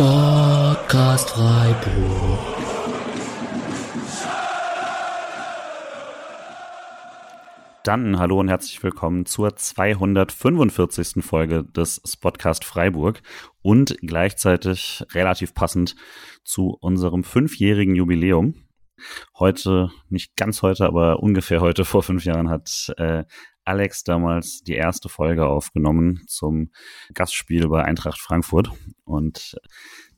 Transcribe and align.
Sportcast 0.00 1.28
Freiburg. 1.28 2.38
Dann 7.84 8.18
hallo 8.18 8.40
und 8.40 8.48
herzlich 8.48 8.82
willkommen 8.82 9.26
zur 9.26 9.54
245. 9.54 11.22
Folge 11.22 11.64
des 11.64 12.00
Spotcast 12.06 12.64
Freiburg 12.64 13.20
und 13.60 13.94
gleichzeitig 14.00 15.04
relativ 15.12 15.52
passend 15.52 15.96
zu 16.44 16.78
unserem 16.80 17.22
fünfjährigen 17.22 17.94
Jubiläum. 17.94 18.54
Heute, 19.38 19.90
nicht 20.08 20.36
ganz 20.36 20.62
heute, 20.62 20.86
aber 20.86 21.20
ungefähr 21.20 21.60
heute 21.60 21.84
vor 21.84 22.02
fünf 22.02 22.24
Jahren 22.24 22.48
hat 22.48 22.92
äh, 22.96 23.24
Alex 23.64 24.04
damals 24.04 24.62
die 24.62 24.74
erste 24.74 25.08
Folge 25.08 25.46
aufgenommen 25.46 26.22
zum 26.26 26.70
Gastspiel 27.14 27.68
bei 27.68 27.84
Eintracht 27.84 28.20
Frankfurt. 28.20 28.70
Und 29.04 29.56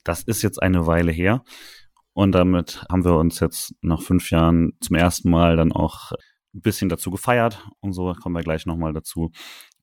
das 0.05 0.23
ist 0.23 0.43
jetzt 0.43 0.63
eine 0.63 0.87
Weile 0.87 1.13
her. 1.13 1.45
Und 2.15 2.33
damit 2.33 2.85
haben 2.91 3.05
wir 3.05 3.17
uns 3.17 3.41
jetzt 3.41 3.75
nach 3.81 4.03
fünf 4.03 4.31
Jahren 4.31 4.73
zum 4.81 4.97
ersten 4.97 5.31
Mal 5.31 5.57
dann 5.57 5.73
auch 5.73 6.13
ein 6.55 6.61
bisschen 6.61 6.89
dazu 6.89 7.11
gefeiert. 7.11 7.67
Und 7.81 7.93
so 7.93 8.13
kommen 8.15 8.35
wir 8.35 8.43
gleich 8.43 8.67
nochmal 8.67 8.93
dazu. 8.93 9.33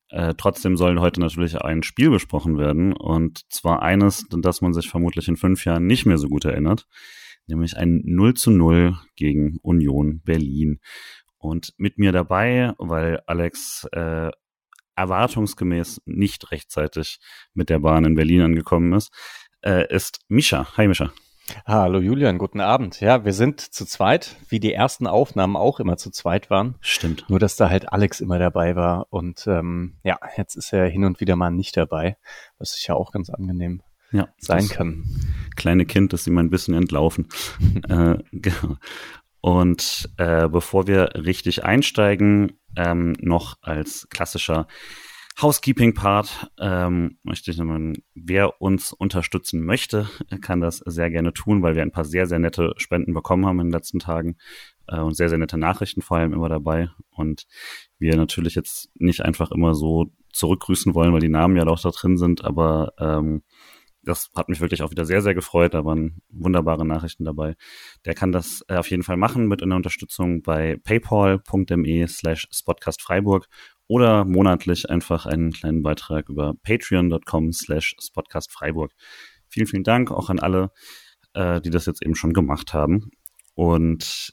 Äh, 0.08 0.34
trotzdem 0.36 0.76
soll 0.76 0.98
heute 0.98 1.20
natürlich 1.20 1.60
ein 1.60 1.82
Spiel 1.82 2.10
besprochen 2.10 2.58
werden. 2.58 2.92
Und 2.92 3.50
zwar 3.52 3.82
eines, 3.82 4.26
das 4.30 4.60
man 4.60 4.72
sich 4.72 4.88
vermutlich 4.88 5.28
in 5.28 5.36
fünf 5.36 5.64
Jahren 5.64 5.86
nicht 5.86 6.06
mehr 6.06 6.18
so 6.18 6.28
gut 6.28 6.44
erinnert. 6.44 6.86
Nämlich 7.50 7.76
ein 7.76 8.00
0 8.04 8.34
zu 8.34 8.50
0 8.50 8.96
gegen 9.16 9.58
Union 9.62 10.20
Berlin. 10.24 10.80
Und 11.38 11.74
mit 11.76 11.98
mir 11.98 12.12
dabei, 12.12 12.74
weil 12.78 13.20
Alex 13.26 13.86
äh, 13.92 14.30
erwartungsgemäß 14.94 16.02
nicht 16.04 16.50
rechtzeitig 16.50 17.18
mit 17.54 17.70
der 17.70 17.80
Bahn 17.80 18.04
in 18.04 18.14
Berlin 18.14 18.42
angekommen 18.42 18.92
ist, 18.92 19.12
äh, 19.62 19.92
ist 19.92 20.20
Mischa. 20.28 20.76
Hi 20.76 20.86
Mischa. 20.86 21.10
Hallo 21.66 21.98
Julian, 21.98 22.38
guten 22.38 22.60
Abend. 22.60 23.00
Ja, 23.00 23.24
wir 23.24 23.32
sind 23.32 23.60
zu 23.60 23.84
zweit, 23.84 24.36
wie 24.48 24.60
die 24.60 24.72
ersten 24.72 25.06
Aufnahmen 25.06 25.56
auch 25.56 25.80
immer 25.80 25.96
zu 25.96 26.10
zweit 26.10 26.48
waren. 26.50 26.76
Stimmt. 26.80 27.24
Nur, 27.28 27.40
dass 27.40 27.56
da 27.56 27.68
halt 27.70 27.92
Alex 27.92 28.20
immer 28.20 28.38
dabei 28.38 28.76
war. 28.76 29.06
Und 29.10 29.46
ähm, 29.48 29.96
ja, 30.04 30.18
jetzt 30.36 30.54
ist 30.54 30.72
er 30.72 30.86
hin 30.86 31.04
und 31.04 31.20
wieder 31.20 31.36
mal 31.36 31.50
nicht 31.50 31.76
dabei, 31.76 32.16
was 32.58 32.76
ist 32.76 32.86
ja 32.86 32.94
auch 32.94 33.10
ganz 33.10 33.30
angenehm 33.30 33.82
ja, 34.12 34.28
sein 34.38 34.68
kann. 34.68 35.04
Kleine 35.56 35.86
Kind 35.86 36.12
ist 36.12 36.26
ihm 36.26 36.38
ein 36.38 36.50
bisschen 36.50 36.74
entlaufen. 36.74 37.28
äh, 37.88 38.18
genau. 38.32 38.76
Und 39.40 40.10
äh, 40.18 40.48
bevor 40.48 40.86
wir 40.86 41.14
richtig 41.14 41.64
einsteigen, 41.64 42.52
ähm, 42.76 43.14
noch 43.20 43.56
als 43.62 44.08
klassischer 44.10 44.66
Housekeeping-Part 45.40 46.50
ähm, 46.58 47.18
möchte 47.22 47.50
ich 47.50 47.56
nochmal, 47.56 47.94
wer 48.14 48.60
uns 48.60 48.92
unterstützen 48.92 49.64
möchte, 49.64 50.08
kann 50.42 50.60
das 50.60 50.78
sehr 50.84 51.10
gerne 51.10 51.32
tun, 51.32 51.62
weil 51.62 51.74
wir 51.74 51.82
ein 51.82 51.92
paar 51.92 52.04
sehr, 52.04 52.26
sehr 52.26 52.38
nette 52.38 52.74
Spenden 52.76 53.14
bekommen 53.14 53.46
haben 53.46 53.60
in 53.60 53.68
den 53.68 53.72
letzten 53.72 54.00
Tagen 54.00 54.36
äh, 54.86 55.00
und 55.00 55.14
sehr, 55.14 55.30
sehr 55.30 55.38
nette 55.38 55.56
Nachrichten 55.56 56.02
vor 56.02 56.18
allem 56.18 56.34
immer 56.34 56.48
dabei. 56.48 56.90
Und 57.10 57.46
wir 57.98 58.16
natürlich 58.16 58.54
jetzt 58.54 58.90
nicht 58.94 59.22
einfach 59.22 59.50
immer 59.50 59.74
so 59.74 60.12
zurückgrüßen 60.32 60.94
wollen, 60.94 61.12
weil 61.12 61.20
die 61.20 61.28
Namen 61.28 61.56
ja 61.56 61.66
auch 61.66 61.80
da 61.80 61.90
drin 61.90 62.18
sind, 62.18 62.44
aber 62.44 62.92
ähm, 62.98 63.42
das 64.02 64.30
hat 64.34 64.48
mich 64.48 64.60
wirklich 64.60 64.82
auch 64.82 64.90
wieder 64.90 65.04
sehr, 65.04 65.22
sehr 65.22 65.34
gefreut. 65.34 65.74
Da 65.74 65.84
waren 65.84 66.22
wunderbare 66.28 66.86
Nachrichten 66.86 67.24
dabei. 67.24 67.54
Der 68.04 68.14
kann 68.14 68.32
das 68.32 68.64
äh, 68.68 68.76
auf 68.76 68.90
jeden 68.90 69.02
Fall 69.02 69.16
machen 69.16 69.46
mit 69.46 69.62
einer 69.62 69.76
Unterstützung 69.76 70.42
bei 70.42 70.76
paypal.me 70.82 72.08
slash 72.08 72.48
spotcastfreiburg 72.50 73.46
oder 73.86 74.24
monatlich 74.24 74.88
einfach 74.88 75.26
einen 75.26 75.52
kleinen 75.52 75.82
Beitrag 75.82 76.28
über 76.28 76.54
patreon.com 76.62 77.52
slash 77.52 77.96
spotcastfreiburg. 78.00 78.92
Vielen, 79.48 79.66
vielen 79.66 79.84
Dank 79.84 80.10
auch 80.10 80.30
an 80.30 80.38
alle, 80.38 80.70
äh, 81.34 81.60
die 81.60 81.70
das 81.70 81.86
jetzt 81.86 82.02
eben 82.02 82.14
schon 82.14 82.32
gemacht 82.32 82.72
haben. 82.72 83.10
Und 83.54 84.30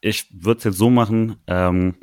ich 0.00 0.28
würde 0.32 0.58
es 0.58 0.64
jetzt 0.64 0.78
so 0.78 0.90
machen, 0.90 1.36
ähm, 1.46 1.96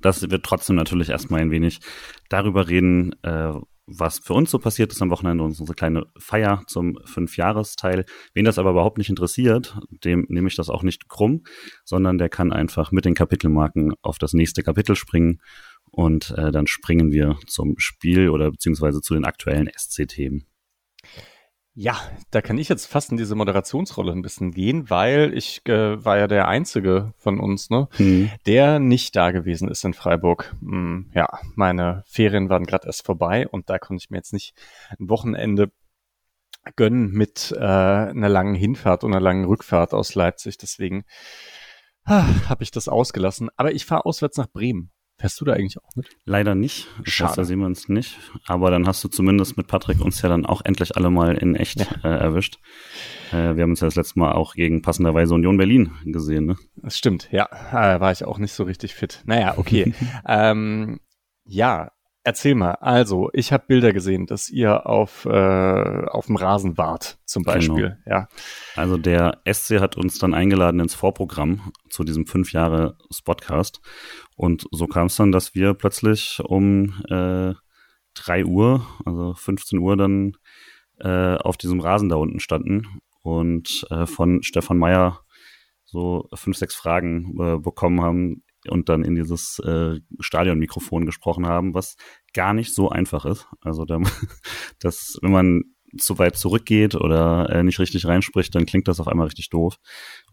dass 0.00 0.22
wir 0.22 0.42
trotzdem 0.42 0.76
natürlich 0.76 1.10
erstmal 1.10 1.40
ein 1.40 1.50
wenig 1.50 1.80
darüber 2.28 2.68
reden, 2.68 3.14
äh, 3.22 3.52
was 3.86 4.18
für 4.18 4.34
uns 4.34 4.50
so 4.50 4.58
passiert 4.58 4.92
ist 4.92 5.02
am 5.02 5.10
Wochenende, 5.10 5.44
unsere 5.44 5.74
kleine 5.74 6.06
Feier 6.18 6.62
zum 6.66 6.98
Fünfjahresteil. 7.04 8.04
Wen 8.32 8.44
das 8.44 8.58
aber 8.58 8.70
überhaupt 8.70 8.98
nicht 8.98 9.10
interessiert, 9.10 9.76
dem 9.90 10.26
nehme 10.28 10.48
ich 10.48 10.56
das 10.56 10.70
auch 10.70 10.82
nicht 10.82 11.08
krumm, 11.08 11.42
sondern 11.84 12.18
der 12.18 12.28
kann 12.28 12.52
einfach 12.52 12.92
mit 12.92 13.04
den 13.04 13.14
Kapitelmarken 13.14 13.94
auf 14.02 14.18
das 14.18 14.32
nächste 14.32 14.62
Kapitel 14.62 14.96
springen 14.96 15.40
und 15.90 16.30
äh, 16.36 16.52
dann 16.52 16.66
springen 16.66 17.12
wir 17.12 17.38
zum 17.46 17.74
Spiel 17.78 18.28
oder 18.28 18.50
beziehungsweise 18.50 19.00
zu 19.00 19.14
den 19.14 19.24
aktuellen 19.24 19.68
SC-Themen. 19.76 20.46
Ja, 21.74 21.98
da 22.30 22.42
kann 22.42 22.58
ich 22.58 22.68
jetzt 22.68 22.84
fast 22.84 23.12
in 23.12 23.16
diese 23.16 23.34
Moderationsrolle 23.34 24.12
ein 24.12 24.20
bisschen 24.20 24.50
gehen, 24.50 24.90
weil 24.90 25.32
ich 25.34 25.66
äh, 25.66 26.04
war 26.04 26.18
ja 26.18 26.26
der 26.26 26.46
Einzige 26.46 27.14
von 27.16 27.40
uns, 27.40 27.70
ne, 27.70 27.88
mhm. 27.96 28.30
der 28.44 28.78
nicht 28.78 29.16
da 29.16 29.30
gewesen 29.30 29.68
ist 29.68 29.82
in 29.84 29.94
Freiburg. 29.94 30.54
Hm, 30.60 31.10
ja, 31.14 31.38
meine 31.54 32.04
Ferien 32.06 32.50
waren 32.50 32.64
gerade 32.64 32.86
erst 32.86 33.06
vorbei 33.06 33.48
und 33.48 33.70
da 33.70 33.78
konnte 33.78 34.02
ich 34.04 34.10
mir 34.10 34.18
jetzt 34.18 34.34
nicht 34.34 34.54
ein 34.98 35.08
Wochenende 35.08 35.72
gönnen 36.76 37.10
mit 37.10 37.54
äh, 37.56 37.64
einer 37.64 38.28
langen 38.28 38.54
Hinfahrt 38.54 39.02
und 39.02 39.12
einer 39.12 39.20
langen 39.20 39.46
Rückfahrt 39.46 39.94
aus 39.94 40.14
Leipzig. 40.14 40.58
Deswegen 40.58 41.04
ah, 42.04 42.26
habe 42.48 42.62
ich 42.62 42.70
das 42.70 42.88
ausgelassen. 42.88 43.48
Aber 43.56 43.72
ich 43.72 43.86
fahre 43.86 44.04
auswärts 44.04 44.36
nach 44.36 44.50
Bremen. 44.50 44.91
Fährst 45.18 45.40
du 45.40 45.44
da 45.44 45.52
eigentlich 45.52 45.78
auch 45.78 45.94
mit? 45.94 46.08
Leider 46.24 46.54
nicht. 46.54 46.88
Schade. 47.04 47.34
da 47.36 47.44
sehen 47.44 47.60
wir 47.60 47.66
uns 47.66 47.88
nicht. 47.88 48.18
Aber 48.46 48.70
dann 48.70 48.86
hast 48.86 49.04
du 49.04 49.08
zumindest 49.08 49.56
mit 49.56 49.68
Patrick 49.68 50.00
uns 50.00 50.20
ja 50.22 50.28
dann 50.28 50.46
auch 50.46 50.62
endlich 50.64 50.96
alle 50.96 51.10
mal 51.10 51.36
in 51.36 51.54
echt 51.54 51.80
ja. 51.80 51.86
äh, 52.02 52.18
erwischt. 52.18 52.58
Äh, 53.30 53.56
wir 53.56 53.62
haben 53.62 53.70
uns 53.70 53.80
ja 53.80 53.86
das 53.86 53.94
letzte 53.94 54.18
Mal 54.18 54.32
auch 54.32 54.54
gegen 54.54 54.82
passenderweise 54.82 55.34
Union 55.34 55.56
Berlin 55.56 55.92
gesehen, 56.04 56.46
ne? 56.46 56.56
Das 56.76 56.98
stimmt, 56.98 57.28
ja. 57.30 57.48
Äh, 57.70 58.00
war 58.00 58.10
ich 58.10 58.24
auch 58.24 58.38
nicht 58.38 58.52
so 58.52 58.64
richtig 58.64 58.94
fit. 58.94 59.22
Naja, 59.24 59.54
okay. 59.58 59.94
ähm, 60.26 61.00
ja, 61.44 61.92
Erzähl 62.24 62.54
mal, 62.54 62.74
also 62.74 63.30
ich 63.32 63.52
habe 63.52 63.64
Bilder 63.66 63.92
gesehen, 63.92 64.26
dass 64.26 64.48
ihr 64.48 64.86
auf, 64.86 65.24
äh, 65.24 66.06
auf 66.06 66.26
dem 66.26 66.36
Rasen 66.36 66.78
wart, 66.78 67.18
zum 67.24 67.42
genau. 67.42 67.54
Beispiel. 67.54 67.98
Genau. 68.04 68.16
Ja. 68.16 68.28
Also 68.76 68.96
der 68.96 69.40
SC 69.44 69.80
hat 69.80 69.96
uns 69.96 70.18
dann 70.20 70.32
eingeladen 70.32 70.78
ins 70.78 70.94
Vorprogramm 70.94 71.72
zu 71.90 72.04
diesem 72.04 72.26
fünf 72.26 72.52
Jahre 72.52 72.96
Spotcast. 73.12 73.80
Und 74.36 74.66
so 74.70 74.86
kam 74.86 75.06
es 75.06 75.16
dann, 75.16 75.32
dass 75.32 75.56
wir 75.56 75.74
plötzlich 75.74 76.40
um 76.44 76.94
äh, 77.08 77.54
3 78.14 78.44
Uhr, 78.44 78.86
also 79.04 79.34
15 79.34 79.80
Uhr 79.80 79.96
dann 79.96 80.36
äh, 81.00 81.34
auf 81.36 81.56
diesem 81.56 81.80
Rasen 81.80 82.08
da 82.08 82.16
unten 82.16 82.38
standen 82.38 83.00
und 83.22 83.84
äh, 83.90 84.06
von 84.06 84.44
Stefan 84.44 84.78
Meyer 84.78 85.20
so 85.84 86.28
fünf, 86.34 86.56
sechs 86.56 86.74
Fragen 86.74 87.36
äh, 87.40 87.58
bekommen 87.58 88.00
haben, 88.00 88.42
und 88.68 88.88
dann 88.88 89.04
in 89.04 89.14
dieses 89.14 89.58
äh, 89.60 90.00
Stadionmikrofon 90.20 91.06
gesprochen 91.06 91.46
haben, 91.46 91.74
was 91.74 91.96
gar 92.32 92.54
nicht 92.54 92.74
so 92.74 92.88
einfach 92.88 93.24
ist. 93.24 93.46
Also 93.60 93.84
da, 93.84 93.98
das, 94.80 95.18
wenn 95.22 95.32
man 95.32 95.62
zu 95.98 96.18
weit 96.18 96.36
zurückgeht 96.36 96.94
oder 96.94 97.50
äh, 97.50 97.62
nicht 97.62 97.78
richtig 97.78 98.06
reinspricht, 98.06 98.54
dann 98.54 98.66
klingt 98.66 98.88
das 98.88 99.00
auf 99.00 99.08
einmal 99.08 99.26
richtig 99.26 99.50
doof. 99.50 99.76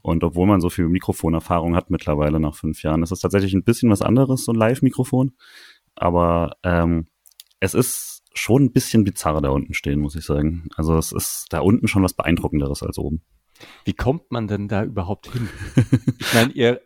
Und 0.02 0.24
obwohl 0.24 0.48
man 0.48 0.62
so 0.62 0.70
viel 0.70 0.88
Mikrofonerfahrung 0.88 1.76
hat 1.76 1.90
mittlerweile 1.90 2.40
nach 2.40 2.56
fünf 2.56 2.82
Jahren, 2.84 3.04
ist 3.04 3.12
es 3.12 3.20
tatsächlich 3.20 3.54
ein 3.54 3.64
bisschen 3.64 3.90
was 3.90 4.02
anderes, 4.02 4.46
so 4.46 4.54
ein 4.54 4.58
Live-Mikrofon. 4.58 5.34
Aber 5.96 6.56
ähm, 6.64 7.08
es 7.60 7.74
ist 7.74 8.24
schon 8.34 8.66
ein 8.66 8.72
bisschen 8.72 9.04
bizarr 9.04 9.42
da 9.42 9.50
unten 9.50 9.74
stehen, 9.74 10.00
muss 10.00 10.16
ich 10.16 10.24
sagen. 10.24 10.70
Also 10.76 10.98
es 10.98 11.12
ist 11.12 11.48
da 11.50 11.60
unten 11.60 11.88
schon 11.88 12.04
was 12.04 12.14
beeindruckenderes 12.14 12.84
als 12.84 12.98
oben. 12.98 13.22
Wie 13.84 13.94
kommt 13.94 14.32
man 14.32 14.48
denn 14.48 14.70
da 14.70 14.84
überhaupt 14.84 15.32
hin? 15.32 15.50
ich 16.20 16.34
meine, 16.34 16.54
ihr 16.54 16.82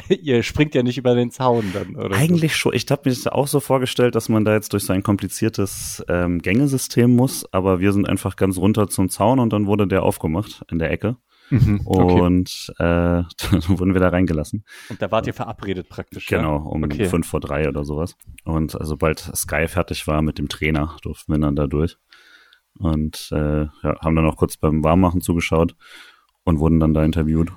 ihr 0.08 0.42
springt 0.42 0.74
ja 0.74 0.82
nicht 0.82 0.98
über 0.98 1.14
den 1.14 1.30
Zaun 1.30 1.72
dann, 1.72 1.96
oder? 1.96 2.16
Eigentlich 2.16 2.52
so. 2.52 2.58
schon. 2.58 2.74
Ich 2.74 2.86
habe 2.90 3.02
mir 3.04 3.14
das 3.14 3.26
auch 3.26 3.46
so 3.46 3.60
vorgestellt, 3.60 4.14
dass 4.14 4.28
man 4.28 4.44
da 4.44 4.54
jetzt 4.54 4.72
durch 4.72 4.84
so 4.84 4.92
ein 4.92 5.02
kompliziertes 5.02 6.04
ähm, 6.08 6.40
Gängesystem 6.40 7.14
muss, 7.14 7.44
aber 7.52 7.80
wir 7.80 7.92
sind 7.92 8.08
einfach 8.08 8.36
ganz 8.36 8.58
runter 8.58 8.88
zum 8.88 9.08
Zaun 9.08 9.38
und 9.38 9.52
dann 9.52 9.66
wurde 9.66 9.86
der 9.86 10.02
aufgemacht 10.02 10.62
in 10.70 10.78
der 10.78 10.90
Ecke. 10.90 11.16
Mhm, 11.50 11.82
okay. 11.84 12.20
Und 12.20 12.72
äh, 12.78 12.82
dann 13.50 13.68
wurden 13.68 13.94
wir 13.94 14.00
da 14.00 14.08
reingelassen. 14.08 14.64
Und 14.88 15.00
da 15.00 15.10
wart 15.10 15.26
ihr 15.26 15.34
verabredet 15.34 15.88
praktisch. 15.88 16.26
Genau, 16.26 16.56
um 16.56 16.82
okay. 16.82 17.06
fünf 17.06 17.26
vor 17.26 17.40
drei 17.40 17.68
oder 17.68 17.84
sowas. 17.84 18.16
Und 18.44 18.74
also, 18.74 18.90
sobald 18.90 19.20
Sky 19.20 19.68
fertig 19.68 20.06
war 20.06 20.22
mit 20.22 20.38
dem 20.38 20.48
Trainer, 20.48 20.96
durften 21.02 21.32
wir 21.32 21.38
dann 21.38 21.56
da 21.56 21.66
durch. 21.66 21.96
Und 22.78 23.28
äh, 23.32 23.62
ja, 23.64 24.00
haben 24.00 24.16
dann 24.16 24.26
auch 24.26 24.36
kurz 24.36 24.56
beim 24.56 24.84
Warmmachen 24.84 25.20
zugeschaut 25.20 25.76
und 26.44 26.58
wurden 26.58 26.80
dann 26.80 26.94
da 26.94 27.04
interviewt. 27.04 27.52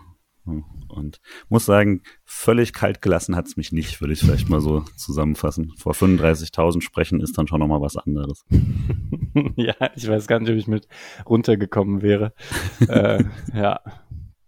Und 0.88 1.22
muss 1.50 1.66
sagen, 1.66 2.02
völlig 2.26 2.74
kalt 2.74 3.02
gelassen 3.02 3.36
hat 3.36 3.48
es 3.48 3.58
mich 3.58 3.72
nicht, 3.72 4.02
würde 4.02 4.14
ich 4.14 4.20
vielleicht 4.20 4.50
mal 4.50 4.62
so 4.62 4.82
zusammenfassen. 4.96 5.74
Vor 5.78 5.94
35.000 5.94 6.82
sprechen 6.82 7.22
ist 7.22 7.38
dann 7.38 7.48
schon 7.48 7.60
nochmal 7.60 7.82
was 7.82 7.96
anderes. 7.96 8.46
ja, 9.56 9.76
ich 9.96 10.08
weiß 10.08 10.28
gar 10.28 10.40
nicht, 10.40 10.50
ob 10.50 10.56
ich 10.56 10.68
mit 10.68 10.88
runtergekommen 11.26 12.02
wäre. 12.02 12.34
äh, 12.88 13.24
ja, 13.54 13.80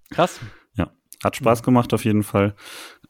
krass. 0.10 0.40
Ja, 0.76 0.92
hat 1.24 1.36
Spaß 1.36 1.64
gemacht 1.64 1.94
auf 1.94 2.06
jeden 2.06 2.24
Fall. 2.24 2.56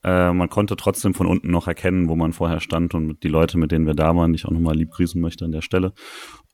Äh, 0.04 0.34
man 0.34 0.50
konnte 0.50 0.76
trotzdem 0.76 1.14
von 1.14 1.28
unten 1.28 1.52
noch 1.52 1.68
erkennen, 1.68 2.10
wo 2.10 2.16
man 2.16 2.34
vorher 2.34 2.60
stand 2.60 2.96
und 2.96 3.24
die 3.24 3.28
Leute, 3.28 3.58
mit 3.58 3.72
denen 3.72 3.86
wir 3.86 3.94
da 3.94 4.16
waren, 4.16 4.34
ich 4.34 4.46
auch 4.46 4.52
nochmal 4.52 4.76
lieb 4.76 4.92
grüßen 4.92 5.22
möchte 5.22 5.46
an 5.46 5.52
der 5.52 5.62
Stelle. 5.62 5.94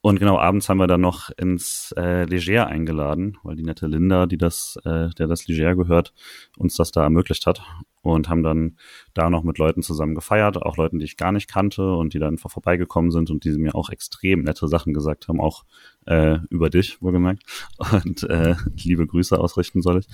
Und 0.07 0.19
genau, 0.19 0.39
abends 0.39 0.69
haben 0.69 0.77
wir 0.77 0.87
dann 0.87 1.01
noch 1.01 1.31
ins 1.31 1.93
äh, 1.97 2.23
Leger 2.23 2.67
eingeladen, 2.67 3.37
weil 3.43 3.57
die 3.57 3.63
nette 3.63 3.87
Linda, 3.87 4.25
die 4.25 4.37
das, 4.37 4.77
äh, 4.85 5.09
der 5.09 5.27
das 5.27 5.49
Leger 5.49 5.75
gehört, 5.75 6.13
uns 6.55 6.77
das 6.77 6.93
da 6.93 7.03
ermöglicht 7.03 7.45
hat. 7.45 7.61
Und 8.03 8.29
haben 8.29 8.41
dann 8.41 8.77
da 9.13 9.29
noch 9.29 9.43
mit 9.43 9.57
Leuten 9.57 9.81
zusammen 9.81 10.15
gefeiert, 10.15 10.55
auch 10.55 10.77
Leuten, 10.77 10.99
die 10.99 11.03
ich 11.03 11.17
gar 11.17 11.33
nicht 11.33 11.49
kannte 11.49 11.91
und 11.91 12.13
die 12.13 12.19
dann 12.19 12.35
einfach 12.35 12.49
vorbeigekommen 12.49 13.11
sind 13.11 13.29
und 13.29 13.43
die 13.43 13.49
mir 13.57 13.75
auch 13.75 13.89
extrem 13.89 14.43
nette 14.43 14.69
Sachen 14.69 14.93
gesagt 14.93 15.27
haben, 15.27 15.41
auch 15.41 15.65
äh, 16.05 16.37
über 16.49 16.69
dich, 16.69 17.01
wohlgemerkt. 17.01 17.43
Und 17.91 18.23
äh, 18.29 18.55
liebe 18.77 19.05
Grüße 19.05 19.37
ausrichten 19.37 19.81
soll 19.81 19.99
ich, 19.99 20.07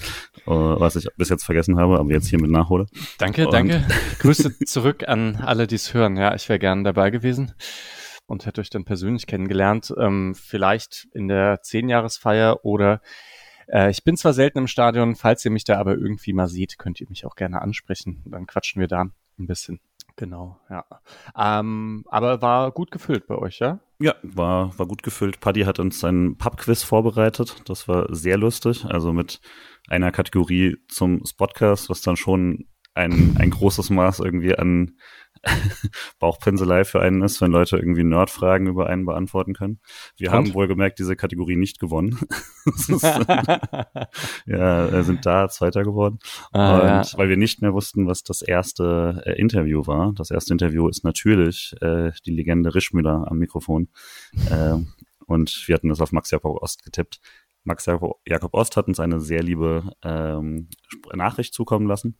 uh, 0.47 0.79
was 0.79 0.95
ich 0.95 1.07
bis 1.17 1.29
jetzt 1.29 1.43
vergessen 1.43 1.77
habe, 1.77 1.99
aber 1.99 2.09
jetzt 2.09 2.29
hiermit 2.29 2.49
nachhole. 2.49 2.87
Danke, 3.19 3.45
und 3.45 3.53
danke. 3.53 3.85
Grüße 4.17 4.57
zurück 4.65 5.07
an 5.07 5.35
alle, 5.35 5.67
die 5.67 5.75
es 5.75 5.93
hören. 5.93 6.17
Ja, 6.17 6.33
ich 6.33 6.49
wäre 6.49 6.57
gern 6.57 6.83
dabei 6.83 7.11
gewesen 7.11 7.53
und 8.33 8.45
hätte 8.45 8.59
euch 8.59 8.69
dann 8.69 8.83
persönlich 8.83 9.27
kennengelernt. 9.27 9.93
Ähm, 9.97 10.35
vielleicht 10.35 11.07
in 11.13 11.29
der 11.29 11.61
Zehnjahresfeier 11.61 12.65
oder 12.65 13.01
äh, 13.67 13.89
ich 13.89 14.03
bin 14.03 14.17
zwar 14.17 14.33
selten 14.33 14.57
im 14.57 14.67
Stadion, 14.67 15.15
falls 15.15 15.45
ihr 15.45 15.51
mich 15.51 15.63
da 15.63 15.79
aber 15.79 15.93
irgendwie 15.93 16.33
mal 16.33 16.47
seht, 16.47 16.77
könnt 16.77 16.99
ihr 16.99 17.07
mich 17.09 17.25
auch 17.25 17.35
gerne 17.35 17.61
ansprechen. 17.61 18.21
Dann 18.25 18.47
quatschen 18.47 18.81
wir 18.81 18.87
da 18.87 19.05
ein 19.39 19.47
bisschen. 19.47 19.79
Genau, 20.15 20.59
ja. 20.69 20.85
Ähm, 21.35 22.03
aber 22.07 22.41
war 22.41 22.71
gut 22.71 22.91
gefüllt 22.91 23.25
bei 23.25 23.35
euch, 23.35 23.59
ja? 23.59 23.79
Ja, 23.99 24.15
war, 24.21 24.77
war 24.77 24.85
gut 24.85 25.01
gefüllt. 25.01 25.39
Paddy 25.39 25.61
hat 25.61 25.79
uns 25.79 26.03
ein 26.03 26.37
Pubquiz 26.37 26.83
vorbereitet. 26.83 27.63
Das 27.65 27.87
war 27.87 28.13
sehr 28.13 28.37
lustig. 28.37 28.85
Also 28.85 29.13
mit 29.13 29.39
einer 29.87 30.11
Kategorie 30.11 30.77
zum 30.87 31.25
Spotcast, 31.25 31.89
was 31.89 32.01
dann 32.01 32.15
schon 32.15 32.67
ein, 32.93 33.37
ein 33.39 33.49
großes 33.49 33.89
Maß 33.89 34.19
irgendwie 34.19 34.55
an 34.55 34.97
Bauchpinselei 36.19 36.85
für 36.85 37.01
einen 37.01 37.21
ist, 37.21 37.41
wenn 37.41 37.51
Leute 37.51 37.77
irgendwie 37.77 38.03
Nerdfragen 38.03 38.67
über 38.67 38.87
einen 38.87 39.05
beantworten 39.05 39.53
können. 39.53 39.79
Wir 40.15 40.29
Und? 40.29 40.35
haben 40.35 40.53
wohlgemerkt 40.53 40.99
diese 40.99 41.15
Kategorie 41.15 41.55
nicht 41.55 41.79
gewonnen. 41.79 42.19
ja, 44.45 44.87
äh, 44.87 45.03
sind 45.03 45.25
da 45.25 45.49
Zweiter 45.49 45.83
geworden. 45.83 46.19
Ah, 46.51 46.79
Und 46.79 47.11
ja. 47.11 47.17
weil 47.17 47.29
wir 47.29 47.37
nicht 47.37 47.61
mehr 47.61 47.73
wussten, 47.73 48.07
was 48.07 48.23
das 48.23 48.41
erste 48.41 49.21
äh, 49.25 49.33
Interview 49.33 49.85
war. 49.85 50.13
Das 50.13 50.31
erste 50.31 50.53
Interview 50.53 50.87
ist 50.87 51.03
natürlich 51.03 51.75
äh, 51.81 52.11
die 52.25 52.31
Legende 52.31 52.73
Rischmüller 52.73 53.25
am 53.29 53.37
Mikrofon. 53.37 53.89
Äh, 54.49 54.77
und 55.25 55.67
wir 55.67 55.75
hatten 55.75 55.89
das 55.89 56.01
auf 56.01 56.11
Max 56.11 56.31
Jakob 56.31 56.61
Ost 56.61 56.83
getippt. 56.83 57.19
Max 57.65 57.85
Jakob 57.85 58.53
Ost 58.53 58.75
hat 58.75 58.87
uns 58.87 58.99
eine 58.99 59.21
sehr 59.21 59.41
liebe 59.41 59.93
ähm, 60.03 60.67
Nachricht 61.13 61.53
zukommen 61.53 61.87
lassen 61.87 62.17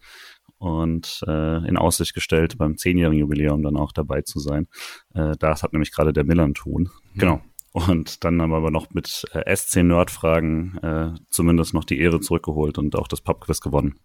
und 0.64 1.22
äh, 1.28 1.68
in 1.68 1.78
Aussicht 1.78 2.14
gestellt, 2.14 2.58
beim 2.58 2.78
zehnjährigen 2.78 3.20
Jubiläum 3.20 3.62
dann 3.64 3.76
auch 3.76 3.92
dabei 3.92 4.22
zu 4.22 4.40
sein. 4.40 4.68
Äh, 5.14 5.34
das 5.38 5.62
hat 5.62 5.74
nämlich 5.74 5.92
gerade 5.92 6.14
der 6.14 6.24
Millern 6.24 6.54
tun. 6.54 6.90
Mhm. 7.14 7.20
Genau. 7.20 7.42
Und 7.74 8.24
dann 8.24 8.42
haben 8.42 8.52
wir 8.52 8.58
aber 8.58 8.72
noch 8.72 8.92
mit 8.92 9.26
äh, 9.34 9.56
SC-Nerd-Fragen 9.56 10.78
äh, 10.78 11.14
zumindest 11.30 11.74
noch 11.74 11.84
die 11.84 12.00
Ehre 12.00 12.22
zurückgeholt 12.22 12.78
und 12.78 12.96
auch 12.96 13.08
das 13.08 13.22
Pubquiz 13.22 13.60
gewonnen. 13.60 14.00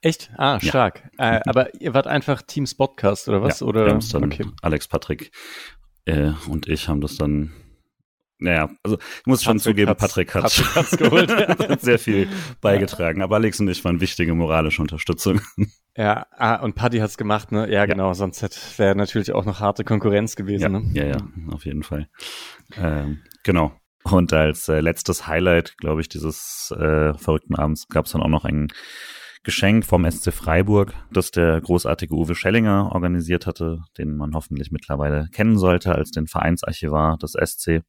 Echt? 0.00 0.30
Ah, 0.36 0.60
stark. 0.60 1.10
Ja. 1.18 1.36
Äh, 1.36 1.40
aber 1.46 1.74
ihr 1.80 1.92
wart 1.92 2.06
einfach 2.06 2.42
Team 2.42 2.66
Spotcast 2.66 3.28
oder 3.28 3.42
was? 3.42 3.60
Ja, 3.60 3.66
oder? 3.66 3.86
Wir 3.86 3.98
dann 4.12 4.24
okay. 4.24 4.46
Alex, 4.62 4.88
Patrick 4.88 5.32
äh, 6.06 6.32
und 6.48 6.68
ich 6.68 6.88
haben 6.88 7.00
das 7.00 7.16
dann 7.16 7.52
naja, 8.38 8.68
also 8.82 8.98
ich 8.98 9.26
muss 9.26 9.42
schon 9.42 9.58
zugeben, 9.58 9.94
Patrick 9.96 10.34
hat 10.34 10.44
Patrick 10.44 10.74
hat's 10.74 10.90
geholt. 10.98 11.30
hat 11.30 11.80
sehr 11.80 11.98
viel 11.98 12.28
beigetragen. 12.60 13.22
Aber 13.22 13.36
Alex 13.36 13.60
und 13.60 13.68
ich 13.68 13.84
waren 13.84 14.00
wichtige 14.00 14.34
moralische 14.34 14.82
Unterstützung. 14.82 15.40
Ja, 15.96 16.26
ah, 16.36 16.56
und 16.56 16.74
Paddy 16.74 16.98
hat's 16.98 17.16
gemacht, 17.16 17.52
ne? 17.52 17.70
Ja, 17.72 17.86
genau. 17.86 18.12
Sonst 18.12 18.78
wäre 18.78 18.94
natürlich 18.94 19.32
auch 19.32 19.46
noch 19.46 19.60
harte 19.60 19.84
Konkurrenz 19.84 20.36
gewesen. 20.36 20.62
Ja, 20.62 20.68
ne? 20.68 20.90
ja, 20.92 21.04
ja, 21.04 21.16
auf 21.50 21.64
jeden 21.64 21.82
Fall. 21.82 22.08
Ähm, 22.76 23.22
genau. 23.42 23.72
Und 24.04 24.32
als 24.32 24.68
äh, 24.68 24.80
letztes 24.80 25.26
Highlight, 25.26 25.76
glaube 25.78 26.00
ich, 26.00 26.08
dieses 26.08 26.72
äh, 26.76 27.14
verrückten 27.14 27.56
Abends 27.56 27.88
gab 27.88 28.04
es 28.04 28.12
dann 28.12 28.22
auch 28.22 28.28
noch 28.28 28.44
ein 28.44 28.68
Geschenk 29.46 29.86
vom 29.86 30.10
SC 30.10 30.32
Freiburg, 30.32 30.92
das 31.12 31.30
der 31.30 31.60
großartige 31.60 32.12
Uwe 32.12 32.34
Schellinger 32.34 32.90
organisiert 32.92 33.46
hatte, 33.46 33.84
den 33.96 34.16
man 34.16 34.34
hoffentlich 34.34 34.72
mittlerweile 34.72 35.28
kennen 35.30 35.56
sollte 35.56 35.94
als 35.94 36.10
den 36.10 36.26
Vereinsarchivar 36.26 37.16
des 37.16 37.34
SC. 37.40 37.82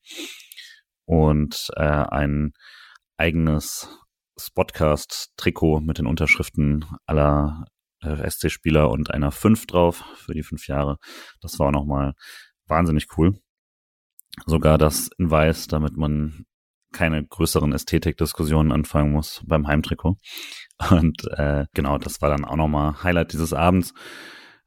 Und 1.06 1.71
äh, 1.75 1.81
ein 1.81 2.54
eigenes 3.18 3.89
Spotcast-Trikot 4.39 5.80
mit 5.80 5.98
den 5.98 6.06
Unterschriften 6.06 6.86
aller 7.07 7.65
äh, 8.04 8.30
SC-Spieler 8.30 8.92
und 8.92 9.09
einer 9.09 9.31
5 9.31 9.65
drauf 9.65 10.06
für 10.15 10.36
die 10.36 10.44
fünf 10.44 10.68
Jahre. 10.68 10.98
Das 11.42 11.57
war 11.57 11.71
nochmal 11.71 12.13
wahnsinnig 12.68 13.07
cool. 13.18 13.33
Sogar 14.45 14.77
das 14.77 15.09
in 15.18 15.31
weiß, 15.31 15.65
damit 15.65 15.98
man 15.98 16.45
keine 16.91 17.25
größeren 17.25 17.73
Ästhetikdiskussionen 17.73 18.71
anfangen 18.71 19.11
muss 19.11 19.41
beim 19.45 19.67
Heimtrikot. 19.67 20.17
Und 20.89 21.23
äh, 21.37 21.65
genau, 21.73 21.97
das 21.97 22.21
war 22.21 22.29
dann 22.29 22.45
auch 22.45 22.55
nochmal 22.55 23.03
Highlight 23.03 23.33
dieses 23.33 23.53
Abends. 23.53 23.93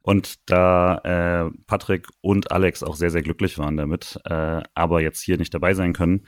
Und 0.03 0.49
da 0.49 0.97
äh, 1.03 1.51
Patrick 1.67 2.07
und 2.21 2.51
Alex 2.51 2.81
auch 2.81 2.95
sehr, 2.95 3.11
sehr 3.11 3.21
glücklich 3.21 3.59
waren 3.59 3.77
damit, 3.77 4.19
äh, 4.25 4.63
aber 4.73 5.01
jetzt 5.01 5.21
hier 5.21 5.37
nicht 5.37 5.53
dabei 5.53 5.75
sein 5.75 5.93
können, 5.93 6.25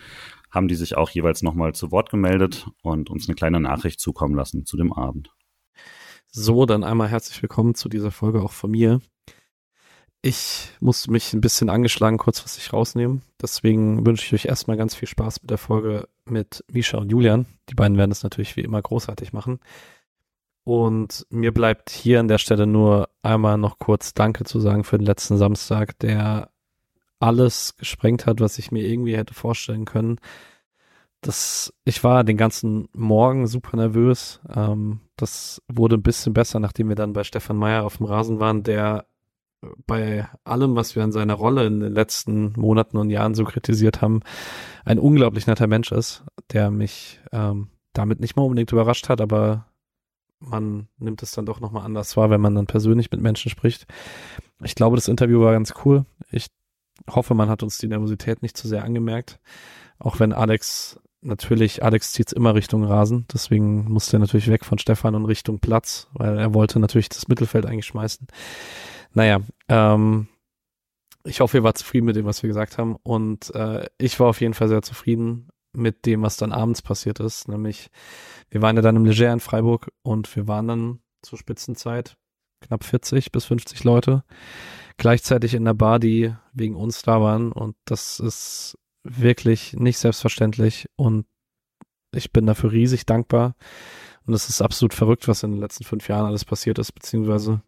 haben 0.52 0.68
die 0.68 0.76
sich 0.76 0.96
auch 0.96 1.10
jeweils 1.10 1.42
nochmal 1.42 1.74
zu 1.74 1.92
Wort 1.92 2.12
gemeldet 2.12 2.68
und 2.84 3.10
uns 3.10 3.28
eine 3.28 3.36
kleine 3.36 3.60
Nachricht 3.60 4.00
zukommen 4.00 4.36
lassen 4.36 4.66
zu 4.66 4.78
dem 4.78 4.94
Abend. 4.94 5.32
So, 6.32 6.66
dann 6.66 6.84
einmal 6.84 7.10
herzlich 7.10 7.42
willkommen 7.42 7.74
zu 7.74 7.90
dieser 7.90 8.12
Folge 8.12 8.42
auch 8.42 8.52
von 8.52 8.72
mir. 8.72 9.02
Ich 10.26 10.70
muss 10.80 11.10
mich 11.10 11.34
ein 11.34 11.42
bisschen 11.42 11.70
angeschlagen 11.70 12.18
kurzfristig 12.18 12.72
rausnehmen. 12.72 13.24
Deswegen 13.42 14.06
wünsche 14.06 14.26
ich 14.26 14.34
euch 14.34 14.50
erstmal 14.50 14.78
ganz 14.78 14.96
viel 14.96 15.10
Spaß 15.10 15.42
mit 15.42 15.52
der 15.52 15.58
Folge 15.58 16.08
mit 16.24 16.64
Misha 16.72 16.98
und 16.98 17.12
Julian. 17.12 17.46
Die 17.70 17.76
beiden 17.76 17.98
werden 17.98 18.12
es 18.12 18.24
natürlich 18.24 18.56
wie 18.56 18.62
immer 18.62 18.82
großartig 18.82 19.34
machen. 19.34 19.60
Und 20.64 21.28
mir 21.30 21.54
bleibt 21.54 21.90
hier 21.90 22.22
an 22.22 22.30
der 22.30 22.38
Stelle 22.38 22.66
nur 22.66 23.10
einmal 23.22 23.58
noch 23.58 23.80
kurz 23.80 24.14
Danke 24.14 24.46
zu 24.46 24.62
sagen 24.62 24.86
für 24.86 24.98
den 24.98 25.06
letzten 25.06 25.36
Samstag, 25.36 26.00
der 26.00 26.52
alles 27.20 27.76
gesprengt 27.76 28.26
hat, 28.26 28.40
was 28.40 28.58
ich 28.58 28.72
mir 28.72 28.88
irgendwie 28.88 29.18
hätte 29.18 29.34
vorstellen 29.34 29.84
können. 29.84 30.20
Das, 31.20 31.74
ich 31.84 32.02
war 32.06 32.24
den 32.24 32.38
ganzen 32.38 32.88
Morgen 32.94 33.46
super 33.46 33.76
nervös. 33.76 34.40
Ähm, 34.56 35.02
das 35.18 35.62
wurde 35.68 35.98
ein 35.98 36.02
bisschen 36.02 36.34
besser, 36.34 36.62
nachdem 36.62 36.88
wir 36.88 36.96
dann 36.96 37.12
bei 37.12 37.26
Stefan 37.26 37.58
Meyer 37.58 37.84
auf 37.84 37.98
dem 37.98 38.06
Rasen 38.06 38.40
waren, 38.40 38.64
der 38.64 39.06
bei 39.86 40.28
allem, 40.44 40.76
was 40.76 40.96
wir 40.96 41.04
an 41.04 41.12
seiner 41.12 41.34
Rolle 41.36 41.66
in 41.66 41.80
den 41.80 41.94
letzten 41.94 42.54
Monaten 42.58 42.98
und 42.98 43.10
Jahren 43.10 43.36
so 43.36 43.44
kritisiert 43.44 44.02
haben, 44.02 44.22
ein 44.86 45.00
unglaublich 45.00 45.48
netter 45.48 45.68
Mensch 45.68 45.92
ist, 45.92 46.24
der 46.52 46.72
mich 46.72 47.20
ähm, 47.32 47.70
damit 47.94 48.20
nicht 48.20 48.36
mal 48.36 48.44
unbedingt 48.44 48.72
überrascht 48.72 49.10
hat, 49.10 49.22
aber 49.22 49.68
man 50.40 50.88
nimmt 50.98 51.24
es 51.24 51.32
dann 51.32 51.46
doch 51.46 51.60
nochmal 51.60 51.86
anders 51.86 52.18
wahr, 52.18 52.30
wenn 52.30 52.42
man 52.42 52.56
dann 52.56 52.66
persönlich 52.66 53.12
mit 53.12 53.22
Menschen 53.22 53.50
spricht. 53.50 53.86
Ich 54.64 54.76
glaube, 54.76 54.96
das 54.96 55.08
Interview 55.08 55.42
war 55.42 55.54
ganz 55.54 55.74
cool. 55.86 56.06
Ich 56.32 56.48
hoffe, 57.10 57.34
man 57.34 57.50
hat 57.50 57.64
uns 57.64 57.78
die 57.78 57.88
Nervosität 57.88 58.42
nicht 58.42 58.58
zu 58.58 58.68
sehr 58.68 58.84
angemerkt. 58.84 59.40
Auch 60.00 60.20
wenn 60.20 60.34
Alex, 60.34 61.00
natürlich, 61.22 61.84
Alex 61.84 62.12
zieht 62.12 62.34
immer 62.34 62.56
Richtung 62.56 62.84
Rasen, 62.84 63.26
deswegen 63.34 63.86
musste 63.92 64.18
er 64.18 64.20
natürlich 64.20 64.50
weg 64.50 64.66
von 64.66 64.78
Stefan 64.78 65.16
und 65.16 65.26
Richtung 65.26 65.60
Platz, 65.60 66.08
weil 66.14 66.38
er 66.38 66.54
wollte 66.54 66.80
natürlich 66.80 67.10
das 67.10 67.28
Mittelfeld 67.28 67.66
eigentlich 67.66 67.86
schmeißen. 67.86 68.28
Naja, 69.14 69.42
ähm, 69.70 70.28
ich 71.24 71.40
hoffe, 71.40 71.58
ihr 71.58 71.64
wart 71.64 71.78
zufrieden 71.78 72.06
mit 72.06 72.16
dem, 72.16 72.26
was 72.26 72.44
wir 72.44 72.48
gesagt 72.48 72.78
haben. 72.78 72.98
Und 73.04 73.54
äh, 73.56 73.88
ich 73.98 74.20
war 74.20 74.28
auf 74.28 74.42
jeden 74.42 74.54
Fall 74.54 74.68
sehr 74.68 74.82
zufrieden 74.82 75.50
mit 75.72 76.06
dem, 76.06 76.22
was 76.22 76.38
dann 76.38 76.52
abends 76.52 76.82
passiert 76.82 77.20
ist. 77.20 77.48
Nämlich, 77.48 77.90
wir 78.50 78.62
waren 78.62 78.76
ja 78.76 78.82
dann 78.82 78.96
im 78.96 79.06
Leger 79.06 79.32
in 79.32 79.40
Freiburg 79.40 79.92
und 80.04 80.34
wir 80.36 80.48
waren 80.48 80.68
dann 80.68 81.00
zur 81.22 81.38
Spitzenzeit 81.38 82.18
knapp 82.62 82.84
40 82.84 83.32
bis 83.32 83.46
50 83.46 83.84
Leute 83.84 84.24
gleichzeitig 84.98 85.54
in 85.54 85.66
der 85.66 85.74
Bar, 85.74 86.00
die 86.00 86.34
wegen 86.54 86.76
uns 86.76 87.02
da 87.02 87.22
waren. 87.22 87.52
Und 87.52 87.76
das 87.86 88.20
ist 88.20 88.78
wirklich 89.04 89.74
nicht 89.74 89.98
selbstverständlich. 89.98 90.90
Und 90.96 91.26
ich 92.14 92.32
bin 92.32 92.46
dafür 92.46 92.72
riesig 92.72 93.06
dankbar. 93.06 93.56
Und 94.26 94.34
es 94.34 94.50
ist 94.50 94.62
absolut 94.62 94.94
verrückt, 94.94 95.28
was 95.28 95.44
in 95.44 95.52
den 95.52 95.60
letzten 95.60 95.84
fünf 95.84 96.08
Jahren 96.08 96.26
alles 96.26 96.46
passiert 96.46 96.80
ist, 96.80 96.92
beziehungsweise 96.94 97.62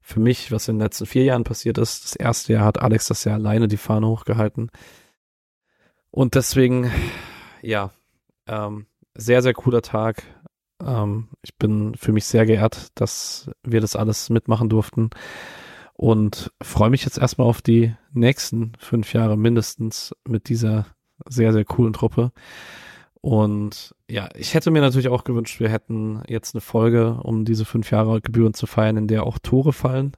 für 0.00 0.20
mich, 0.20 0.50
was 0.50 0.68
in 0.68 0.76
den 0.76 0.82
letzten 0.82 1.06
vier 1.06 1.24
Jahren 1.24 1.44
passiert 1.44 1.78
ist. 1.78 2.04
Das 2.04 2.16
erste 2.16 2.52
Jahr 2.54 2.64
hat 2.64 2.80
Alex 2.80 3.08
das 3.08 3.24
ja 3.24 3.34
alleine 3.34 3.68
die 3.68 3.76
Fahne 3.76 4.06
hochgehalten. 4.06 4.70
Und 6.10 6.34
deswegen, 6.34 6.90
ja, 7.62 7.90
ähm, 8.46 8.86
sehr, 9.14 9.42
sehr 9.42 9.54
cooler 9.54 9.82
Tag. 9.82 10.22
Ähm, 10.84 11.28
ich 11.42 11.56
bin 11.56 11.94
für 11.94 12.12
mich 12.12 12.24
sehr 12.24 12.46
geehrt, 12.46 12.88
dass 12.94 13.50
wir 13.62 13.80
das 13.80 13.96
alles 13.96 14.30
mitmachen 14.30 14.68
durften 14.68 15.10
und 15.94 16.50
freue 16.62 16.90
mich 16.90 17.04
jetzt 17.04 17.18
erstmal 17.18 17.46
auf 17.46 17.60
die 17.60 17.94
nächsten 18.12 18.72
fünf 18.78 19.12
Jahre 19.12 19.36
mindestens 19.36 20.14
mit 20.26 20.48
dieser 20.48 20.86
sehr, 21.28 21.52
sehr 21.52 21.64
coolen 21.64 21.92
Truppe. 21.92 22.32
Und 23.22 23.94
ja, 24.08 24.28
ich 24.34 24.54
hätte 24.54 24.70
mir 24.70 24.80
natürlich 24.80 25.08
auch 25.08 25.24
gewünscht, 25.24 25.60
wir 25.60 25.68
hätten 25.68 26.22
jetzt 26.26 26.54
eine 26.54 26.62
Folge, 26.62 27.20
um 27.22 27.44
diese 27.44 27.64
fünf 27.64 27.90
Jahre 27.90 28.20
Gebühren 28.20 28.54
zu 28.54 28.66
feiern, 28.66 28.96
in 28.96 29.08
der 29.08 29.24
auch 29.24 29.38
Tore 29.38 29.72
fallen. 29.72 30.12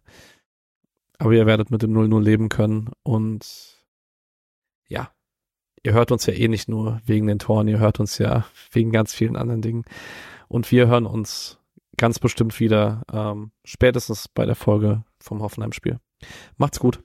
Aber 1.19 1.33
ihr 1.33 1.47
werdet 1.47 1.71
mit 1.71 1.83
dem 1.83 1.93
0-0 1.93 2.23
leben 2.23 2.49
können. 2.49 2.91
Und 3.03 3.85
ja, 4.89 5.11
ihr 5.83 5.93
hört 5.93 6.13
uns 6.13 6.27
ja 6.27 6.35
eh 6.35 6.49
nicht 6.49 6.69
nur 6.69 7.01
wegen 7.05 7.27
den 7.27 7.39
Toren, 7.39 7.69
ihr 7.69 7.79
hört 7.79 7.99
uns 7.99 8.19
ja 8.19 8.47
wegen 8.71 8.93
ganz 8.93 9.13
vielen 9.15 9.37
anderen 9.37 9.63
Dingen. 9.63 9.85
Und 10.49 10.71
wir 10.71 10.87
hören 10.87 11.07
uns 11.07 11.59
ganz 11.97 12.19
bestimmt 12.19 12.59
wieder 12.61 13.03
ähm, 13.13 13.51
spätestens 13.65 14.29
bei 14.29 14.47
der 14.47 14.55
Folge 14.55 15.05
vom 15.19 15.43
Hoffenheim-Spiel. 15.43 15.99
Macht's 16.57 16.79
gut. 16.79 17.03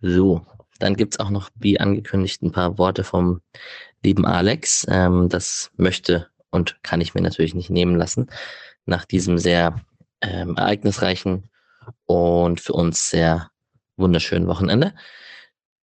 So, 0.00 0.46
dann 0.78 0.96
gibt's 0.96 1.20
auch 1.20 1.30
noch, 1.30 1.50
wie 1.54 1.78
angekündigt, 1.78 2.42
ein 2.42 2.52
paar 2.52 2.78
Worte 2.78 3.04
vom 3.04 3.42
lieben 4.02 4.26
Alex. 4.26 4.86
Ähm, 4.88 5.28
das 5.28 5.70
möchte 5.76 6.28
und 6.50 6.82
kann 6.82 7.00
ich 7.00 7.14
mir 7.14 7.22
natürlich 7.22 7.54
nicht 7.54 7.70
nehmen 7.70 7.96
lassen. 7.96 8.28
Nach 8.86 9.04
diesem 9.04 9.38
sehr 9.38 9.80
ähm, 10.20 10.56
ereignisreichen 10.56 11.50
und 12.06 12.60
für 12.60 12.72
uns 12.72 13.10
sehr 13.10 13.50
wunderschönen 13.96 14.46
Wochenende. 14.46 14.94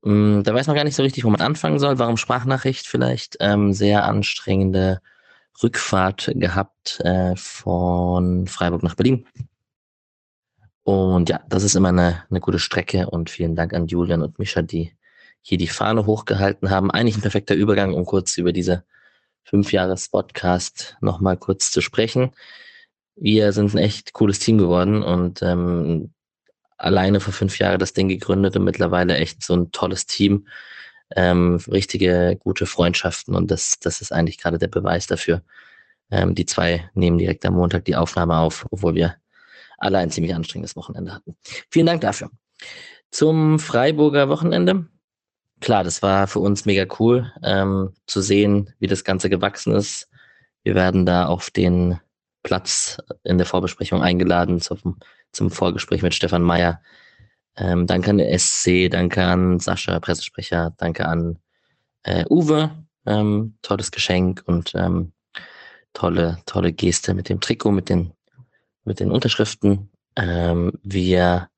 Ähm, 0.06 0.42
da 0.44 0.54
weiß 0.54 0.68
man 0.68 0.76
gar 0.76 0.84
nicht 0.84 0.96
so 0.96 1.04
richtig, 1.04 1.24
wo 1.24 1.30
man 1.30 1.42
anfangen 1.42 1.80
soll. 1.80 2.00
Warum 2.00 2.18
Sprachnachricht 2.18 2.88
vielleicht? 2.88 3.38
Ähm, 3.40 3.74
sehr 3.74 4.06
anstrengende 4.06 5.02
Rückfahrt 5.62 6.32
gehabt 6.36 7.00
äh, 7.02 7.36
von 7.36 8.48
Freiburg 8.48 8.84
nach 8.84 8.96
Berlin. 8.96 9.26
Und 10.84 11.30
ja, 11.30 11.42
das 11.50 11.64
ist 11.64 11.76
immer 11.76 11.90
eine, 11.90 12.24
eine 12.30 12.40
gute 12.40 12.60
Strecke 12.60 13.10
und 13.10 13.30
vielen 13.30 13.56
Dank 13.56 13.74
an 13.74 13.88
Julian 13.88 14.22
und 14.22 14.40
Mischa, 14.40 14.62
die 14.62 14.94
hier 15.48 15.58
die 15.58 15.70
Fahne 15.70 16.06
hochgehalten 16.06 16.70
haben. 16.70 16.92
Eigentlich 16.92 17.16
ein 17.16 17.22
perfekter 17.22 17.56
Übergang, 17.56 17.94
um 17.94 18.04
kurz 18.04 18.38
über 18.38 18.52
diese 18.52 18.84
fünf 19.46 19.72
Jahres 19.72 20.10
Podcast 20.10 20.98
nochmal 21.00 21.38
kurz 21.38 21.72
zu 21.72 21.80
sprechen. 21.80 22.32
Wir 23.16 23.54
sind 23.54 23.74
ein 23.74 23.78
echt 23.78 24.12
cooles 24.12 24.40
Team 24.40 24.58
geworden 24.58 25.04
und 25.04 25.42
ähm, 25.42 26.12
alleine 26.78 27.22
vor 27.22 27.32
fünf 27.32 27.60
Jahren 27.60 27.80
das 27.80 27.94
Ding 27.94 28.10
gegründet 28.10 28.58
und 28.58 28.66
mittlerweile 28.66 29.16
echt 29.16 29.42
so 29.42 29.56
ein 29.56 29.72
tolles 29.72 30.06
Team, 30.06 30.48
ähm, 31.16 31.62
richtige 31.72 32.36
gute 32.38 32.66
Freundschaften 32.66 33.34
und 33.34 33.50
das, 33.50 33.80
das 33.80 34.02
ist 34.02 34.12
eigentlich 34.12 34.40
gerade 34.40 34.58
der 34.58 34.68
Beweis 34.68 35.08
dafür. 35.08 35.44
Ähm, 36.12 36.36
die 36.36 36.46
zwei 36.46 36.90
nehmen 36.94 37.20
direkt 37.20 37.46
am 37.46 37.54
Montag 37.54 37.86
die 37.86 37.96
Aufnahme 37.96 38.36
auf, 38.36 38.66
obwohl 38.70 38.96
wir 38.96 39.16
alle 39.78 40.00
ein 40.00 40.12
ziemlich 40.12 40.36
anstrengendes 40.36 40.76
Wochenende 40.76 41.14
hatten. 41.14 41.38
Vielen 41.70 41.86
Dank 41.86 42.02
dafür. 42.02 42.32
Zum 43.12 43.60
Freiburger 43.60 44.28
Wochenende. 44.28 44.88
Klar, 45.60 45.84
das 45.84 46.02
war 46.02 46.28
für 46.28 46.40
uns 46.40 46.66
mega 46.66 46.86
cool 47.00 47.32
ähm, 47.44 47.94
zu 48.06 48.22
sehen, 48.22 48.74
wie 48.80 48.88
das 48.88 49.04
Ganze 49.04 49.30
gewachsen 49.30 49.74
ist. 49.74 50.08
Wir 50.64 50.76
werden 50.76 51.06
da 51.06 51.26
auf 51.26 51.50
den 51.50 52.00
Platz 52.44 52.98
in 53.24 53.38
der 53.38 53.48
Vorbesprechung 53.48 54.02
eingeladen 54.02 54.62
zum, 54.62 54.98
zum 55.32 55.50
Vorgespräch 55.50 56.02
mit 56.04 56.14
Stefan 56.14 56.44
Meyer. 56.44 56.82
Ähm, 57.58 57.88
danke 57.88 58.12
an 58.12 58.20
der 58.20 58.38
SC, 58.38 58.90
danke 58.90 59.24
an 59.24 59.60
Sascha, 59.60 60.00
Pressesprecher, 60.00 60.74
danke 60.78 61.08
an 61.08 61.40
äh, 62.04 62.24
Uwe, 62.30 62.72
ähm, 63.06 63.58
tolles 63.64 63.92
Geschenk 63.92 64.44
und 64.46 64.74
ähm, 64.76 65.12
tolle, 65.94 66.38
tolle 66.46 66.72
Geste 66.72 67.16
mit 67.16 67.30
dem 67.30 67.42
Trikot, 67.42 67.72
mit 67.72 67.90
den, 67.90 68.14
mit 68.84 69.00
den 69.00 69.12
Unterschriften. 69.12 69.90
Ähm, 70.16 70.74
wir 70.84 71.50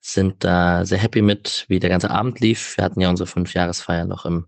sind 0.00 0.44
da 0.44 0.84
sehr 0.84 0.98
happy 0.98 1.22
mit, 1.22 1.64
wie 1.68 1.80
der 1.80 1.90
ganze 1.90 2.10
Abend 2.10 2.40
lief. 2.40 2.76
Wir 2.76 2.84
hatten 2.84 3.00
ja 3.00 3.10
unsere 3.10 3.26
Fünfjahresfeier 3.26 4.04
noch 4.04 4.24
im, 4.24 4.46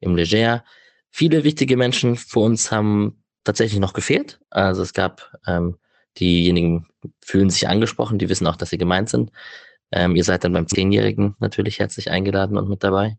im 0.00 0.16
Leger. 0.16 0.64
Viele 1.10 1.44
wichtige 1.44 1.76
Menschen 1.76 2.16
für 2.16 2.40
uns 2.40 2.70
haben 2.70 3.22
tatsächlich 3.44 3.80
noch 3.80 3.92
gefehlt. 3.92 4.40
Also 4.50 4.82
es 4.82 4.92
gab 4.92 5.36
ähm, 5.46 5.76
diejenigen 6.18 6.86
fühlen 7.20 7.50
sich 7.50 7.68
angesprochen, 7.68 8.18
die 8.18 8.28
wissen 8.28 8.46
auch, 8.46 8.56
dass 8.56 8.70
sie 8.70 8.78
gemeint 8.78 9.08
sind. 9.08 9.30
Ähm, 9.90 10.16
ihr 10.16 10.24
seid 10.24 10.44
dann 10.44 10.52
beim 10.52 10.68
Zehnjährigen 10.68 11.34
natürlich 11.38 11.78
herzlich 11.78 12.10
eingeladen 12.10 12.56
und 12.56 12.68
mit 12.68 12.82
dabei. 12.82 13.18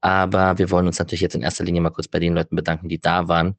Aber 0.00 0.58
wir 0.58 0.70
wollen 0.70 0.86
uns 0.86 0.98
natürlich 0.98 1.22
jetzt 1.22 1.34
in 1.34 1.42
erster 1.42 1.64
Linie 1.64 1.80
mal 1.80 1.90
kurz 1.90 2.08
bei 2.08 2.18
den 2.18 2.34
Leuten 2.34 2.56
bedanken, 2.56 2.88
die 2.88 3.00
da 3.00 3.28
waren. 3.28 3.56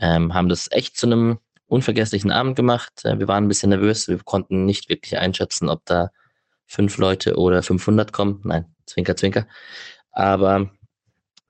Ähm, 0.00 0.34
haben 0.34 0.48
das 0.48 0.70
echt 0.70 0.96
zu 0.96 1.06
einem 1.06 1.38
unvergesslichen 1.66 2.30
Abend 2.30 2.56
gemacht. 2.56 3.04
Äh, 3.04 3.18
wir 3.18 3.28
waren 3.28 3.44
ein 3.44 3.48
bisschen 3.48 3.70
nervös. 3.70 4.08
Wir 4.08 4.18
konnten 4.18 4.64
nicht 4.64 4.88
wirklich 4.88 5.18
einschätzen, 5.18 5.68
ob 5.68 5.84
da 5.84 6.10
fünf 6.66 6.98
Leute 6.98 7.36
oder 7.36 7.62
500 7.62 8.12
kommen. 8.12 8.40
Nein, 8.44 8.66
Zwinker, 8.86 9.16
Zwinker. 9.16 9.46
Aber 10.10 10.70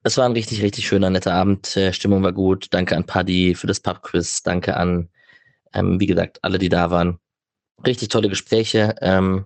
es 0.03 0.17
war 0.17 0.25
ein 0.25 0.33
richtig, 0.33 0.61
richtig 0.61 0.87
schöner, 0.87 1.09
netter 1.09 1.33
Abend. 1.33 1.75
Äh, 1.77 1.93
Stimmung 1.93 2.23
war 2.23 2.33
gut. 2.33 2.67
Danke 2.71 2.95
an 2.95 3.05
Paddy 3.05 3.55
für 3.55 3.67
das 3.67 3.79
Pubquiz. 3.79 4.43
Danke 4.43 4.77
an, 4.77 5.09
ähm, 5.73 5.99
wie 5.99 6.05
gesagt, 6.05 6.43
alle, 6.43 6.59
die 6.59 6.69
da 6.69 6.91
waren. 6.91 7.19
Richtig 7.85 8.09
tolle 8.09 8.29
Gespräche. 8.29 8.95
Ähm, 9.01 9.45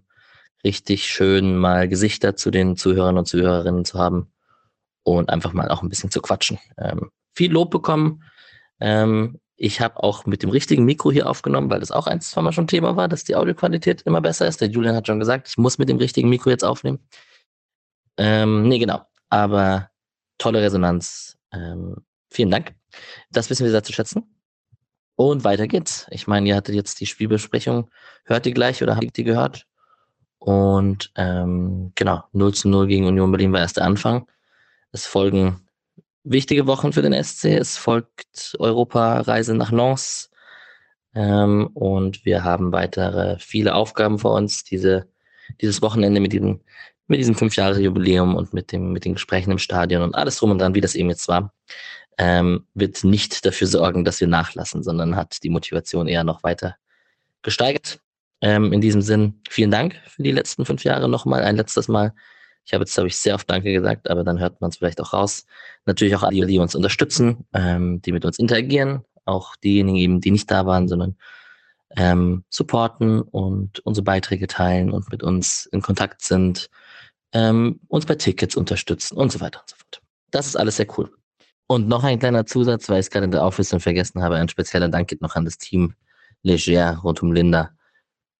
richtig 0.63 1.05
schön, 1.05 1.57
mal 1.57 1.87
Gesichter 1.87 2.35
zu 2.35 2.51
den 2.51 2.75
Zuhörern 2.75 3.17
und 3.17 3.27
Zuhörerinnen 3.27 3.85
zu 3.85 3.99
haben 3.99 4.31
und 5.03 5.29
einfach 5.29 5.53
mal 5.53 5.69
auch 5.69 5.81
ein 5.81 5.89
bisschen 5.89 6.11
zu 6.11 6.21
quatschen. 6.21 6.59
Ähm, 6.77 7.11
viel 7.33 7.51
Lob 7.51 7.71
bekommen. 7.71 8.23
Ähm, 8.81 9.39
ich 9.61 9.81
habe 9.81 10.01
auch 10.01 10.25
mit 10.25 10.41
dem 10.41 10.49
richtigen 10.51 10.85
Mikro 10.85 11.11
hier 11.11 11.29
aufgenommen, 11.29 11.69
weil 11.69 11.81
das 11.81 11.91
auch 11.91 12.07
ein, 12.07 12.21
zwei 12.21 12.41
Mal 12.41 12.53
schon 12.53 12.67
Thema 12.67 12.95
war, 12.95 13.09
dass 13.09 13.25
die 13.25 13.35
Audioqualität 13.35 14.01
immer 14.03 14.21
besser 14.21 14.47
ist. 14.47 14.61
Der 14.61 14.69
Julian 14.69 14.95
hat 14.95 15.05
schon 15.05 15.19
gesagt, 15.19 15.49
ich 15.49 15.57
muss 15.57 15.77
mit 15.77 15.89
dem 15.89 15.97
richtigen 15.97 16.29
Mikro 16.29 16.49
jetzt 16.49 16.63
aufnehmen. 16.63 16.99
Ähm, 18.15 18.69
nee, 18.69 18.79
genau. 18.79 19.01
Aber 19.29 19.89
tolle 20.37 20.61
Resonanz. 20.61 21.37
Ähm, 21.51 21.97
vielen 22.29 22.51
Dank. 22.51 22.73
Das 23.31 23.49
wissen 23.49 23.65
wir 23.65 23.71
sehr 23.71 23.83
zu 23.83 23.91
schätzen. 23.91 24.33
Und 25.15 25.43
weiter 25.43 25.67
geht's. 25.67 26.07
Ich 26.09 26.25
meine, 26.25 26.47
ihr 26.47 26.55
hattet 26.55 26.75
jetzt 26.75 27.01
die 27.01 27.05
Spielbesprechung. 27.05 27.89
Hört 28.23 28.45
ihr 28.45 28.53
gleich 28.53 28.81
oder 28.81 28.95
habt 28.95 29.17
ihr 29.17 29.25
gehört? 29.25 29.67
Und 30.37 31.11
ähm, 31.15 31.91
genau, 31.95 32.23
0 32.31 32.53
zu 32.53 32.69
0 32.69 32.87
gegen 32.87 33.07
Union 33.07 33.29
Berlin 33.29 33.51
war 33.51 33.59
erst 33.59 33.75
der 33.75 33.83
Anfang. 33.83 34.25
Es 34.93 35.05
folgen 35.05 35.67
wichtige 36.23 36.67
Wochen 36.67 36.93
für 36.93 37.01
den 37.01 37.23
SC. 37.23 37.45
Es 37.45 37.77
folgt 37.77 38.55
Europareise 38.59 39.55
nach 39.55 39.71
Lens. 39.71 40.29
Ähm, 41.15 41.67
und 41.73 42.25
wir 42.25 42.43
haben 42.43 42.71
weitere 42.71 43.37
viele 43.39 43.75
Aufgaben 43.75 44.19
vor 44.19 44.33
uns. 44.35 44.63
Diese, 44.63 45.07
dieses 45.61 45.81
Wochenende 45.81 46.19
mit 46.19 46.33
diesem, 46.33 46.61
mit 47.07 47.19
diesem 47.19 47.35
fünf 47.35 47.55
Jahre 47.55 47.79
Jubiläum 47.79 48.35
und 48.35 48.53
mit 48.53 48.71
dem, 48.71 48.91
mit 48.91 49.05
den 49.05 49.13
Gesprächen 49.13 49.51
im 49.51 49.57
Stadion 49.57 50.03
und 50.03 50.15
alles 50.15 50.37
drum 50.37 50.51
und 50.51 50.59
dran, 50.59 50.75
wie 50.75 50.81
das 50.81 50.95
eben 50.95 51.09
jetzt 51.09 51.27
war, 51.27 51.53
ähm, 52.17 52.65
wird 52.73 53.03
nicht 53.03 53.45
dafür 53.45 53.67
sorgen, 53.67 54.03
dass 54.05 54.19
wir 54.19 54.27
nachlassen, 54.27 54.83
sondern 54.83 55.15
hat 55.15 55.41
die 55.43 55.49
Motivation 55.49 56.07
eher 56.07 56.23
noch 56.23 56.43
weiter 56.43 56.75
gesteigert. 57.41 57.99
Ähm, 58.41 58.71
in 58.71 58.81
diesem 58.81 59.01
Sinn, 59.01 59.41
vielen 59.49 59.71
Dank 59.71 59.95
für 60.05 60.23
die 60.23 60.31
letzten 60.31 60.65
fünf 60.65 60.83
Jahre 60.83 61.09
nochmal, 61.09 61.43
ein 61.43 61.55
letztes 61.55 61.87
Mal. 61.87 62.13
Ich 62.65 62.73
habe 62.73 62.83
jetzt, 62.83 62.93
glaube 62.93 63.07
ich, 63.07 63.17
sehr 63.17 63.35
oft 63.35 63.49
Danke 63.49 63.73
gesagt, 63.73 64.09
aber 64.09 64.23
dann 64.23 64.39
hört 64.39 64.61
man 64.61 64.69
es 64.69 64.77
vielleicht 64.77 65.01
auch 65.01 65.13
raus. 65.13 65.45
Natürlich 65.85 66.15
auch 66.15 66.23
alle, 66.23 66.45
die 66.45 66.59
uns 66.59 66.75
unterstützen, 66.75 67.45
ähm, 67.53 68.01
die 68.01 68.11
mit 68.11 68.25
uns 68.25 68.37
interagieren, 68.37 69.03
auch 69.25 69.55
diejenigen 69.57 69.97
eben, 69.97 70.21
die 70.21 70.31
nicht 70.31 70.51
da 70.51 70.65
waren, 70.65 70.87
sondern 70.87 71.15
ähm, 71.95 72.43
supporten 72.49 73.21
und 73.21 73.79
unsere 73.79 74.03
Beiträge 74.03 74.47
teilen 74.47 74.91
und 74.91 75.11
mit 75.11 75.23
uns 75.23 75.65
in 75.71 75.81
Kontakt 75.81 76.21
sind, 76.21 76.69
ähm, 77.33 77.79
uns 77.87 78.05
bei 78.05 78.15
Tickets 78.15 78.55
unterstützen 78.55 79.17
und 79.17 79.31
so 79.31 79.39
weiter 79.39 79.61
und 79.61 79.69
so 79.69 79.75
fort. 79.75 80.01
Das 80.31 80.45
ist 80.45 80.55
alles 80.55 80.77
sehr 80.77 80.87
cool. 80.97 81.11
Und 81.67 81.87
noch 81.87 82.03
ein 82.03 82.19
kleiner 82.19 82.45
Zusatz, 82.45 82.89
weil 82.89 82.99
ich 82.99 83.07
es 83.07 83.09
gerade 83.11 83.25
in 83.25 83.31
der 83.31 83.43
Auflistung 83.43 83.79
vergessen 83.79 84.21
habe, 84.23 84.35
ein 84.35 84.49
spezieller 84.49 84.89
Dank 84.89 85.07
geht 85.07 85.21
noch 85.21 85.35
an 85.35 85.45
das 85.45 85.57
Team 85.57 85.93
Leger 86.41 86.97
rund 86.97 87.21
um 87.21 87.31
Linda. 87.31 87.71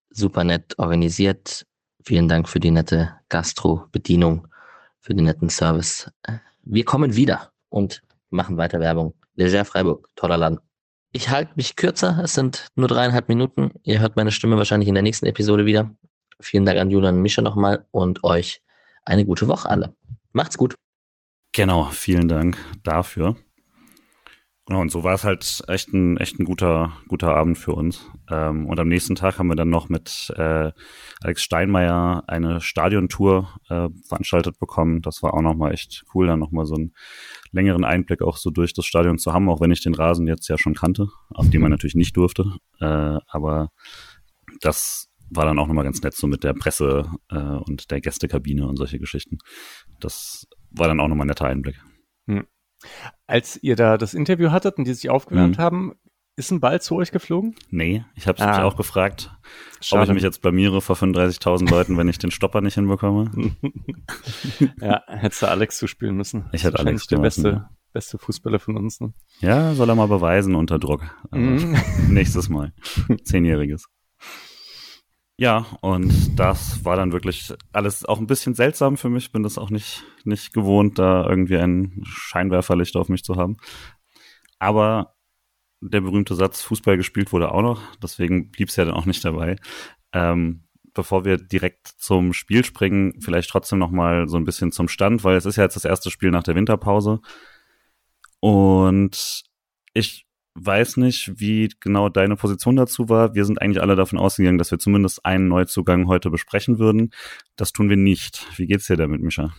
Super 0.09 0.43
nett 0.43 0.73
organisiert, 0.79 1.65
Vielen 2.03 2.27
Dank 2.27 2.47
für 2.47 2.59
die 2.59 2.71
nette 2.71 3.15
Gastro-Bedienung, 3.29 4.47
für 4.99 5.13
den 5.13 5.25
netten 5.25 5.49
Service. 5.49 6.11
Wir 6.63 6.85
kommen 6.85 7.15
wieder 7.15 7.51
und 7.69 8.01
machen 8.29 8.57
weiter 8.57 8.79
Werbung. 8.79 9.13
Leger 9.35 9.65
Freiburg, 9.65 10.07
toller 10.15 10.37
Land. 10.37 10.59
Ich 11.11 11.29
halte 11.29 11.53
mich 11.55 11.75
kürzer, 11.75 12.19
es 12.23 12.33
sind 12.33 12.67
nur 12.75 12.87
dreieinhalb 12.87 13.29
Minuten. 13.29 13.71
Ihr 13.83 13.99
hört 13.99 14.15
meine 14.15 14.31
Stimme 14.31 14.57
wahrscheinlich 14.57 14.87
in 14.87 14.95
der 14.95 15.03
nächsten 15.03 15.25
Episode 15.25 15.65
wieder. 15.65 15.89
Vielen 16.39 16.65
Dank 16.65 16.79
an 16.79 16.91
Julian 16.91 17.15
und 17.15 17.21
Mischa 17.21 17.41
nochmal 17.41 17.85
und 17.91 18.23
euch 18.23 18.61
eine 19.03 19.25
gute 19.25 19.47
Woche 19.47 19.69
alle. 19.69 19.95
Macht's 20.31 20.57
gut. 20.57 20.75
Genau, 21.51 21.85
vielen 21.85 22.27
Dank 22.27 22.57
dafür. 22.83 23.35
Genau, 24.69 24.81
und 24.81 24.91
so 24.91 25.03
war 25.03 25.15
es 25.15 25.23
halt 25.23 25.63
echt 25.67 25.93
ein, 25.93 26.17
echt 26.17 26.39
ein 26.39 26.45
guter, 26.45 26.93
guter 27.07 27.35
Abend 27.35 27.57
für 27.57 27.73
uns. 27.73 28.05
Ähm, 28.29 28.67
und 28.67 28.79
am 28.79 28.87
nächsten 28.87 29.15
Tag 29.15 29.39
haben 29.39 29.47
wir 29.47 29.55
dann 29.55 29.71
noch 29.71 29.89
mit 29.89 30.31
äh, 30.37 30.71
Alex 31.23 31.41
Steinmeier 31.41 32.23
eine 32.27 32.61
Stadiontour 32.61 33.49
äh, 33.69 33.89
veranstaltet 34.07 34.59
bekommen. 34.59 35.01
Das 35.01 35.23
war 35.23 35.33
auch 35.33 35.41
nochmal 35.41 35.73
echt 35.73 36.05
cool, 36.13 36.27
dann 36.27 36.37
nochmal 36.37 36.67
so 36.67 36.75
einen 36.75 36.93
längeren 37.51 37.83
Einblick 37.83 38.21
auch 38.21 38.37
so 38.37 38.51
durch 38.51 38.73
das 38.73 38.85
Stadion 38.85 39.17
zu 39.17 39.33
haben, 39.33 39.49
auch 39.49 39.59
wenn 39.59 39.71
ich 39.71 39.81
den 39.81 39.95
Rasen 39.95 40.27
jetzt 40.27 40.47
ja 40.49 40.57
schon 40.59 40.75
kannte, 40.75 41.07
auf 41.31 41.49
dem 41.49 41.63
man 41.63 41.71
natürlich 41.71 41.95
nicht 41.95 42.15
durfte. 42.15 42.57
Äh, 42.79 43.17
aber 43.25 43.71
das 44.61 45.09
war 45.31 45.45
dann 45.45 45.57
auch 45.57 45.65
nochmal 45.65 45.85
ganz 45.85 45.99
nett 46.03 46.13
so 46.13 46.27
mit 46.27 46.43
der 46.43 46.53
Presse 46.53 47.09
äh, 47.31 47.39
und 47.39 47.89
der 47.89 48.01
Gästekabine 48.01 48.67
und 48.67 48.75
solche 48.75 48.99
Geschichten. 48.99 49.39
Das 49.99 50.47
war 50.69 50.87
dann 50.87 50.99
auch 50.99 51.07
nochmal 51.07 51.25
ein 51.25 51.29
netter 51.29 51.47
Einblick. 51.47 51.81
Hm. 52.27 52.45
Als 53.27 53.61
ihr 53.61 53.75
da 53.75 53.97
das 53.97 54.13
Interview 54.13 54.51
hattet 54.51 54.77
und 54.77 54.85
die 54.85 54.93
sich 54.93 55.09
aufgewärmt 55.09 55.57
mhm. 55.57 55.61
haben, 55.61 55.93
Ist 56.35 56.51
ein 56.51 56.61
Ball 56.61 56.81
zu 56.81 56.95
euch 56.95 57.11
geflogen? 57.11 57.55
Nee, 57.69 58.05
ich 58.15 58.27
habe 58.27 58.41
ah. 58.41 58.47
mich 58.47 58.59
auch 58.59 58.77
gefragt, 58.77 59.29
Schade. 59.81 60.03
ob 60.03 60.07
ich 60.07 60.13
mich 60.13 60.23
jetzt 60.23 60.41
blamiere 60.41 60.79
vor 60.79 60.95
35.000 60.95 61.69
Leuten, 61.69 61.97
wenn 61.97 62.07
ich 62.07 62.17
den 62.17 62.31
Stopper 62.31 62.61
nicht 62.61 62.75
hinbekomme. 62.75 63.29
ja, 64.81 65.03
hättest 65.07 65.41
du 65.41 65.47
Alex 65.47 65.77
zuspielen 65.77 66.15
müssen. 66.15 66.45
Ich 66.53 66.63
hätte 66.63 66.79
Alex 66.79 67.07
der 67.07 67.17
beste, 67.17 67.49
ja. 67.49 67.69
beste 67.91 68.17
Fußballer 68.17 68.59
von 68.59 68.77
uns. 68.77 69.01
Ne? 69.01 69.11
Ja, 69.41 69.73
soll 69.73 69.89
er 69.89 69.95
mal 69.95 70.07
beweisen 70.07 70.55
unter 70.55 70.79
Druck. 70.79 71.01
Mhm. 71.31 71.75
Nächstes 72.07 72.47
Mal. 72.47 72.71
Zehnjähriges. 73.25 73.89
Ja, 75.39 75.65
und 75.79 76.37
das 76.37 76.83
war 76.83 76.97
dann 76.97 77.13
wirklich 77.13 77.53
alles 77.71 78.03
auch 78.03 78.19
ein 78.19 78.27
bisschen 78.27 78.55
seltsam 78.55 78.97
für 78.97 79.07
mich. 79.07 79.31
Bin 79.31 79.41
das 79.41 79.57
auch 79.57 79.69
nicht, 79.69 80.03
nicht 80.25 80.53
gewohnt, 80.53 80.99
da 80.99 81.25
irgendwie 81.25 81.55
ein 81.55 82.03
Scheinwerferlicht 82.03 82.97
auf 82.97 83.07
mich 83.07 83.23
zu 83.23 83.37
haben. 83.37 83.55
Aber 84.59 85.15
der 85.79 86.01
berühmte 86.01 86.35
Satz 86.35 86.61
Fußball 86.63 86.97
gespielt 86.97 87.31
wurde 87.31 87.53
auch 87.53 87.61
noch, 87.61 87.81
deswegen 88.03 88.51
blieb 88.51 88.67
es 88.67 88.75
ja 88.75 88.83
dann 88.83 88.93
auch 88.93 89.05
nicht 89.05 89.23
dabei. 89.23 89.55
Ähm, 90.11 90.67
bevor 90.93 91.23
wir 91.23 91.37
direkt 91.37 91.87
zum 91.87 92.33
Spiel 92.33 92.65
springen, 92.65 93.21
vielleicht 93.21 93.49
trotzdem 93.49 93.79
noch 93.79 93.91
mal 93.91 94.27
so 94.27 94.35
ein 94.35 94.43
bisschen 94.43 94.73
zum 94.73 94.89
Stand, 94.89 95.23
weil 95.23 95.37
es 95.37 95.45
ist 95.45 95.55
ja 95.55 95.63
jetzt 95.63 95.77
das 95.77 95.85
erste 95.85 96.11
Spiel 96.11 96.31
nach 96.31 96.43
der 96.43 96.55
Winterpause. 96.55 97.21
Und 98.41 99.43
ich 99.93 100.28
weiß 100.55 100.97
nicht, 100.97 101.39
wie 101.39 101.69
genau 101.79 102.09
deine 102.09 102.35
Position 102.35 102.75
dazu 102.75 103.09
war. 103.09 103.35
Wir 103.35 103.45
sind 103.45 103.61
eigentlich 103.61 103.81
alle 103.81 103.95
davon 103.95 104.19
ausgegangen, 104.19 104.57
dass 104.57 104.71
wir 104.71 104.79
zumindest 104.79 105.25
einen 105.25 105.47
Neuzugang 105.47 106.07
heute 106.07 106.29
besprechen 106.29 106.79
würden. 106.79 107.11
Das 107.55 107.71
tun 107.71 107.89
wir 107.89 107.97
nicht. 107.97 108.45
Wie 108.57 108.67
geht's 108.67 108.87
dir 108.87 108.97
damit, 108.97 109.21
Mischa? 109.21 109.53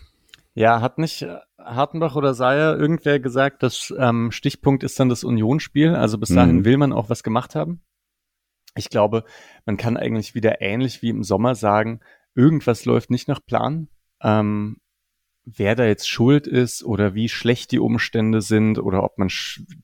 Ja, 0.54 0.80
hat 0.80 0.98
nicht 0.98 1.22
äh, 1.22 1.38
Hartenbach 1.58 2.16
oder 2.16 2.34
Seyer 2.34 2.76
irgendwer 2.76 3.20
gesagt, 3.20 3.62
das 3.62 3.94
ähm, 3.96 4.32
Stichpunkt 4.32 4.82
ist 4.82 4.98
dann 4.98 5.08
das 5.08 5.24
Unionsspiel. 5.24 5.94
Also 5.94 6.18
bis 6.18 6.30
dahin 6.30 6.56
mhm. 6.56 6.64
will 6.64 6.76
man 6.76 6.92
auch 6.92 7.08
was 7.08 7.22
gemacht 7.22 7.54
haben. 7.54 7.82
Ich 8.76 8.88
glaube, 8.88 9.24
man 9.64 9.76
kann 9.76 9.96
eigentlich 9.96 10.34
wieder 10.34 10.60
ähnlich 10.60 11.02
wie 11.02 11.10
im 11.10 11.22
Sommer 11.22 11.54
sagen, 11.54 12.00
irgendwas 12.34 12.84
läuft 12.84 13.10
nicht 13.10 13.28
nach 13.28 13.44
Plan. 13.44 13.88
Ähm, 14.22 14.79
wer 15.56 15.74
da 15.74 15.84
jetzt 15.84 16.08
schuld 16.08 16.46
ist 16.46 16.84
oder 16.84 17.14
wie 17.14 17.28
schlecht 17.28 17.72
die 17.72 17.78
Umstände 17.78 18.40
sind 18.40 18.78
oder 18.78 19.02
ob 19.02 19.18
man 19.18 19.28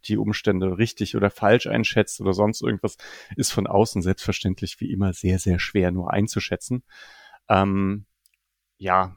die 0.05 0.17
Umstände 0.17 0.79
richtig 0.79 1.17
oder 1.17 1.31
falsch 1.31 1.67
einschätzt 1.67 2.21
oder 2.21 2.33
sonst 2.33 2.63
irgendwas, 2.63 2.97
ist 3.37 3.53
von 3.53 3.67
außen 3.67 4.03
selbstverständlich 4.03 4.81
wie 4.81 4.93
immer 4.93 5.13
sehr, 5.13 5.39
sehr 5.39 5.59
schwer 5.59 5.91
nur 5.91 6.13
einzuschätzen. 6.13 6.83
Ähm, 7.49 8.07
ja, 8.79 9.17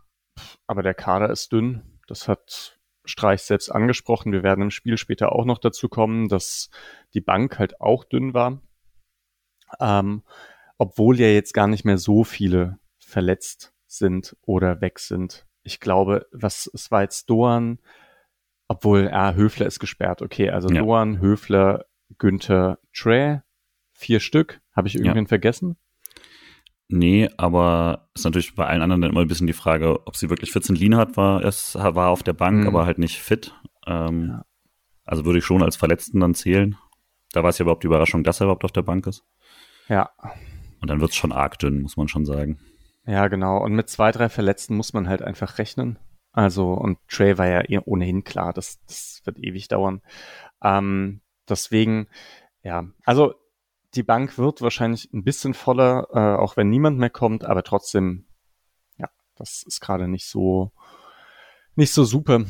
aber 0.68 0.84
der 0.84 0.94
Kader 0.94 1.30
ist 1.30 1.52
dünn. 1.52 2.00
Das 2.08 2.28
hat 2.28 2.80
Streich 3.06 3.42
selbst 3.42 3.70
angesprochen. 3.70 4.32
Wir 4.32 4.44
werden 4.44 4.62
im 4.62 4.72
Spiel 4.72 4.98
später 4.98 5.32
auch 5.32 5.46
noch 5.46 5.58
dazu 5.58 5.90
kommen, 5.90 6.28
dass 6.28 6.70
die 7.14 7.22
Bank 7.22 7.60
halt 7.60 7.82
auch 7.82 8.04
dünn 8.04 8.34
war. 8.34 8.62
Ähm, 9.80 10.24
obwohl 10.78 11.20
ja 11.20 11.28
jetzt 11.28 11.54
gar 11.54 11.68
nicht 11.68 11.86
mehr 11.86 11.98
so 11.98 12.24
viele 12.24 12.80
verletzt 13.00 13.74
sind 13.88 14.38
oder 14.42 14.82
weg 14.82 15.00
sind. 15.00 15.49
Ich 15.64 15.80
glaube, 15.80 16.28
was 16.32 16.70
es 16.74 16.92
war 16.92 17.02
jetzt 17.02 17.30
Doan, 17.30 17.80
obwohl, 18.68 19.10
ah, 19.12 19.34
Höfler 19.34 19.66
ist 19.66 19.80
gesperrt. 19.80 20.22
Okay, 20.22 20.50
also 20.50 20.70
ja. 20.70 20.82
Doan, 20.82 21.20
Höfler, 21.20 21.86
Günther, 22.18 22.80
Trey, 22.94 23.40
vier 23.92 24.20
Stück. 24.20 24.62
Habe 24.76 24.88
ich 24.88 24.96
irgendwen 24.96 25.26
ja. 25.26 25.30
vergessen? 25.30 25.78
Nee, 26.88 27.30
aber 27.38 28.10
ist 28.16 28.26
natürlich 28.26 28.56
bei 28.56 28.66
allen 28.66 28.82
anderen 28.82 29.02
dann 29.02 29.12
immer 29.12 29.22
ein 29.22 29.28
bisschen 29.28 29.48
die 29.48 29.54
Frage, 29.54 30.08
ob 30.08 30.16
sie 30.16 30.30
wirklich 30.30 30.52
fit 30.52 30.64
sind. 30.64 30.80
Lienhardt 30.80 31.18
war, 31.18 31.44
es 31.44 31.76
war 31.76 32.10
auf 32.10 32.24
der 32.24 32.34
Bank, 32.34 32.62
mhm. 32.62 32.68
aber 32.68 32.86
halt 32.86 32.98
nicht 32.98 33.20
fit. 33.20 33.54
Ähm, 33.86 34.30
ja. 34.30 34.46
Also 35.06 35.26
würde 35.26 35.40
ich 35.40 35.46
schon 35.46 35.62
als 35.62 35.76
Verletzten 35.76 36.20
dann 36.20 36.34
zählen. 36.34 36.78
Da 37.32 37.44
war 37.44 37.50
es 37.50 37.60
ja 37.60 37.64
überhaupt 37.64 37.84
die 37.84 37.88
Überraschung, 37.88 38.24
dass 38.24 38.42
er 38.42 38.46
überhaupt 38.46 38.66
auf 38.66 38.72
der 38.72 38.82
Bank 38.82 39.06
ist. 39.06 39.24
Ja. 39.88 40.10
Und 40.82 40.90
dann 40.90 41.00
wird 41.00 41.12
es 41.12 41.16
schon 41.16 41.32
arg 41.32 41.60
dünn, 41.60 41.82
muss 41.82 41.98
man 41.98 42.08
schon 42.08 42.26
sagen. 42.26 42.60
Ja, 43.10 43.28
genau. 43.28 43.58
Und 43.58 43.74
mit 43.74 43.90
zwei, 43.90 44.12
drei 44.12 44.30
Verletzten 44.30 44.76
muss 44.76 44.94
man 44.94 45.10
halt 45.10 45.24
einfach 45.24 45.58
rechnen. 45.58 45.98
Also, 46.32 46.74
und 46.74 47.00
Trey 47.08 47.40
war 47.40 47.48
ja 47.48 47.68
eh 47.68 47.80
ohnehin 47.84 48.24
klar, 48.24 48.54
das, 48.54 48.80
das 48.86 49.22
wird 49.24 49.40
ewig 49.40 49.68
dauern. 49.68 50.04
Ähm, 50.62 51.22
deswegen, 51.50 52.08
ja, 52.62 52.86
also 53.06 53.34
die 53.96 54.04
Bank 54.04 54.38
wird 54.38 54.62
wahrscheinlich 54.62 55.12
ein 55.12 55.24
bisschen 55.24 55.56
voller, 55.56 56.08
äh, 56.14 56.40
auch 56.40 56.56
wenn 56.56 56.70
niemand 56.70 57.00
mehr 57.00 57.10
kommt, 57.10 57.46
aber 57.46 57.64
trotzdem, 57.64 58.28
ja, 59.00 59.10
das 59.36 59.64
ist 59.66 59.80
gerade 59.80 60.08
nicht 60.08 60.28
so, 60.28 60.72
nicht 61.74 61.92
so 61.92 62.04
super. 62.04 62.44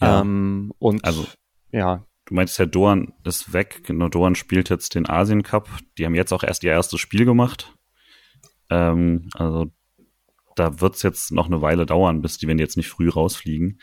Ja. 0.00 0.22
Ähm, 0.22 0.72
und 0.80 1.04
also, 1.04 1.24
ja. 1.70 2.04
Du 2.24 2.34
meintest 2.34 2.58
ja, 2.58 2.66
Doan 2.66 3.14
ist 3.22 3.52
weg. 3.52 3.84
Genau, 3.84 4.08
Doan 4.08 4.34
spielt 4.34 4.70
jetzt 4.70 4.96
den 4.96 5.08
Asien 5.08 5.44
Cup. 5.44 5.68
Die 5.98 6.04
haben 6.04 6.16
jetzt 6.16 6.32
auch 6.32 6.42
erst 6.42 6.64
ihr 6.64 6.72
erstes 6.72 6.98
Spiel 6.98 7.24
gemacht. 7.24 7.76
Ähm, 8.70 9.28
also 9.34 9.70
da 10.56 10.80
wird's 10.80 11.02
jetzt 11.02 11.32
noch 11.32 11.46
eine 11.46 11.62
Weile 11.62 11.86
dauern, 11.86 12.22
bis 12.22 12.38
die, 12.38 12.46
wenn 12.46 12.56
die 12.56 12.62
jetzt 12.62 12.76
nicht 12.76 12.88
früh 12.88 13.08
rausfliegen. 13.08 13.80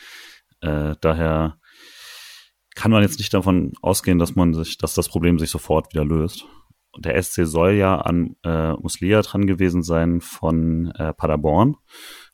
Äh, 0.62 0.96
daher 1.02 1.60
kann 2.76 2.92
man 2.92 3.02
jetzt 3.02 3.20
nicht 3.20 3.34
davon 3.34 3.74
ausgehen, 3.82 4.20
dass 4.20 4.36
man 4.36 4.54
sich, 4.54 4.78
dass 4.78 4.94
das 4.94 5.10
Problem 5.10 5.40
sich 5.40 5.50
sofort 5.50 5.94
wieder 5.94 6.06
löst. 6.06 6.46
Der 6.98 7.22
SC 7.22 7.46
soll 7.46 7.74
ja 7.74 7.98
an 7.98 8.36
äh, 8.44 8.74
Muslia 8.74 9.22
dran 9.22 9.46
gewesen 9.46 9.84
sein 9.84 10.22
von 10.22 10.92
äh, 10.92 11.14
Paderborn. 11.14 11.76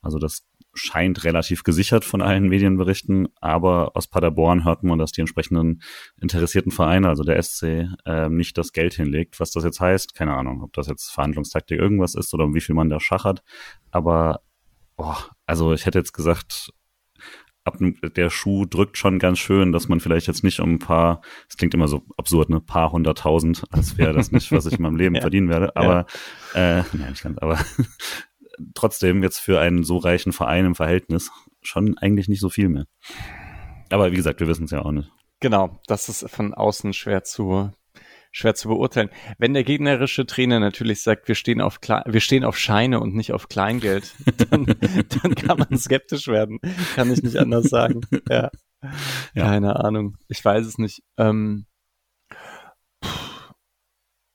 Also 0.02 0.20
das 0.20 0.46
scheint 0.74 1.24
relativ 1.24 1.64
gesichert 1.64 2.04
von 2.04 2.22
allen 2.22 2.50
Medienberichten, 2.50 3.30
aber 3.40 3.96
aus 3.96 4.08
Paderborn 4.08 4.66
hört 4.66 4.84
man, 4.84 4.98
dass 4.98 5.12
die 5.12 5.22
entsprechenden 5.22 5.82
interessierten 6.20 6.72
Vereine, 6.72 7.10
also 7.10 7.24
der 7.24 7.42
SC, 7.42 7.90
äh, 8.06 8.30
nicht 8.30 8.58
das 8.58 8.74
Geld 8.74 8.94
hinlegt. 8.94 9.40
Was 9.40 9.52
das 9.52 9.64
jetzt 9.64 9.80
heißt, 9.80 10.16
keine 10.16 10.34
Ahnung, 10.34 10.64
ob 10.64 10.74
das 10.74 10.88
jetzt 10.88 11.12
Verhandlungstaktik 11.12 11.80
irgendwas 11.80 12.16
ist 12.16 12.34
oder 12.34 12.46
um 12.46 12.56
wie 12.56 12.62
viel 12.62 12.76
man 12.76 12.90
da 12.90 13.00
schachert. 13.00 13.44
Aber 13.92 14.42
boah, 14.96 15.18
also 15.46 15.74
ich 15.74 15.86
hätte 15.86 16.00
jetzt 16.00 16.14
gesagt, 16.14 16.72
ab 17.66 17.78
der 17.80 18.30
Schuh 18.30 18.66
drückt 18.66 18.98
schon 18.98 19.20
ganz 19.20 19.40
schön, 19.40 19.72
dass 19.72 19.88
man 19.88 20.00
vielleicht 20.00 20.28
jetzt 20.28 20.44
nicht 20.44 20.60
um 20.60 20.74
ein 20.74 20.80
paar, 20.80 21.22
es 21.48 21.56
klingt 21.56 21.74
immer 21.74 21.88
so 21.88 22.04
absurd, 22.18 22.50
ne, 22.50 22.60
paar 22.60 22.92
hunderttausend, 22.92 23.64
als 23.70 23.98
wäre 23.98 24.14
das 24.14 24.32
nicht, 24.32 24.52
was 24.52 24.66
ich 24.66 24.74
in 24.74 24.82
meinem 24.82 24.98
Leben 24.98 25.16
ja. 25.16 25.22
verdienen 25.22 25.50
werde, 25.50 25.76
aber 25.76 26.06
ja. 26.54 26.80
äh, 26.80 26.84
nein, 26.94 27.12
nicht 27.12 27.24
ganz, 27.24 27.38
aber 27.38 27.60
trotzdem 28.74 29.24
jetzt 29.24 29.40
für 29.40 29.60
einen 29.60 29.84
so 29.84 29.98
reichen 29.98 30.34
Verein 30.34 30.66
im 30.66 30.76
Verhältnis 30.76 31.32
schon 31.62 31.98
eigentlich 31.98 32.28
nicht 32.28 32.42
so 32.42 32.50
viel 32.50 32.70
mehr. 32.70 32.86
Aber 33.90 34.12
wie 34.12 34.16
gesagt, 34.16 34.40
wir 34.40 34.48
wissen 34.48 34.66
es 34.66 34.72
ja 34.72 34.82
auch 34.84 34.92
nicht. 34.92 35.12
Genau, 35.40 35.80
das 35.88 36.10
ist 36.10 36.30
von 36.30 36.54
außen 36.54 36.94
schwer 36.94 37.24
zu 37.24 37.72
schwer 38.34 38.56
zu 38.56 38.68
beurteilen. 38.68 39.10
Wenn 39.38 39.54
der 39.54 39.64
gegnerische 39.64 40.26
Trainer 40.26 40.60
natürlich 40.60 41.04
sagt, 41.04 41.28
wir 41.28 41.36
stehen 41.36 41.62
auf, 41.62 41.80
Kle 41.80 42.04
wir 42.06 42.20
stehen 42.20 42.44
auf 42.44 42.58
Scheine 42.58 43.00
und 43.00 43.16
nicht 43.16 43.32
auf 43.32 43.48
Kleingeld, 43.48 44.16
dann, 44.50 44.66
dann 44.66 45.36
kann 45.36 45.60
man 45.60 45.78
skeptisch 45.78 46.28
werden. 46.28 46.60
Kann 46.96 47.14
ich 47.14 47.24
nicht 47.24 47.38
anders 47.38 47.66
sagen. 47.66 48.02
Ja. 48.28 48.50
ja. 49.34 49.44
Keine 49.44 49.78
Ahnung. 49.78 50.18
Ich 50.28 50.44
weiß 50.44 50.66
es 50.66 50.78
nicht. 50.78 51.04
Ähm, 51.18 51.68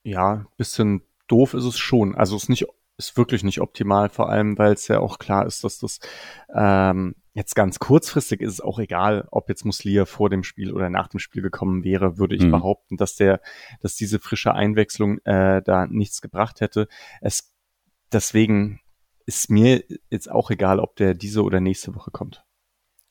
ja, 0.05 0.47
bisschen 0.57 1.03
doof 1.27 1.55
ist 1.55 1.65
es 1.65 1.79
schon. 1.79 2.15
Also 2.15 2.37
es 2.37 2.45
ist 2.45 2.49
nicht 2.49 2.67
ist 2.99 3.17
wirklich 3.17 3.45
nicht 3.45 3.61
optimal, 3.61 4.09
vor 4.09 4.29
allem 4.29 4.59
weil 4.59 4.73
es 4.73 4.89
ja 4.89 4.99
auch 5.01 5.19
klar 5.19 5.47
ist, 5.47 5.65
dass 5.65 5.79
das 5.79 6.01
ähm, 6.55 7.15
jetzt 7.33 7.55
ganz 7.55 7.79
kurzfristig 7.79 8.41
ist 8.41 8.55
es 8.55 8.61
auch 8.61 8.81
egal, 8.81 9.29
ob 9.31 9.49
jetzt 9.49 9.65
Muslia 9.65 10.05
vor 10.05 10.29
dem 10.29 10.43
Spiel 10.43 10.73
oder 10.73 10.91
nach 10.91 11.09
dem 11.09 11.21
Spiel 11.21 11.41
gekommen 11.41 11.85
wäre, 11.85 12.19
würde 12.19 12.35
ich 12.35 12.43
mhm. 12.43 12.51
behaupten, 12.51 12.97
dass 12.97 13.15
der, 13.15 13.41
dass 13.81 13.95
diese 13.95 14.19
frische 14.19 14.53
Einwechslung 14.53 15.19
äh, 15.25 15.63
da 15.63 15.87
nichts 15.87 16.21
gebracht 16.21 16.61
hätte. 16.61 16.89
Es 17.21 17.55
deswegen 18.13 18.81
ist 19.27 19.51
mir 19.51 19.85
jetzt 20.11 20.31
auch 20.31 20.51
egal, 20.51 20.81
ob 20.81 20.97
der 20.97 21.15
diese 21.15 21.43
oder 21.43 21.61
nächste 21.61 21.95
Woche 21.95 22.11
kommt. 22.11 22.45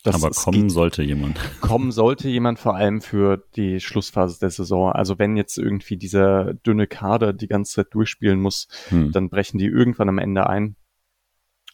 Das 0.03 0.15
Aber 0.23 0.31
kommen 0.33 0.63
geht, 0.63 0.71
sollte 0.71 1.03
jemand. 1.03 1.39
Kommen 1.61 1.91
sollte 1.91 2.29
jemand 2.29 2.59
vor 2.59 2.75
allem 2.75 3.01
für 3.01 3.43
die 3.55 3.79
Schlussphase 3.79 4.39
der 4.39 4.51
Saison. 4.51 4.91
Also 4.91 5.19
wenn 5.19 5.35
jetzt 5.35 5.57
irgendwie 5.57 5.97
dieser 5.97 6.53
dünne 6.53 6.87
Kader 6.87 7.33
die 7.33 7.47
ganze 7.47 7.73
Zeit 7.73 7.93
durchspielen 7.93 8.39
muss, 8.39 8.67
hm. 8.89 9.11
dann 9.11 9.29
brechen 9.29 9.57
die 9.57 9.65
irgendwann 9.65 10.09
am 10.09 10.19
Ende 10.19 10.47
ein. 10.47 10.75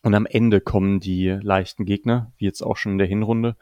Und 0.04 0.16
am 0.16 0.26
Ende 0.26 0.62
kommen 0.62 1.00
die 1.00 1.30
leichten 1.30 1.86
Gegner, 1.86 2.34
wie 2.38 2.46
jetzt 2.46 2.62
auch 2.62 2.76
schon 2.76 2.94
in 2.94 2.98
der 2.98 3.08
Hinrunde. 3.08 3.56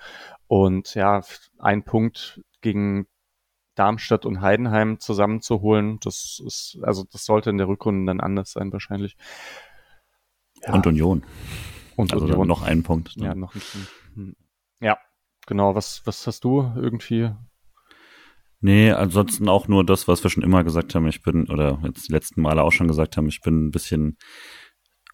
Und 0.47 0.95
ja, 0.95 1.21
ein 1.59 1.83
Punkt 1.83 2.41
gegen 2.61 3.07
Darmstadt 3.75 4.25
und 4.25 4.41
Heidenheim 4.41 4.99
zusammenzuholen, 4.99 5.99
das 6.01 6.41
ist, 6.45 6.79
also 6.81 7.03
das 7.11 7.25
sollte 7.25 7.49
in 7.51 7.57
der 7.57 7.67
Rückrunde 7.67 8.09
dann 8.09 8.19
anders 8.19 8.51
sein 8.51 8.73
wahrscheinlich. 8.73 9.17
Ja. 10.63 10.73
Und 10.73 10.87
Union. 10.87 11.23
Und 11.95 12.11
also 12.13 12.25
Union. 12.25 12.47
noch 12.47 12.63
einen 12.63 12.83
Punkt. 12.83 13.17
Ne? 13.17 13.25
Ja, 13.25 13.35
noch 13.35 13.53
ein 13.55 13.61
Punkt. 14.15 14.37
Ja, 14.81 14.97
genau. 15.47 15.75
Was, 15.75 16.01
was 16.05 16.25
hast 16.27 16.43
du 16.43 16.71
irgendwie? 16.75 17.31
Nee, 18.59 18.91
ansonsten 18.91 19.49
auch 19.49 19.67
nur 19.67 19.85
das, 19.85 20.07
was 20.07 20.23
wir 20.23 20.29
schon 20.29 20.43
immer 20.43 20.63
gesagt 20.63 20.93
haben. 20.93 21.07
Ich 21.07 21.23
bin, 21.23 21.49
oder 21.49 21.79
jetzt 21.83 22.07
die 22.07 22.13
letzten 22.13 22.41
Male 22.41 22.61
auch 22.61 22.71
schon 22.71 22.87
gesagt 22.87 23.17
haben, 23.17 23.27
ich 23.27 23.41
bin 23.41 23.67
ein 23.67 23.71
bisschen 23.71 24.17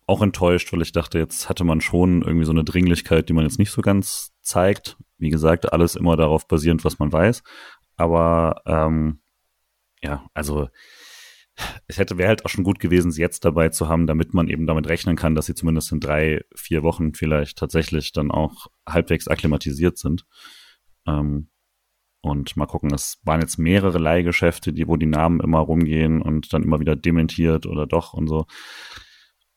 auch 0.06 0.21
enttäuscht, 0.21 0.71
weil 0.71 0.82
ich 0.82 0.91
dachte, 0.91 1.19
jetzt 1.19 1.49
hatte 1.49 1.63
man 1.63 1.82
schon 1.82 2.21
irgendwie 2.21 2.45
so 2.45 2.51
eine 2.51 2.63
Dringlichkeit, 2.63 3.30
die 3.30 3.34
man 3.34 3.43
jetzt 3.43 3.60
nicht 3.60 3.71
so 3.71 3.82
ganz 3.82 4.34
zeigt. 4.41 4.97
Wie 5.17 5.30
gesagt, 5.30 5.71
alles 5.71 5.95
immer 5.95 6.15
darauf 6.15 6.47
basierend, 6.47 6.86
was 6.86 6.99
man 6.99 7.12
weiß. 7.12 7.43
Aber 7.97 8.62
ähm, 8.65 9.21
ja, 10.01 10.25
also 10.34 10.69
es 11.87 11.97
hätte 11.97 12.17
wäre 12.17 12.29
halt 12.29 12.45
auch 12.45 12.49
schon 12.49 12.63
gut 12.63 12.79
gewesen, 12.79 13.11
sie 13.11 13.21
jetzt 13.21 13.45
dabei 13.45 13.69
zu 13.69 13.87
haben, 13.87 14.07
damit 14.07 14.33
man 14.33 14.47
eben 14.47 14.67
damit 14.67 14.87
rechnen 14.87 15.15
kann, 15.15 15.35
dass 15.35 15.47
sie 15.47 15.55
zumindest 15.55 15.91
in 15.91 15.99
drei, 15.99 16.41
vier 16.55 16.83
Wochen 16.83 17.13
vielleicht 17.13 17.57
tatsächlich 17.57 18.11
dann 18.11 18.31
auch 18.31 18.67
halbwegs 18.87 19.27
akklimatisiert 19.27 19.97
sind. 19.97 20.25
Ähm, 21.07 21.49
und 22.21 22.57
mal 22.57 22.65
gucken, 22.65 22.93
es 22.93 23.19
waren 23.23 23.41
jetzt 23.41 23.57
mehrere 23.57 23.99
Leihgeschäfte, 23.99 24.73
die, 24.73 24.87
wo 24.87 24.97
die 24.97 25.05
Namen 25.05 25.39
immer 25.39 25.59
rumgehen 25.59 26.21
und 26.21 26.51
dann 26.53 26.63
immer 26.63 26.79
wieder 26.79 26.95
dementiert 26.95 27.65
oder 27.65 27.87
doch 27.87 28.13
und 28.13 28.27
so. 28.27 28.45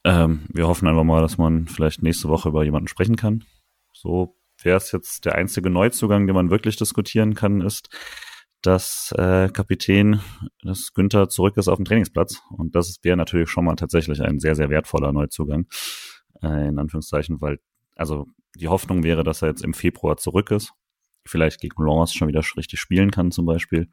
Ähm, 0.04 0.46
wir 0.48 0.68
hoffen 0.68 0.88
einfach 0.88 1.04
mal, 1.04 1.20
dass 1.20 1.36
man 1.36 1.66
vielleicht 1.66 2.02
nächste 2.02 2.28
Woche 2.28 2.48
über 2.48 2.64
jemanden 2.64 2.88
sprechen 2.88 3.16
kann. 3.16 3.44
So 3.92 4.36
wäre 4.62 4.76
es 4.76 4.92
jetzt 4.92 5.24
der 5.24 5.34
einzige 5.34 5.70
Neuzugang, 5.70 6.26
den 6.26 6.34
man 6.34 6.50
wirklich 6.50 6.76
diskutieren 6.76 7.34
kann, 7.34 7.60
ist, 7.60 7.88
dass 8.62 9.12
äh, 9.16 9.48
Kapitän, 9.48 10.20
dass 10.62 10.92
Günther 10.92 11.28
zurück 11.28 11.56
ist 11.56 11.68
auf 11.68 11.76
dem 11.76 11.84
Trainingsplatz. 11.84 12.40
Und 12.50 12.74
das 12.74 12.98
wäre 13.02 13.16
natürlich 13.16 13.50
schon 13.50 13.64
mal 13.64 13.76
tatsächlich 13.76 14.20
ein 14.22 14.38
sehr, 14.38 14.54
sehr 14.54 14.70
wertvoller 14.70 15.12
Neuzugang, 15.12 15.66
äh, 16.42 16.68
in 16.68 16.78
Anführungszeichen, 16.78 17.40
weil, 17.40 17.58
also 17.96 18.26
die 18.56 18.68
Hoffnung 18.68 19.02
wäre, 19.02 19.24
dass 19.24 19.42
er 19.42 19.48
jetzt 19.48 19.64
im 19.64 19.74
Februar 19.74 20.16
zurück 20.16 20.50
ist. 20.50 20.72
Vielleicht 21.26 21.60
gegen 21.60 21.82
Lens 21.84 22.12
schon 22.12 22.28
wieder 22.28 22.42
richtig 22.56 22.80
spielen 22.80 23.10
kann, 23.10 23.30
zum 23.30 23.46
Beispiel. 23.46 23.88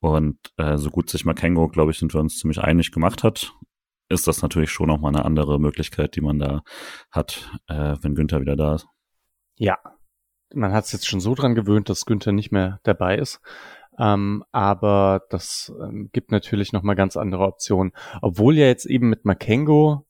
Und 0.00 0.38
äh, 0.56 0.76
so 0.76 0.90
gut 0.90 1.10
sich 1.10 1.24
Makengo, 1.24 1.68
glaube 1.68 1.90
ich, 1.90 1.98
sind 1.98 2.14
wir 2.14 2.20
uns 2.20 2.38
ziemlich 2.38 2.60
einig 2.60 2.92
gemacht 2.92 3.24
hat, 3.24 3.52
ist 4.08 4.26
das 4.26 4.42
natürlich 4.42 4.70
schon 4.70 4.88
nochmal 4.88 5.14
eine 5.14 5.24
andere 5.24 5.58
Möglichkeit, 5.58 6.16
die 6.16 6.20
man 6.20 6.38
da 6.38 6.62
hat, 7.10 7.50
äh, 7.66 7.96
wenn 8.00 8.14
Günther 8.14 8.40
wieder 8.40 8.56
da 8.56 8.76
ist. 8.76 8.86
Ja, 9.56 9.78
man 10.54 10.72
hat 10.72 10.84
es 10.84 10.92
jetzt 10.92 11.06
schon 11.06 11.20
so 11.20 11.34
dran 11.34 11.54
gewöhnt, 11.54 11.88
dass 11.88 12.06
Günther 12.06 12.32
nicht 12.32 12.52
mehr 12.52 12.80
dabei 12.82 13.16
ist. 13.18 13.40
Ähm, 13.98 14.44
aber 14.52 15.22
das 15.30 15.72
ähm, 15.80 16.10
gibt 16.12 16.30
natürlich 16.30 16.72
nochmal 16.72 16.96
ganz 16.96 17.16
andere 17.16 17.44
Optionen. 17.44 17.92
Obwohl 18.20 18.56
ja 18.56 18.66
jetzt 18.66 18.86
eben 18.86 19.08
mit 19.08 19.24
Makengo, 19.24 20.06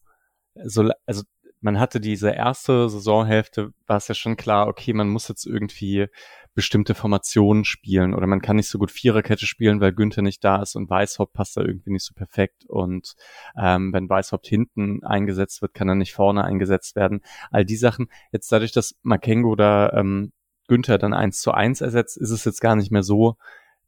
so, 0.65 0.91
also 1.07 1.23
man 1.67 1.81
hatte 1.81 2.01
diese 2.01 2.31
erste 2.31 2.89
Saisonhälfte, 2.89 3.73
war 3.89 3.97
es 3.97 4.07
ja 4.07 4.15
schon 4.15 4.37
klar, 4.37 4.69
okay, 4.69 4.93
man 4.93 5.09
muss 5.09 5.27
jetzt 5.27 5.45
irgendwie 5.45 6.07
bestimmte 6.55 6.95
Formationen 6.95 7.65
spielen 7.65 8.15
oder 8.15 8.29
man 8.29 8.41
kann 8.41 8.55
nicht 8.55 8.69
so 8.69 8.79
gut 8.79 8.93
Viererkette 8.93 9.47
spielen, 9.47 9.81
weil 9.81 9.93
Günther 9.93 10.23
nicht 10.23 10.45
da 10.45 10.63
ist 10.63 10.77
und 10.77 10.89
Weißhaupt 10.89 11.33
passt 11.33 11.57
da 11.57 11.63
irgendwie 11.63 11.91
nicht 11.91 12.05
so 12.05 12.15
perfekt 12.15 12.65
und 12.69 13.17
ähm, 13.61 13.93
wenn 13.93 14.09
Weißhaupt 14.09 14.47
hinten 14.47 15.03
eingesetzt 15.03 15.61
wird, 15.61 15.75
kann 15.75 15.89
er 15.89 15.97
nicht 15.97 16.15
vorne 16.15 16.45
eingesetzt 16.45 16.95
werden. 16.95 17.21
All 17.51 17.65
die 17.65 17.77
Sachen. 17.77 18.07
Jetzt 18.31 18.51
dadurch, 18.53 18.71
dass 18.71 18.95
Makengo 19.03 19.57
da 19.57 19.93
ähm, 19.93 20.33
Günther 20.69 20.99
dann 20.99 21.15
eins 21.15 21.41
zu 21.41 21.51
eins 21.51 21.81
ersetzt, 21.81 22.17
ist 22.17 22.31
es 22.31 22.45
jetzt 22.45 22.61
gar 22.61 22.77
nicht 22.77 22.93
mehr 22.93 23.03
so, 23.03 23.39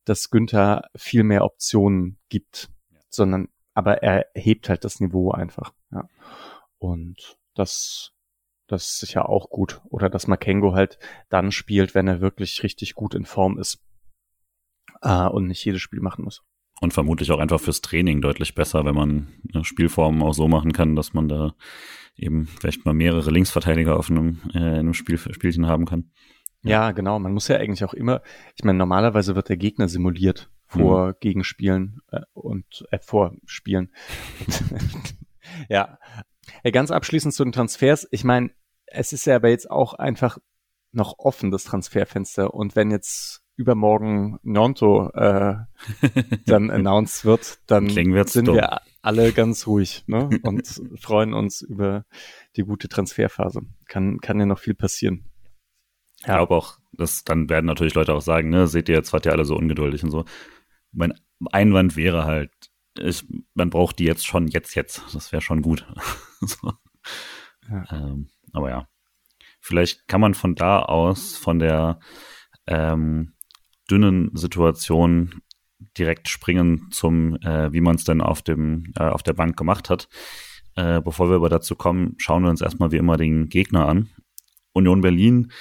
dass 0.04 0.30
Günther 0.30 0.88
viel 0.96 1.22
mehr 1.22 1.44
Optionen 1.44 2.18
gibt, 2.28 2.70
sondern 3.08 3.46
aber 3.72 4.02
er 4.02 4.26
hebt 4.34 4.68
halt 4.68 4.84
das 4.84 4.98
Niveau 4.98 5.30
einfach. 5.30 5.72
Ja. 5.92 6.08
Und 6.78 7.38
das 7.59 8.12
das 8.68 8.83
ist 8.83 8.99
sicher 9.01 9.29
auch 9.29 9.49
gut. 9.49 9.81
Oder 9.88 10.09
dass 10.11 10.27
Makengo 10.27 10.75
halt 10.75 10.99
dann 11.31 11.51
spielt, 11.51 11.94
wenn 11.94 12.07
er 12.07 12.21
wirklich 12.21 12.62
richtig 12.62 12.94
gut 12.94 13.14
in 13.14 13.25
Form 13.25 13.59
ist. 13.59 13.83
Äh, 15.01 15.27
und 15.27 15.47
nicht 15.47 15.64
jedes 15.64 15.81
Spiel 15.81 16.01
machen 16.01 16.25
muss. 16.25 16.42
Und 16.81 16.92
vermutlich 16.92 17.33
auch 17.33 17.38
einfach 17.38 17.61
fürs 17.61 17.81
Training 17.81 18.21
deutlich 18.21 18.55
besser, 18.55 18.85
wenn 18.85 18.94
man 18.94 19.29
Spielformen 19.62 20.23
auch 20.23 20.35
so 20.35 20.47
machen 20.47 20.73
kann, 20.73 20.94
dass 20.94 21.12
man 21.12 21.29
da 21.29 21.55
eben 22.14 22.47
vielleicht 22.47 22.85
mal 22.85 22.94
mehrere 22.94 23.31
Linksverteidiger 23.31 23.97
auf 23.97 24.11
einem, 24.11 24.40
äh, 24.55 24.59
in 24.59 24.64
einem 24.64 24.94
Spiel, 24.94 25.18
Spielchen 25.18 25.66
haben 25.66 25.87
kann. 25.87 26.11
Ja. 26.62 26.92
genau. 26.92 27.18
Man 27.18 27.33
muss 27.33 27.49
ja 27.49 27.57
eigentlich 27.57 27.85
auch 27.85 27.94
immer, 27.94 28.23
ich 28.55 28.64
meine, 28.64 28.79
normalerweise 28.79 29.35
wird 29.35 29.49
der 29.49 29.57
Gegner 29.57 29.88
simuliert 29.88 30.51
vor 30.66 31.09
mhm. 31.09 31.14
Gegenspielen 31.21 32.01
äh, 32.12 32.21
und 32.35 32.87
äh, 32.90 32.99
vor 32.99 33.35
Spielen. 33.47 33.92
ja. 35.68 35.99
Hey, 36.62 36.72
ganz 36.72 36.90
abschließend 36.90 37.34
zu 37.34 37.44
den 37.44 37.52
Transfers. 37.52 38.06
Ich 38.11 38.24
meine, 38.24 38.50
es 38.87 39.12
ist 39.12 39.26
ja 39.26 39.37
aber 39.37 39.50
jetzt 39.50 39.70
auch 39.70 39.94
einfach 39.94 40.38
noch 40.92 41.18
offen, 41.18 41.50
das 41.50 41.64
Transferfenster. 41.64 42.54
Und 42.54 42.76
wenn 42.76 42.90
jetzt 42.90 43.42
übermorgen 43.56 44.38
Nonto 44.42 45.11
äh, 45.11 45.56
dann 46.46 46.70
announced 46.70 47.24
wird, 47.24 47.58
dann 47.66 47.88
sind 47.88 48.48
dumm. 48.48 48.54
wir 48.54 48.80
alle 49.02 49.32
ganz 49.32 49.66
ruhig 49.66 50.04
ne? 50.06 50.30
und 50.42 50.66
freuen 51.00 51.34
uns 51.34 51.61
über 51.62 52.04
die 52.56 52.62
gute 52.62 52.88
Transferphase. 52.88 53.62
Kann, 53.87 54.18
kann 54.20 54.38
ja 54.38 54.46
noch 54.46 54.61
viel 54.61 54.74
passieren. 54.74 55.24
Ja. 56.20 56.34
Ich 56.34 56.38
glaube 56.38 56.54
auch, 56.54 56.78
dass 56.92 57.24
dann 57.24 57.48
werden 57.48 57.66
natürlich 57.66 57.94
Leute 57.94 58.14
auch 58.14 58.20
sagen, 58.20 58.48
ne, 58.48 58.66
seht 58.66 58.88
ihr, 58.88 58.96
jetzt 58.96 59.12
wart 59.12 59.26
ihr 59.26 59.32
alle 59.32 59.44
so 59.44 59.56
ungeduldig 59.56 60.04
und 60.04 60.11
so. 60.11 60.24
Mein 60.92 61.14
Einwand 61.52 61.96
wäre 61.96 62.24
halt, 62.24 62.50
ich, 63.00 63.24
man 63.54 63.70
braucht 63.70 63.98
die 63.98 64.04
jetzt 64.04 64.26
schon 64.26 64.48
jetzt, 64.48 64.74
jetzt. 64.74 65.02
Das 65.12 65.32
wäre 65.32 65.42
schon 65.42 65.62
gut. 65.62 65.87
so. 66.40 66.72
ja. 67.68 67.84
Ähm, 67.90 68.28
aber 68.52 68.70
ja, 68.70 68.88
vielleicht 69.61 70.08
kann 70.08 70.20
man 70.20 70.34
von 70.34 70.54
da 70.54 70.80
aus, 70.80 71.37
von 71.37 71.58
der 71.58 72.00
ähm, 72.66 73.34
dünnen 73.90 74.30
Situation 74.34 75.42
direkt 75.96 76.28
springen 76.28 76.88
zum, 76.90 77.37
äh, 77.37 77.72
wie 77.72 77.80
man 77.80 77.96
es 77.96 78.04
denn 78.04 78.20
auf 78.20 78.42
dem 78.42 78.92
äh, 78.96 79.04
auf 79.04 79.22
der 79.22 79.32
Bank 79.34 79.56
gemacht 79.56 79.90
hat. 79.90 80.08
Äh, 80.74 81.00
bevor 81.00 81.28
wir 81.28 81.37
aber 81.37 81.48
dazu 81.48 81.76
kommen, 81.76 82.14
schauen 82.18 82.42
wir 82.42 82.50
uns 82.50 82.61
erstmal 82.61 82.92
wie 82.92 82.96
immer 82.96 83.16
den 83.16 83.48
Gegner 83.48 83.88
an. 83.88 84.11
Union 84.72 85.00
Berlin 85.00 85.52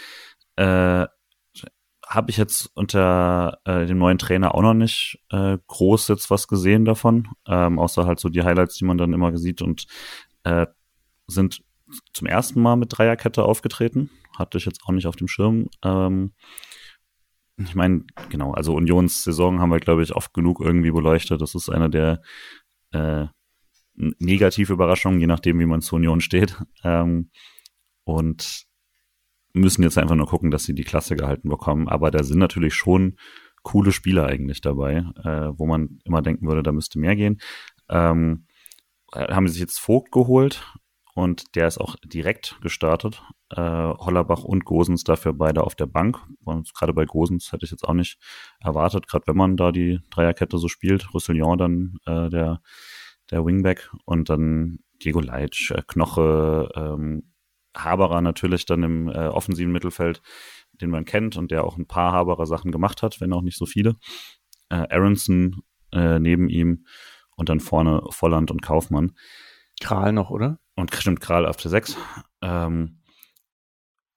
äh, 0.55 1.05
habe 2.07 2.31
ich 2.31 2.37
jetzt 2.37 2.71
unter 2.73 3.59
äh, 3.65 3.85
dem 3.85 3.97
neuen 3.97 4.17
Trainer 4.17 4.55
auch 4.55 4.61
noch 4.61 4.73
nicht 4.73 5.19
äh, 5.29 5.57
groß 5.67 6.07
jetzt 6.07 6.31
was 6.31 6.47
gesehen 6.47 6.85
davon, 6.85 7.27
ähm, 7.47 7.79
außer 7.79 8.05
halt 8.05 8.19
so 8.19 8.29
die 8.29 8.43
Highlights, 8.43 8.75
die 8.75 8.85
man 8.85 8.97
dann 8.97 9.13
immer 9.13 9.37
sieht 9.37 9.61
und 9.61 9.87
äh, 10.43 10.67
sind 11.27 11.63
zum 12.13 12.27
ersten 12.27 12.61
Mal 12.61 12.77
mit 12.77 12.97
Dreierkette 12.97 13.43
aufgetreten. 13.43 14.09
Hatte 14.37 14.57
ich 14.57 14.65
jetzt 14.65 14.81
auch 14.85 14.91
nicht 14.91 15.07
auf 15.07 15.15
dem 15.15 15.27
Schirm. 15.27 15.67
Ähm, 15.83 16.33
ich 17.57 17.75
meine, 17.75 18.05
genau, 18.29 18.53
also 18.53 18.75
Unionssaison 18.75 19.59
haben 19.59 19.71
wir, 19.71 19.79
glaube 19.79 20.03
ich, 20.03 20.15
oft 20.15 20.33
genug 20.33 20.61
irgendwie 20.61 20.91
beleuchtet. 20.91 21.41
Das 21.41 21.55
ist 21.55 21.69
eine 21.69 21.89
der 21.89 22.21
äh, 22.91 23.25
negative 23.95 24.73
Überraschungen, 24.73 25.19
je 25.19 25.27
nachdem, 25.27 25.59
wie 25.59 25.65
man 25.65 25.81
zu 25.81 25.95
Union 25.95 26.21
steht. 26.21 26.55
Ähm, 26.83 27.31
und 28.03 28.66
müssen 29.57 29.83
jetzt 29.83 29.97
einfach 29.97 30.15
nur 30.15 30.27
gucken, 30.27 30.51
dass 30.51 30.63
sie 30.63 30.73
die 30.73 30.83
Klasse 30.83 31.15
gehalten 31.15 31.49
bekommen. 31.49 31.87
Aber 31.87 32.11
da 32.11 32.23
sind 32.23 32.39
natürlich 32.39 32.73
schon 32.73 33.17
coole 33.63 33.91
Spieler 33.91 34.27
eigentlich 34.27 34.61
dabei, 34.61 35.03
äh, 35.23 35.49
wo 35.57 35.65
man 35.65 35.99
immer 36.05 36.21
denken 36.21 36.47
würde, 36.47 36.63
da 36.63 36.71
müsste 36.71 36.99
mehr 36.99 37.15
gehen. 37.15 37.39
Ähm, 37.89 38.45
haben 39.13 39.47
sie 39.47 39.53
sich 39.53 39.61
jetzt 39.61 39.79
Vogt 39.79 40.11
geholt, 40.11 40.61
und 41.17 41.55
der 41.55 41.67
ist 41.67 41.79
auch 41.79 41.95
direkt 42.05 42.61
gestartet. 42.61 43.23
Äh, 43.49 43.59
Hollerbach 43.59 44.43
und 44.43 44.65
Gosens 44.65 45.03
dafür 45.03 45.33
beide 45.33 45.63
auf 45.63 45.73
der 45.73 45.87
Bank. 45.87 46.19
Und 46.43 46.71
gerade 46.75 46.93
bei 46.93 47.05
Gosens 47.05 47.51
hätte 47.51 47.65
ich 47.65 47.71
jetzt 47.71 47.85
auch 47.85 47.95
nicht 47.95 48.19
erwartet, 48.59 49.07
gerade 49.07 49.25
wenn 49.25 49.35
man 49.35 49.57
da 49.57 49.71
die 49.71 49.99
Dreierkette 50.11 50.59
so 50.59 50.67
spielt. 50.67 51.11
Roussillon 51.15 51.57
dann 51.57 51.97
äh, 52.05 52.29
der, 52.29 52.61
der 53.31 53.43
Wingback 53.43 53.89
und 54.05 54.29
dann 54.29 54.77
Diego 55.03 55.19
Leitsch, 55.19 55.71
äh, 55.71 55.81
Knoche, 55.87 56.69
ähm, 56.75 57.33
Haberer 57.83 58.21
natürlich 58.21 58.65
dann 58.65 58.83
im 58.83 59.09
äh, 59.09 59.27
offensiven 59.27 59.71
Mittelfeld, 59.71 60.21
den 60.73 60.89
man 60.89 61.05
kennt 61.05 61.37
und 61.37 61.51
der 61.51 61.63
auch 61.63 61.77
ein 61.77 61.87
paar 61.87 62.11
Haberer 62.11 62.45
Sachen 62.45 62.71
gemacht 62.71 63.01
hat, 63.01 63.21
wenn 63.21 63.33
auch 63.33 63.41
nicht 63.41 63.57
so 63.57 63.65
viele. 63.65 63.95
Äh, 64.69 64.87
Aronson 64.89 65.63
äh, 65.91 66.19
neben 66.19 66.49
ihm 66.49 66.85
und 67.35 67.49
dann 67.49 67.59
vorne 67.59 68.01
Volland 68.09 68.51
und 68.51 68.61
Kaufmann. 68.61 69.13
Kral 69.79 70.11
noch, 70.11 70.31
oder? 70.31 70.59
Und 70.75 70.93
stimmt, 70.93 71.21
Kral 71.21 71.45
auf 71.45 71.57
der 71.57 71.71
6. 71.71 71.97
Ähm, 72.41 73.01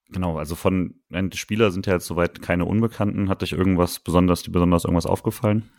genau, 0.09 0.37
also 0.37 0.55
von, 0.55 1.01
die 1.09 1.37
Spieler 1.37 1.71
sind 1.71 1.85
ja 1.85 1.93
jetzt 1.93 2.07
soweit 2.07 2.41
keine 2.41 2.65
Unbekannten. 2.65 3.29
Hat 3.29 3.41
dich 3.41 3.53
irgendwas 3.53 3.99
besonders, 3.99 4.43
dir 4.43 4.51
besonders 4.51 4.83
irgendwas 4.83 5.05
aufgefallen? 5.05 5.71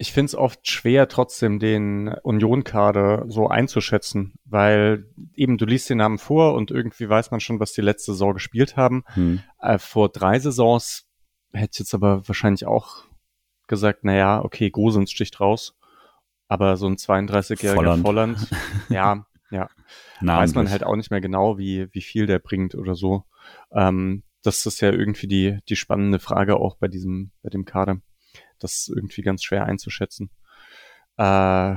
Ich 0.00 0.12
finde 0.12 0.26
es 0.26 0.34
oft 0.36 0.66
schwer, 0.68 1.08
trotzdem 1.08 1.58
den 1.58 2.08
Union-Kader 2.22 3.24
so 3.26 3.48
einzuschätzen, 3.48 4.34
weil 4.44 5.06
eben 5.34 5.58
du 5.58 5.64
liest 5.66 5.90
den 5.90 5.98
Namen 5.98 6.18
vor 6.18 6.54
und 6.54 6.70
irgendwie 6.70 7.08
weiß 7.08 7.32
man 7.32 7.40
schon, 7.40 7.58
was 7.58 7.72
die 7.72 7.80
letzte 7.80 8.12
Saison 8.12 8.32
gespielt 8.32 8.76
haben. 8.76 9.02
Hm. 9.14 9.42
Äh, 9.60 9.78
vor 9.78 10.08
drei 10.08 10.38
Saisons 10.38 11.08
hätte 11.52 11.70
ich 11.74 11.78
jetzt 11.80 11.94
aber 11.94 12.26
wahrscheinlich 12.28 12.66
auch 12.66 13.04
gesagt, 13.66 14.04
naja, 14.04 14.42
okay, 14.44 14.70
Gosens 14.70 15.10
sticht 15.10 15.40
raus. 15.40 15.74
Aber 16.48 16.76
so 16.76 16.86
ein 16.86 16.96
32-jähriger 16.96 17.74
Volland. 17.74 18.02
Volland, 18.02 18.46
ja, 18.88 19.26
ja. 19.50 19.68
Namentlich. 20.20 20.50
Weiß 20.50 20.54
man 20.54 20.70
halt 20.70 20.84
auch 20.84 20.96
nicht 20.96 21.10
mehr 21.10 21.20
genau, 21.20 21.58
wie, 21.58 21.88
wie 21.92 22.00
viel 22.00 22.26
der 22.26 22.38
bringt 22.38 22.74
oder 22.74 22.94
so. 22.94 23.24
Ähm, 23.72 24.22
das 24.42 24.64
ist 24.64 24.80
ja 24.80 24.90
irgendwie 24.90 25.26
die, 25.26 25.58
die 25.68 25.76
spannende 25.76 26.18
Frage 26.18 26.56
auch 26.56 26.76
bei 26.76 26.88
diesem, 26.88 27.32
bei 27.42 27.50
dem 27.50 27.64
Kader. 27.64 28.00
Das 28.58 28.74
ist 28.74 28.88
irgendwie 28.88 29.22
ganz 29.22 29.42
schwer 29.42 29.64
einzuschätzen. 29.64 30.30
Äh, 31.16 31.76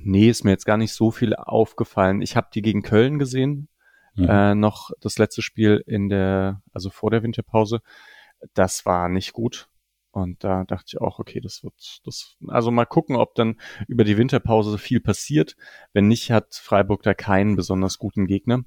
nee, 0.00 0.28
ist 0.28 0.44
mir 0.44 0.50
jetzt 0.50 0.66
gar 0.66 0.76
nicht 0.76 0.92
so 0.92 1.10
viel 1.10 1.34
aufgefallen. 1.34 2.22
Ich 2.22 2.36
habe 2.36 2.48
die 2.52 2.62
gegen 2.62 2.82
Köln 2.82 3.18
gesehen, 3.18 3.68
mhm. 4.14 4.28
äh, 4.28 4.54
noch 4.54 4.90
das 5.00 5.18
letzte 5.18 5.42
Spiel 5.42 5.82
in 5.86 6.08
der, 6.08 6.62
also 6.72 6.90
vor 6.90 7.10
der 7.10 7.22
Winterpause. 7.22 7.80
Das 8.54 8.86
war 8.86 9.08
nicht 9.08 9.32
gut. 9.32 9.68
Und 10.16 10.44
da 10.44 10.64
dachte 10.64 10.84
ich 10.88 11.00
auch, 11.00 11.18
okay, 11.18 11.40
das 11.40 11.62
wird, 11.62 12.00
das, 12.04 12.36
also 12.48 12.70
mal 12.70 12.86
gucken, 12.86 13.16
ob 13.16 13.34
dann 13.34 13.60
über 13.86 14.02
die 14.02 14.16
Winterpause 14.16 14.78
viel 14.78 14.98
passiert. 14.98 15.56
Wenn 15.92 16.08
nicht, 16.08 16.30
hat 16.30 16.54
Freiburg 16.54 17.02
da 17.02 17.12
keinen 17.12 17.54
besonders 17.54 17.98
guten 17.98 18.26
Gegner. 18.26 18.64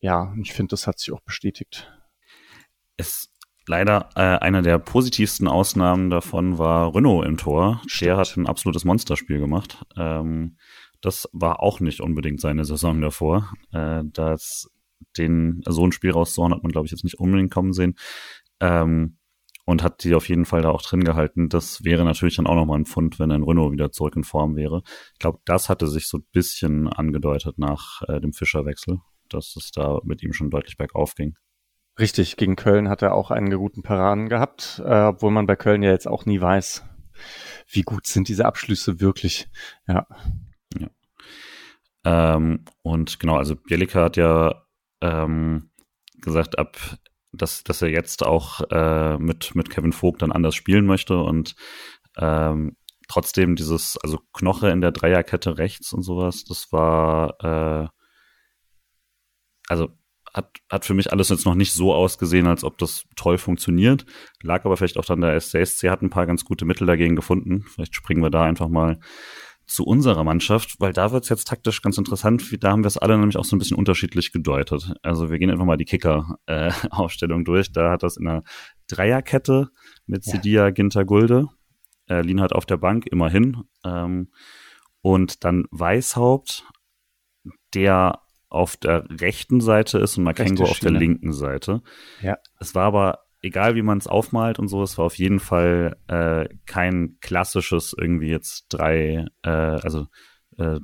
Ja, 0.00 0.34
ich 0.42 0.52
finde, 0.52 0.72
das 0.72 0.86
hat 0.86 0.98
sich 0.98 1.10
auch 1.10 1.22
bestätigt. 1.22 1.90
Es 2.98 3.33
leider 3.66 4.10
äh, 4.14 4.20
einer 4.20 4.62
der 4.62 4.78
positivsten 4.78 5.48
Ausnahmen 5.48 6.10
davon 6.10 6.58
war 6.58 6.94
Renault 6.94 7.26
im 7.26 7.36
Tor. 7.36 7.80
Stimmt. 7.86 8.08
Der 8.08 8.16
hat 8.16 8.36
ein 8.36 8.46
absolutes 8.46 8.84
Monsterspiel 8.84 9.38
gemacht. 9.38 9.84
Ähm, 9.96 10.56
das 11.00 11.28
war 11.32 11.62
auch 11.62 11.80
nicht 11.80 12.00
unbedingt 12.00 12.40
seine 12.40 12.64
Saison 12.64 13.00
davor. 13.00 13.52
Äh, 13.72 14.02
das 14.04 14.70
den 15.18 15.62
so 15.66 15.86
ein 15.86 15.92
Spiel 15.92 16.12
rauszuhauen, 16.12 16.52
hat 16.52 16.62
man, 16.62 16.72
glaube 16.72 16.86
ich, 16.86 16.92
jetzt 16.92 17.04
nicht 17.04 17.18
unbedingt 17.18 17.52
kommen 17.52 17.72
sehen. 17.72 17.94
Ähm, 18.60 19.18
und 19.66 19.82
hat 19.82 20.04
die 20.04 20.14
auf 20.14 20.28
jeden 20.28 20.44
Fall 20.44 20.60
da 20.60 20.70
auch 20.70 20.82
drin 20.82 21.04
gehalten. 21.04 21.48
Das 21.48 21.84
wäre 21.84 22.04
natürlich 22.04 22.36
dann 22.36 22.46
auch 22.46 22.54
nochmal 22.54 22.78
ein 22.78 22.84
Fund, 22.84 23.18
wenn 23.18 23.32
ein 23.32 23.42
Renault 23.42 23.72
wieder 23.72 23.90
zurück 23.92 24.14
in 24.16 24.24
Form 24.24 24.56
wäre. 24.56 24.82
Ich 25.14 25.18
glaube, 25.18 25.38
das 25.46 25.70
hatte 25.70 25.86
sich 25.86 26.06
so 26.06 26.18
ein 26.18 26.26
bisschen 26.32 26.86
angedeutet 26.86 27.58
nach 27.58 28.02
äh, 28.08 28.20
dem 28.20 28.34
Fischerwechsel, 28.34 28.98
dass 29.30 29.56
es 29.56 29.70
da 29.70 30.00
mit 30.04 30.22
ihm 30.22 30.34
schon 30.34 30.50
deutlich 30.50 30.76
bergauf 30.76 31.14
ging. 31.14 31.34
Richtig, 31.98 32.36
gegen 32.36 32.56
Köln 32.56 32.88
hat 32.88 33.02
er 33.02 33.14
auch 33.14 33.30
einen 33.30 33.56
guten 33.56 33.82
Paraden 33.82 34.28
gehabt, 34.28 34.82
äh, 34.84 35.04
obwohl 35.04 35.30
man 35.30 35.46
bei 35.46 35.56
Köln 35.56 35.82
ja 35.82 35.90
jetzt 35.90 36.08
auch 36.08 36.26
nie 36.26 36.40
weiß, 36.40 36.84
wie 37.68 37.82
gut 37.82 38.06
sind 38.06 38.28
diese 38.28 38.46
Abschlüsse 38.46 39.00
wirklich. 39.00 39.48
Ja. 39.86 40.06
ja. 40.76 40.88
Ähm, 42.04 42.64
und 42.82 43.20
genau, 43.20 43.36
also 43.36 43.54
Bielika 43.54 44.02
hat 44.02 44.16
ja 44.16 44.64
ähm, 45.00 45.70
gesagt, 46.20 46.58
ab 46.58 46.98
dass, 47.36 47.64
dass 47.64 47.82
er 47.82 47.90
jetzt 47.90 48.24
auch 48.24 48.60
äh, 48.70 49.18
mit, 49.18 49.54
mit 49.54 49.70
Kevin 49.70 49.92
Vogt 49.92 50.22
dann 50.22 50.32
anders 50.32 50.54
spielen 50.54 50.86
möchte 50.86 51.18
und 51.18 51.54
ähm, 52.16 52.76
trotzdem 53.08 53.56
dieses, 53.56 53.98
also 53.98 54.18
Knoche 54.32 54.70
in 54.70 54.80
der 54.80 54.92
Dreierkette 54.92 55.58
rechts 55.58 55.92
und 55.92 56.02
sowas, 56.02 56.44
das 56.44 56.72
war 56.72 57.34
äh, 57.42 57.88
also 59.68 59.88
hat, 60.34 60.50
hat 60.68 60.84
für 60.84 60.94
mich 60.94 61.12
alles 61.12 61.28
jetzt 61.28 61.46
noch 61.46 61.54
nicht 61.54 61.72
so 61.72 61.94
ausgesehen, 61.94 62.46
als 62.46 62.64
ob 62.64 62.76
das 62.78 63.04
toll 63.16 63.38
funktioniert. 63.38 64.04
Lag 64.42 64.64
aber 64.64 64.76
vielleicht 64.76 64.98
auch 64.98 65.04
dann 65.04 65.20
der 65.20 65.40
SCSC 65.40 65.88
hat 65.88 66.02
ein 66.02 66.10
paar 66.10 66.26
ganz 66.26 66.44
gute 66.44 66.64
Mittel 66.64 66.86
dagegen 66.86 67.16
gefunden. 67.16 67.64
Vielleicht 67.68 67.94
springen 67.94 68.22
wir 68.22 68.30
da 68.30 68.44
einfach 68.44 68.68
mal 68.68 68.98
zu 69.66 69.84
unserer 69.84 70.24
Mannschaft, 70.24 70.74
weil 70.78 70.92
da 70.92 71.12
wird's 71.12 71.28
jetzt 71.28 71.48
taktisch 71.48 71.80
ganz 71.80 71.96
interessant. 71.96 72.62
Da 72.62 72.70
haben 72.70 72.82
wir 72.82 72.88
es 72.88 72.98
alle 72.98 73.16
nämlich 73.16 73.36
auch 73.36 73.44
so 73.44 73.56
ein 73.56 73.58
bisschen 73.58 73.78
unterschiedlich 73.78 74.32
gedeutet. 74.32 74.92
Also 75.02 75.30
wir 75.30 75.38
gehen 75.38 75.50
einfach 75.50 75.64
mal 75.64 75.78
die 75.78 75.86
Kicker-Aufstellung 75.86 77.40
äh, 77.40 77.44
durch. 77.44 77.72
Da 77.72 77.92
hat 77.92 78.02
das 78.02 78.16
in 78.16 78.26
einer 78.26 78.42
Dreierkette 78.88 79.70
mit 80.06 80.24
Sidia, 80.24 80.70
Ginter, 80.70 81.04
Gulde. 81.04 81.48
Äh, 82.08 82.20
Lin 82.20 82.40
hat 82.40 82.52
auf 82.52 82.66
der 82.66 82.76
Bank, 82.76 83.06
immerhin. 83.06 83.62
Ähm, 83.84 84.30
und 85.00 85.44
dann 85.44 85.64
Weißhaupt, 85.70 86.64
der 87.74 88.20
auf 88.54 88.76
der 88.76 89.04
rechten 89.20 89.60
Seite 89.60 89.98
ist 89.98 90.16
und 90.16 90.24
Makengo 90.24 90.64
auf 90.64 90.78
der 90.78 90.92
linken 90.92 91.32
Seite. 91.32 91.82
Ja. 92.22 92.38
Es 92.60 92.74
war 92.74 92.84
aber 92.84 93.24
egal 93.44 93.74
wie 93.74 93.82
man 93.82 93.98
es 93.98 94.06
aufmalt 94.06 94.58
und 94.58 94.68
so, 94.68 94.82
es 94.82 94.96
war 94.96 95.04
auf 95.04 95.18
jeden 95.18 95.38
Fall 95.38 95.96
äh, 96.08 96.48
kein 96.66 97.18
klassisches 97.20 97.94
irgendwie 97.96 98.28
jetzt 98.28 98.66
drei, 98.70 99.26
äh, 99.42 99.50
also 99.50 100.06
äh, 100.56 100.78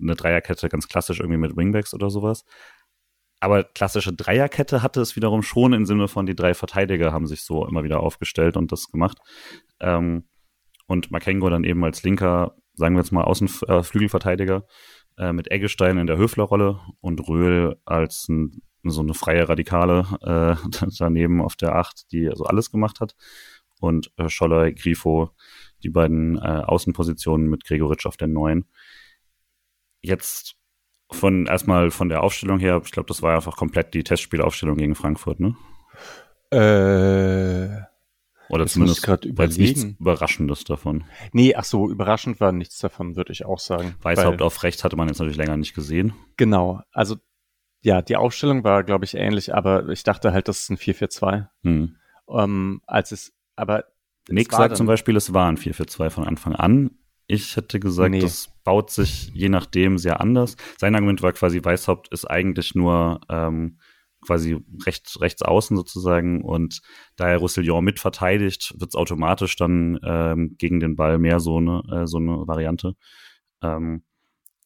eine 0.00 0.14
Dreierkette 0.14 0.68
ganz 0.68 0.86
klassisch 0.86 1.20
irgendwie 1.20 1.38
mit 1.38 1.56
Wingbacks 1.56 1.94
oder 1.94 2.10
sowas. 2.10 2.44
Aber 3.40 3.64
klassische 3.64 4.12
Dreierkette 4.12 4.82
hatte 4.82 5.00
es 5.00 5.16
wiederum 5.16 5.42
schon 5.42 5.72
im 5.72 5.86
Sinne 5.86 6.08
von 6.08 6.26
die 6.26 6.36
drei 6.36 6.54
Verteidiger 6.54 7.12
haben 7.12 7.26
sich 7.26 7.42
so 7.42 7.66
immer 7.66 7.84
wieder 7.84 8.00
aufgestellt 8.00 8.56
und 8.56 8.70
das 8.70 8.90
gemacht. 8.90 9.18
Ähm, 9.80 10.28
und 10.86 11.10
Makengo 11.10 11.48
dann 11.48 11.64
eben 11.64 11.82
als 11.84 12.02
linker, 12.02 12.54
sagen 12.74 12.94
wir 12.96 13.00
jetzt 13.00 13.12
mal 13.12 13.24
Außenflügelverteidiger 13.24 14.66
äh, 15.18 15.32
mit 15.32 15.50
Eggestein 15.50 15.98
in 15.98 16.06
der 16.06 16.16
Höflerrolle 16.16 16.80
und 17.00 17.28
Röhl 17.28 17.76
als 17.84 18.28
ein 18.28 18.62
so 18.86 19.00
eine 19.00 19.14
freie 19.14 19.48
Radikale 19.48 20.06
äh, 20.22 20.86
daneben 20.98 21.40
auf 21.40 21.56
der 21.56 21.74
Acht, 21.74 22.10
die 22.12 22.28
also 22.28 22.44
alles 22.44 22.70
gemacht 22.70 23.00
hat. 23.00 23.14
Und 23.80 24.12
äh, 24.16 24.28
Scholler, 24.28 24.72
Grifo, 24.72 25.30
die 25.82 25.90
beiden 25.90 26.36
äh, 26.36 26.62
Außenpositionen 26.64 27.48
mit 27.48 27.64
Gregoritsch 27.64 28.06
auf 28.06 28.16
der 28.16 28.28
Neun. 28.28 28.66
Jetzt 30.02 30.56
von 31.10 31.46
erstmal 31.46 31.90
von 31.90 32.08
der 32.08 32.22
Aufstellung 32.22 32.58
her, 32.58 32.80
ich 32.84 32.90
glaube, 32.90 33.08
das 33.08 33.22
war 33.22 33.34
einfach 33.34 33.56
komplett 33.56 33.94
die 33.94 34.04
Testspielaufstellung 34.04 34.76
gegen 34.76 34.94
Frankfurt, 34.94 35.40
ne? 35.40 35.56
Äh, 36.50 37.93
Oder 38.54 38.68
zumindest 38.68 39.02
gerade 39.02 39.28
nichts 39.58 39.82
Überraschendes 39.82 40.62
davon. 40.62 41.02
Nee, 41.32 41.56
ach 41.56 41.64
so, 41.64 41.90
überraschend 41.90 42.38
war 42.38 42.52
nichts 42.52 42.78
davon, 42.78 43.16
würde 43.16 43.32
ich 43.32 43.44
auch 43.44 43.58
sagen. 43.58 43.96
Weißhaupt 44.00 44.42
auf 44.42 44.62
rechts 44.62 44.84
hatte 44.84 44.96
man 44.96 45.08
jetzt 45.08 45.18
natürlich 45.18 45.36
länger 45.36 45.56
nicht 45.56 45.74
gesehen. 45.74 46.12
Genau, 46.36 46.80
also 46.92 47.16
ja, 47.82 48.00
die 48.00 48.14
Aufstellung 48.14 48.62
war, 48.62 48.84
glaube 48.84 49.04
ich, 49.04 49.14
ähnlich, 49.14 49.54
aber 49.54 49.88
ich 49.88 50.04
dachte 50.04 50.32
halt, 50.32 50.46
das 50.46 50.62
ist 50.62 50.70
ein 50.70 50.76
4-4-2. 50.76 51.48
Hm. 51.64 51.96
Ähm, 52.30 52.80
als 52.86 53.10
es, 53.10 53.32
aber. 53.56 53.86
Nick 54.30 54.52
sagt 54.52 54.70
dann, 54.70 54.76
zum 54.76 54.86
Beispiel, 54.86 55.16
es 55.16 55.34
war 55.34 55.48
ein 55.48 55.58
4-4-2 55.58 56.10
von 56.10 56.24
Anfang 56.24 56.54
an. 56.54 56.92
Ich 57.26 57.56
hätte 57.56 57.80
gesagt, 57.80 58.12
nee. 58.12 58.20
das 58.20 58.50
baut 58.62 58.90
sich 58.90 59.32
je 59.34 59.48
nachdem 59.48 59.98
sehr 59.98 60.20
anders. 60.20 60.56
Sein 60.78 60.94
Argument 60.94 61.22
war 61.22 61.32
quasi, 61.32 61.62
Weißhaupt 61.62 62.08
ist 62.08 62.24
eigentlich 62.24 62.76
nur 62.76 63.20
ähm, 63.28 63.78
quasi 64.26 64.58
rechts, 64.86 65.20
rechts 65.20 65.42
außen 65.42 65.76
sozusagen 65.76 66.42
und 66.42 66.80
da 67.16 67.28
er 67.28 67.38
Roussillon 67.38 67.84
mit 67.84 68.00
verteidigt, 68.00 68.74
wird 68.78 68.90
es 68.90 68.94
automatisch 68.94 69.56
dann 69.56 69.98
ähm, 70.04 70.56
gegen 70.58 70.80
den 70.80 70.96
Ball 70.96 71.18
mehr 71.18 71.40
so 71.40 71.58
eine, 71.58 71.82
äh, 71.92 72.06
so 72.06 72.18
eine 72.18 72.46
Variante. 72.46 72.94
Ähm, 73.62 74.02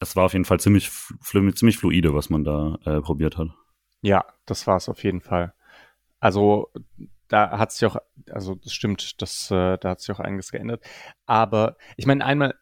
es 0.00 0.16
war 0.16 0.24
auf 0.24 0.32
jeden 0.32 0.44
Fall 0.44 0.60
ziemlich, 0.60 0.90
ziemlich 1.22 1.78
fluide, 1.78 2.14
was 2.14 2.30
man 2.30 2.44
da 2.44 2.78
äh, 2.84 3.00
probiert 3.00 3.36
hat. 3.36 3.48
Ja, 4.00 4.24
das 4.46 4.66
war 4.66 4.76
es 4.76 4.88
auf 4.88 5.02
jeden 5.02 5.20
Fall. 5.20 5.54
Also 6.20 6.70
da 7.28 7.58
hat 7.58 7.72
sich 7.72 7.86
auch, 7.86 7.96
also 8.30 8.54
das 8.54 8.72
stimmt, 8.72 9.20
das, 9.20 9.50
äh, 9.50 9.76
da 9.78 9.90
hat 9.90 10.00
sich 10.00 10.14
auch 10.14 10.20
einiges 10.20 10.50
geändert. 10.50 10.84
Aber 11.26 11.76
ich 11.96 12.06
meine, 12.06 12.24
einmal 12.24 12.54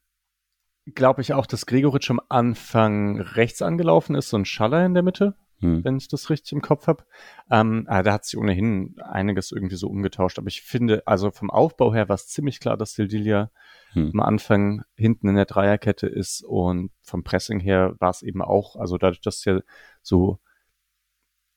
glaube 0.94 1.20
ich 1.20 1.32
auch, 1.34 1.46
dass 1.46 1.66
Gregoritsch 1.66 2.10
am 2.10 2.20
Anfang 2.28 3.20
rechts 3.20 3.62
angelaufen 3.62 4.14
ist, 4.14 4.32
ein 4.34 4.44
Schaller 4.44 4.84
in 4.84 4.94
der 4.94 5.02
Mitte, 5.02 5.36
hm. 5.60 5.84
wenn 5.84 5.96
ich 5.96 6.08
das 6.08 6.30
richtig 6.30 6.52
im 6.52 6.60
Kopf 6.60 6.86
habe. 6.86 7.04
Ähm, 7.50 7.84
ah, 7.88 8.02
da 8.02 8.12
hat 8.12 8.24
sich 8.24 8.38
ohnehin 8.38 8.96
einiges 9.00 9.52
irgendwie 9.52 9.76
so 9.76 9.88
umgetauscht. 9.88 10.38
Aber 10.38 10.48
ich 10.48 10.62
finde, 10.62 11.02
also 11.06 11.30
vom 11.30 11.50
Aufbau 11.50 11.94
her 11.94 12.08
war 12.08 12.14
es 12.14 12.28
ziemlich 12.28 12.60
klar, 12.60 12.76
dass 12.76 12.94
Sildilia 12.94 13.50
hm. 13.92 14.10
am 14.14 14.20
Anfang 14.20 14.84
hinten 14.94 15.28
in 15.28 15.36
der 15.36 15.46
Dreierkette 15.46 16.06
ist 16.06 16.42
und 16.42 16.90
vom 17.02 17.24
Pressing 17.24 17.60
her 17.60 17.94
war 17.98 18.10
es 18.10 18.22
eben 18.22 18.42
auch, 18.42 18.76
also 18.76 18.98
dadurch, 18.98 19.20
dass 19.20 19.36
es 19.36 19.44
ja 19.44 19.60
so 20.02 20.38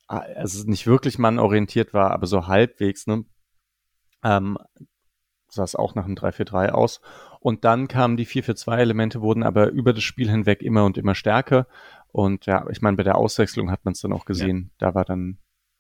ah, 0.08 0.20
also 0.36 0.68
nicht 0.70 0.88
wirklich 0.88 1.20
mannorientiert 1.20 1.94
war, 1.94 2.12
aber 2.12 2.28
so 2.28 2.48
halbwegs, 2.48 3.08
ne, 3.08 3.26
ähm, 4.24 4.58
sah 5.52 5.64
es 5.64 5.76
auch 5.76 5.96
nach 5.96 6.06
einem 6.06 6.16
3-4-3 6.16 6.70
aus. 6.70 7.02
Und 7.40 7.64
dann 7.64 7.88
kamen 7.88 8.18
die 8.18 8.26
4-4-2-Elemente, 8.26 9.22
wurden 9.22 9.44
aber 9.44 9.70
über 9.70 9.94
das 9.94 10.04
Spiel 10.04 10.30
hinweg 10.30 10.62
immer 10.62 10.86
und 10.86 10.98
immer 10.98 11.16
stärker. 11.16 11.68
Und 12.12 12.46
ja, 12.46 12.66
ich 12.70 12.82
meine, 12.82 12.98
bei 12.98 13.04
der 13.04 13.18
Auswechslung 13.18 13.72
hat 13.72 13.86
man 13.86 13.94
es 13.94 14.02
dann 14.02 14.14
auch 14.14 14.26
gesehen. 14.26 14.72
Ja. 14.80 14.90
Da 14.90 14.96
war 14.96 15.06
dann 15.06 15.38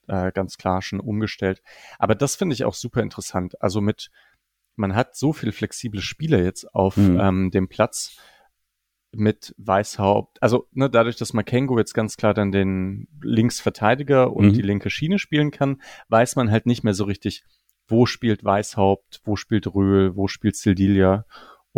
äh, 0.07 0.31
ganz 0.31 0.57
klar 0.57 0.81
schon 0.81 0.99
umgestellt. 0.99 1.61
Aber 1.97 2.15
das 2.15 2.35
finde 2.35 2.53
ich 2.53 2.65
auch 2.65 2.73
super 2.73 3.01
interessant. 3.01 3.61
Also 3.61 3.81
mit, 3.81 4.09
man 4.75 4.95
hat 4.95 5.15
so 5.15 5.33
viele 5.33 5.51
flexible 5.51 6.01
Spieler 6.01 6.41
jetzt 6.43 6.73
auf 6.73 6.97
mhm. 6.97 7.19
ähm, 7.19 7.51
dem 7.51 7.67
Platz 7.67 8.17
mit 9.11 9.55
Weißhaupt. 9.57 10.41
Also 10.41 10.67
ne, 10.71 10.89
dadurch, 10.89 11.15
dass 11.15 11.33
Makengo 11.33 11.77
jetzt 11.77 11.93
ganz 11.93 12.15
klar 12.17 12.33
dann 12.33 12.51
den 12.51 13.07
Linksverteidiger 13.21 14.31
und 14.31 14.47
mhm. 14.47 14.53
die 14.53 14.61
linke 14.61 14.89
Schiene 14.89 15.19
spielen 15.19 15.51
kann, 15.51 15.81
weiß 16.09 16.35
man 16.35 16.51
halt 16.51 16.65
nicht 16.65 16.83
mehr 16.83 16.93
so 16.93 17.05
richtig, 17.05 17.43
wo 17.87 18.05
spielt 18.05 18.43
Weißhaupt, 18.43 19.21
wo 19.23 19.35
spielt 19.35 19.73
Röhl, 19.73 20.15
wo 20.15 20.27
spielt 20.27 20.55
Sildilia. 20.55 21.25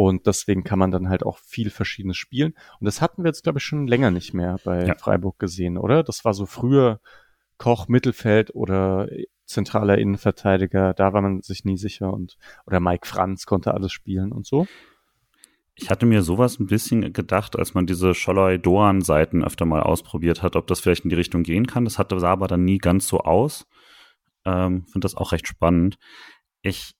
Und 0.07 0.25
deswegen 0.25 0.63
kann 0.63 0.79
man 0.79 0.91
dann 0.91 1.09
halt 1.09 1.23
auch 1.23 1.37
viel 1.37 1.69
Verschiedenes 1.69 2.17
spielen. 2.17 2.53
Und 2.79 2.85
das 2.85 3.01
hatten 3.01 3.23
wir 3.23 3.29
jetzt, 3.29 3.43
glaube 3.43 3.59
ich, 3.59 3.63
schon 3.63 3.87
länger 3.87 4.11
nicht 4.11 4.33
mehr 4.33 4.57
bei 4.63 4.87
ja. 4.87 4.95
Freiburg 4.95 5.37
gesehen, 5.39 5.77
oder? 5.77 6.03
Das 6.03 6.25
war 6.25 6.33
so 6.33 6.45
früher 6.45 6.99
Koch 7.57 7.87
Mittelfeld 7.87 8.55
oder 8.55 9.07
zentraler 9.45 9.97
Innenverteidiger, 9.97 10.93
da 10.93 11.13
war 11.13 11.21
man 11.21 11.41
sich 11.41 11.65
nie 11.65 11.77
sicher 11.77 12.11
und 12.11 12.37
oder 12.65 12.79
Mike 12.79 13.07
Franz 13.07 13.45
konnte 13.45 13.73
alles 13.73 13.91
spielen 13.91 14.31
und 14.31 14.47
so. 14.47 14.65
Ich 15.75 15.89
hatte 15.89 16.05
mir 16.05 16.21
sowas 16.21 16.59
ein 16.59 16.67
bisschen 16.67 17.13
gedacht, 17.13 17.57
als 17.57 17.73
man 17.73 17.85
diese 17.85 18.13
Scholloy-Doan-Seiten 18.13 19.43
öfter 19.43 19.65
mal 19.65 19.81
ausprobiert 19.81 20.41
hat, 20.41 20.55
ob 20.55 20.67
das 20.67 20.79
vielleicht 20.79 21.03
in 21.03 21.09
die 21.09 21.15
Richtung 21.15 21.43
gehen 21.43 21.65
kann. 21.65 21.85
Das 21.85 21.97
hatte 21.97 22.19
sah 22.19 22.31
aber 22.31 22.47
dann 22.47 22.65
nie 22.65 22.77
ganz 22.77 23.07
so 23.07 23.19
aus. 23.19 23.67
Ähm, 24.45 24.85
Finde 24.85 25.05
das 25.05 25.15
auch 25.15 25.31
recht 25.31 25.47
spannend. 25.47 25.97
Ich 26.61 26.93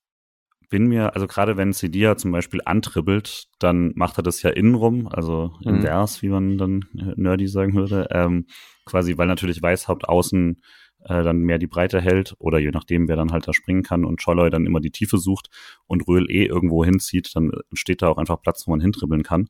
bin 0.72 0.88
mir, 0.88 1.14
also 1.14 1.28
gerade 1.28 1.58
wenn 1.58 1.74
Cedia 1.74 2.18
zum 2.18 2.32
Beispiel 2.32 2.62
antribbelt, 2.66 3.50
dann 3.60 3.92
macht 3.96 4.18
er 4.18 4.24
das 4.24 4.42
ja 4.42 4.50
innenrum, 4.50 5.08
also 5.08 5.52
mhm. 5.64 5.76
invers, 5.76 6.24
wie 6.24 6.30
man 6.30 6.58
dann 6.58 6.86
nerdy 6.94 7.48
sagen 7.48 7.76
würde. 7.76 8.08
Ähm, 8.10 8.48
quasi, 8.86 9.18
weil 9.18 9.28
natürlich 9.28 9.62
Weißhaupt 9.62 10.08
außen 10.08 10.62
äh, 11.04 11.24
dann 11.24 11.40
mehr 11.40 11.60
die 11.60 11.68
Breite 11.68 12.00
hält 12.00 12.36
oder 12.40 12.58
je 12.58 12.72
nachdem, 12.72 13.10
wer 13.10 13.18
dann 13.18 13.34
halt 13.34 13.48
da 13.48 13.54
springen 13.54 13.84
kann 13.84 14.06
und 14.06 14.22
Scholloy 14.22 14.50
dann 14.50 14.66
immer 14.66 14.80
die 14.80 14.92
Tiefe 14.92 15.18
sucht 15.18 15.50
und 15.88 16.08
Röhl 16.08 16.32
eh 16.32 16.46
irgendwo 16.46 16.86
hinzieht, 16.86 17.36
dann 17.36 17.52
steht 17.74 18.02
da 18.02 18.08
auch 18.08 18.18
einfach 18.18 18.42
Platz, 18.42 18.66
wo 18.66 18.72
man 18.72 18.80
hintribbeln 18.80 19.24
kann. 19.24 19.50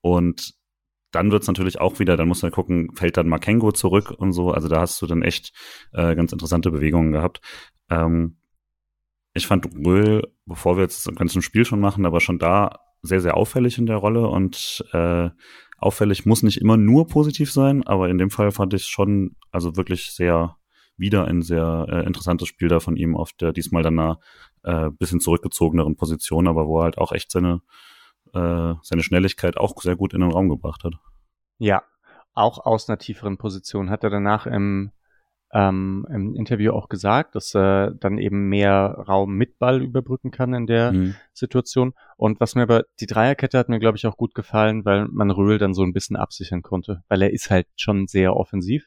Und 0.00 0.54
dann 1.10 1.30
wird's 1.30 1.46
natürlich 1.46 1.78
auch 1.78 1.98
wieder, 1.98 2.16
dann 2.16 2.28
muss 2.28 2.42
man 2.42 2.52
gucken, 2.52 2.90
fällt 2.94 3.18
dann 3.18 3.28
Makengo 3.28 3.72
zurück 3.72 4.14
und 4.16 4.32
so. 4.32 4.50
Also 4.50 4.68
da 4.68 4.80
hast 4.80 5.00
du 5.02 5.06
dann 5.06 5.22
echt 5.22 5.52
äh, 5.92 6.14
ganz 6.14 6.32
interessante 6.32 6.70
Bewegungen 6.70 7.12
gehabt. 7.12 7.42
Ähm, 7.90 8.37
ich 9.38 9.46
fand 9.46 9.66
Röhl, 9.86 10.22
bevor 10.46 10.76
wir 10.76 10.82
jetzt 10.82 11.06
das 11.06 11.14
ganze 11.14 11.40
Spiel 11.42 11.64
schon 11.64 11.80
machen, 11.80 12.04
aber 12.04 12.20
schon 12.20 12.38
da 12.38 12.80
sehr, 13.02 13.20
sehr 13.20 13.36
auffällig 13.36 13.78
in 13.78 13.86
der 13.86 13.96
Rolle 13.96 14.28
und 14.28 14.84
äh, 14.92 15.30
auffällig 15.78 16.26
muss 16.26 16.42
nicht 16.42 16.60
immer 16.60 16.76
nur 16.76 17.06
positiv 17.06 17.52
sein, 17.52 17.86
aber 17.86 18.08
in 18.08 18.18
dem 18.18 18.30
Fall 18.30 18.50
fand 18.50 18.74
ich 18.74 18.86
schon, 18.86 19.36
also 19.50 19.76
wirklich 19.76 20.12
sehr 20.12 20.56
wieder 20.96 21.26
ein 21.26 21.42
sehr 21.42 21.86
äh, 21.88 22.06
interessantes 22.06 22.48
Spiel 22.48 22.68
da 22.68 22.80
von 22.80 22.96
ihm 22.96 23.16
auf 23.16 23.32
der 23.32 23.52
diesmal 23.52 23.84
dann 23.84 23.98
einer 23.98 24.18
äh, 24.64 24.90
bisschen 24.90 25.20
zurückgezogeneren 25.20 25.96
Position, 25.96 26.48
aber 26.48 26.66
wo 26.66 26.80
er 26.80 26.84
halt 26.84 26.98
auch 26.98 27.12
echt 27.12 27.30
seine 27.30 27.62
äh, 28.34 28.74
seine 28.82 29.02
Schnelligkeit 29.02 29.56
auch 29.56 29.80
sehr 29.80 29.96
gut 29.96 30.12
in 30.12 30.20
den 30.20 30.32
Raum 30.32 30.48
gebracht 30.48 30.84
hat. 30.84 30.94
Ja, 31.58 31.82
auch 32.34 32.64
aus 32.66 32.88
einer 32.88 32.98
tieferen 32.98 33.38
Position 33.38 33.90
hat 33.90 34.04
er 34.04 34.10
danach 34.10 34.46
im 34.46 34.90
ähm, 35.52 36.06
im 36.10 36.34
Interview 36.34 36.72
auch 36.72 36.88
gesagt, 36.88 37.34
dass 37.34 37.54
er 37.54 37.92
dann 37.92 38.18
eben 38.18 38.48
mehr 38.48 39.04
Raum 39.08 39.34
mit 39.34 39.58
Ball 39.58 39.82
überbrücken 39.82 40.30
kann 40.30 40.52
in 40.52 40.66
der 40.66 40.92
mhm. 40.92 41.14
Situation. 41.32 41.94
Und 42.16 42.40
was 42.40 42.54
mir 42.54 42.62
aber, 42.62 42.84
die 43.00 43.06
Dreierkette 43.06 43.58
hat 43.58 43.68
mir, 43.68 43.78
glaube 43.78 43.96
ich, 43.96 44.06
auch 44.06 44.16
gut 44.16 44.34
gefallen, 44.34 44.84
weil 44.84 45.06
man 45.08 45.30
Röhl 45.30 45.58
dann 45.58 45.74
so 45.74 45.82
ein 45.82 45.92
bisschen 45.92 46.16
absichern 46.16 46.62
konnte, 46.62 47.02
weil 47.08 47.22
er 47.22 47.32
ist 47.32 47.50
halt 47.50 47.66
schon 47.76 48.06
sehr 48.06 48.36
offensiv. 48.36 48.86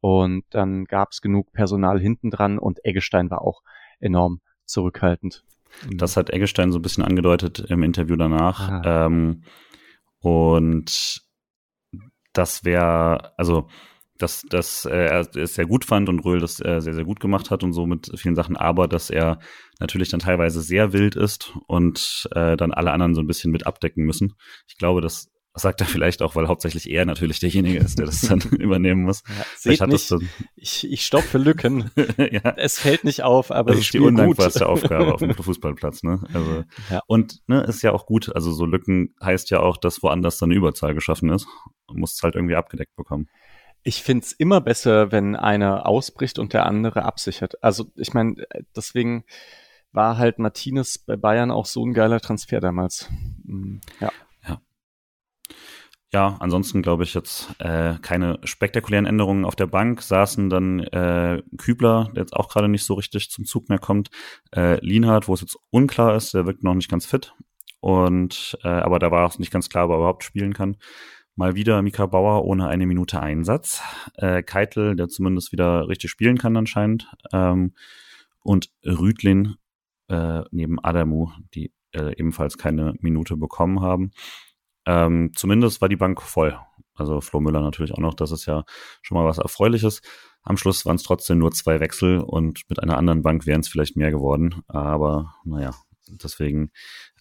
Und 0.00 0.44
dann 0.50 0.86
gab 0.86 1.10
es 1.12 1.20
genug 1.20 1.52
Personal 1.52 2.00
hinten 2.00 2.30
dran 2.30 2.58
und 2.58 2.82
Eggestein 2.84 3.30
war 3.30 3.42
auch 3.42 3.62
enorm 3.98 4.40
zurückhaltend. 4.64 5.44
Das 5.92 6.16
hat 6.16 6.30
Eggestein 6.30 6.72
so 6.72 6.78
ein 6.78 6.82
bisschen 6.82 7.04
angedeutet 7.04 7.60
im 7.68 7.82
Interview 7.82 8.16
danach. 8.16 8.70
Ah. 8.70 9.06
Ähm, 9.06 9.42
und 10.20 11.20
das 12.32 12.64
wäre, 12.64 13.36
also 13.38 13.68
dass, 14.22 14.42
dass 14.42 14.84
äh, 14.84 14.90
er 14.90 15.36
es 15.36 15.54
sehr 15.54 15.66
gut 15.66 15.84
fand 15.84 16.08
und 16.08 16.20
Röhl 16.20 16.40
das 16.40 16.60
äh, 16.60 16.80
sehr, 16.80 16.94
sehr 16.94 17.04
gut 17.04 17.20
gemacht 17.20 17.50
hat 17.50 17.62
und 17.64 17.72
so 17.72 17.86
mit 17.86 18.10
vielen 18.16 18.36
Sachen, 18.36 18.56
aber 18.56 18.88
dass 18.88 19.10
er 19.10 19.38
natürlich 19.78 20.10
dann 20.10 20.20
teilweise 20.20 20.60
sehr 20.62 20.92
wild 20.92 21.16
ist 21.16 21.52
und 21.66 22.28
äh, 22.34 22.56
dann 22.56 22.72
alle 22.72 22.92
anderen 22.92 23.14
so 23.14 23.20
ein 23.20 23.26
bisschen 23.26 23.50
mit 23.50 23.66
abdecken 23.66 24.04
müssen. 24.04 24.34
Ich 24.68 24.76
glaube, 24.76 25.00
das 25.00 25.30
sagt 25.54 25.80
er 25.80 25.86
vielleicht 25.86 26.22
auch, 26.22 26.36
weil 26.36 26.48
hauptsächlich 26.48 26.88
er 26.90 27.04
natürlich 27.04 27.40
derjenige 27.40 27.78
ist, 27.78 27.98
der 27.98 28.06
das 28.06 28.20
dann 28.28 28.40
übernehmen 28.40 29.02
muss. 29.02 29.22
Ja, 29.26 29.44
seht 29.56 29.86
nicht, 29.88 30.14
ich, 30.56 30.90
ich 30.90 31.04
stopfe 31.04 31.38
Lücken. 31.38 31.90
ja. 32.16 32.54
Es 32.56 32.78
fällt 32.78 33.04
nicht 33.04 33.22
auf, 33.22 33.50
aber 33.50 33.72
das 33.72 33.80
ist 33.80 33.94
die 33.94 34.00
undankbarste 34.00 34.66
Aufgabe 34.66 35.12
auf 35.12 35.20
dem 35.20 35.34
Fußballplatz. 35.42 36.02
Ne? 36.02 36.22
Also, 36.32 36.64
ja. 36.90 37.00
Und 37.06 37.40
ne, 37.48 37.62
ist 37.62 37.82
ja 37.82 37.92
auch 37.92 38.06
gut. 38.06 38.34
Also 38.34 38.52
so 38.52 38.64
Lücken 38.64 39.14
heißt 39.22 39.50
ja 39.50 39.60
auch, 39.60 39.76
dass 39.76 40.02
woanders 40.02 40.38
dann 40.38 40.50
eine 40.50 40.58
Überzahl 40.58 40.94
geschaffen 40.94 41.30
ist. 41.30 41.46
Muss 41.92 42.14
es 42.14 42.22
halt 42.22 42.36
irgendwie 42.36 42.54
abgedeckt 42.54 42.94
bekommen. 42.94 43.28
Ich 43.82 44.02
find's 44.02 44.32
immer 44.32 44.60
besser, 44.60 45.10
wenn 45.10 45.36
einer 45.36 45.86
ausbricht 45.86 46.38
und 46.38 46.52
der 46.52 46.66
andere 46.66 47.04
absichert. 47.04 47.62
Also 47.62 47.86
ich 47.96 48.12
meine, 48.12 48.36
deswegen 48.76 49.24
war 49.92 50.18
halt 50.18 50.38
Martinez 50.38 50.98
bei 50.98 51.16
Bayern 51.16 51.50
auch 51.50 51.66
so 51.66 51.84
ein 51.84 51.94
geiler 51.94 52.20
Transfer 52.20 52.60
damals. 52.60 53.08
Mhm. 53.44 53.80
Ja. 54.00 54.12
Ja, 54.46 54.60
ja 56.12 56.36
ansonsten 56.40 56.82
glaube 56.82 57.04
ich 57.04 57.14
jetzt 57.14 57.48
äh, 57.58 57.94
keine 58.00 58.38
spektakulären 58.44 59.06
Änderungen 59.06 59.44
auf 59.44 59.56
der 59.56 59.66
Bank. 59.66 60.02
Saßen 60.02 60.50
dann 60.50 60.80
äh, 60.80 61.42
Kübler, 61.56 62.10
der 62.14 62.22
jetzt 62.22 62.36
auch 62.36 62.48
gerade 62.48 62.68
nicht 62.68 62.84
so 62.84 62.94
richtig 62.94 63.30
zum 63.30 63.44
Zug 63.44 63.68
mehr 63.68 63.78
kommt. 63.78 64.10
Äh, 64.54 64.84
Lienhardt, 64.84 65.26
wo 65.28 65.34
es 65.34 65.40
jetzt 65.40 65.56
unklar 65.70 66.14
ist, 66.16 66.34
der 66.34 66.46
wirkt 66.46 66.62
noch 66.62 66.74
nicht 66.74 66.90
ganz 66.90 67.06
fit. 67.06 67.34
Und 67.80 68.58
äh, 68.62 68.68
aber 68.68 68.98
da 68.98 69.10
war 69.10 69.26
auch 69.26 69.38
nicht 69.38 69.50
ganz 69.50 69.68
klar, 69.68 69.86
ob 69.86 69.92
er 69.92 69.96
überhaupt 69.96 70.24
spielen 70.24 70.52
kann. 70.52 70.76
Mal 71.40 71.54
wieder 71.54 71.80
Mika 71.80 72.04
Bauer 72.04 72.44
ohne 72.44 72.68
eine 72.68 72.86
Minute 72.86 73.18
Einsatz. 73.18 73.80
Äh, 74.16 74.42
Keitel, 74.42 74.94
der 74.94 75.08
zumindest 75.08 75.52
wieder 75.52 75.88
richtig 75.88 76.10
spielen 76.10 76.36
kann 76.36 76.54
anscheinend. 76.54 77.10
Ähm, 77.32 77.72
und 78.42 78.70
Rüdlin 78.84 79.54
äh, 80.08 80.42
neben 80.50 80.78
Adamu, 80.84 81.30
die 81.54 81.72
äh, 81.92 82.14
ebenfalls 82.18 82.58
keine 82.58 82.92
Minute 83.00 83.38
bekommen 83.38 83.80
haben. 83.80 84.10
Ähm, 84.84 85.32
zumindest 85.34 85.80
war 85.80 85.88
die 85.88 85.96
Bank 85.96 86.20
voll. 86.20 86.58
Also 86.92 87.22
Flo 87.22 87.40
Müller 87.40 87.62
natürlich 87.62 87.94
auch 87.94 88.00
noch, 88.00 88.12
das 88.12 88.32
ist 88.32 88.44
ja 88.44 88.64
schon 89.00 89.16
mal 89.16 89.24
was 89.24 89.38
Erfreuliches. 89.38 90.02
Am 90.42 90.58
Schluss 90.58 90.84
waren 90.84 90.96
es 90.96 91.04
trotzdem 91.04 91.38
nur 91.38 91.52
zwei 91.52 91.80
Wechsel 91.80 92.18
und 92.18 92.68
mit 92.68 92.82
einer 92.82 92.98
anderen 92.98 93.22
Bank 93.22 93.46
wären 93.46 93.60
es 93.60 93.68
vielleicht 93.68 93.96
mehr 93.96 94.10
geworden. 94.10 94.62
Aber 94.68 95.36
naja, 95.44 95.70
deswegen 96.06 96.70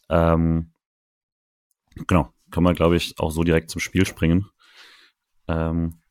ähm, 0.09 0.73
genau, 2.05 2.33
kann 2.51 2.63
man, 2.63 2.75
glaube 2.75 2.95
ich, 2.95 3.19
auch 3.19 3.31
so 3.31 3.43
direkt 3.43 3.69
zum 3.69 3.81
Spiel 3.81 4.05
springen. 4.05 4.47
Ähm, 5.47 6.01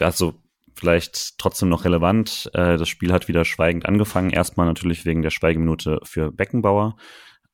also 0.00 0.34
vielleicht 0.74 1.38
trotzdem 1.38 1.68
noch 1.68 1.84
relevant. 1.84 2.50
Äh, 2.52 2.76
das 2.76 2.88
Spiel 2.88 3.12
hat 3.12 3.28
wieder 3.28 3.44
schweigend 3.44 3.86
angefangen. 3.86 4.30
Erstmal 4.30 4.66
natürlich 4.66 5.04
wegen 5.04 5.22
der 5.22 5.30
Schweigeminute 5.30 6.00
für 6.04 6.30
Beckenbauer. 6.32 6.96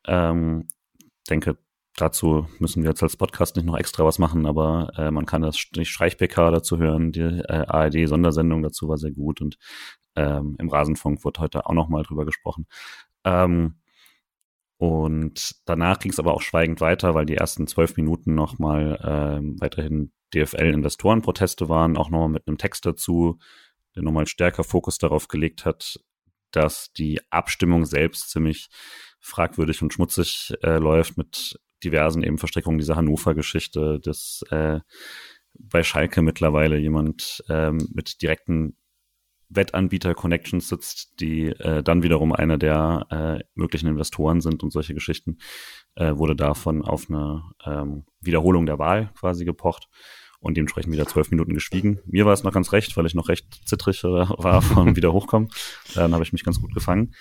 Ähm, 0.06 0.68
denke, 1.30 1.58
dazu 1.96 2.48
müssen 2.58 2.82
wir 2.82 2.90
jetzt 2.90 3.02
als 3.02 3.16
Podcast 3.16 3.56
nicht 3.56 3.64
noch 3.64 3.78
extra 3.78 4.04
was 4.04 4.18
machen, 4.18 4.46
aber 4.46 4.92
äh, 4.96 5.11
man 5.11 5.26
kann 5.26 5.42
das 5.42 5.56
die 5.74 5.85
Streichbäcker 5.85 6.50
dazu 6.50 6.78
hören. 6.78 7.12
Die 7.12 7.20
äh, 7.20 7.64
ARD-Sondersendung 7.66 8.62
dazu 8.62 8.88
war 8.88 8.98
sehr 8.98 9.12
gut 9.12 9.40
und 9.40 9.58
ähm, 10.16 10.56
im 10.58 10.68
Rasenfunk 10.68 11.24
wurde 11.24 11.40
heute 11.40 11.66
auch 11.66 11.74
noch 11.74 11.88
mal 11.88 12.02
drüber 12.02 12.24
gesprochen. 12.24 12.66
Ähm, 13.24 13.76
und 14.82 15.54
danach 15.64 16.00
ging 16.00 16.10
es 16.10 16.18
aber 16.18 16.34
auch 16.34 16.42
schweigend 16.42 16.80
weiter, 16.80 17.14
weil 17.14 17.24
die 17.24 17.36
ersten 17.36 17.68
zwölf 17.68 17.96
Minuten 17.96 18.34
nochmal 18.34 18.98
ähm, 19.04 19.54
weiterhin 19.60 20.10
DFL-Investorenproteste 20.34 21.68
waren, 21.68 21.96
auch 21.96 22.10
nochmal 22.10 22.30
mit 22.30 22.48
einem 22.48 22.58
Text 22.58 22.84
dazu, 22.84 23.38
der 23.94 24.02
nochmal 24.02 24.26
stärker 24.26 24.64
Fokus 24.64 24.98
darauf 24.98 25.28
gelegt 25.28 25.64
hat, 25.64 26.00
dass 26.50 26.92
die 26.94 27.20
Abstimmung 27.30 27.84
selbst 27.84 28.30
ziemlich 28.30 28.70
fragwürdig 29.20 29.82
und 29.82 29.92
schmutzig 29.92 30.52
äh, 30.64 30.78
läuft 30.78 31.16
mit 31.16 31.60
diversen 31.84 32.24
eben 32.24 32.38
Verstrickungen 32.38 32.78
dieser 32.78 32.96
Hannover-Geschichte, 32.96 34.00
dass 34.00 34.42
äh, 34.50 34.80
bei 35.54 35.84
Schalke 35.84 36.22
mittlerweile 36.22 36.76
jemand 36.76 37.44
ähm, 37.48 37.88
mit 37.94 38.20
direkten 38.20 38.76
Wettanbieter-Connections 39.54 40.68
sitzt, 40.68 41.20
die 41.20 41.46
äh, 41.46 41.82
dann 41.82 42.02
wiederum 42.02 42.32
einer 42.32 42.58
der 42.58 43.06
äh, 43.10 43.44
möglichen 43.54 43.88
Investoren 43.88 44.40
sind 44.40 44.62
und 44.62 44.72
solche 44.72 44.94
Geschichten, 44.94 45.38
äh, 45.94 46.16
wurde 46.16 46.36
davon 46.36 46.82
auf 46.82 47.08
eine 47.08 47.42
ähm, 47.64 48.04
Wiederholung 48.20 48.66
der 48.66 48.78
Wahl 48.78 49.10
quasi 49.18 49.44
gepocht 49.44 49.88
und 50.40 50.56
dementsprechend 50.56 50.92
wieder 50.92 51.06
zwölf 51.06 51.30
Minuten 51.30 51.54
geschwiegen. 51.54 52.00
Mir 52.04 52.26
war 52.26 52.32
es 52.32 52.42
noch 52.42 52.52
ganz 52.52 52.72
recht, 52.72 52.96
weil 52.96 53.06
ich 53.06 53.14
noch 53.14 53.28
recht 53.28 53.46
zittrig 53.64 54.02
äh, 54.04 54.08
war 54.08 54.62
vom 54.62 54.96
wieder 54.96 55.12
hochkommen. 55.12 55.48
Dann 55.94 56.12
habe 56.12 56.24
ich 56.24 56.32
mich 56.32 56.44
ganz 56.44 56.60
gut 56.60 56.74
gefangen. 56.74 57.14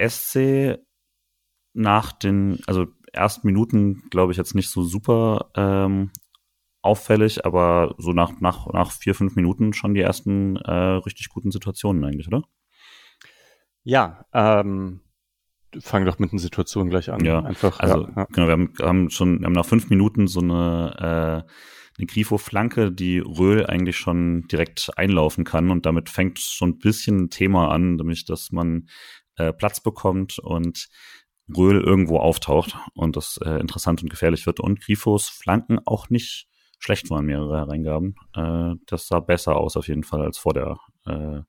SC 0.00 0.78
nach 1.72 2.12
den, 2.12 2.60
also 2.66 2.86
ersten 3.12 3.46
Minuten, 3.46 4.02
glaube 4.10 4.32
ich, 4.32 4.38
jetzt 4.38 4.54
nicht 4.54 4.68
so 4.68 4.82
super 4.82 5.50
ähm, 5.54 6.10
auffällig, 6.82 7.44
aber 7.44 7.94
so 7.98 8.12
nach, 8.12 8.40
nach, 8.40 8.66
nach 8.72 8.92
vier, 8.92 9.14
fünf 9.14 9.36
Minuten 9.36 9.72
schon 9.72 9.94
die 9.94 10.00
ersten 10.00 10.56
äh, 10.56 10.72
richtig 10.72 11.28
guten 11.28 11.50
Situationen 11.50 12.04
eigentlich, 12.04 12.28
oder? 12.28 12.42
Ja, 13.82 14.24
ähm, 14.32 15.00
fang 15.80 16.04
doch 16.04 16.18
mit 16.18 16.32
den 16.32 16.38
Situationen 16.38 16.90
gleich 16.90 17.10
an. 17.10 17.24
Ja, 17.24 17.40
einfach. 17.40 17.80
Also, 17.80 18.06
ja, 18.06 18.12
ja. 18.16 18.26
genau, 18.32 18.46
wir 18.46 18.52
haben, 18.52 18.72
haben 18.80 19.10
schon, 19.10 19.40
wir 19.40 19.46
haben 19.46 19.52
nach 19.52 19.66
fünf 19.66 19.90
Minuten 19.90 20.26
so 20.26 20.40
eine, 20.40 20.94
äh, 21.46 21.50
eine 21.98 22.06
Grifo-Flanke, 22.06 22.92
die 22.92 23.18
Röhl 23.18 23.66
eigentlich 23.66 23.96
schon 23.96 24.46
direkt 24.48 24.90
einlaufen 24.96 25.44
kann 25.44 25.70
und 25.70 25.84
damit 25.84 26.08
fängt 26.08 26.38
schon 26.38 26.70
ein 26.70 26.78
bisschen 26.78 27.24
ein 27.24 27.30
Thema 27.30 27.70
an, 27.70 27.96
nämlich, 27.96 28.24
dass 28.24 28.52
man 28.52 28.88
äh, 29.36 29.52
Platz 29.52 29.80
bekommt 29.80 30.38
und 30.38 30.88
Röhl 31.56 31.80
irgendwo 31.80 32.18
auftaucht 32.18 32.76
und 32.94 33.16
das 33.16 33.38
äh, 33.42 33.58
interessant 33.58 34.02
und 34.02 34.10
gefährlich 34.10 34.46
wird 34.46 34.60
und 34.60 34.80
Grifos 34.80 35.28
Flanken 35.28 35.78
auch 35.86 36.10
nicht 36.10 36.46
schlecht 36.78 37.10
waren 37.10 37.26
mehrere 37.26 37.58
Hereingaben. 37.58 38.14
Äh, 38.34 38.74
das 38.86 39.08
sah 39.08 39.20
besser 39.20 39.56
aus 39.56 39.76
auf 39.76 39.88
jeden 39.88 40.04
Fall 40.04 40.22
als 40.22 40.38
vor 40.38 40.54
der, 40.54 40.78
äh, 41.06 41.42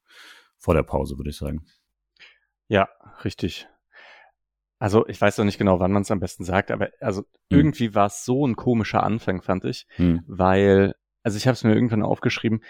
vor 0.57 0.73
der 0.73 0.84
Pause, 0.84 1.17
würde 1.17 1.30
ich 1.30 1.38
sagen. 1.38 1.65
Ja, 2.67 2.89
richtig. 3.23 3.67
Also 4.80 5.07
ich 5.07 5.19
weiß 5.19 5.38
noch 5.38 5.45
nicht 5.45 5.57
genau, 5.57 5.80
wann 5.80 5.91
man 5.91 6.03
es 6.03 6.11
am 6.11 6.19
besten 6.19 6.45
sagt, 6.45 6.71
aber 6.71 6.89
also 7.01 7.21
hm. 7.21 7.27
irgendwie 7.49 7.95
war 7.95 8.07
es 8.07 8.23
so 8.23 8.47
ein 8.47 8.55
komischer 8.55 9.03
Anfang, 9.03 9.41
fand 9.41 9.65
ich, 9.65 9.88
hm. 9.95 10.23
weil, 10.25 10.95
also 11.21 11.38
ich 11.38 11.47
habe 11.47 11.53
es 11.53 11.63
mir 11.63 11.73
irgendwann 11.73 12.03
aufgeschrieben, 12.03 12.63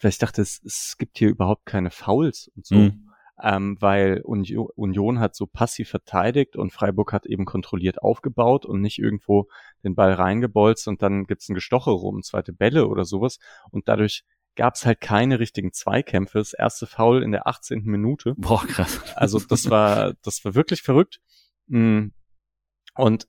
weil 0.00 0.08
ich 0.08 0.18
dachte, 0.18 0.42
es, 0.42 0.60
es 0.64 0.96
gibt 0.98 1.18
hier 1.18 1.28
überhaupt 1.28 1.64
keine 1.66 1.90
Fouls 1.90 2.50
und 2.56 2.66
so. 2.66 2.76
Hm 2.76 3.13
ähm, 3.42 3.76
weil 3.80 4.20
Union, 4.22 4.68
Union 4.76 5.20
hat 5.20 5.34
so 5.34 5.46
passiv 5.46 5.88
verteidigt 5.88 6.56
und 6.56 6.72
Freiburg 6.72 7.12
hat 7.12 7.26
eben 7.26 7.44
kontrolliert 7.44 8.02
aufgebaut 8.02 8.64
und 8.64 8.80
nicht 8.80 8.98
irgendwo 8.98 9.48
den 9.82 9.94
Ball 9.94 10.12
reingebolzt 10.12 10.88
und 10.88 11.02
dann 11.02 11.24
gibt's 11.24 11.48
ein 11.48 11.54
Gestoche 11.54 11.90
rum, 11.90 12.22
zweite 12.22 12.52
Bälle 12.52 12.86
oder 12.86 13.04
sowas 13.04 13.38
und 13.70 13.88
dadurch 13.88 14.24
gab 14.56 14.74
es 14.74 14.86
halt 14.86 15.00
keine 15.00 15.40
richtigen 15.40 15.72
Zweikämpfe. 15.72 16.38
Das 16.38 16.52
erste 16.52 16.86
Foul 16.86 17.22
in 17.22 17.32
der 17.32 17.46
18. 17.46 17.82
Minute. 17.84 18.34
Boah, 18.36 18.64
krass. 18.66 19.00
Also 19.16 19.40
das 19.40 19.68
war, 19.70 20.14
das 20.22 20.44
war 20.44 20.54
wirklich 20.54 20.82
verrückt. 20.82 21.20
Mm. 21.66 22.08
Und 22.94 23.26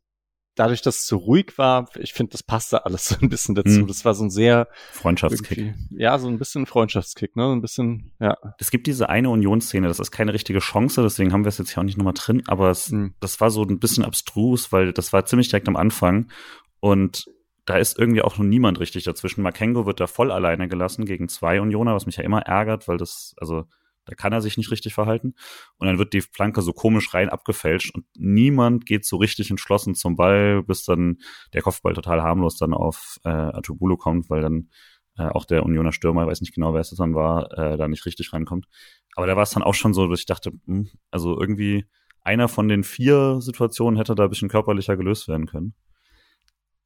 dadurch, 0.55 0.81
dass 0.81 0.99
es 0.99 1.07
so 1.07 1.17
ruhig 1.17 1.57
war, 1.57 1.89
ich 1.97 2.13
finde, 2.13 2.31
das 2.31 2.43
passte 2.43 2.85
alles 2.85 3.09
so 3.09 3.15
ein 3.21 3.29
bisschen 3.29 3.55
dazu. 3.55 3.81
Hm. 3.81 3.87
Das 3.87 4.05
war 4.05 4.13
so 4.13 4.23
ein 4.23 4.29
sehr 4.29 4.67
Freundschaftskick. 4.91 5.75
Ja, 5.91 6.17
so 6.17 6.27
ein 6.27 6.39
bisschen 6.39 6.65
Freundschaftskick, 6.65 7.35
ne? 7.35 7.51
Ein 7.51 7.61
bisschen, 7.61 8.11
ja. 8.19 8.37
Es 8.57 8.71
gibt 8.71 8.87
diese 8.87 9.09
eine 9.09 9.29
Unionsszene, 9.29 9.87
das 9.87 9.99
ist 9.99 10.11
keine 10.11 10.33
richtige 10.33 10.59
Chance, 10.59 11.03
deswegen 11.03 11.33
haben 11.33 11.43
wir 11.43 11.49
es 11.49 11.57
jetzt 11.57 11.71
hier 11.73 11.81
auch 11.81 11.85
nicht 11.85 11.97
nochmal 11.97 12.13
drin, 12.13 12.43
aber 12.47 12.69
es, 12.69 12.89
hm. 12.89 13.13
das 13.19 13.39
war 13.41 13.51
so 13.51 13.63
ein 13.63 13.79
bisschen 13.79 14.05
abstrus, 14.05 14.71
weil 14.71 14.93
das 14.93 15.13
war 15.13 15.25
ziemlich 15.25 15.49
direkt 15.49 15.67
am 15.67 15.75
Anfang 15.75 16.31
und 16.79 17.25
da 17.65 17.77
ist 17.77 17.97
irgendwie 17.97 18.21
auch 18.21 18.37
noch 18.37 18.45
niemand 18.45 18.79
richtig 18.79 19.03
dazwischen. 19.05 19.41
Makengo 19.41 19.85
wird 19.85 19.99
da 19.99 20.07
voll 20.07 20.31
alleine 20.31 20.67
gelassen 20.67 21.05
gegen 21.05 21.27
zwei 21.27 21.59
Unioner, 21.59 21.95
was 21.95 22.05
mich 22.05 22.17
ja 22.17 22.23
immer 22.23 22.41
ärgert, 22.41 22.87
weil 22.87 22.97
das, 22.97 23.33
also 23.37 23.65
da 24.05 24.15
kann 24.15 24.33
er 24.33 24.41
sich 24.41 24.57
nicht 24.57 24.71
richtig 24.71 24.93
verhalten. 24.93 25.33
Und 25.77 25.87
dann 25.87 25.97
wird 25.97 26.13
die 26.13 26.21
Flanke 26.21 26.61
so 26.61 26.73
komisch 26.73 27.13
rein 27.13 27.29
abgefälscht 27.29 27.93
und 27.93 28.05
niemand 28.15 28.85
geht 28.85 29.05
so 29.05 29.17
richtig 29.17 29.49
entschlossen 29.49 29.95
zum 29.95 30.15
Ball, 30.15 30.63
bis 30.63 30.85
dann 30.85 31.17
der 31.53 31.61
Kopfball 31.61 31.93
total 31.93 32.21
harmlos 32.21 32.57
dann 32.57 32.73
auf 32.73 33.19
äh, 33.23 33.29
Atubulu 33.29 33.97
kommt, 33.97 34.29
weil 34.29 34.41
dann 34.41 34.69
äh, 35.17 35.27
auch 35.27 35.45
der 35.45 35.63
Unioner 35.63 35.91
Stürmer, 35.91 36.23
ich 36.23 36.27
weiß 36.29 36.41
nicht 36.41 36.53
genau, 36.53 36.73
wer 36.73 36.81
es 36.81 36.89
dann 36.89 37.15
war, 37.15 37.51
äh, 37.57 37.77
da 37.77 37.87
nicht 37.87 38.05
richtig 38.05 38.33
reinkommt. 38.33 38.67
Aber 39.15 39.27
da 39.27 39.35
war 39.35 39.43
es 39.43 39.51
dann 39.51 39.63
auch 39.63 39.73
schon 39.73 39.93
so, 39.93 40.07
dass 40.07 40.19
ich 40.19 40.25
dachte, 40.25 40.51
mh, 40.51 40.59
hm, 40.65 40.89
also 41.11 41.39
irgendwie 41.39 41.85
einer 42.21 42.47
von 42.47 42.67
den 42.67 42.83
vier 42.83 43.39
Situationen 43.39 43.97
hätte 43.97 44.15
da 44.15 44.23
ein 44.23 44.29
bisschen 44.29 44.49
körperlicher 44.49 44.97
gelöst 44.97 45.27
werden 45.27 45.45
können. 45.45 45.75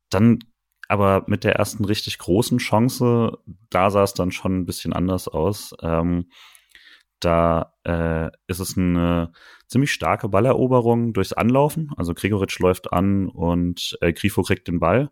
Dann 0.09 0.39
aber 0.89 1.23
mit 1.27 1.43
der 1.43 1.55
ersten 1.55 1.85
richtig 1.85 2.17
großen 2.17 2.57
Chance, 2.57 3.37
da 3.69 3.91
sah 3.91 4.03
es 4.03 4.15
dann 4.15 4.31
schon 4.31 4.59
ein 4.59 4.65
bisschen 4.65 4.91
anders 4.91 5.27
aus. 5.27 5.73
Ähm, 5.81 6.29
da 7.19 7.73
äh, 7.83 8.29
ist 8.47 8.59
es 8.59 8.77
eine 8.77 9.31
ziemlich 9.67 9.91
starke 9.91 10.29
Balleroberung 10.29 11.13
durchs 11.13 11.33
Anlaufen. 11.33 11.91
Also 11.97 12.13
Gregoritsch 12.13 12.59
läuft 12.59 12.93
an 12.93 13.27
und 13.27 13.97
äh, 14.01 14.13
Grifo 14.13 14.41
kriegt 14.43 14.67
den 14.67 14.79
Ball. 14.79 15.09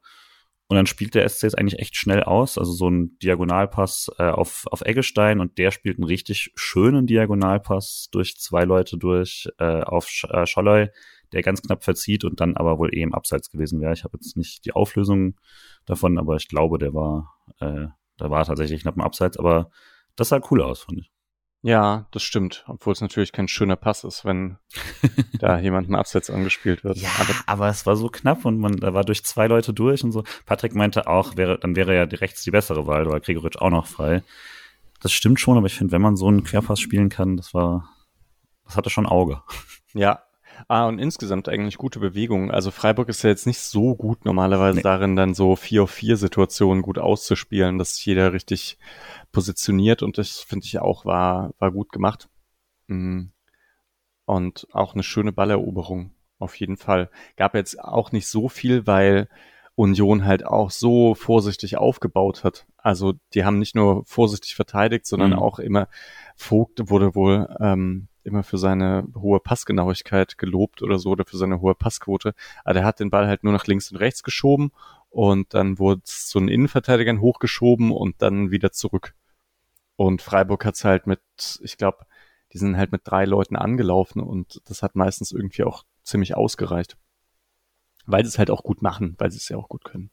Und 0.70 0.76
dann 0.76 0.86
spielt 0.86 1.16
der 1.16 1.28
SC 1.28 1.46
es 1.46 1.56
eigentlich 1.56 1.80
echt 1.80 1.96
schnell 1.96 2.24
aus. 2.24 2.58
Also 2.58 2.74
so 2.74 2.90
ein 2.90 3.18
Diagonalpass 3.20 4.12
äh, 4.20 4.24
auf, 4.24 4.66
auf 4.70 4.82
Eggestein 4.82 5.40
und 5.40 5.58
der 5.58 5.72
spielt 5.72 5.98
einen 5.98 6.08
richtig 6.08 6.52
schönen 6.56 7.08
Diagonalpass 7.08 8.10
durch 8.12 8.38
zwei 8.38 8.64
Leute 8.66 8.98
durch 8.98 9.48
äh, 9.60 9.82
auf 9.82 10.08
Sch 10.10 10.26
äh, 10.26 10.46
Scholloy, 10.46 10.90
der 11.32 11.42
ganz 11.42 11.62
knapp 11.62 11.84
verzieht 11.84 12.26
und 12.26 12.42
dann 12.42 12.58
aber 12.58 12.80
wohl 12.80 12.94
eh 12.94 13.02
im 13.02 13.14
Abseits 13.14 13.50
gewesen 13.50 13.80
wäre. 13.80 13.94
Ich 13.94 14.04
habe 14.04 14.18
jetzt 14.18 14.36
nicht 14.36 14.66
die 14.66 14.74
Auflösung 14.74 15.36
davon, 15.86 16.18
aber 16.18 16.36
ich 16.36 16.50
glaube, 16.50 16.78
der 16.80 16.94
war, 16.94 17.34
äh, 17.60 17.88
da 18.18 18.30
war 18.30 18.46
tatsächlich 18.46 18.82
knapp 18.82 18.96
im 18.96 19.04
Abseits. 19.04 19.38
Aber 19.38 19.70
das 20.18 20.30
sah 20.30 20.42
cool 20.52 20.62
aus, 20.62 20.82
fand 20.82 21.00
ich. 21.00 21.12
Ja, 21.68 22.06
das 22.12 22.24
stimmt. 22.24 22.64
Obwohl 22.70 22.94
es 22.94 23.02
natürlich 23.02 23.34
kein 23.34 23.50
schöner 23.50 23.76
Pass 23.76 24.06
ist, 24.06 24.24
wenn 24.24 24.56
da 25.38 25.60
jemand 25.60 25.90
ein 25.90 25.96
Abseits 25.96 26.30
angespielt 26.30 26.86
wird. 26.86 26.96
Ja, 26.96 27.10
aber, 27.20 27.34
aber, 27.46 27.68
es 27.68 27.86
war 27.86 27.98
so 27.98 28.08
knapp 28.08 28.46
und 28.46 28.58
man, 28.58 28.78
da 28.78 28.94
war 28.94 29.04
durch 29.04 29.26
zwei 29.26 29.48
Leute 29.48 29.74
durch 29.74 30.02
und 30.02 30.14
so. 30.14 30.24
Patrick 30.46 30.76
meinte 30.76 31.08
auch, 31.08 31.36
wäre, 31.36 31.60
dann 31.60 31.76
wäre 31.76 31.94
ja 31.94 32.04
rechts 32.04 32.42
die 32.44 32.52
bessere 32.52 32.88
Wahl, 32.88 33.04
da 33.04 33.12
war 33.12 33.20
Gregoritsch 33.20 33.58
auch 33.58 33.70
noch 33.70 33.86
frei. 33.86 34.24
Das 35.02 35.12
stimmt 35.12 35.42
schon, 35.42 35.58
aber 35.58 35.68
ich 35.68 35.76
finde, 35.76 35.92
wenn 35.92 36.02
man 36.02 36.16
so 36.16 36.30
einen 36.30 36.46
Querpass 36.46 36.80
spielen 36.80 37.10
kann, 37.10 37.36
das 37.36 37.54
war, 37.54 37.90
das 38.64 38.78
hatte 38.78 38.90
schon 38.90 39.06
Auge. 39.06 39.42
Ja, 39.94 40.24
Ah, 40.68 40.88
und 40.88 41.00
insgesamt 41.00 41.50
eigentlich 41.50 41.78
gute 41.78 42.00
Bewegungen. 42.00 42.52
Also 42.52 42.72
Freiburg 42.72 43.10
ist 43.10 43.24
ja 43.24 43.30
jetzt 43.30 43.48
nicht 43.48 43.60
so 43.60 43.96
gut 43.96 44.26
normalerweise 44.26 44.78
nee. 44.78 44.84
darin, 44.84 45.16
dann 45.16 45.34
so 45.34 45.56
4 45.56 45.84
auf 45.84 45.92
4 45.92 46.18
Situationen 46.18 46.82
gut 46.82 46.98
auszuspielen, 46.98 47.78
dass 47.78 48.04
jeder 48.04 48.34
richtig 48.34 48.78
positioniert 49.32 50.04
und 50.04 50.18
das 50.18 50.40
finde 50.40 50.66
ich 50.66 50.80
auch 50.80 51.06
war, 51.06 51.54
war 51.60 51.72
gut 51.72 51.92
gemacht. 51.92 52.30
Mhm. 52.88 53.32
Und 54.26 54.68
auch 54.72 54.94
eine 54.94 55.04
schöne 55.04 55.32
Balleroberung 55.32 56.12
auf 56.40 56.56
jeden 56.56 56.78
Fall. 56.78 57.10
Gab 57.36 57.56
jetzt 57.56 57.80
auch 57.80 58.12
nicht 58.12 58.28
so 58.28 58.50
viel, 58.50 58.86
weil 58.86 59.30
Union 59.76 60.26
halt 60.26 60.46
auch 60.46 60.72
so 60.72 61.14
vorsichtig 61.14 61.78
aufgebaut 61.78 62.44
hat. 62.44 62.66
Also 62.78 63.14
die 63.34 63.46
haben 63.46 63.60
nicht 63.60 63.76
nur 63.76 64.04
vorsichtig 64.06 64.56
verteidigt, 64.56 65.06
sondern 65.06 65.32
mhm. 65.32 65.40
auch 65.40 65.60
immer 65.60 65.88
Vogt 66.36 66.90
wurde 66.90 67.16
wohl 67.16 67.48
ähm, 67.60 68.08
immer 68.28 68.44
für 68.44 68.58
seine 68.58 69.08
hohe 69.16 69.40
Passgenauigkeit 69.40 70.38
gelobt 70.38 70.82
oder 70.82 71.00
so 71.00 71.12
oder 71.12 71.26
für 71.26 71.38
seine 71.38 71.62
hohe 71.62 71.76
Passquote. 71.76 72.34
Aber 72.64 72.74
der 72.74 72.86
hat 72.86 73.00
den 73.00 73.10
Ball 73.10 73.28
halt 73.28 73.44
nur 73.44 73.54
nach 73.54 73.66
links 73.66 73.92
und 73.92 73.98
rechts 73.98 74.24
geschoben 74.24 74.72
und 75.10 75.54
dann 75.54 75.80
wurde 75.80 76.02
es 76.06 76.28
zu 76.28 76.40
den 76.40 76.50
Innenverteidigern 76.50 77.22
hochgeschoben 77.22 77.92
und 77.92 78.22
dann 78.22 78.52
wieder 78.52 78.72
zurück. 78.72 79.16
Und 79.96 80.22
Freiburg 80.22 80.64
hat's 80.66 80.84
halt 80.84 81.08
mit, 81.08 81.22
ich 81.62 81.78
glaube, 81.78 82.06
die 82.54 82.60
sind 82.60 82.78
halt 82.78 82.92
mit 82.92 83.02
drei 83.04 83.26
Leuten 83.26 83.56
angelaufen 83.56 84.22
und 84.22 84.62
das 84.66 84.84
hat 84.84 84.96
meistens 84.96 85.32
irgendwie 85.32 85.64
auch 85.64 85.84
ziemlich 86.04 86.36
ausgereicht. 86.36 86.98
Weil 88.06 88.24
sie 88.24 88.30
es 88.30 88.38
halt 88.38 88.52
auch 88.52 88.64
gut 88.64 88.82
machen, 88.82 89.16
weil 89.18 89.32
sie 89.32 89.38
es 89.38 89.50
ja 89.50 89.58
auch 89.58 89.68
gut 89.68 89.84
können. 89.84 90.12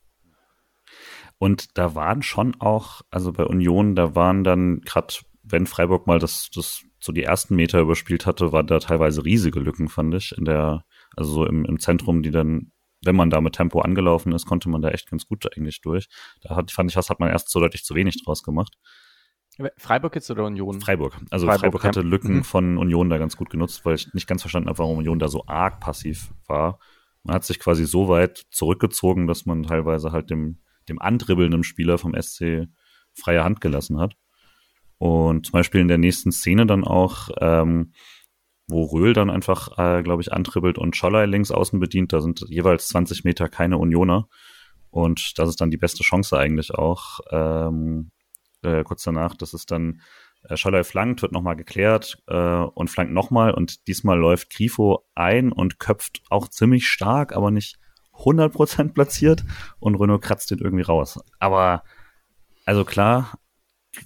Und 1.39 1.77
da 1.79 1.95
waren 1.95 2.23
schon 2.23 2.61
auch, 2.61 3.03
also 3.11 3.33
bei 3.33 3.45
Union, 3.45 3.95
da 3.95 4.15
waren 4.15 4.45
dann 4.45 4.81
gerade, 4.81 5.15
wenn 5.43 5.67
Freiburg 5.67 6.07
mal 6.07 6.19
das, 6.19 6.51
das 6.55 6.85
so 7.05 7.13
die 7.13 7.23
ersten 7.23 7.55
Meter 7.55 7.81
überspielt 7.81 8.25
hatte, 8.25 8.53
waren 8.53 8.67
da 8.67 8.79
teilweise 8.79 9.25
riesige 9.25 9.61
Lücken, 9.61 9.89
fand 9.89 10.15
ich, 10.15 10.33
in 10.37 10.47
der, 10.47 10.85
also 11.17 11.33
so 11.33 11.47
im, 11.47 11.67
im 11.67 11.79
Zentrum, 11.79 12.23
die 12.23 12.31
dann, 12.31 12.73
wenn 13.05 13.15
man 13.15 13.29
da 13.29 13.43
mit 13.43 13.55
Tempo 13.55 13.81
angelaufen 13.81 14.33
ist, 14.33 14.47
konnte 14.47 14.71
man 14.71 14.81
da 14.81 14.89
echt 14.89 15.11
ganz 15.11 15.27
gut 15.27 15.47
eigentlich 15.55 15.83
durch. 15.83 16.09
Da 16.41 16.57
hat, 16.57 16.71
fand 16.71 16.91
ich, 16.91 16.97
was 16.97 17.11
hat 17.11 17.21
man 17.21 17.29
erst 17.29 17.51
so 17.51 17.61
deutlich 17.61 17.85
zu 17.85 17.95
wenig 17.95 18.25
draus 18.25 18.43
gemacht. 18.43 18.79
Freiburg 19.77 20.15
jetzt 20.15 20.31
oder 20.31 20.47
Union? 20.47 20.81
Freiburg. 20.81 21.15
Also 21.31 21.47
Freiburg, 21.47 21.61
Freiburg 21.61 21.85
hatte 21.85 22.01
Lücken 22.01 22.37
mhm. 22.37 22.45
von 22.45 22.79
Union 22.79 23.11
da 23.11 23.19
ganz 23.19 23.37
gut 23.37 23.51
genutzt, 23.51 23.85
weil 23.85 23.97
ich 23.97 24.13
nicht 24.15 24.27
ganz 24.27 24.41
verstanden 24.41 24.71
habe, 24.71 24.79
warum 24.79 24.99
Union 24.99 25.19
da 25.19 25.29
so 25.29 25.45
arg 25.47 25.81
passiv 25.81 26.33
war. 26.47 26.79
Man 27.23 27.35
hat 27.35 27.45
sich 27.45 27.61
quasi 27.61 27.85
so 27.85 28.09
weit 28.09 28.47
zurückgezogen, 28.51 29.27
dass 29.27 29.45
man 29.45 29.63
teilweise 29.63 30.11
halt 30.11 30.31
dem, 30.31 30.63
dem 30.89 31.01
andribbelnden 31.01 31.65
Spieler 31.65 31.99
vom 31.99 32.15
SC 32.21 32.67
freie 33.13 33.45
Hand 33.45 33.61
gelassen 33.61 34.01
hat. 34.01 34.17
Und 34.99 35.47
zum 35.47 35.53
Beispiel 35.53 35.81
in 35.81 35.89
der 35.89 35.99
nächsten 35.99 36.33
Szene 36.33 36.67
dann 36.67 36.85
auch, 36.85 37.29
ähm, 37.41 37.93
wo 38.67 38.85
Röhl 38.85 39.13
dann 39.13 39.31
einfach, 39.31 39.79
äh, 39.79 40.03
glaube 40.03 40.23
ich, 40.23 40.33
antribbelt 40.33 40.79
und 40.79 40.97
Scholler 40.97 41.27
links 41.27 41.51
außen 41.51 41.79
bedient, 41.81 42.13
da 42.13 42.21
sind 42.21 42.45
jeweils 42.49 42.89
20 42.89 43.25
Meter 43.25 43.49
keine 43.49 43.79
Unioner. 43.79 44.29
Und 44.91 45.39
das 45.39 45.49
ist 45.49 45.61
dann 45.61 45.71
die 45.71 45.77
beste 45.77 46.03
Chance 46.03 46.39
eigentlich 46.39 46.75
auch. 46.75 47.21
Ähm, 47.31 48.11
äh, 48.65 48.83
kurz 48.85 49.03
danach. 49.03 49.35
Das 49.37 49.55
ist 49.55 49.71
dann 49.71 50.01
äh, 50.49 50.57
Scholloy 50.57 50.85
flankt, 50.85 51.23
wird 51.23 51.33
nochmal 51.33 51.57
geklärt 51.57 52.23
äh, 52.27 52.37
und 52.37 52.91
flankt 52.91 53.13
nochmal 53.13 53.53
und 53.53 53.87
diesmal 53.87 54.19
läuft 54.19 54.51
Grifo 54.51 55.05
ein 55.15 55.53
und 55.53 55.79
köpft 55.79 56.23
auch 56.31 56.49
ziemlich 56.49 56.89
stark, 56.89 57.35
aber 57.35 57.51
nicht 57.51 57.79
100% 58.15 58.93
platziert 58.93 59.45
und 59.79 59.97
Renault 59.97 60.23
kratzt 60.23 60.51
den 60.51 60.59
irgendwie 60.59 60.85
raus. 60.85 61.21
Aber, 61.39 61.83
also 62.65 62.85
klar, 62.85 63.39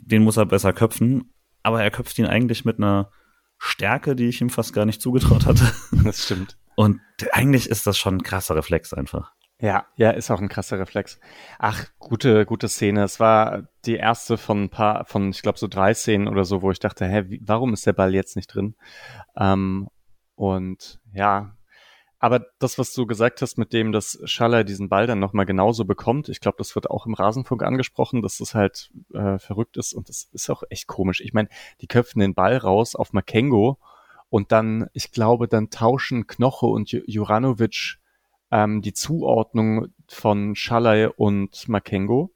den 0.00 0.22
muss 0.22 0.36
er 0.36 0.46
besser 0.46 0.72
köpfen, 0.72 1.32
aber 1.62 1.82
er 1.82 1.90
köpft 1.90 2.18
ihn 2.18 2.26
eigentlich 2.26 2.64
mit 2.64 2.78
einer 2.78 3.10
Stärke, 3.58 4.14
die 4.14 4.28
ich 4.28 4.40
ihm 4.40 4.50
fast 4.50 4.72
gar 4.72 4.84
nicht 4.84 5.02
zugetraut 5.02 5.46
hatte. 5.46 5.72
Das 6.04 6.24
stimmt. 6.24 6.56
Und 6.76 7.00
eigentlich 7.32 7.68
ist 7.68 7.86
das 7.86 7.98
schon 7.98 8.16
ein 8.16 8.22
krasser 8.22 8.54
Reflex 8.54 8.92
einfach. 8.92 9.32
Ja, 9.60 9.86
ja, 9.96 10.10
ist 10.10 10.30
auch 10.30 10.40
ein 10.40 10.48
krasser 10.48 10.78
Reflex. 10.78 11.18
Ach, 11.58 11.84
gute, 11.98 12.46
gute 12.46 12.68
Szene. 12.68 13.02
Es 13.02 13.18
war 13.18 13.64
die 13.84 13.96
erste 13.96 14.38
von 14.38 14.64
ein 14.64 14.68
paar, 14.68 15.04
von, 15.04 15.30
ich 15.30 15.42
glaube, 15.42 15.58
so 15.58 15.66
drei 15.66 15.92
Szenen 15.94 16.28
oder 16.28 16.44
so, 16.44 16.62
wo 16.62 16.70
ich 16.70 16.78
dachte, 16.78 17.06
hä, 17.06 17.24
wie, 17.26 17.42
warum 17.44 17.72
ist 17.72 17.84
der 17.84 17.92
Ball 17.92 18.14
jetzt 18.14 18.36
nicht 18.36 18.54
drin? 18.54 18.76
Ähm, 19.36 19.88
und 20.36 21.00
ja, 21.12 21.56
aber 22.20 22.46
das, 22.58 22.78
was 22.78 22.92
du 22.94 23.06
gesagt 23.06 23.42
hast, 23.42 23.58
mit 23.58 23.72
dem, 23.72 23.92
dass 23.92 24.18
Schaller 24.24 24.64
diesen 24.64 24.88
Ball 24.88 25.06
dann 25.06 25.20
nochmal 25.20 25.46
genauso 25.46 25.84
bekommt, 25.84 26.28
ich 26.28 26.40
glaube, 26.40 26.58
das 26.58 26.74
wird 26.74 26.90
auch 26.90 27.06
im 27.06 27.14
Rasenfunk 27.14 27.62
angesprochen, 27.62 28.22
dass 28.22 28.38
das 28.38 28.54
halt 28.54 28.90
äh, 29.14 29.38
verrückt 29.38 29.76
ist 29.76 29.92
und 29.92 30.08
das 30.08 30.28
ist 30.32 30.50
auch 30.50 30.64
echt 30.68 30.88
komisch. 30.88 31.20
Ich 31.20 31.32
meine, 31.32 31.48
die 31.80 31.86
köpfen 31.86 32.20
den 32.20 32.34
Ball 32.34 32.56
raus 32.56 32.96
auf 32.96 33.12
Makengo 33.12 33.78
und 34.30 34.50
dann, 34.50 34.88
ich 34.92 35.12
glaube, 35.12 35.46
dann 35.46 35.70
tauschen 35.70 36.26
Knoche 36.26 36.66
und 36.66 36.90
Juranovic 36.90 37.98
ähm, 38.50 38.82
die 38.82 38.92
Zuordnung 38.92 39.88
von 40.08 40.56
Schalay 40.56 41.06
und 41.16 41.68
Makengo, 41.68 42.32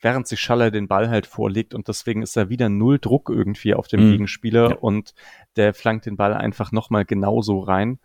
während 0.00 0.26
sich 0.26 0.40
Schalay 0.40 0.70
den 0.70 0.88
Ball 0.88 1.10
halt 1.10 1.26
vorlegt 1.26 1.74
und 1.74 1.88
deswegen 1.88 2.22
ist 2.22 2.36
da 2.36 2.48
wieder 2.48 2.70
null 2.70 2.98
Druck 2.98 3.28
irgendwie 3.28 3.74
auf 3.74 3.86
dem 3.86 4.06
mhm. 4.06 4.12
Gegenspieler 4.12 4.70
ja. 4.70 4.76
und 4.76 5.14
der 5.56 5.74
flankt 5.74 6.06
den 6.06 6.16
Ball 6.16 6.32
einfach 6.32 6.72
nochmal 6.72 7.04
genauso 7.04 7.60
rein. 7.60 7.98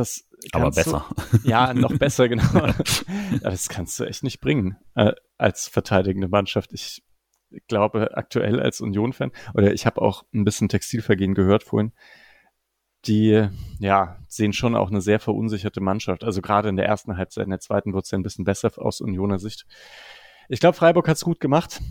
Das 0.00 0.24
aber 0.52 0.70
besser. 0.70 1.04
Du, 1.30 1.48
ja, 1.48 1.74
noch 1.74 1.92
besser, 1.98 2.26
genau. 2.26 2.72
das 3.42 3.68
kannst 3.68 4.00
du 4.00 4.04
echt 4.04 4.22
nicht 4.22 4.40
bringen 4.40 4.78
äh, 4.94 5.12
als 5.36 5.68
verteidigende 5.68 6.28
Mannschaft. 6.28 6.72
Ich 6.72 7.02
glaube 7.68 8.16
aktuell 8.16 8.60
als 8.60 8.80
Union-Fan, 8.80 9.30
oder 9.52 9.74
ich 9.74 9.84
habe 9.84 10.00
auch 10.00 10.24
ein 10.32 10.44
bisschen 10.44 10.70
Textilvergehen 10.70 11.34
gehört 11.34 11.64
vorhin, 11.64 11.92
die 13.04 13.46
ja 13.78 14.16
sehen 14.26 14.54
schon 14.54 14.74
auch 14.74 14.90
eine 14.90 15.02
sehr 15.02 15.20
verunsicherte 15.20 15.82
Mannschaft. 15.82 16.24
Also 16.24 16.40
gerade 16.40 16.70
in 16.70 16.76
der 16.76 16.86
ersten 16.86 17.18
Halbzeit, 17.18 17.44
in 17.44 17.50
der 17.50 17.60
zweiten 17.60 17.92
wird 17.92 18.06
es 18.06 18.10
ja 18.10 18.18
ein 18.18 18.22
bisschen 18.22 18.46
besser 18.46 18.70
aus 18.76 19.02
Unioner 19.02 19.38
Sicht. 19.38 19.66
Ich 20.48 20.60
glaube, 20.60 20.78
Freiburg 20.78 21.08
hat 21.08 21.18
es 21.18 21.24
gut 21.24 21.40
gemacht. 21.40 21.82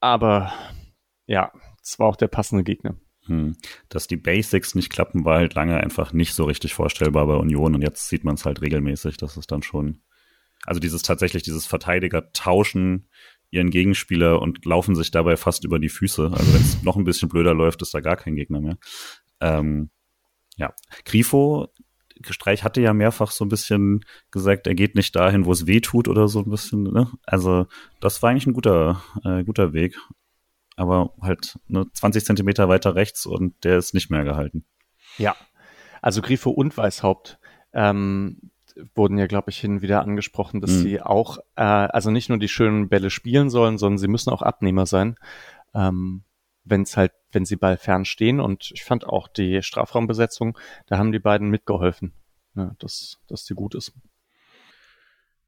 aber 0.00 0.52
ja, 1.26 1.52
es 1.82 1.98
war 1.98 2.06
auch 2.08 2.16
der 2.16 2.28
passende 2.28 2.64
Gegner. 2.64 2.96
Hm. 3.30 3.56
Dass 3.88 4.08
die 4.08 4.16
Basics 4.16 4.74
nicht 4.74 4.90
klappen, 4.90 5.24
war 5.24 5.38
halt 5.38 5.54
lange 5.54 5.76
einfach 5.76 6.12
nicht 6.12 6.34
so 6.34 6.44
richtig 6.44 6.74
vorstellbar 6.74 7.26
bei 7.28 7.34
Union 7.34 7.76
und 7.76 7.82
jetzt 7.82 8.08
sieht 8.08 8.24
man 8.24 8.34
es 8.34 8.44
halt 8.44 8.60
regelmäßig, 8.60 9.18
dass 9.18 9.36
es 9.36 9.46
dann 9.46 9.62
schon, 9.62 10.02
also 10.66 10.80
dieses 10.80 11.02
tatsächlich 11.02 11.44
dieses 11.44 11.64
Verteidiger 11.64 12.32
tauschen 12.32 13.08
ihren 13.50 13.70
Gegenspieler 13.70 14.42
und 14.42 14.64
laufen 14.64 14.96
sich 14.96 15.12
dabei 15.12 15.36
fast 15.36 15.64
über 15.64 15.78
die 15.78 15.88
Füße. 15.88 16.30
Also 16.32 16.54
wenn 16.54 16.60
es 16.60 16.82
noch 16.82 16.96
ein 16.96 17.04
bisschen 17.04 17.28
blöder 17.28 17.54
läuft, 17.54 17.82
ist 17.82 17.94
da 17.94 18.00
gar 18.00 18.16
kein 18.16 18.34
Gegner 18.34 18.60
mehr. 18.60 18.78
Ähm, 19.40 19.90
ja, 20.56 20.74
Grifo 21.04 21.68
Streich 22.28 22.64
hatte 22.64 22.80
ja 22.80 22.92
mehrfach 22.92 23.30
so 23.30 23.44
ein 23.44 23.48
bisschen 23.48 24.04
gesagt, 24.30 24.66
er 24.66 24.74
geht 24.74 24.94
nicht 24.94 25.16
dahin, 25.16 25.46
wo 25.46 25.52
es 25.52 25.66
weh 25.66 25.80
tut 25.80 26.08
oder 26.08 26.28
so 26.28 26.40
ein 26.40 26.50
bisschen. 26.50 26.82
Ne? 26.82 27.10
Also 27.24 27.66
das 28.00 28.22
war 28.22 28.30
eigentlich 28.30 28.46
ein 28.46 28.52
guter, 28.52 29.02
äh, 29.24 29.44
guter 29.44 29.72
Weg. 29.72 29.96
Aber 30.80 31.12
halt 31.20 31.58
ne, 31.68 31.86
20 31.92 32.24
Zentimeter 32.24 32.70
weiter 32.70 32.94
rechts 32.94 33.26
und 33.26 33.64
der 33.64 33.76
ist 33.76 33.92
nicht 33.92 34.10
mehr 34.10 34.24
gehalten. 34.24 34.64
Ja, 35.18 35.36
also 36.00 36.22
Grifo 36.22 36.48
und 36.48 36.74
Weißhaupt 36.74 37.38
ähm, 37.74 38.50
wurden 38.94 39.18
ja, 39.18 39.26
glaube 39.26 39.50
ich, 39.50 39.58
hin 39.58 39.72
und 39.72 39.82
wieder 39.82 40.00
angesprochen, 40.00 40.62
dass 40.62 40.70
mhm. 40.70 40.82
sie 40.82 41.02
auch, 41.02 41.36
äh, 41.56 41.62
also 41.62 42.10
nicht 42.10 42.30
nur 42.30 42.38
die 42.38 42.48
schönen 42.48 42.88
Bälle 42.88 43.10
spielen 43.10 43.50
sollen, 43.50 43.76
sondern 43.76 43.98
sie 43.98 44.08
müssen 44.08 44.30
auch 44.30 44.40
Abnehmer 44.40 44.86
sein. 44.86 45.16
Ähm, 45.74 46.24
wenn 46.64 46.82
es 46.82 46.96
halt, 46.96 47.12
wenn 47.32 47.44
sie 47.44 47.56
Ball 47.56 47.76
fern 47.76 48.06
stehen. 48.06 48.40
Und 48.40 48.70
ich 48.72 48.84
fand 48.84 49.06
auch 49.06 49.28
die 49.28 49.62
Strafraumbesetzung, 49.62 50.56
da 50.86 50.96
haben 50.96 51.12
die 51.12 51.18
beiden 51.18 51.50
mitgeholfen, 51.50 52.14
ja, 52.54 52.74
dass, 52.78 53.18
dass 53.28 53.44
die 53.44 53.54
gut 53.54 53.74
ist. 53.74 53.92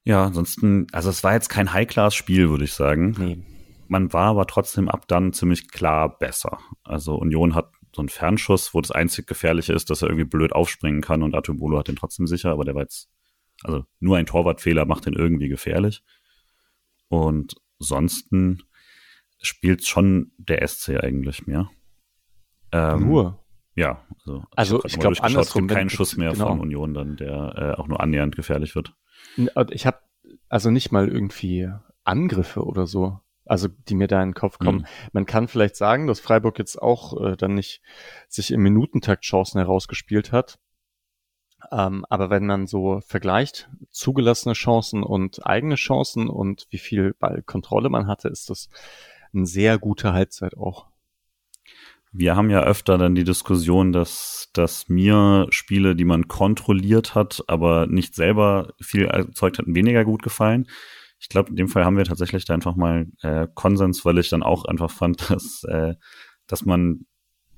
Ja, 0.04 0.26
ansonsten, 0.26 0.88
also 0.92 1.08
es 1.08 1.24
war 1.24 1.32
jetzt 1.32 1.48
kein 1.48 1.72
High-Class-Spiel, 1.72 2.50
würde 2.50 2.64
ich 2.64 2.72
sagen. 2.74 3.14
Nee. 3.18 3.51
Man 3.92 4.10
war 4.14 4.28
aber 4.28 4.46
trotzdem 4.46 4.88
ab 4.88 5.06
dann 5.06 5.34
ziemlich 5.34 5.70
klar 5.70 6.18
besser. 6.18 6.60
Also 6.82 7.14
Union 7.16 7.54
hat 7.54 7.72
so 7.94 8.00
einen 8.00 8.08
Fernschuss, 8.08 8.72
wo 8.72 8.80
das 8.80 8.90
einzig 8.90 9.26
Gefährliche 9.26 9.74
ist, 9.74 9.90
dass 9.90 10.00
er 10.00 10.08
irgendwie 10.08 10.24
blöd 10.24 10.54
aufspringen 10.54 11.02
kann 11.02 11.22
und 11.22 11.34
Atubolo 11.34 11.78
hat 11.78 11.88
den 11.88 11.96
trotzdem 11.96 12.26
sicher, 12.26 12.52
aber 12.52 12.64
der 12.64 12.74
war 12.74 12.80
jetzt, 12.80 13.10
also 13.62 13.84
nur 14.00 14.16
ein 14.16 14.24
Torwartfehler 14.24 14.86
macht 14.86 15.04
den 15.04 15.12
irgendwie 15.12 15.48
gefährlich. 15.48 16.02
Und 17.08 17.54
ansonsten 17.80 18.62
spielt 19.42 19.86
schon 19.86 20.32
der 20.38 20.66
SC 20.66 20.98
eigentlich 20.98 21.46
mehr. 21.46 21.68
Ähm, 22.72 23.08
nur? 23.08 23.44
Ja, 23.74 24.06
also, 24.20 24.44
also 24.56 24.84
ich, 24.86 24.94
ich 24.94 25.00
glaube 25.00 25.22
andersrum. 25.22 25.64
Es 25.64 25.68
gibt 25.68 25.78
keinen 25.78 25.90
Schuss 25.90 26.16
mehr 26.16 26.32
genau. 26.32 26.46
von 26.48 26.60
Union 26.60 26.94
dann, 26.94 27.16
der 27.16 27.74
äh, 27.76 27.78
auch 27.78 27.88
nur 27.88 28.00
annähernd 28.00 28.36
gefährlich 28.36 28.74
wird. 28.74 28.94
Ich 29.68 29.84
habe 29.84 29.98
also 30.48 30.70
nicht 30.70 30.92
mal 30.92 31.10
irgendwie 31.10 31.70
Angriffe 32.04 32.64
oder 32.64 32.86
so, 32.86 33.20
also 33.44 33.68
die 33.68 33.94
mir 33.94 34.08
da 34.08 34.22
in 34.22 34.30
den 34.30 34.34
Kopf 34.34 34.58
kommen. 34.58 34.80
Mhm. 34.80 34.86
Man 35.12 35.26
kann 35.26 35.48
vielleicht 35.48 35.76
sagen, 35.76 36.06
dass 36.06 36.20
Freiburg 36.20 36.58
jetzt 36.58 36.80
auch 36.80 37.20
äh, 37.20 37.36
dann 37.36 37.54
nicht 37.54 37.82
sich 38.28 38.50
im 38.50 38.62
Minutentakt 38.62 39.24
Chancen 39.24 39.58
herausgespielt 39.58 40.32
hat. 40.32 40.58
Ähm, 41.70 42.04
aber 42.08 42.30
wenn 42.30 42.46
man 42.46 42.66
so 42.66 43.00
vergleicht, 43.06 43.68
zugelassene 43.90 44.54
Chancen 44.54 45.02
und 45.02 45.46
eigene 45.46 45.76
Chancen 45.76 46.28
und 46.28 46.66
wie 46.70 46.78
viel 46.78 47.14
Ballkontrolle 47.14 47.88
man 47.88 48.06
hatte, 48.06 48.28
ist 48.28 48.50
das 48.50 48.68
eine 49.32 49.46
sehr 49.46 49.78
gute 49.78 50.12
Halbzeit 50.12 50.56
auch. 50.56 50.86
Wir 52.14 52.36
haben 52.36 52.50
ja 52.50 52.62
öfter 52.62 52.98
dann 52.98 53.14
die 53.14 53.24
Diskussion, 53.24 53.92
dass, 53.92 54.50
dass 54.52 54.90
mir 54.90 55.46
Spiele, 55.48 55.96
die 55.96 56.04
man 56.04 56.28
kontrolliert 56.28 57.14
hat, 57.14 57.42
aber 57.46 57.86
nicht 57.86 58.14
selber 58.14 58.74
viel 58.82 59.06
erzeugt 59.06 59.58
hatten, 59.58 59.74
weniger 59.74 60.04
gut 60.04 60.22
gefallen. 60.22 60.68
Ich 61.22 61.28
glaube, 61.28 61.50
in 61.50 61.56
dem 61.56 61.68
Fall 61.68 61.84
haben 61.84 61.96
wir 61.96 62.04
tatsächlich 62.04 62.44
da 62.44 62.52
einfach 62.52 62.74
mal 62.74 63.06
äh, 63.22 63.46
Konsens, 63.54 64.04
weil 64.04 64.18
ich 64.18 64.28
dann 64.28 64.42
auch 64.42 64.64
einfach 64.64 64.90
fand, 64.90 65.30
dass, 65.30 65.64
äh, 65.64 65.94
dass 66.46 66.64
man 66.64 67.06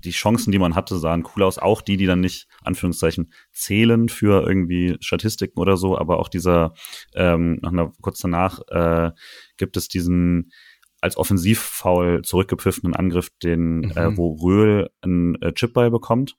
die 0.04 0.10
Chancen, 0.10 0.52
die 0.52 0.58
man 0.58 0.74
hatte, 0.74 0.98
sahen 0.98 1.26
cool 1.34 1.42
aus. 1.42 1.58
Auch 1.58 1.80
die, 1.80 1.96
die 1.96 2.04
dann 2.04 2.20
nicht, 2.20 2.46
Anführungszeichen, 2.62 3.32
zählen 3.52 4.10
für 4.10 4.46
irgendwie 4.46 4.96
Statistiken 5.00 5.58
oder 5.58 5.78
so, 5.78 5.98
aber 5.98 6.18
auch 6.18 6.28
dieser, 6.28 6.74
ähm, 7.14 7.58
nach 7.62 7.72
einer, 7.72 7.92
kurz 8.02 8.18
danach, 8.18 8.60
äh, 8.68 9.12
gibt 9.56 9.78
es 9.78 9.88
diesen, 9.88 10.52
als 11.00 11.16
Offensivfoul 11.16 12.22
zurückgepfiffenen 12.22 12.94
Angriff, 12.94 13.30
den, 13.42 13.84
äh, 13.96 14.08
mhm. 14.08 14.14
äh, 14.14 14.16
wo 14.18 14.34
Röhl 14.34 14.90
einen 15.00 15.40
äh, 15.40 15.54
Chipball 15.54 15.90
bekommt 15.90 16.36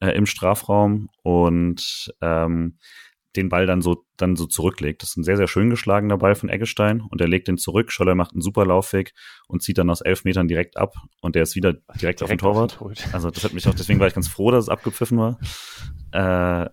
äh, 0.00 0.10
im 0.10 0.26
Strafraum 0.26 1.08
und 1.22 2.12
ähm, 2.20 2.78
den 3.36 3.48
Ball 3.48 3.66
dann 3.66 3.82
so 3.82 4.04
dann 4.16 4.36
so 4.36 4.46
zurücklegt. 4.46 5.02
Das 5.02 5.10
ist 5.10 5.16
ein 5.16 5.24
sehr, 5.24 5.36
sehr 5.36 5.48
schön 5.48 5.70
geschlagener 5.70 6.18
Ball 6.18 6.34
von 6.34 6.48
Eggestein 6.48 7.00
und 7.00 7.20
er 7.20 7.28
legt 7.28 7.48
den 7.48 7.58
zurück. 7.58 7.90
Scholler 7.90 8.14
macht 8.14 8.32
einen 8.32 8.42
super 8.42 8.64
Laufweg 8.64 9.12
und 9.48 9.62
zieht 9.62 9.78
dann 9.78 9.90
aus 9.90 10.00
elf 10.00 10.24
Metern 10.24 10.48
direkt 10.48 10.76
ab 10.76 10.94
und 11.20 11.34
der 11.34 11.42
ist 11.42 11.56
wieder 11.56 11.72
direkt, 11.72 12.02
direkt 12.02 12.22
auf 12.22 12.28
dem 12.28 12.38
Torwart. 12.38 12.80
Auf 12.80 12.92
also 13.12 13.30
das 13.30 13.44
hat 13.44 13.52
mich 13.52 13.66
auch, 13.66 13.74
deswegen 13.74 14.00
war 14.00 14.06
ich 14.06 14.14
ganz 14.14 14.28
froh, 14.28 14.50
dass 14.50 14.64
es 14.64 14.68
abgepfiffen 14.68 15.18
war. 15.18 15.38
Äh, 16.12 16.70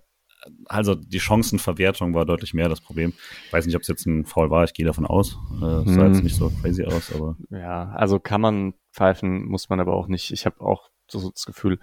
also 0.65 0.95
die 0.95 1.19
Chancenverwertung 1.19 2.13
war 2.13 2.25
deutlich 2.25 2.53
mehr 2.53 2.69
das 2.69 2.81
Problem. 2.81 3.13
Ich 3.45 3.53
weiß 3.53 3.65
nicht, 3.65 3.75
ob 3.75 3.83
es 3.83 3.87
jetzt 3.87 4.05
ein 4.05 4.25
Foul 4.25 4.49
war, 4.49 4.63
ich 4.63 4.73
gehe 4.73 4.85
davon 4.85 5.05
aus. 5.05 5.37
Äh, 5.61 5.85
hm. 5.85 5.87
sah 5.87 6.07
jetzt 6.07 6.23
nicht 6.23 6.35
so 6.35 6.51
crazy 6.61 6.83
aus, 6.83 7.13
aber. 7.13 7.37
Ja, 7.49 7.89
also 7.91 8.19
kann 8.19 8.41
man 8.41 8.73
pfeifen, 8.91 9.45
muss 9.45 9.69
man 9.69 9.79
aber 9.79 9.93
auch 9.93 10.07
nicht. 10.07 10.31
Ich 10.31 10.45
habe 10.45 10.61
auch 10.61 10.89
so 11.07 11.29
das 11.29 11.45
Gefühl, 11.45 11.79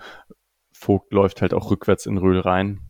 Vogt 0.72 1.12
läuft 1.12 1.42
halt 1.42 1.54
auch 1.54 1.70
rückwärts 1.70 2.06
in 2.06 2.18
Röhl 2.18 2.38
rein. 2.38 2.87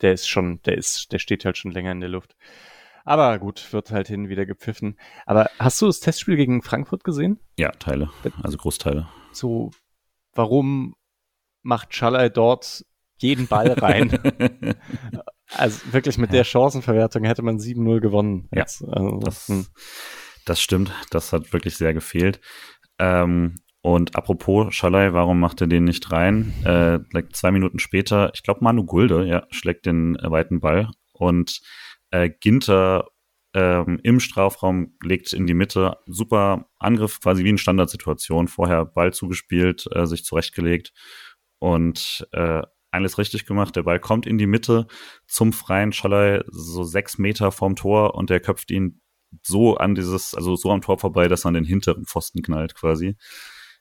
Der 0.00 0.12
ist 0.12 0.28
schon, 0.28 0.60
der 0.62 0.78
ist, 0.78 1.12
der 1.12 1.18
steht 1.18 1.44
halt 1.44 1.56
schon 1.56 1.72
länger 1.72 1.92
in 1.92 2.00
der 2.00 2.08
Luft. 2.08 2.36
Aber 3.04 3.38
gut, 3.38 3.72
wird 3.72 3.90
halt 3.90 4.08
hin 4.08 4.28
wieder 4.28 4.44
gepfiffen. 4.44 4.98
Aber 5.24 5.50
hast 5.58 5.80
du 5.80 5.86
das 5.86 6.00
Testspiel 6.00 6.36
gegen 6.36 6.62
Frankfurt 6.62 7.04
gesehen? 7.04 7.40
Ja, 7.56 7.70
Teile, 7.70 8.10
also 8.42 8.58
Großteile. 8.58 9.08
So, 9.32 9.70
warum 10.34 10.94
macht 11.62 11.94
Schallei 11.94 12.28
dort 12.28 12.84
jeden 13.18 13.46
Ball 13.46 13.72
rein. 13.72 14.10
also 15.54 15.92
wirklich 15.92 16.18
mit 16.18 16.32
der 16.32 16.44
Chancenverwertung 16.44 17.24
hätte 17.24 17.42
man 17.42 17.58
7-0 17.58 18.00
gewonnen. 18.00 18.48
Ja, 18.52 18.62
also, 18.62 19.20
das, 19.20 19.48
hm. 19.48 19.66
das 20.44 20.60
stimmt. 20.60 20.92
Das 21.10 21.32
hat 21.32 21.52
wirklich 21.52 21.76
sehr 21.76 21.94
gefehlt. 21.94 22.40
Ähm, 22.98 23.56
und 23.88 24.16
apropos 24.16 24.74
Schalai, 24.74 25.14
warum 25.14 25.40
macht 25.40 25.62
er 25.62 25.66
den 25.66 25.84
nicht 25.84 26.12
rein? 26.12 26.52
Äh, 26.62 26.98
like 27.14 27.34
zwei 27.34 27.50
Minuten 27.50 27.78
später, 27.78 28.30
ich 28.34 28.42
glaube 28.42 28.62
Manu 28.62 28.84
Gulde, 28.84 29.24
ja, 29.26 29.46
schlägt 29.50 29.86
den 29.86 30.18
weiten 30.20 30.60
Ball 30.60 30.90
und 31.14 31.62
äh, 32.10 32.28
Ginter 32.28 33.06
ähm, 33.54 33.98
im 34.02 34.20
Strafraum 34.20 34.94
legt 35.02 35.32
in 35.32 35.46
die 35.46 35.54
Mitte 35.54 35.96
super 36.04 36.68
Angriff, 36.78 37.18
quasi 37.22 37.44
wie 37.44 37.48
in 37.48 37.56
Standardsituation. 37.56 38.48
Vorher 38.48 38.84
Ball 38.84 39.14
zugespielt, 39.14 39.86
äh, 39.94 40.04
sich 40.04 40.22
zurechtgelegt 40.22 40.92
und 41.58 42.28
äh, 42.32 42.60
alles 42.90 43.16
richtig 43.16 43.46
gemacht. 43.46 43.74
Der 43.74 43.84
Ball 43.84 44.00
kommt 44.00 44.26
in 44.26 44.36
die 44.36 44.46
Mitte 44.46 44.86
zum 45.26 45.54
freien 45.54 45.94
Schallei, 45.94 46.42
so 46.50 46.84
sechs 46.84 47.16
Meter 47.16 47.52
vorm 47.52 47.74
Tor 47.74 48.16
und 48.16 48.28
der 48.28 48.40
köpft 48.40 48.70
ihn 48.70 49.00
so 49.42 49.78
an 49.78 49.94
dieses, 49.94 50.34
also 50.34 50.56
so 50.56 50.70
am 50.72 50.82
Tor 50.82 50.98
vorbei, 50.98 51.26
dass 51.26 51.46
er 51.46 51.48
an 51.48 51.54
den 51.54 51.64
hinteren 51.64 52.04
Pfosten 52.04 52.42
knallt 52.42 52.74
quasi. 52.74 53.16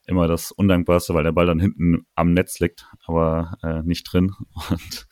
Immer 0.07 0.27
das 0.27 0.51
Undankbarste, 0.51 1.13
weil 1.13 1.23
der 1.23 1.31
Ball 1.33 1.45
dann 1.45 1.59
hinten 1.59 2.07
am 2.15 2.33
Netz 2.33 2.59
liegt, 2.59 2.87
aber 3.05 3.57
äh, 3.61 3.83
nicht 3.83 4.03
drin. 4.03 4.33
Und 4.69 5.07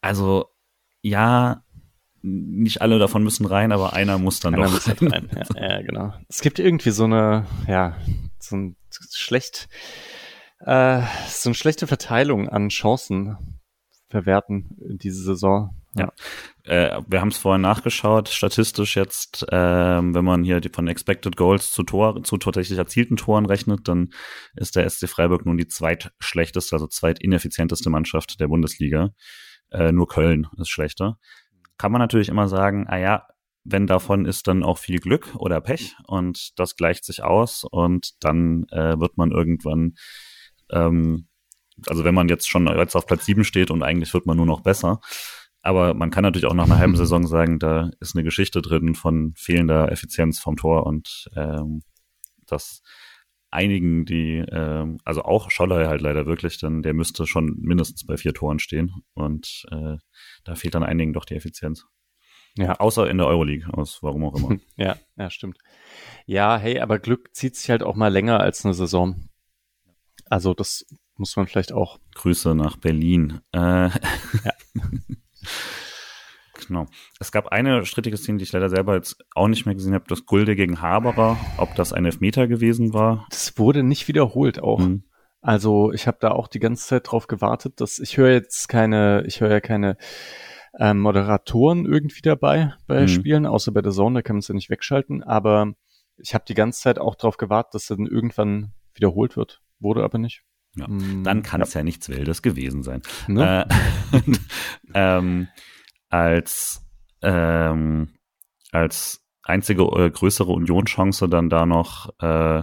also 0.00 0.46
ja, 1.02 1.64
nicht 2.22 2.82
alle 2.82 2.98
davon 2.98 3.24
müssen 3.24 3.46
rein, 3.46 3.72
aber 3.72 3.92
einer 3.92 4.18
muss 4.18 4.40
dann 4.40 4.54
einer 4.54 4.66
doch 4.66 4.86
halt 4.86 5.02
rein. 5.02 5.30
Ja, 5.54 5.68
ja, 5.68 5.82
genau. 5.82 6.14
Es 6.28 6.40
gibt 6.40 6.58
irgendwie 6.58 6.90
so 6.90 7.04
eine, 7.04 7.46
ja, 7.66 7.96
so 8.38 8.56
ein 8.56 8.76
schlecht 9.12 9.68
äh, 10.60 11.02
so 11.28 11.50
eine 11.50 11.54
schlechte 11.54 11.86
Verteilung 11.86 12.48
an 12.48 12.68
Chancen 12.68 13.36
verwerten 14.08 14.76
diese 14.78 15.22
Saison. 15.22 15.74
Ja, 15.94 16.12
ja. 16.64 16.98
Äh, 16.98 17.02
wir 17.06 17.20
haben 17.20 17.28
es 17.28 17.38
vorhin 17.38 17.62
nachgeschaut, 17.62 18.28
statistisch 18.28 18.96
jetzt, 18.96 19.44
äh, 19.50 19.56
wenn 19.56 20.24
man 20.24 20.44
hier 20.44 20.60
die 20.60 20.68
von 20.68 20.88
Expected 20.88 21.36
Goals 21.36 21.72
zu 21.72 21.82
Tor, 21.82 22.22
zu 22.22 22.36
tatsächlich 22.36 22.78
erzielten 22.78 23.16
Toren 23.16 23.46
rechnet, 23.46 23.88
dann 23.88 24.10
ist 24.54 24.76
der 24.76 24.88
SC 24.88 25.08
Freiburg 25.08 25.46
nun 25.46 25.56
die 25.56 25.68
zweitschlechteste, 25.68 26.76
also 26.76 26.86
zweitineffizienteste 26.86 27.90
Mannschaft 27.90 28.40
der 28.40 28.48
Bundesliga. 28.48 29.10
Äh, 29.70 29.92
nur 29.92 30.06
Köln 30.06 30.46
ist 30.58 30.70
schlechter. 30.70 31.18
Kann 31.78 31.92
man 31.92 32.00
natürlich 32.00 32.28
immer 32.28 32.48
sagen, 32.48 32.86
ah 32.88 32.98
ja, 32.98 33.26
wenn 33.64 33.86
davon 33.86 34.26
ist 34.26 34.46
dann 34.46 34.62
auch 34.62 34.78
viel 34.78 35.00
Glück 35.00 35.34
oder 35.36 35.60
Pech 35.60 35.96
und 36.06 36.58
das 36.58 36.76
gleicht 36.76 37.04
sich 37.04 37.24
aus 37.24 37.64
und 37.64 38.22
dann 38.22 38.64
äh, 38.70 38.98
wird 38.98 39.16
man 39.18 39.32
irgendwann 39.32 39.94
ähm, 40.70 41.26
also 41.86 42.04
wenn 42.04 42.14
man 42.14 42.28
jetzt 42.28 42.48
schon 42.48 42.66
jetzt 42.66 42.96
auf 42.96 43.06
Platz 43.06 43.26
7 43.26 43.44
steht 43.44 43.70
und 43.70 43.82
eigentlich 43.82 44.12
wird 44.14 44.26
man 44.26 44.36
nur 44.36 44.46
noch 44.46 44.60
besser. 44.60 45.00
Aber 45.62 45.94
man 45.94 46.10
kann 46.10 46.22
natürlich 46.22 46.46
auch 46.46 46.54
nach 46.54 46.66
einer 46.66 46.78
halben 46.78 46.96
Saison 46.96 47.26
sagen, 47.26 47.58
da 47.58 47.90
ist 48.00 48.14
eine 48.14 48.24
Geschichte 48.24 48.62
drin 48.62 48.94
von 48.94 49.34
fehlender 49.36 49.90
Effizienz 49.90 50.38
vom 50.38 50.56
Tor 50.56 50.86
und 50.86 51.28
ähm, 51.34 51.82
dass 52.46 52.82
einigen, 53.50 54.04
die, 54.04 54.44
ähm, 54.50 54.98
also 55.04 55.22
auch 55.22 55.50
Scholler 55.50 55.88
halt 55.88 56.02
leider 56.02 56.26
wirklich, 56.26 56.58
dann 56.58 56.82
der 56.82 56.94
müsste 56.94 57.26
schon 57.26 57.56
mindestens 57.58 58.04
bei 58.06 58.16
vier 58.16 58.34
Toren 58.34 58.58
stehen 58.58 59.02
und 59.14 59.64
äh, 59.70 59.96
da 60.44 60.54
fehlt 60.54 60.74
dann 60.74 60.84
einigen 60.84 61.12
doch 61.12 61.24
die 61.24 61.34
Effizienz. 61.34 61.86
Ja. 62.58 62.74
Außer 62.76 63.08
in 63.08 63.18
der 63.18 63.26
Euroleague, 63.26 63.72
aus 63.72 64.02
warum 64.02 64.24
auch 64.24 64.34
immer. 64.36 64.58
ja, 64.76 64.96
ja, 65.16 65.30
stimmt. 65.30 65.58
Ja, 66.26 66.56
hey, 66.58 66.80
aber 66.80 66.98
Glück 66.98 67.34
zieht 67.34 67.56
sich 67.56 67.70
halt 67.70 67.82
auch 67.82 67.96
mal 67.96 68.12
länger 68.12 68.40
als 68.40 68.64
eine 68.64 68.74
Saison. 68.74 69.28
Also 70.28 70.54
das 70.54 70.86
muss 71.16 71.36
man 71.36 71.46
vielleicht 71.46 71.72
auch. 71.72 71.98
Grüße 72.14 72.54
nach 72.54 72.76
Berlin. 72.76 73.40
Äh, 73.52 73.58
ja. 73.88 73.90
genau. 76.66 76.86
Es 77.20 77.32
gab 77.32 77.48
eine 77.48 77.84
strittige 77.84 78.16
Szene, 78.16 78.38
die 78.38 78.44
ich 78.44 78.52
leider 78.52 78.68
selber 78.68 78.94
jetzt 78.94 79.24
auch 79.34 79.48
nicht 79.48 79.66
mehr 79.66 79.74
gesehen 79.74 79.94
habe, 79.94 80.04
das 80.08 80.26
Gulde 80.26 80.56
gegen 80.56 80.80
Haberer, 80.80 81.36
ob 81.58 81.74
das 81.74 81.92
ein 81.92 82.04
Elfmeter 82.04 82.46
gewesen 82.48 82.92
war. 82.92 83.26
Das 83.30 83.58
wurde 83.58 83.82
nicht 83.82 84.08
wiederholt 84.08 84.62
auch. 84.62 84.80
Mhm. 84.80 85.04
Also 85.40 85.92
ich 85.92 86.06
habe 86.06 86.18
da 86.20 86.32
auch 86.32 86.48
die 86.48 86.58
ganze 86.58 86.86
Zeit 86.86 87.10
drauf 87.10 87.28
gewartet, 87.28 87.80
dass 87.80 87.98
ich 87.98 88.16
höre 88.16 88.32
jetzt 88.32 88.68
keine, 88.68 89.24
ich 89.26 89.40
höre 89.40 89.50
ja 89.50 89.60
keine 89.60 89.96
ähm, 90.78 91.00
Moderatoren 91.00 91.86
irgendwie 91.86 92.22
dabei 92.22 92.74
bei 92.86 93.02
mhm. 93.02 93.08
Spielen, 93.08 93.46
außer 93.46 93.72
bei 93.72 93.80
der 93.80 93.92
Zone, 93.92 94.16
da 94.18 94.22
kann 94.22 94.36
man 94.36 94.40
es 94.40 94.48
ja 94.48 94.54
nicht 94.54 94.70
wegschalten, 94.70 95.22
aber 95.22 95.74
ich 96.16 96.34
habe 96.34 96.44
die 96.46 96.54
ganze 96.54 96.80
Zeit 96.80 96.98
auch 96.98 97.14
darauf 97.14 97.36
gewartet, 97.36 97.74
dass 97.74 97.86
dann 97.86 98.06
irgendwann 98.06 98.72
wiederholt 98.94 99.36
wird. 99.36 99.62
Wurde 99.78 100.02
aber 100.02 100.18
nicht. 100.18 100.42
Ja, 100.76 100.88
mm, 100.88 101.24
dann 101.24 101.42
kann 101.42 101.60
es 101.60 101.74
ja. 101.74 101.80
ja. 101.80 101.84
nichts 101.84 102.08
Wildes 102.08 102.42
gewesen 102.42 102.82
sein. 102.82 103.02
Ne? 103.28 103.66
Äh, 104.12 104.20
ähm, 104.94 105.48
als, 106.08 106.86
ähm, 107.22 108.08
als 108.72 109.24
einzige 109.42 109.82
äh, 109.82 110.10
größere 110.10 110.52
Unionschance 110.52 111.28
dann 111.28 111.48
da 111.48 111.66
noch 111.66 112.10
äh, 112.20 112.62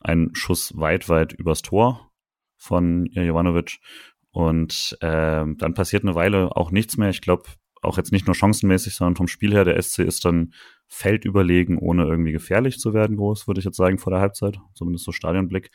ein 0.00 0.30
Schuss 0.34 0.76
weit, 0.76 1.08
weit 1.08 1.32
übers 1.32 1.62
Tor 1.62 2.10
von 2.56 3.06
Jovanovic. 3.06 3.78
Und 4.30 4.96
äh, 5.00 5.44
dann 5.46 5.74
passiert 5.74 6.02
eine 6.02 6.14
Weile 6.14 6.56
auch 6.56 6.70
nichts 6.70 6.96
mehr. 6.96 7.08
Ich 7.08 7.20
glaube, 7.20 7.44
auch 7.82 7.96
jetzt 7.98 8.12
nicht 8.12 8.26
nur 8.26 8.34
chancenmäßig, 8.34 8.94
sondern 8.94 9.16
vom 9.16 9.28
Spiel 9.28 9.52
her, 9.52 9.64
der 9.64 9.80
SC 9.80 10.00
ist 10.00 10.24
dann 10.24 10.52
feldüberlegen, 10.88 11.78
ohne 11.78 12.04
irgendwie 12.04 12.32
gefährlich 12.32 12.78
zu 12.78 12.94
werden, 12.94 13.16
groß, 13.16 13.46
würde 13.46 13.60
ich 13.60 13.64
jetzt 13.64 13.76
sagen, 13.76 13.98
vor 13.98 14.10
der 14.10 14.20
Halbzeit. 14.20 14.58
Zumindest 14.74 15.04
so 15.04 15.12
Stadionblick. 15.12 15.70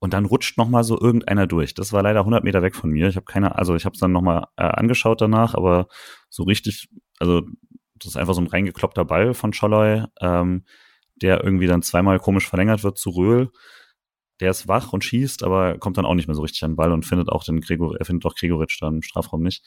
Und 0.00 0.14
dann 0.14 0.24
rutscht 0.24 0.56
noch 0.58 0.68
mal 0.68 0.82
so 0.82 0.98
irgendeiner 0.98 1.46
durch. 1.46 1.74
Das 1.74 1.92
war 1.92 2.02
leider 2.02 2.20
100 2.20 2.42
Meter 2.42 2.62
weg 2.62 2.74
von 2.74 2.90
mir. 2.90 3.08
Ich 3.08 3.16
habe 3.16 3.26
keine, 3.26 3.56
also 3.56 3.76
ich 3.76 3.84
habe 3.84 3.94
es 3.94 4.00
dann 4.00 4.12
noch 4.12 4.22
mal 4.22 4.48
äh, 4.56 4.62
angeschaut 4.62 5.20
danach, 5.20 5.54
aber 5.54 5.88
so 6.30 6.42
richtig, 6.44 6.88
also 7.18 7.42
das 7.96 8.12
ist 8.12 8.16
einfach 8.16 8.34
so 8.34 8.40
ein 8.40 8.46
reingekloppter 8.46 9.04
Ball 9.04 9.34
von 9.34 9.52
Scholloy, 9.52 10.04
ähm, 10.20 10.64
der 11.16 11.44
irgendwie 11.44 11.66
dann 11.66 11.82
zweimal 11.82 12.18
komisch 12.18 12.48
verlängert 12.48 12.82
wird 12.82 12.96
zu 12.96 13.10
Röhl. 13.10 13.50
Der 14.40 14.50
ist 14.50 14.68
wach 14.68 14.94
und 14.94 15.04
schießt, 15.04 15.44
aber 15.44 15.76
kommt 15.78 15.98
dann 15.98 16.06
auch 16.06 16.14
nicht 16.14 16.28
mehr 16.28 16.34
so 16.34 16.42
richtig 16.42 16.64
an 16.64 16.72
den 16.72 16.76
Ball 16.76 16.92
und 16.92 17.04
findet 17.04 17.28
auch 17.28 17.44
den 17.44 17.60
Gregor, 17.60 17.96
er 17.98 18.06
findet 18.06 18.24
auch 18.24 18.34
Gregoritsch 18.34 18.80
dann 18.80 18.96
im 18.96 19.02
Strafraum 19.02 19.42
nicht 19.42 19.62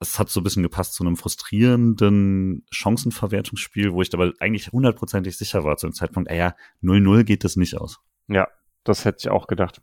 es 0.00 0.18
hat 0.18 0.28
so 0.30 0.40
ein 0.40 0.44
bisschen 0.44 0.62
gepasst 0.62 0.94
zu 0.94 1.02
einem 1.02 1.16
frustrierenden 1.16 2.64
Chancenverwertungsspiel, 2.70 3.92
wo 3.92 4.02
ich 4.02 4.14
aber 4.14 4.32
eigentlich 4.38 4.70
hundertprozentig 4.70 5.36
sicher 5.36 5.64
war 5.64 5.76
zu 5.76 5.86
dem 5.86 5.92
Zeitpunkt, 5.92 6.30
ey, 6.30 6.38
ja, 6.38 6.54
0-0 6.82 7.24
geht 7.24 7.44
das 7.44 7.56
nicht 7.56 7.76
aus. 7.76 7.98
Ja, 8.28 8.48
das 8.84 9.04
hätte 9.04 9.18
ich 9.20 9.28
auch 9.28 9.46
gedacht. 9.46 9.82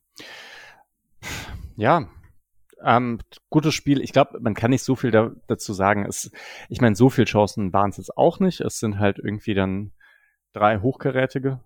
Ja, 1.75 2.09
ähm, 2.83 3.19
gutes 3.49 3.73
Spiel. 3.73 4.01
Ich 4.01 4.13
glaube, 4.13 4.39
man 4.39 4.53
kann 4.53 4.71
nicht 4.71 4.83
so 4.83 4.95
viel 4.95 5.11
da, 5.11 5.31
dazu 5.47 5.73
sagen. 5.73 6.05
Es, 6.05 6.31
ich 6.69 6.81
meine, 6.81 6.95
so 6.95 7.09
viele 7.09 7.25
Chancen 7.25 7.73
waren 7.73 7.89
es 7.89 7.97
jetzt 7.97 8.17
auch 8.17 8.39
nicht. 8.39 8.61
Es 8.61 8.79
sind 8.79 8.99
halt 8.99 9.19
irgendwie 9.19 9.53
dann 9.53 9.91
drei 10.53 10.79
hochkarätige. 10.79 11.59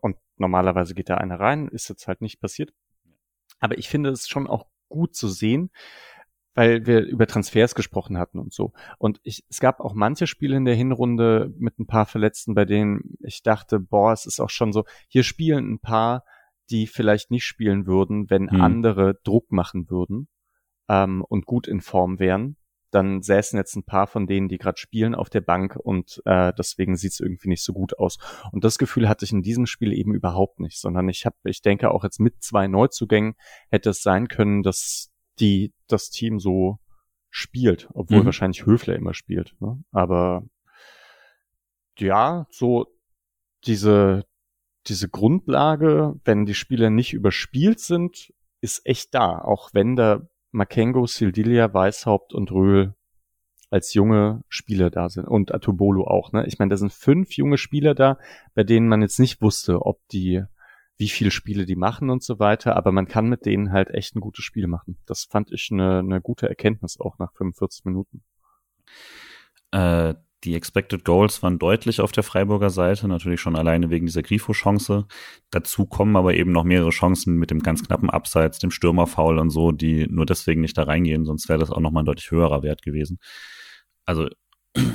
Und 0.00 0.16
normalerweise 0.36 0.94
geht 0.94 1.08
da 1.10 1.16
einer 1.16 1.38
rein. 1.38 1.68
Ist 1.68 1.88
jetzt 1.88 2.08
halt 2.08 2.20
nicht 2.22 2.40
passiert. 2.40 2.72
Aber 3.58 3.78
ich 3.78 3.88
finde 3.88 4.10
es 4.10 4.28
schon 4.28 4.46
auch 4.46 4.66
gut 4.88 5.14
zu 5.14 5.28
sehen, 5.28 5.70
weil 6.54 6.86
wir 6.86 7.02
über 7.02 7.26
Transfers 7.26 7.74
gesprochen 7.74 8.18
hatten 8.18 8.38
und 8.38 8.52
so. 8.52 8.72
Und 8.98 9.20
ich, 9.22 9.44
es 9.48 9.60
gab 9.60 9.80
auch 9.80 9.94
manche 9.94 10.26
Spiele 10.26 10.56
in 10.56 10.64
der 10.64 10.74
Hinrunde 10.74 11.52
mit 11.58 11.78
ein 11.78 11.86
paar 11.86 12.06
Verletzten, 12.06 12.54
bei 12.54 12.64
denen 12.64 13.16
ich 13.20 13.42
dachte, 13.42 13.78
boah, 13.78 14.12
es 14.12 14.26
ist 14.26 14.40
auch 14.40 14.50
schon 14.50 14.72
so, 14.72 14.84
hier 15.08 15.22
spielen 15.22 15.72
ein 15.72 15.78
paar, 15.78 16.24
die 16.70 16.86
vielleicht 16.86 17.30
nicht 17.30 17.44
spielen 17.44 17.86
würden, 17.86 18.30
wenn 18.30 18.50
hm. 18.50 18.60
andere 18.60 19.14
Druck 19.24 19.50
machen 19.52 19.90
würden 19.90 20.28
ähm, 20.88 21.24
und 21.28 21.46
gut 21.46 21.66
in 21.66 21.80
Form 21.80 22.18
wären. 22.18 22.56
Dann 22.90 23.22
säßen 23.22 23.56
jetzt 23.56 23.76
ein 23.76 23.84
paar 23.84 24.08
von 24.08 24.26
denen, 24.26 24.48
die 24.48 24.58
gerade 24.58 24.78
spielen, 24.78 25.14
auf 25.14 25.30
der 25.30 25.42
Bank 25.42 25.76
und 25.76 26.20
äh, 26.24 26.52
deswegen 26.58 26.96
sieht 26.96 27.12
es 27.12 27.20
irgendwie 27.20 27.48
nicht 27.48 27.62
so 27.62 27.72
gut 27.72 27.96
aus. 27.98 28.18
Und 28.50 28.64
das 28.64 28.78
Gefühl 28.78 29.08
hatte 29.08 29.24
ich 29.24 29.30
in 29.30 29.42
diesem 29.42 29.66
Spiel 29.66 29.92
eben 29.92 30.12
überhaupt 30.12 30.58
nicht, 30.58 30.80
sondern 30.80 31.08
ich 31.08 31.24
habe, 31.24 31.36
ich 31.44 31.62
denke 31.62 31.92
auch 31.92 32.02
jetzt 32.02 32.18
mit 32.18 32.42
zwei 32.42 32.66
Neuzugängen 32.66 33.34
hätte 33.68 33.90
es 33.90 34.02
sein 34.02 34.26
können, 34.26 34.64
dass 34.64 35.12
die 35.38 35.72
das 35.86 36.10
Team 36.10 36.40
so 36.40 36.78
spielt, 37.30 37.88
obwohl 37.94 38.22
mhm. 38.22 38.26
wahrscheinlich 38.26 38.66
Höfler 38.66 38.96
immer 38.96 39.14
spielt. 39.14 39.54
Ne? 39.60 39.82
Aber 39.92 40.42
ja, 41.96 42.46
so 42.50 42.86
diese, 43.64 44.24
diese 44.86 45.08
Grundlage, 45.08 46.14
wenn 46.24 46.46
die 46.46 46.54
Spieler 46.54 46.90
nicht 46.90 47.12
überspielt 47.12 47.80
sind, 47.80 48.32
ist 48.60 48.86
echt 48.86 49.14
da. 49.14 49.38
Auch 49.38 49.70
wenn 49.72 49.96
da 49.96 50.22
Makengo, 50.52 51.06
Sildilia, 51.06 51.72
Weishaupt 51.72 52.34
und 52.34 52.50
Röhl 52.50 52.94
als 53.70 53.94
junge 53.94 54.42
Spieler 54.48 54.90
da 54.90 55.08
sind 55.08 55.26
und 55.26 55.54
Atubolo 55.54 56.06
auch. 56.06 56.32
Ne? 56.32 56.44
Ich 56.46 56.58
meine, 56.58 56.70
da 56.70 56.76
sind 56.76 56.92
fünf 56.92 57.36
junge 57.36 57.56
Spieler 57.56 57.94
da, 57.94 58.18
bei 58.54 58.64
denen 58.64 58.88
man 58.88 59.00
jetzt 59.00 59.20
nicht 59.20 59.40
wusste, 59.40 59.82
ob 59.86 60.00
die 60.08 60.42
wie 61.00 61.08
viele 61.08 61.30
Spiele 61.30 61.64
die 61.64 61.76
machen 61.76 62.10
und 62.10 62.22
so 62.22 62.38
weiter, 62.38 62.76
aber 62.76 62.92
man 62.92 63.08
kann 63.08 63.26
mit 63.26 63.46
denen 63.46 63.72
halt 63.72 63.88
echt 63.88 64.14
ein 64.14 64.20
gutes 64.20 64.44
Spiel 64.44 64.66
machen. 64.66 64.98
Das 65.06 65.24
fand 65.24 65.50
ich 65.50 65.70
eine, 65.72 66.00
eine 66.00 66.20
gute 66.20 66.46
Erkenntnis 66.46 67.00
auch 67.00 67.18
nach 67.18 67.32
45 67.32 67.86
Minuten. 67.86 68.22
Äh, 69.72 70.14
die 70.44 70.54
Expected 70.54 71.04
Goals 71.04 71.42
waren 71.42 71.58
deutlich 71.58 72.00
auf 72.00 72.12
der 72.12 72.22
Freiburger 72.22 72.70
Seite, 72.70 73.08
natürlich 73.08 73.40
schon 73.40 73.56
alleine 73.56 73.90
wegen 73.90 74.06
dieser 74.06 74.22
Grifo-Chance. 74.22 75.06
Dazu 75.50 75.86
kommen 75.86 76.16
aber 76.16 76.34
eben 76.34 76.52
noch 76.52 76.64
mehrere 76.64 76.90
Chancen 76.90 77.36
mit 77.36 77.50
dem 77.50 77.60
ganz 77.60 77.84
knappen 77.84 78.10
Abseits, 78.10 78.58
dem 78.58 78.70
Stürmerfoul 78.70 79.38
und 79.38 79.50
so, 79.50 79.72
die 79.72 80.06
nur 80.08 80.26
deswegen 80.26 80.62
nicht 80.62 80.78
da 80.78 80.84
reingehen, 80.84 81.24
sonst 81.24 81.48
wäre 81.48 81.58
das 81.58 81.70
auch 81.70 81.80
nochmal 81.80 82.02
ein 82.02 82.06
deutlich 82.06 82.30
höherer 82.30 82.62
Wert 82.62 82.82
gewesen. 82.82 83.18
Also 84.06 84.28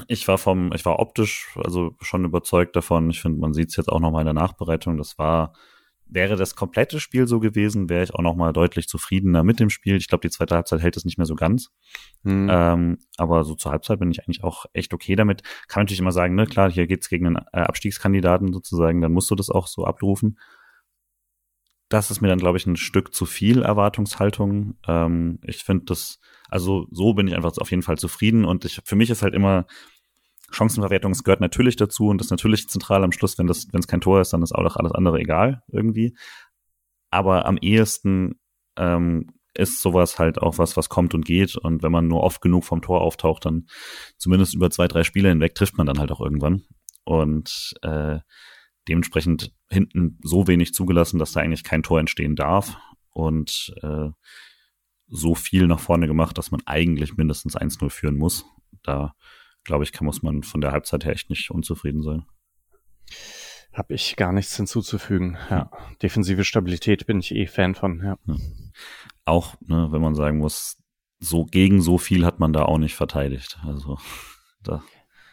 ich 0.08 0.28
war 0.28 0.38
vom, 0.38 0.72
ich 0.74 0.86
war 0.86 1.00
optisch 1.00 1.50
also 1.56 1.96
schon 2.02 2.26
überzeugt 2.26 2.76
davon. 2.76 3.10
Ich 3.10 3.22
finde, 3.22 3.40
man 3.40 3.54
sieht 3.54 3.70
es 3.70 3.76
jetzt 3.76 3.90
auch 3.90 4.00
nochmal 4.00 4.22
in 4.22 4.28
der 4.28 4.34
Nachbereitung. 4.34 4.98
Das 4.98 5.18
war 5.18 5.54
Wäre 6.08 6.36
das 6.36 6.56
komplette 6.56 7.00
Spiel 7.00 7.28
so 7.28 7.40
gewesen, 7.40 7.90
wäre 7.90 8.04
ich 8.04 8.14
auch 8.14 8.22
noch 8.22 8.36
mal 8.36 8.54
deutlich 8.54 8.88
zufriedener 8.88 9.44
mit 9.44 9.60
dem 9.60 9.70
Spiel. 9.72 9.96
Ich 9.96 10.08
glaube, 10.08 10.22
die 10.22 10.30
zweite 10.30 10.56
Halbzeit 10.56 10.82
hält 10.82 10.98
es 10.98 11.06
nicht 11.06 11.18
mehr 11.18 11.26
so 11.26 11.36
ganz. 11.36 11.72
Mhm. 12.24 12.48
Ähm, 12.52 12.98
aber 13.18 13.44
so 13.44 13.56
zur 13.56 13.72
Halbzeit 13.72 14.00
bin 14.00 14.12
ich 14.12 14.24
eigentlich 14.24 14.44
auch 14.44 14.66
echt 14.74 14.94
okay 14.94 15.16
damit. 15.16 15.42
Kann 15.68 15.84
natürlich 15.84 16.00
immer 16.00 16.12
sagen, 16.12 16.36
ne, 16.36 16.46
klar, 16.46 16.72
hier 16.72 16.86
geht's 16.86 17.10
gegen 17.10 17.28
einen 17.28 17.46
äh, 17.54 17.62
Abstiegskandidaten 17.62 18.54
sozusagen, 18.54 19.02
dann 19.02 19.14
musst 19.14 19.32
du 19.32 19.36
das 19.36 19.50
auch 19.50 19.68
so 19.68 19.86
abrufen. 19.86 20.38
Das 21.90 22.12
ist 22.12 22.22
mir 22.22 22.28
dann, 22.28 22.40
glaube 22.40 22.58
ich, 22.58 22.66
ein 22.66 22.78
Stück 22.78 23.14
zu 23.14 23.26
viel 23.26 23.62
Erwartungshaltung. 23.62 24.76
Ähm, 24.88 25.40
ich 25.44 25.64
finde 25.64 25.86
das, 25.86 26.20
also 26.50 26.88
so 26.92 27.14
bin 27.14 27.28
ich 27.28 27.36
einfach 27.36 27.58
auf 27.58 27.72
jeden 27.72 27.84
Fall 27.84 27.98
zufrieden 27.98 28.46
und 28.46 28.66
ich, 28.66 28.82
für 28.86 28.96
mich 28.96 29.10
ist 29.10 29.22
halt 29.22 29.34
immer, 29.34 29.66
Chancenverwertung 30.52 31.14
gehört 31.24 31.42
natürlich 31.42 31.76
dazu 31.76 32.08
und 32.08 32.20
das 32.20 32.28
ist 32.28 32.32
natürlich 32.32 32.68
zentral 32.68 33.04
am 33.04 33.12
Schluss, 33.12 33.38
wenn 33.38 33.48
das, 33.48 33.68
wenn 33.72 33.80
es 33.80 33.88
kein 33.88 34.02
Tor 34.02 34.22
ist, 34.22 34.34
dann 34.34 34.44
ist 34.44 34.54
auch 34.54 34.76
alles 34.76 34.92
andere 34.92 35.20
egal 35.20 35.64
irgendwie. 35.72 36.16
Aber 37.10 37.46
am 37.46 37.58
ehesten 37.58 38.40
ähm, 38.78 39.32
ist 39.56 39.82
sowas 39.82 40.20
halt 40.20 40.42
auch 40.42 40.58
was, 40.58 40.78
was 40.78 40.90
kommt 40.90 41.14
und 41.14 41.26
geht. 41.26 41.56
Und 41.56 41.82
wenn 41.82 41.92
man 41.92 42.08
nur 42.08 42.22
oft 42.22 42.42
genug 42.42 42.66
vom 42.66 42.82
Tor 42.82 43.02
auftaucht, 43.02 43.46
dann 43.46 43.68
zumindest 44.18 44.54
über 44.54 44.70
zwei, 44.70 44.88
drei 44.88 45.04
Spiele 45.04 45.30
hinweg 45.30 45.56
trifft 45.56 45.78
man 45.78 45.88
dann 45.88 46.00
halt 46.00 46.12
auch 46.12 46.22
irgendwann. 46.22 46.64
Und 47.06 47.74
äh, 47.82 48.20
dementsprechend 48.88 49.54
hinten 49.70 50.20
so 50.24 50.48
wenig 50.48 50.74
zugelassen, 50.74 51.18
dass 51.18 51.32
da 51.32 51.40
eigentlich 51.40 51.64
kein 51.64 51.84
Tor 51.84 52.00
entstehen 52.00 52.36
darf. 52.36 52.78
Und 53.12 53.74
äh, 53.82 54.10
so 55.08 55.36
viel 55.36 55.68
nach 55.68 55.80
vorne 55.80 56.08
gemacht, 56.08 56.38
dass 56.38 56.52
man 56.52 56.62
eigentlich 56.66 57.16
mindestens 57.16 57.56
1-0 57.56 57.90
führen 57.90 58.18
muss. 58.18 58.46
Da 58.84 59.16
glaube 59.66 59.84
ich, 59.84 59.92
kann, 59.92 60.06
muss 60.06 60.24
man 60.24 60.44
von 60.44 60.62
der 60.62 60.72
Halbzeit 60.72 61.04
her 61.06 61.14
echt 61.14 61.30
nicht 61.30 61.52
unzufrieden 61.52 62.02
sein. 62.02 62.26
Habe 63.74 63.94
ich 63.94 64.16
gar 64.16 64.32
nichts 64.32 64.56
hinzuzufügen. 64.56 65.38
Ja, 65.50 65.70
defensive 66.02 66.46
Stabilität 66.46 67.06
bin 67.06 67.20
ich 67.20 67.36
eh 67.36 67.46
Fan 67.46 67.76
von. 67.76 68.02
Ja. 68.02 68.18
ja. 68.26 68.36
Auch, 69.26 69.56
ne, 69.60 69.92
wenn 69.92 70.02
man 70.02 70.16
sagen 70.16 70.38
muss, 70.38 70.78
so 71.20 71.44
gegen 71.44 71.82
so 71.82 71.98
viel 71.98 72.26
hat 72.26 72.40
man 72.40 72.54
da 72.54 72.64
auch 72.64 72.78
nicht 72.78 72.96
verteidigt. 72.96 73.60
Also 73.66 73.98
da. 74.64 74.82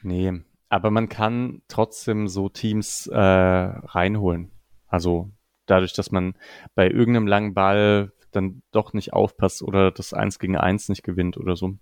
Nee, 0.02 0.42
aber 0.68 0.90
man 0.90 1.08
kann 1.08 1.62
trotzdem 1.68 2.26
so 2.26 2.48
Teams 2.48 3.06
äh, 3.06 3.16
reinholen. 3.16 4.50
Also 4.88 5.30
dadurch, 5.66 5.92
dass 5.92 6.10
man 6.10 6.34
bei 6.74 6.90
irgendeinem 6.90 7.26
langen 7.26 7.54
Ball 7.54 8.12
dann 8.32 8.62
doch 8.72 8.92
nicht 8.92 9.12
aufpasst 9.12 9.62
oder 9.62 9.90
das 9.90 10.14
Eins 10.14 10.38
gegen 10.38 10.56
Eins 10.56 10.88
nicht 10.88 11.02
gewinnt 11.02 11.36
oder 11.36 11.54
so. 11.54 11.78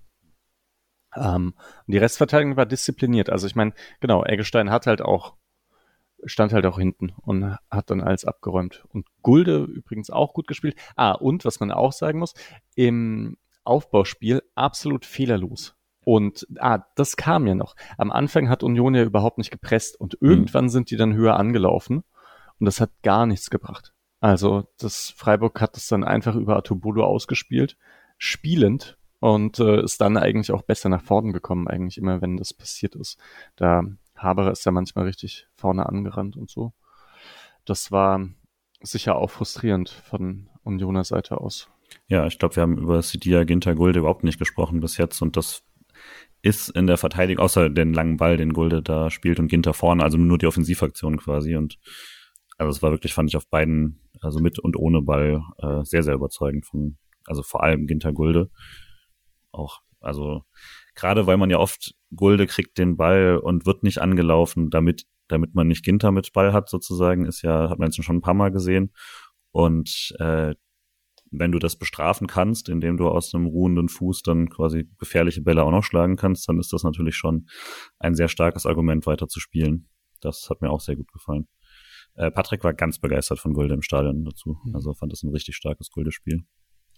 Ähm, 1.17 1.55
und 1.87 1.93
die 1.93 1.99
Restverteidigung 1.99 2.57
war 2.57 2.67
diszipliniert. 2.67 3.31
Also 3.31 3.47
ich 3.47 3.57
meine, 3.57 3.73
genau, 4.01 4.25
Eggestein 4.25 4.71
hat 4.71 4.87
halt 4.87 5.03
auch, 5.03 5.35
stand 6.25 6.53
halt 6.53 6.67
auch 6.67 6.79
hinten 6.79 7.13
und 7.23 7.57
hat 7.71 7.91
dann 7.91 8.01
alles 8.01 8.25
abgeräumt. 8.25 8.85
Und 8.93 9.07
Gulde 9.23 9.65
übrigens 9.65 10.11
auch 10.11 10.35
gut 10.35 10.47
gespielt. 10.47 10.77
Ah, 10.97 11.13
und 11.13 11.45
was 11.45 11.61
man 11.61 11.73
auch 11.73 11.93
sagen 11.93 12.19
muss, 12.19 12.35
im 12.75 13.37
Aufbauspiel 13.65 14.43
absolut 14.55 15.05
fehlerlos. 15.05 15.75
Und 16.05 16.47
ah, 16.59 16.85
das 16.95 17.17
kam 17.17 17.47
ja 17.47 17.55
noch. 17.55 17.77
Am 17.99 18.11
Anfang 18.11 18.49
hat 18.49 18.63
Union 18.63 18.95
ja 18.95 19.03
überhaupt 19.03 19.39
nicht 19.39 19.51
gepresst 19.51 20.01
und 20.01 20.17
irgendwann 20.21 20.65
mhm. 20.65 20.71
sind 20.71 20.91
die 20.91 20.97
dann 20.97 21.15
höher 21.15 21.37
angelaufen 21.37 22.05
und 22.59 22.67
das 22.67 22.81
hat 22.81 22.91
gar 23.03 23.27
nichts 23.27 23.51
gebracht. 23.51 23.93
Also 24.21 24.65
das 24.79 25.11
Freiburg 25.11 25.61
hat 25.61 25.77
das 25.77 25.89
dann 25.89 26.05
einfach 26.05 26.37
über 26.37 26.57
Atobolo 26.57 27.05
ausgespielt, 27.05 27.77
spielend 28.19 28.99
und 29.21 29.59
äh, 29.59 29.83
ist 29.83 30.01
dann 30.01 30.16
eigentlich 30.16 30.51
auch 30.51 30.62
besser 30.62 30.89
nach 30.89 31.03
vorne 31.03 31.33
gekommen, 31.33 31.68
eigentlich 31.68 31.99
immer, 31.99 32.21
wenn 32.21 32.37
das 32.37 32.53
passiert 32.53 32.97
ist. 32.97 33.18
Da 33.57 33.85
Haberer 34.16 34.51
ist 34.51 34.64
ja 34.64 34.73
manchmal 34.73 35.05
richtig 35.05 35.47
vorne 35.55 35.87
angerannt 35.87 36.37
und 36.37 36.51
so. 36.51 36.73
Das 37.64 37.93
war 37.93 38.27
sicher 38.83 39.16
auch 39.16 39.31
frustrierend 39.31 39.91
von 39.91 40.49
Unioner 40.62 41.05
Seite 41.05 41.41
aus. 41.41 41.68
Ja, 42.09 42.27
ich 42.27 42.39
glaube, 42.39 42.57
wir 42.57 42.62
haben 42.62 42.79
über 42.79 43.03
Sidia 43.03 43.45
Ginter 43.45 43.75
Gulde 43.75 44.01
überhaupt 44.01 44.25
nicht 44.25 44.39
gesprochen 44.39 44.81
bis 44.81 44.97
jetzt 44.97 45.21
und 45.23 45.37
das 45.37 45.62
ist 46.43 46.71
in 46.71 46.87
der 46.87 46.97
Verteidigung, 46.97 47.45
außer 47.45 47.68
den 47.68 47.93
langen 47.93 48.16
Ball, 48.16 48.39
den 48.39 48.55
Gulde 48.55 48.83
da 48.83 49.11
spielt 49.11 49.39
und 49.39 49.49
Ginter 49.49 49.75
vorne, 49.75 50.03
also 50.03 50.16
nur 50.16 50.39
die 50.39 50.47
Offensivaktion 50.47 51.18
quasi 51.18 51.57
und 51.57 51.79
also 52.57 52.71
es 52.71 52.83
war 52.83 52.91
wirklich, 52.91 53.14
fand 53.14 53.31
ich 53.31 53.37
auf 53.37 53.49
beiden, 53.49 54.01
also 54.21 54.39
mit 54.39 54.59
und 54.59 54.77
ohne 54.77 55.03
Ball, 55.03 55.43
äh, 55.59 55.83
sehr, 55.83 56.03
sehr 56.03 56.14
überzeugend 56.14 56.66
von, 56.66 56.97
also 57.27 57.43
vor 57.43 57.62
allem 57.62 57.87
Ginter 57.87 58.12
Gulde. 58.12 58.51
Auch, 59.53 59.81
also 60.01 60.43
gerade 60.95 61.27
weil 61.27 61.37
man 61.37 61.51
ja 61.51 61.59
oft 61.59 61.95
Gulde 62.15 62.47
kriegt 62.47 62.79
den 62.79 62.97
Ball 62.97 63.39
und 63.39 63.67
wird 63.67 63.83
nicht 63.83 63.99
angelaufen, 63.99 64.71
damit, 64.71 65.07
damit 65.29 65.55
man 65.55 65.69
nicht 65.69 65.85
Ginter 65.85 66.13
mit 66.13 66.33
Ball 66.33 66.53
hat, 66.53 66.69
sozusagen, 66.69 67.25
ist 67.25 67.43
ja, 67.43 67.69
hat 67.71 67.79
man 67.79 67.91
jetzt 67.91 68.03
schon 68.05 68.17
ein 68.17 68.23
paar 68.23 68.35
Mal 68.35 68.51
gesehen. 68.51 68.93
Und 69.53 70.15
äh, 70.19 70.55
wenn 71.31 71.53
du 71.53 71.59
das 71.59 71.77
bestrafen 71.77 72.27
kannst, 72.27 72.69
indem 72.69 72.97
du 72.97 73.09
aus 73.09 73.35
einem 73.35 73.47
ruhenden 73.47 73.89
Fuß 73.89 74.23
dann 74.23 74.49
quasi 74.49 74.89
gefährliche 74.99 75.43
Bälle 75.43 75.63
auch 75.63 75.71
noch 75.71 75.85
schlagen 75.85 76.17
kannst, 76.17 76.49
dann 76.49 76.59
ist 76.59 76.73
das 76.73 76.83
natürlich 76.83 77.17
schon 77.17 77.47
ein 77.99 78.15
sehr 78.15 78.29
starkes 78.29 78.67
Argument, 78.67 79.07
weiter 79.07 79.29
zu 79.29 79.41
spielen. 79.41 79.89
Das 80.21 80.49
hat 80.51 80.61
mir 80.61 80.71
auch 80.71 80.81
sehr 80.81 80.97
gut 80.97 81.11
gefallen. 81.13 81.49
Äh, 82.15 82.31
Patrick 82.31 82.65
war 82.65 82.75
ganz 82.75 82.99
begeistert 82.99 83.39
von 83.39 83.55
Gulde 83.55 83.75
im 83.75 83.83
Stadion 83.83 84.25
dazu. 84.25 84.59
Mhm. 84.65 84.75
Also 84.75 84.93
fand 84.95 85.13
das 85.13 85.23
ein 85.23 85.31
richtig 85.31 85.57
starkes 85.57 85.91
Gulde-Spiel. 85.91 86.45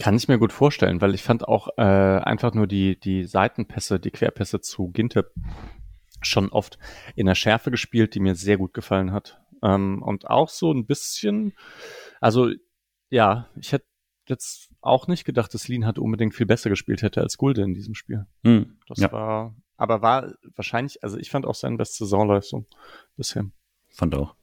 Kann 0.03 0.17
ich 0.17 0.27
mir 0.27 0.41
gut 0.41 0.53
vorstellen, 0.53 1.01
weil 1.01 1.15
ich 1.15 1.23
fand 1.23 1.47
auch 1.47 1.69
äh, 1.77 1.83
einfach 1.83 2.55
nur 2.55 2.67
die, 2.67 2.99
die 2.99 3.23
Seitenpässe, 3.23 4.01
die 4.01 4.11
Querpässe 4.11 4.61
zu 4.61 4.89
Ginte 4.89 5.31
schon 6.21 6.49
oft 6.49 6.77
in 7.15 7.27
der 7.27 7.37
Schärfe 7.37 7.71
gespielt, 7.71 8.17
die 8.17 8.19
mir 8.19 8.35
sehr 8.35 8.57
gut 8.57 8.75
gefallen 8.75 9.13
hat. 9.13 9.41
Ähm, 9.63 10.03
und 10.03 10.27
auch 10.27 10.49
so 10.49 10.73
ein 10.73 10.87
bisschen, 10.87 11.53
also 12.21 12.51
ja, 13.11 13.49
ich 13.55 13.71
hätte 13.71 13.87
jetzt 14.27 14.73
auch 14.81 15.07
nicht 15.07 15.25
gedacht, 15.25 15.55
dass 15.55 15.69
Lean 15.69 15.87
hat 15.87 16.01
unbedingt 16.01 16.35
viel 16.35 16.47
besser 16.47 16.69
gespielt 16.69 17.03
hätte 17.03 17.21
als 17.21 17.37
Gulde 17.37 17.63
in 17.63 17.73
diesem 17.73 17.95
Spiel. 17.95 18.27
Hm, 18.43 18.79
das 18.89 18.99
ja. 18.99 19.13
war, 19.13 19.55
aber 19.77 20.03
war 20.03 20.33
wahrscheinlich, 20.57 21.05
also 21.05 21.17
ich 21.17 21.31
fand 21.31 21.47
auch 21.47 21.55
seine 21.55 21.77
beste 21.77 21.99
Saisonleistung 21.99 22.67
bisher. 23.17 23.47
Fand 23.89 24.17
auch. 24.17 24.35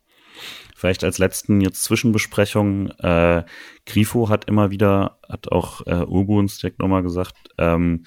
Vielleicht 0.76 1.04
als 1.04 1.18
letzten 1.18 1.62
jetzt 1.62 1.84
Zwischenbesprechung, 1.84 2.90
äh, 3.00 3.44
Grifo 3.86 4.30
hat 4.30 4.46
immer 4.46 4.72
wieder, 4.72 5.20
hat 5.28 5.52
auch 5.52 5.86
äh, 5.88 6.06
Ubu 6.06 6.40
uns 6.40 6.58
direkt 6.58 6.80
nochmal 6.80 7.04
gesagt, 7.04 7.36
ähm, 7.58 8.04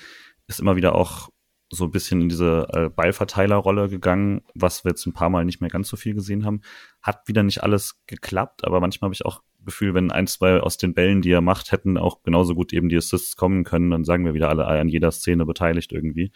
ist 0.47 0.61
immer 0.61 0.76
wieder 0.76 0.95
auch 0.95 1.30
so 1.70 1.85
ein 1.85 1.91
bisschen 1.91 2.20
in 2.20 2.28
diese 2.28 2.68
äh, 2.72 2.89
Ballverteilerrolle 2.91 3.89
gegangen, 3.89 4.43
was 4.55 4.85
wir 4.85 4.91
jetzt 4.91 5.07
ein 5.07 5.14
paar 5.14 5.30
Mal 5.30 5.47
nicht 5.47 5.61
mehr 5.62 5.70
ganz 5.70 5.89
so 5.89 5.97
viel 5.97 6.14
gesehen 6.14 6.45
haben. 6.45 6.61
Hat 7.01 7.26
wieder 7.28 7.43
nicht 7.43 7.62
alles 7.62 8.03
geklappt, 8.07 8.64
aber 8.64 8.78
manchmal 8.80 9.07
habe 9.07 9.14
ich 9.14 9.24
auch 9.24 9.43
Gefühl, 9.64 9.95
wenn 9.95 10.11
ein, 10.11 10.26
zwei 10.26 10.61
aus 10.61 10.76
den 10.76 10.95
Bällen, 10.95 11.22
die 11.22 11.30
er 11.30 11.41
macht, 11.41 11.72
hätten 11.72 11.97
auch 11.97 12.22
genauso 12.22 12.55
gut 12.55 12.72
eben 12.72 12.89
die 12.89 12.97
Assists 12.97 13.37
kommen 13.37 13.64
können, 13.64 13.91
dann 13.91 14.05
sagen 14.05 14.24
wir 14.24 14.35
wieder 14.35 14.49
alle 14.49 14.66
an 14.66 14.89
jeder 14.89 15.12
Szene 15.12 15.47
beteiligt 15.47 15.93
irgendwie. 15.93 16.33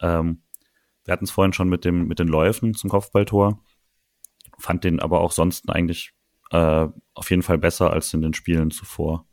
Ähm, 0.00 0.42
wir 1.04 1.12
hatten 1.12 1.24
es 1.24 1.30
vorhin 1.30 1.52
schon 1.52 1.68
mit 1.68 1.84
dem 1.84 2.06
mit 2.08 2.18
den 2.18 2.28
Läufen 2.28 2.74
zum 2.74 2.90
Kopfballtor 2.90 3.60
fand 4.58 4.84
den 4.84 5.00
aber 5.00 5.20
auch 5.20 5.32
sonst 5.32 5.70
eigentlich 5.70 6.12
äh, 6.50 6.86
auf 7.14 7.30
jeden 7.30 7.42
Fall 7.42 7.58
besser 7.58 7.92
als 7.92 8.12
in 8.14 8.22
den 8.22 8.34
Spielen 8.34 8.70
zuvor. 8.70 9.26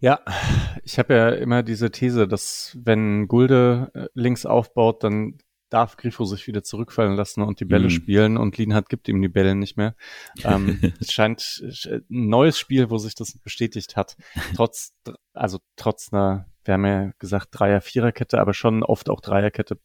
Ja, 0.00 0.20
ich 0.82 0.98
habe 0.98 1.14
ja 1.14 1.30
immer 1.30 1.62
diese 1.62 1.90
These, 1.90 2.28
dass 2.28 2.76
wenn 2.78 3.26
Gulde 3.26 3.90
äh, 3.94 4.06
links 4.12 4.44
aufbaut, 4.44 5.02
dann 5.02 5.38
darf 5.70 5.96
Grifo 5.96 6.24
sich 6.24 6.46
wieder 6.46 6.62
zurückfallen 6.62 7.16
lassen 7.16 7.42
und 7.42 7.58
die 7.58 7.64
Bälle 7.64 7.86
mm. 7.86 7.90
spielen 7.90 8.36
und 8.36 8.58
Lienhardt 8.58 8.88
gibt 8.88 9.08
ihm 9.08 9.20
die 9.22 9.28
Bälle 9.28 9.54
nicht 9.54 9.76
mehr. 9.76 9.96
Ähm, 10.44 10.78
es 11.00 11.10
scheint 11.10 11.62
ein 11.86 12.04
neues 12.08 12.58
Spiel, 12.58 12.90
wo 12.90 12.98
sich 12.98 13.14
das 13.14 13.36
bestätigt 13.38 13.96
hat. 13.96 14.16
Trotz, 14.54 14.94
also 15.32 15.58
trotz 15.76 16.12
einer, 16.12 16.46
wir 16.64 16.74
haben 16.74 16.84
ja 16.84 17.10
gesagt 17.18 17.48
Dreier, 17.52 17.80
Viererkette, 17.80 18.40
aber 18.40 18.54
schon 18.54 18.82
oft 18.82 19.10
auch 19.10 19.20
Dreierkette. 19.20 19.78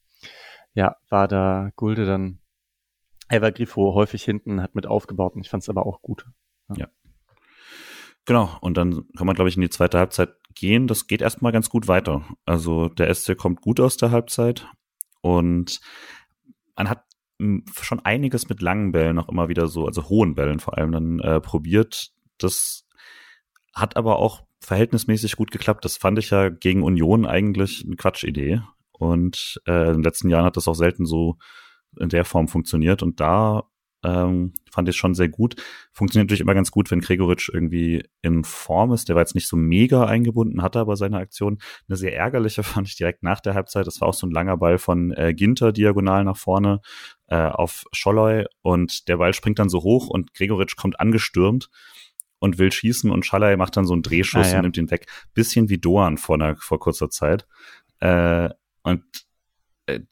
Ja, 0.73 0.97
war 1.09 1.27
da 1.27 1.71
Gulde 1.75 2.05
dann 2.05 2.39
er 3.29 3.41
war 3.41 3.51
Grifo 3.51 3.93
häufig 3.93 4.23
hinten, 4.23 4.61
hat 4.61 4.75
mit 4.75 4.87
aufgebaut 4.87 5.35
und 5.35 5.41
ich 5.41 5.49
fand 5.49 5.63
es 5.63 5.69
aber 5.69 5.85
auch 5.85 6.01
gut. 6.01 6.25
Ja. 6.69 6.75
ja. 6.77 6.87
Genau, 8.25 8.49
und 8.61 8.75
dann 8.75 9.05
kann 9.15 9.25
man, 9.25 9.35
glaube 9.35 9.49
ich, 9.49 9.55
in 9.55 9.61
die 9.61 9.69
zweite 9.69 9.97
Halbzeit 9.97 10.35
gehen. 10.53 10.87
Das 10.87 11.07
geht 11.07 11.21
erstmal 11.21 11.51
ganz 11.51 11.69
gut 11.69 11.87
weiter. 11.87 12.23
Also 12.45 12.89
der 12.89 13.13
SC 13.13 13.37
kommt 13.37 13.61
gut 13.61 13.79
aus 13.79 13.97
der 13.97 14.11
Halbzeit 14.11 14.67
und 15.21 15.79
man 16.75 16.89
hat 16.89 17.05
hm, 17.39 17.65
schon 17.81 17.99
einiges 18.01 18.49
mit 18.49 18.61
langen 18.61 18.91
Bällen 18.91 19.19
auch 19.19 19.29
immer 19.29 19.47
wieder 19.49 19.67
so, 19.67 19.85
also 19.85 20.09
hohen 20.09 20.35
Bällen 20.35 20.59
vor 20.59 20.77
allem 20.77 20.91
dann 20.91 21.19
äh, 21.19 21.39
probiert. 21.39 22.11
Das 22.37 22.85
hat 23.73 23.95
aber 23.95 24.17
auch 24.17 24.43
verhältnismäßig 24.59 25.35
gut 25.35 25.51
geklappt. 25.51 25.85
Das 25.85 25.97
fand 25.97 26.19
ich 26.19 26.31
ja 26.31 26.49
gegen 26.49 26.83
Union 26.83 27.25
eigentlich 27.25 27.83
eine 27.85 27.95
Quatschidee. 27.95 28.61
Und 28.91 29.61
äh, 29.65 29.87
in 29.87 29.93
den 29.93 30.03
letzten 30.03 30.29
Jahren 30.29 30.45
hat 30.45 30.57
das 30.57 30.67
auch 30.67 30.75
selten 30.75 31.05
so 31.05 31.37
in 31.97 32.09
der 32.09 32.25
Form 32.25 32.47
funktioniert. 32.47 33.03
Und 33.03 33.19
da 33.19 33.63
ähm, 34.03 34.53
fand 34.71 34.87
ich 34.87 34.95
schon 34.95 35.13
sehr 35.13 35.29
gut. 35.29 35.55
Funktioniert 35.91 36.27
natürlich 36.27 36.41
immer 36.41 36.53
ganz 36.53 36.71
gut, 36.71 36.89
wenn 36.89 37.01
Gregoritsch 37.01 37.49
irgendwie 37.53 38.03
in 38.21 38.43
Form 38.43 38.93
ist. 38.93 39.09
Der 39.09 39.15
war 39.15 39.21
jetzt 39.21 39.35
nicht 39.35 39.47
so 39.47 39.57
mega 39.57 40.05
eingebunden, 40.05 40.61
hatte 40.61 40.79
aber 40.79 40.95
seine 40.95 41.17
Aktion. 41.17 41.59
Eine 41.87 41.97
sehr 41.97 42.15
ärgerliche 42.15 42.63
fand 42.63 42.87
ich 42.87 42.95
direkt 42.95 43.23
nach 43.23 43.41
der 43.41 43.55
Halbzeit. 43.55 43.87
Das 43.87 43.99
war 44.01 44.07
auch 44.07 44.13
so 44.13 44.27
ein 44.27 44.31
langer 44.31 44.57
Ball 44.57 44.77
von 44.77 45.11
äh, 45.11 45.33
Ginter 45.33 45.71
diagonal 45.71 46.23
nach 46.23 46.37
vorne 46.37 46.79
äh, 47.27 47.35
auf 47.35 47.83
Scholloy 47.91 48.45
und 48.61 49.07
der 49.07 49.17
Ball 49.17 49.33
springt 49.33 49.59
dann 49.59 49.69
so 49.69 49.83
hoch 49.83 50.07
und 50.07 50.33
Gregoritsch 50.33 50.77
kommt 50.77 50.99
angestürmt 50.99 51.69
und 52.39 52.57
will 52.57 52.71
schießen 52.71 53.11
und 53.11 53.25
Schalay 53.25 53.57
macht 53.57 53.75
dann 53.75 53.85
so 53.85 53.93
einen 53.93 54.01
Drehschuss 54.01 54.47
ah, 54.47 54.51
ja. 54.51 54.57
und 54.57 54.63
nimmt 54.63 54.77
ihn 54.77 54.91
weg. 54.91 55.07
Bisschen 55.33 55.69
wie 55.69 55.77
Doan 55.77 56.17
vor, 56.17 56.35
einer, 56.35 56.55
vor 56.55 56.79
kurzer 56.79 57.09
Zeit. 57.09 57.45
Äh, 57.99 58.49
und 58.83 59.03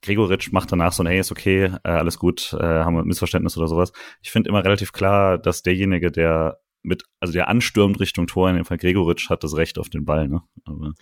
Gregoritsch 0.01 0.51
macht 0.51 0.71
danach 0.71 0.91
so 0.91 1.03
ein, 1.03 1.07
hey, 1.07 1.19
ist 1.19 1.31
okay, 1.31 1.65
äh, 1.83 1.89
alles 1.89 2.19
gut, 2.19 2.53
äh, 2.53 2.63
haben 2.63 2.95
wir 2.95 3.01
ein 3.01 3.07
Missverständnis 3.07 3.57
oder 3.57 3.67
sowas. 3.67 3.91
Ich 4.21 4.31
finde 4.31 4.49
immer 4.49 4.63
relativ 4.63 4.91
klar, 4.91 5.37
dass 5.37 5.61
derjenige, 5.61 6.11
der 6.11 6.59
mit, 6.81 7.03
also 7.19 7.33
der 7.33 7.47
anstürmt 7.49 7.99
Richtung 7.99 8.27
Tor, 8.27 8.49
in 8.49 8.55
dem 8.55 8.65
Fall 8.65 8.77
Gregoritsch, 8.77 9.29
hat 9.29 9.43
das 9.43 9.55
Recht 9.55 9.77
auf 9.77 9.89
den 9.89 10.05
Ball, 10.05 10.27
ne? 10.27 10.41
Aber 10.65 10.93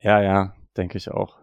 ja, 0.00 0.22
ja, 0.22 0.54
denke 0.76 0.98
ich 0.98 1.10
auch. 1.10 1.38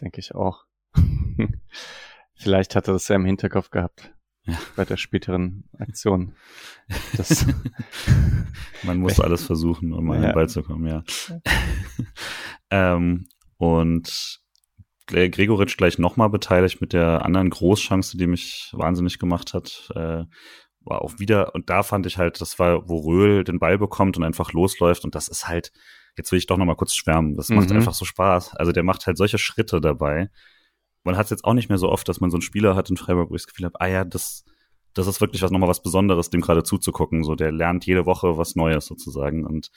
Denke 0.00 0.20
ich 0.20 0.34
auch. 0.34 0.64
Vielleicht 2.34 2.74
hat 2.74 2.88
er 2.88 2.94
das 2.94 3.08
ja 3.08 3.16
im 3.16 3.24
Hinterkopf 3.24 3.70
gehabt. 3.70 4.12
Ja. 4.44 4.58
Bei 4.74 4.84
der 4.84 4.96
späteren 4.96 5.68
Aktion. 5.78 6.34
Man 8.82 8.98
muss 8.98 9.20
alles 9.20 9.44
versuchen, 9.44 9.92
um 9.92 10.10
an 10.10 10.22
den 10.22 10.32
Ball 10.32 10.48
zu 10.48 10.62
kommen, 10.62 10.86
ja. 10.86 11.04
ähm, 12.70 13.28
und 13.58 14.41
Gregoritsch 15.12 15.76
gleich 15.76 15.98
nochmal 15.98 16.30
beteiligt 16.30 16.80
mit 16.80 16.92
der 16.92 17.24
anderen 17.24 17.50
Großchance, 17.50 18.16
die 18.16 18.26
mich 18.26 18.70
wahnsinnig 18.72 19.18
gemacht 19.18 19.54
hat. 19.54 19.90
Äh, 19.94 20.24
war 20.84 21.02
auch 21.02 21.18
wieder, 21.18 21.54
und 21.54 21.70
da 21.70 21.82
fand 21.82 22.06
ich 22.06 22.18
halt, 22.18 22.40
das 22.40 22.58
war, 22.58 22.88
wo 22.88 22.98
Röhl 22.98 23.44
den 23.44 23.58
Ball 23.58 23.78
bekommt 23.78 24.16
und 24.16 24.24
einfach 24.24 24.52
losläuft. 24.52 25.04
Und 25.04 25.14
das 25.14 25.28
ist 25.28 25.46
halt, 25.46 25.72
jetzt 26.16 26.32
will 26.32 26.38
ich 26.38 26.46
doch 26.46 26.56
nochmal 26.56 26.76
kurz 26.76 26.94
schwärmen. 26.94 27.36
Das 27.36 27.48
macht 27.48 27.70
mhm. 27.70 27.76
einfach 27.76 27.94
so 27.94 28.04
Spaß. 28.04 28.54
Also 28.56 28.72
der 28.72 28.82
macht 28.82 29.06
halt 29.06 29.16
solche 29.16 29.38
Schritte 29.38 29.80
dabei. 29.80 30.28
Man 31.04 31.16
hat 31.16 31.24
es 31.24 31.30
jetzt 31.30 31.44
auch 31.44 31.54
nicht 31.54 31.68
mehr 31.68 31.78
so 31.78 31.88
oft, 31.88 32.08
dass 32.08 32.20
man 32.20 32.30
so 32.30 32.36
einen 32.36 32.42
Spieler 32.42 32.76
hat 32.76 32.90
in 32.90 32.96
Freiburg, 32.96 33.30
wo 33.30 33.34
ich 33.34 33.42
das 33.42 33.48
Gefühl 33.48 33.66
habe, 33.66 33.80
ah 33.80 33.88
ja, 33.88 34.04
das, 34.04 34.44
das 34.94 35.06
ist 35.06 35.20
wirklich 35.20 35.42
was 35.42 35.50
nochmal 35.50 35.68
was 35.68 35.82
Besonderes, 35.82 36.30
dem 36.30 36.40
gerade 36.40 36.62
zuzugucken. 36.62 37.24
So, 37.24 37.34
der 37.34 37.52
lernt 37.52 37.86
jede 37.86 38.06
Woche 38.06 38.36
was 38.36 38.56
Neues 38.56 38.86
sozusagen. 38.86 39.44
Und 39.46 39.70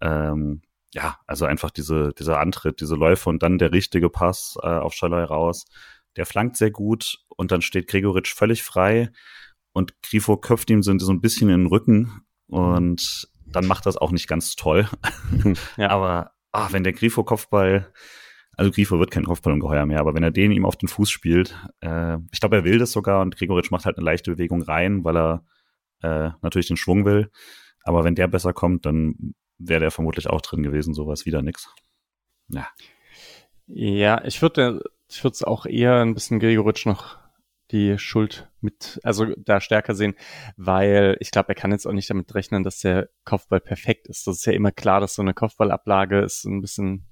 ähm, 0.00 0.62
ja, 0.92 1.18
also 1.26 1.44
einfach 1.44 1.70
diese, 1.70 2.12
dieser 2.18 2.40
Antritt, 2.40 2.80
diese 2.80 2.94
Läufe 2.94 3.28
und 3.28 3.42
dann 3.42 3.58
der 3.58 3.72
richtige 3.72 4.10
Pass 4.10 4.56
äh, 4.62 4.66
auf 4.66 4.94
Schalay 4.94 5.24
raus. 5.24 5.66
Der 6.16 6.26
flankt 6.26 6.56
sehr 6.56 6.70
gut 6.70 7.18
und 7.36 7.52
dann 7.52 7.62
steht 7.62 7.88
Gregoritsch 7.88 8.34
völlig 8.34 8.62
frei 8.62 9.10
und 9.72 10.00
Grifo 10.02 10.36
köpft 10.38 10.70
ihm 10.70 10.82
so, 10.82 10.96
so 10.98 11.12
ein 11.12 11.20
bisschen 11.20 11.50
in 11.50 11.62
den 11.62 11.66
Rücken 11.66 12.22
und 12.46 13.28
dann 13.44 13.66
macht 13.66 13.86
das 13.86 13.96
auch 13.96 14.10
nicht 14.10 14.28
ganz 14.28 14.56
toll. 14.56 14.88
ja. 15.76 15.90
Aber 15.90 16.32
ach, 16.52 16.72
wenn 16.72 16.84
der 16.84 16.94
Grifo 16.94 17.24
Kopfball, 17.24 17.92
also 18.56 18.70
Grifo 18.70 18.98
wird 18.98 19.10
kein 19.10 19.24
Kopfballungeheuer 19.24 19.84
mehr, 19.84 20.00
aber 20.00 20.14
wenn 20.14 20.22
er 20.22 20.30
den 20.30 20.52
ihm 20.52 20.64
auf 20.64 20.76
den 20.76 20.88
Fuß 20.88 21.10
spielt, 21.10 21.54
äh, 21.80 22.16
ich 22.32 22.40
glaube, 22.40 22.56
er 22.56 22.64
will 22.64 22.78
das 22.78 22.92
sogar 22.92 23.20
und 23.20 23.36
Gregoritsch 23.36 23.70
macht 23.70 23.84
halt 23.84 23.98
eine 23.98 24.04
leichte 24.04 24.30
Bewegung 24.30 24.62
rein, 24.62 25.04
weil 25.04 25.16
er 25.16 25.44
äh, 26.02 26.30
natürlich 26.40 26.68
den 26.68 26.78
Schwung 26.78 27.04
will. 27.04 27.30
Aber 27.82 28.02
wenn 28.02 28.14
der 28.14 28.28
besser 28.28 28.52
kommt, 28.52 28.86
dann 28.86 29.34
wäre 29.58 29.80
der 29.80 29.90
vermutlich 29.90 30.28
auch 30.28 30.40
drin 30.40 30.62
gewesen, 30.62 30.94
sowas 30.94 31.26
wieder 31.26 31.42
nix. 31.42 31.68
Ja. 32.48 32.68
Ja, 33.66 34.24
ich 34.24 34.40
würde 34.42 34.82
ich 35.08 35.22
würde 35.22 35.34
es 35.34 35.42
auch 35.42 35.66
eher 35.66 36.00
ein 36.00 36.14
bisschen 36.14 36.40
Gregoritsch 36.40 36.86
noch 36.86 37.18
die 37.72 37.98
Schuld 37.98 38.48
mit, 38.60 39.00
also 39.02 39.26
da 39.36 39.60
stärker 39.60 39.94
sehen, 39.94 40.14
weil 40.56 41.16
ich 41.20 41.30
glaube, 41.30 41.48
er 41.48 41.54
kann 41.56 41.72
jetzt 41.72 41.86
auch 41.86 41.92
nicht 41.92 42.08
damit 42.08 42.32
rechnen, 42.34 42.62
dass 42.62 42.78
der 42.78 43.08
Kopfball 43.24 43.60
perfekt 43.60 44.06
ist. 44.06 44.26
Das 44.26 44.36
ist 44.36 44.46
ja 44.46 44.52
immer 44.52 44.70
klar, 44.70 45.00
dass 45.00 45.14
so 45.14 45.22
eine 45.22 45.34
Kopfballablage 45.34 46.20
ist 46.20 46.44
ein 46.44 46.60
bisschen, 46.60 47.06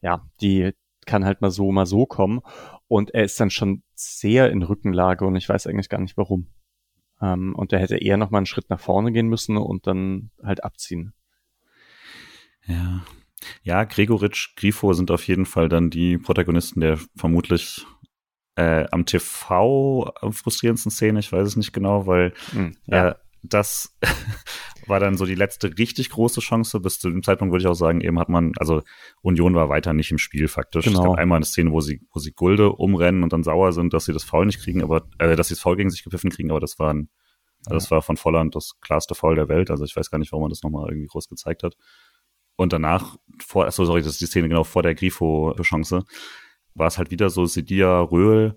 ja, 0.00 0.26
die 0.40 0.72
kann 1.04 1.24
halt 1.24 1.40
mal 1.40 1.50
so, 1.50 1.70
mal 1.72 1.86
so 1.86 2.06
kommen. 2.06 2.40
Und 2.86 3.12
er 3.12 3.24
ist 3.24 3.38
dann 3.38 3.50
schon 3.50 3.82
sehr 3.94 4.50
in 4.50 4.62
Rückenlage 4.62 5.26
und 5.26 5.36
ich 5.36 5.48
weiß 5.48 5.66
eigentlich 5.66 5.90
gar 5.90 6.00
nicht 6.00 6.16
warum. 6.16 6.48
Ähm, 7.20 7.54
und 7.54 7.72
er 7.72 7.80
hätte 7.80 7.98
eher 7.98 8.16
noch 8.16 8.30
mal 8.30 8.38
einen 8.38 8.46
Schritt 8.46 8.70
nach 8.70 8.80
vorne 8.80 9.12
gehen 9.12 9.28
müssen 9.28 9.56
und 9.58 9.86
dann 9.86 10.30
halt 10.42 10.64
abziehen. 10.64 11.12
Ja. 12.68 13.02
Ja, 13.62 13.84
Gregoritsch, 13.84 14.56
Grifo 14.56 14.92
sind 14.92 15.10
auf 15.10 15.26
jeden 15.26 15.46
Fall 15.46 15.68
dann 15.68 15.90
die 15.90 16.18
Protagonisten 16.18 16.80
der 16.80 16.98
vermutlich 17.16 17.86
äh, 18.56 18.86
am 18.90 19.06
TV 19.06 20.12
frustrierendsten 20.30 20.90
Szene. 20.90 21.20
Ich 21.20 21.30
weiß 21.30 21.46
es 21.46 21.56
nicht 21.56 21.72
genau, 21.72 22.06
weil 22.06 22.32
hm, 22.50 22.76
ja. 22.86 23.10
äh, 23.10 23.14
das 23.42 23.96
war 24.86 24.98
dann 24.98 25.16
so 25.16 25.24
die 25.24 25.36
letzte 25.36 25.78
richtig 25.78 26.10
große 26.10 26.40
Chance. 26.40 26.80
Bis 26.80 26.98
zu 26.98 27.10
dem 27.10 27.22
Zeitpunkt 27.22 27.52
würde 27.52 27.62
ich 27.62 27.68
auch 27.68 27.74
sagen, 27.74 28.00
eben 28.00 28.18
hat 28.18 28.28
man, 28.28 28.52
also 28.58 28.82
Union 29.22 29.54
war 29.54 29.68
weiter 29.68 29.92
nicht 29.92 30.10
im 30.10 30.18
Spiel 30.18 30.48
faktisch. 30.48 30.86
Genau. 30.86 30.98
Es 30.98 31.04
gab 31.04 31.18
einmal 31.18 31.36
eine 31.36 31.44
Szene, 31.44 31.70
wo 31.70 31.80
sie, 31.80 32.00
wo 32.12 32.18
sie 32.18 32.32
Gulde 32.32 32.72
umrennen 32.72 33.22
und 33.22 33.32
dann 33.32 33.44
sauer 33.44 33.72
sind, 33.72 33.94
dass 33.94 34.06
sie 34.06 34.12
das 34.12 34.24
Foul 34.24 34.46
nicht 34.46 34.60
kriegen, 34.60 34.82
aber 34.82 35.08
äh, 35.18 35.36
dass 35.36 35.48
sie 35.48 35.54
das 35.54 35.62
Foul 35.62 35.76
gegen 35.76 35.90
sich 35.90 36.02
gepfiffen 36.02 36.30
kriegen, 36.30 36.50
aber 36.50 36.60
das 36.60 36.78
war 36.78 36.92
ein, 36.92 37.08
also 37.66 37.74
das 37.74 37.90
war 37.90 38.02
von 38.02 38.16
Volland 38.16 38.54
das 38.54 38.80
klarste 38.80 39.14
Foul 39.14 39.34
der 39.34 39.48
Welt. 39.48 39.70
Also 39.70 39.84
ich 39.84 39.94
weiß 39.94 40.10
gar 40.10 40.18
nicht, 40.18 40.32
warum 40.32 40.42
man 40.42 40.50
das 40.50 40.62
nochmal 40.62 40.88
irgendwie 40.88 41.08
groß 41.08 41.28
gezeigt 41.28 41.62
hat. 41.62 41.74
Und 42.58 42.72
danach, 42.72 43.16
vor, 43.40 43.66
achso, 43.66 43.84
sorry, 43.84 44.02
das 44.02 44.12
ist 44.12 44.20
die 44.20 44.26
Szene 44.26 44.48
genau 44.48 44.64
vor 44.64 44.82
der 44.82 44.94
Grifo-Chance, 44.94 46.04
war 46.74 46.88
es 46.88 46.98
halt 46.98 47.10
wieder 47.10 47.30
so 47.30 47.46
Sidia 47.46 48.00
Röhl, 48.00 48.56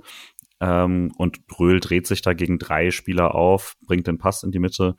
ähm, 0.62 1.12
und 1.18 1.40
Röhl 1.60 1.80
dreht 1.80 2.08
sich 2.08 2.22
da 2.22 2.34
gegen 2.34 2.60
drei 2.60 2.92
Spieler 2.92 3.36
auf, 3.36 3.76
bringt 3.86 4.08
den 4.08 4.20
Pass 4.20 4.44
in 4.44 4.52
die 4.52 4.60
Mitte, 4.60 4.96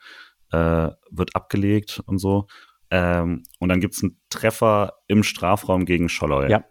äh, 0.50 0.90
wird 1.10 1.36
abgelegt 1.36 2.02
und 2.06 2.18
so. 2.18 2.46
Ähm, 2.90 3.44
und 3.60 3.68
dann 3.68 3.80
gibt's 3.80 4.02
einen 4.02 4.20
Treffer 4.28 4.94
im 5.06 5.22
Strafraum 5.22 5.84
gegen 5.84 6.08
Scholloy. 6.08 6.50
Ja. 6.50 6.64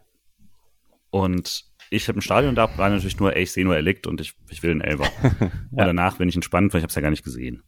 Und 1.10 1.64
ich 1.90 2.06
habe 2.08 2.16
im 2.16 2.22
Stadion 2.22 2.54
da 2.54 2.78
war 2.78 2.90
natürlich 2.90 3.18
nur, 3.18 3.34
ey, 3.34 3.42
ich 3.42 3.52
sehe 3.52 3.64
nur, 3.64 3.74
er 3.74 3.82
liegt 3.82 4.06
und 4.06 4.20
ich, 4.20 4.34
ich 4.50 4.62
will 4.62 4.70
einen 4.70 4.82
Elber. 4.82 5.04
ja. 5.22 5.46
Und 5.70 5.78
danach 5.78 6.18
bin 6.18 6.28
ich 6.28 6.34
entspannt, 6.34 6.72
weil 6.72 6.78
ich 6.78 6.84
habe 6.84 6.90
es 6.90 6.94
ja 6.94 7.02
gar 7.02 7.10
nicht 7.10 7.24
gesehen. 7.24 7.62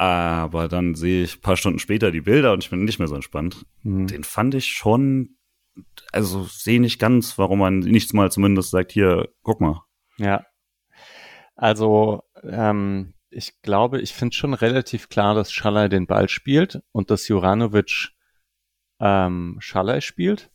Aber 0.00 0.68
dann 0.68 0.94
sehe 0.94 1.24
ich 1.24 1.42
paar 1.42 1.58
Stunden 1.58 1.78
später 1.78 2.10
die 2.10 2.22
Bilder 2.22 2.54
und 2.54 2.64
ich 2.64 2.70
bin 2.70 2.84
nicht 2.84 2.98
mehr 2.98 3.06
so 3.06 3.14
entspannt. 3.14 3.66
Mhm. 3.82 4.06
Den 4.06 4.24
fand 4.24 4.54
ich 4.54 4.68
schon, 4.68 5.36
also 6.10 6.44
sehe 6.44 6.80
nicht 6.80 6.98
ganz, 6.98 7.36
warum 7.36 7.58
man 7.58 7.80
nichts 7.80 8.14
mal 8.14 8.32
zumindest 8.32 8.70
sagt, 8.70 8.92
hier, 8.92 9.28
guck 9.42 9.60
mal. 9.60 9.82
Ja. 10.16 10.46
Also, 11.54 12.22
ähm, 12.42 13.12
ich 13.28 13.60
glaube, 13.60 14.00
ich 14.00 14.14
finde 14.14 14.34
schon 14.34 14.54
relativ 14.54 15.10
klar, 15.10 15.34
dass 15.34 15.52
Schalay 15.52 15.90
den 15.90 16.06
Ball 16.06 16.30
spielt 16.30 16.80
und 16.92 17.10
dass 17.10 17.28
Juranovic 17.28 18.12
ähm, 19.00 19.58
Schalay 19.60 20.00
spielt. 20.00 20.50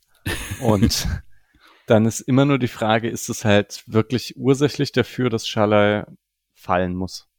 Und 0.60 1.08
dann 1.86 2.08
ist 2.08 2.22
immer 2.22 2.46
nur 2.46 2.58
die 2.58 2.68
Frage, 2.68 3.10
ist 3.10 3.30
es 3.30 3.46
halt 3.46 3.84
wirklich 3.86 4.38
ursächlich 4.38 4.91
dafür, 4.91 5.30
dass 5.30 5.48
Schalay 5.48 6.04
fallen 6.56 6.96
muss? 6.96 7.30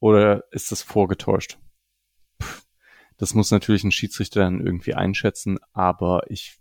Oder 0.00 0.44
ist 0.50 0.72
das 0.72 0.82
vorgetäuscht? 0.82 1.58
Puh, 2.38 2.60
das 3.16 3.34
muss 3.34 3.50
natürlich 3.50 3.84
ein 3.84 3.92
Schiedsrichter 3.92 4.40
dann 4.40 4.64
irgendwie 4.64 4.94
einschätzen, 4.94 5.58
aber 5.72 6.30
ich, 6.30 6.58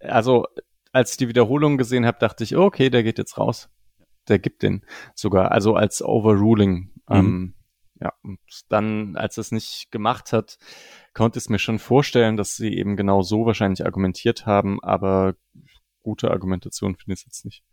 also 0.00 0.46
als 0.92 1.12
ich 1.12 1.16
die 1.16 1.28
Wiederholung 1.28 1.78
gesehen 1.78 2.06
habe, 2.06 2.18
dachte 2.18 2.44
ich, 2.44 2.56
okay, 2.56 2.90
der 2.90 3.02
geht 3.02 3.18
jetzt 3.18 3.38
raus. 3.38 3.70
Der 4.28 4.38
gibt 4.38 4.62
den 4.62 4.84
sogar, 5.14 5.50
also 5.52 5.74
als 5.74 6.02
Overruling. 6.02 6.92
Mhm. 7.08 7.16
Ähm, 7.16 7.54
ja, 8.00 8.12
und 8.22 8.40
dann, 8.68 9.16
als 9.16 9.38
es 9.38 9.52
nicht 9.52 9.90
gemacht 9.90 10.32
hat, 10.32 10.58
konnte 11.14 11.38
es 11.38 11.48
mir 11.48 11.58
schon 11.58 11.78
vorstellen, 11.78 12.36
dass 12.36 12.56
sie 12.56 12.76
eben 12.76 12.96
genau 12.96 13.22
so 13.22 13.46
wahrscheinlich 13.46 13.84
argumentiert 13.86 14.44
haben, 14.44 14.82
aber 14.82 15.34
gute 16.02 16.30
Argumentation 16.30 16.96
finde 16.96 17.14
ich 17.14 17.20
es 17.20 17.26
jetzt 17.26 17.44
nicht. 17.44 17.64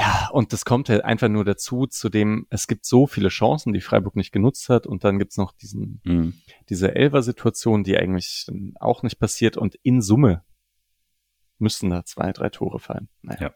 Ja, 0.00 0.30
und 0.32 0.54
das 0.54 0.64
kommt 0.64 0.88
halt 0.88 1.04
einfach 1.04 1.28
nur 1.28 1.44
dazu, 1.44 1.86
zu 1.86 2.08
dem, 2.08 2.46
es 2.48 2.66
gibt 2.66 2.86
so 2.86 3.06
viele 3.06 3.28
Chancen, 3.28 3.74
die 3.74 3.82
Freiburg 3.82 4.16
nicht 4.16 4.32
genutzt 4.32 4.70
hat, 4.70 4.86
und 4.86 5.04
dann 5.04 5.18
gibt's 5.18 5.36
noch 5.36 5.52
diesen, 5.52 6.00
mhm. 6.04 6.34
diese 6.70 6.94
Elfer-Situation, 6.94 7.84
die 7.84 7.98
eigentlich 7.98 8.46
auch 8.80 9.02
nicht 9.02 9.18
passiert, 9.18 9.58
und 9.58 9.74
in 9.82 10.00
Summe 10.00 10.42
müssten 11.58 11.90
da 11.90 12.06
zwei, 12.06 12.32
drei 12.32 12.48
Tore 12.48 12.78
fallen. 12.78 13.10
Naja. 13.20 13.40
Ja. 13.42 13.54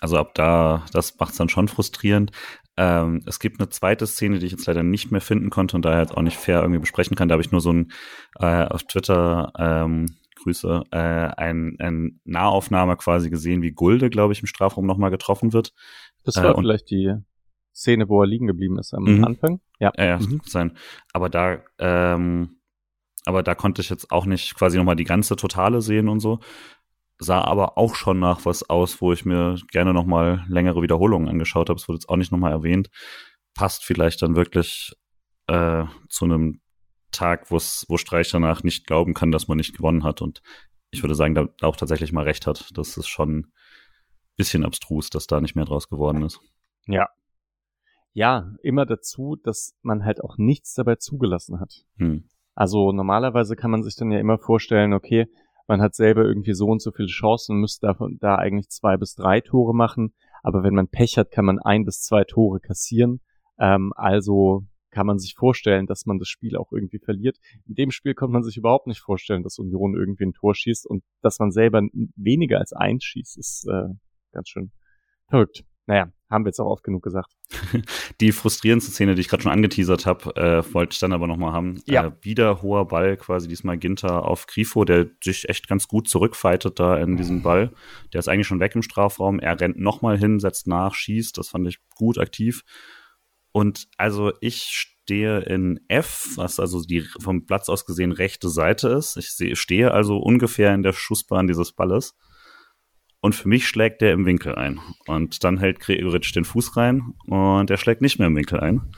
Also 0.00 0.18
ab 0.18 0.34
da, 0.34 0.84
das 0.92 1.16
macht's 1.20 1.36
dann 1.36 1.48
schon 1.48 1.68
frustrierend. 1.68 2.32
Ähm, 2.76 3.22
es 3.26 3.38
gibt 3.38 3.60
eine 3.60 3.68
zweite 3.68 4.08
Szene, 4.08 4.40
die 4.40 4.46
ich 4.46 4.52
jetzt 4.52 4.66
leider 4.66 4.82
nicht 4.82 5.12
mehr 5.12 5.20
finden 5.20 5.50
konnte 5.50 5.76
und 5.76 5.84
daher 5.84 6.00
jetzt 6.00 6.16
auch 6.16 6.22
nicht 6.22 6.36
fair 6.36 6.60
irgendwie 6.60 6.80
besprechen 6.80 7.16
kann. 7.16 7.28
Da 7.28 7.34
habe 7.34 7.42
ich 7.42 7.52
nur 7.52 7.60
so 7.60 7.72
ein 7.72 7.92
äh, 8.40 8.64
auf 8.64 8.82
Twitter 8.82 9.52
ähm, 9.56 10.16
Grüße, 10.36 10.84
äh, 10.90 10.96
ein, 10.98 11.76
ein 11.78 12.20
Nahaufnahme 12.24 12.96
quasi 12.96 13.30
gesehen, 13.30 13.62
wie 13.62 13.72
Gulde, 13.72 14.10
glaube 14.10 14.32
ich, 14.32 14.40
im 14.40 14.46
Strafraum 14.46 14.86
nochmal 14.86 15.10
getroffen 15.10 15.52
wird. 15.52 15.72
Das 16.24 16.36
war 16.36 16.56
äh, 16.56 16.60
vielleicht 16.60 16.90
die 16.90 17.14
Szene, 17.74 18.08
wo 18.08 18.22
er 18.22 18.26
liegen 18.26 18.46
geblieben 18.46 18.78
ist 18.78 18.94
am 18.94 19.04
mhm. 19.04 19.24
Anfang. 19.24 19.60
Ja, 19.78 19.92
ja, 19.96 20.04
ja 20.04 20.18
mhm. 20.18 20.40
sein. 20.44 20.76
Aber 21.12 21.28
da, 21.28 21.58
ähm, 21.78 22.60
aber 23.24 23.42
da 23.42 23.54
konnte 23.54 23.82
ich 23.82 23.90
jetzt 23.90 24.10
auch 24.10 24.26
nicht 24.26 24.54
quasi 24.54 24.76
nochmal 24.76 24.96
die 24.96 25.04
ganze 25.04 25.36
Totale 25.36 25.80
sehen 25.80 26.08
und 26.08 26.20
so. 26.20 26.40
Sah 27.18 27.42
aber 27.42 27.78
auch 27.78 27.94
schon 27.94 28.18
nach 28.18 28.44
was 28.44 28.68
aus, 28.68 29.00
wo 29.00 29.12
ich 29.12 29.24
mir 29.24 29.56
gerne 29.70 29.94
nochmal 29.94 30.44
längere 30.48 30.82
Wiederholungen 30.82 31.28
angeschaut 31.28 31.68
habe. 31.68 31.78
Es 31.78 31.88
wurde 31.88 31.96
jetzt 31.96 32.08
auch 32.08 32.16
nicht 32.16 32.32
nochmal 32.32 32.52
erwähnt. 32.52 32.90
Passt 33.54 33.84
vielleicht 33.84 34.20
dann 34.22 34.36
wirklich 34.36 34.94
äh, 35.46 35.84
zu 36.08 36.24
einem 36.24 36.60
Tag, 37.14 37.50
wo 37.50 37.58
Streich 37.96 38.30
danach 38.30 38.62
nicht 38.62 38.86
glauben 38.86 39.14
kann, 39.14 39.32
dass 39.32 39.48
man 39.48 39.56
nicht 39.56 39.76
gewonnen 39.76 40.04
hat. 40.04 40.22
Und 40.22 40.42
ich 40.90 41.02
würde 41.02 41.14
sagen, 41.14 41.34
da 41.34 41.48
auch 41.62 41.76
tatsächlich 41.76 42.12
mal 42.12 42.24
recht 42.24 42.46
hat. 42.46 42.70
Das 42.76 42.96
ist 42.96 43.08
schon 43.08 43.38
ein 43.38 43.52
bisschen 44.36 44.64
abstrus, 44.64 45.10
dass 45.10 45.26
da 45.26 45.40
nicht 45.40 45.56
mehr 45.56 45.64
draus 45.64 45.88
geworden 45.88 46.22
ist. 46.22 46.40
Ja. 46.86 47.08
Ja, 48.12 48.52
immer 48.62 48.86
dazu, 48.86 49.36
dass 49.42 49.76
man 49.82 50.04
halt 50.04 50.22
auch 50.22 50.36
nichts 50.38 50.74
dabei 50.74 50.96
zugelassen 50.96 51.58
hat. 51.58 51.84
Hm. 51.96 52.28
Also 52.54 52.92
normalerweise 52.92 53.56
kann 53.56 53.72
man 53.72 53.82
sich 53.82 53.96
dann 53.96 54.12
ja 54.12 54.20
immer 54.20 54.38
vorstellen, 54.38 54.92
okay, 54.92 55.26
man 55.66 55.80
hat 55.80 55.94
selber 55.94 56.22
irgendwie 56.24 56.54
so 56.54 56.66
und 56.66 56.80
so 56.80 56.92
viele 56.92 57.08
Chancen 57.08 57.56
und 57.56 57.60
müsste 57.60 57.86
davon 57.86 58.18
da 58.20 58.36
eigentlich 58.36 58.68
zwei 58.68 58.96
bis 58.96 59.14
drei 59.14 59.40
Tore 59.40 59.74
machen. 59.74 60.14
Aber 60.42 60.62
wenn 60.62 60.74
man 60.74 60.88
Pech 60.88 61.18
hat, 61.18 61.30
kann 61.30 61.46
man 61.46 61.58
ein 61.58 61.84
bis 61.84 62.02
zwei 62.02 62.24
Tore 62.24 62.60
kassieren. 62.60 63.20
Ähm, 63.58 63.92
also 63.96 64.64
kann 64.94 65.06
man 65.06 65.18
sich 65.18 65.34
vorstellen, 65.34 65.86
dass 65.86 66.06
man 66.06 66.18
das 66.18 66.28
Spiel 66.28 66.56
auch 66.56 66.72
irgendwie 66.72 67.00
verliert. 67.00 67.38
In 67.66 67.74
dem 67.74 67.90
Spiel 67.90 68.14
konnte 68.14 68.32
man 68.32 68.44
sich 68.44 68.56
überhaupt 68.56 68.86
nicht 68.86 69.00
vorstellen, 69.00 69.42
dass 69.42 69.58
Union 69.58 69.94
irgendwie 69.94 70.24
ein 70.24 70.32
Tor 70.32 70.54
schießt 70.54 70.86
und 70.86 71.02
dass 71.20 71.40
man 71.40 71.50
selber 71.50 71.82
weniger 72.16 72.58
als 72.58 72.72
eins 72.72 73.04
schießt, 73.04 73.36
ist 73.36 73.66
äh, 73.66 73.88
ganz 74.32 74.48
schön 74.48 74.70
verrückt. 75.28 75.64
Naja, 75.86 76.10
haben 76.30 76.44
wir 76.44 76.48
jetzt 76.48 76.60
auch 76.60 76.70
oft 76.70 76.84
genug 76.84 77.02
gesagt. 77.02 77.36
Die 78.20 78.32
frustrierendste 78.32 78.90
Szene, 78.92 79.14
die 79.14 79.20
ich 79.20 79.28
gerade 79.28 79.42
schon 79.42 79.52
angeteasert 79.52 80.06
habe, 80.06 80.34
äh, 80.36 80.74
wollte 80.74 80.94
ich 80.94 80.98
dann 80.98 81.12
aber 81.12 81.26
nochmal 81.26 81.52
haben. 81.52 81.82
Ja. 81.86 82.06
Äh, 82.06 82.12
wieder 82.22 82.62
hoher 82.62 82.88
Ball, 82.88 83.16
quasi 83.16 83.48
diesmal 83.48 83.76
Ginter 83.76 84.26
auf 84.26 84.46
Grifo, 84.46 84.84
der 84.84 85.10
sich 85.22 85.48
echt 85.48 85.68
ganz 85.68 85.88
gut 85.88 86.08
zurückfightet 86.08 86.80
da 86.80 86.96
in 86.96 87.16
diesem 87.16 87.42
Ball. 87.42 87.72
Der 88.12 88.20
ist 88.20 88.28
eigentlich 88.28 88.46
schon 88.46 88.60
weg 88.60 88.74
im 88.74 88.82
Strafraum. 88.82 89.40
Er 89.40 89.60
rennt 89.60 89.78
nochmal 89.78 90.16
hin, 90.16 90.40
setzt 90.40 90.66
nach, 90.66 90.94
schießt. 90.94 91.36
Das 91.36 91.50
fand 91.50 91.68
ich 91.68 91.78
gut 91.94 92.18
aktiv. 92.18 92.64
Und 93.56 93.86
also 93.98 94.32
ich 94.40 94.64
stehe 94.64 95.38
in 95.42 95.78
F, 95.86 96.32
was 96.34 96.58
also 96.58 96.82
die 96.82 97.02
vom 97.20 97.46
Platz 97.46 97.68
aus 97.68 97.86
gesehen 97.86 98.10
rechte 98.10 98.48
Seite 98.48 98.88
ist. 98.88 99.16
Ich 99.16 99.60
stehe 99.60 99.92
also 99.92 100.18
ungefähr 100.18 100.74
in 100.74 100.82
der 100.82 100.92
Schussbahn 100.92 101.46
dieses 101.46 101.70
Balles. 101.70 102.16
Und 103.20 103.36
für 103.36 103.48
mich 103.48 103.68
schlägt 103.68 104.00
der 104.00 104.12
im 104.12 104.26
Winkel 104.26 104.56
ein. 104.56 104.80
Und 105.06 105.44
dann 105.44 105.58
hält 105.58 105.78
Gregoritsch 105.78 106.34
den 106.34 106.44
Fuß 106.44 106.76
rein 106.76 107.14
und 107.28 107.70
er 107.70 107.76
schlägt 107.76 108.02
nicht 108.02 108.18
mehr 108.18 108.26
im 108.26 108.34
Winkel 108.34 108.58
ein. 108.58 108.90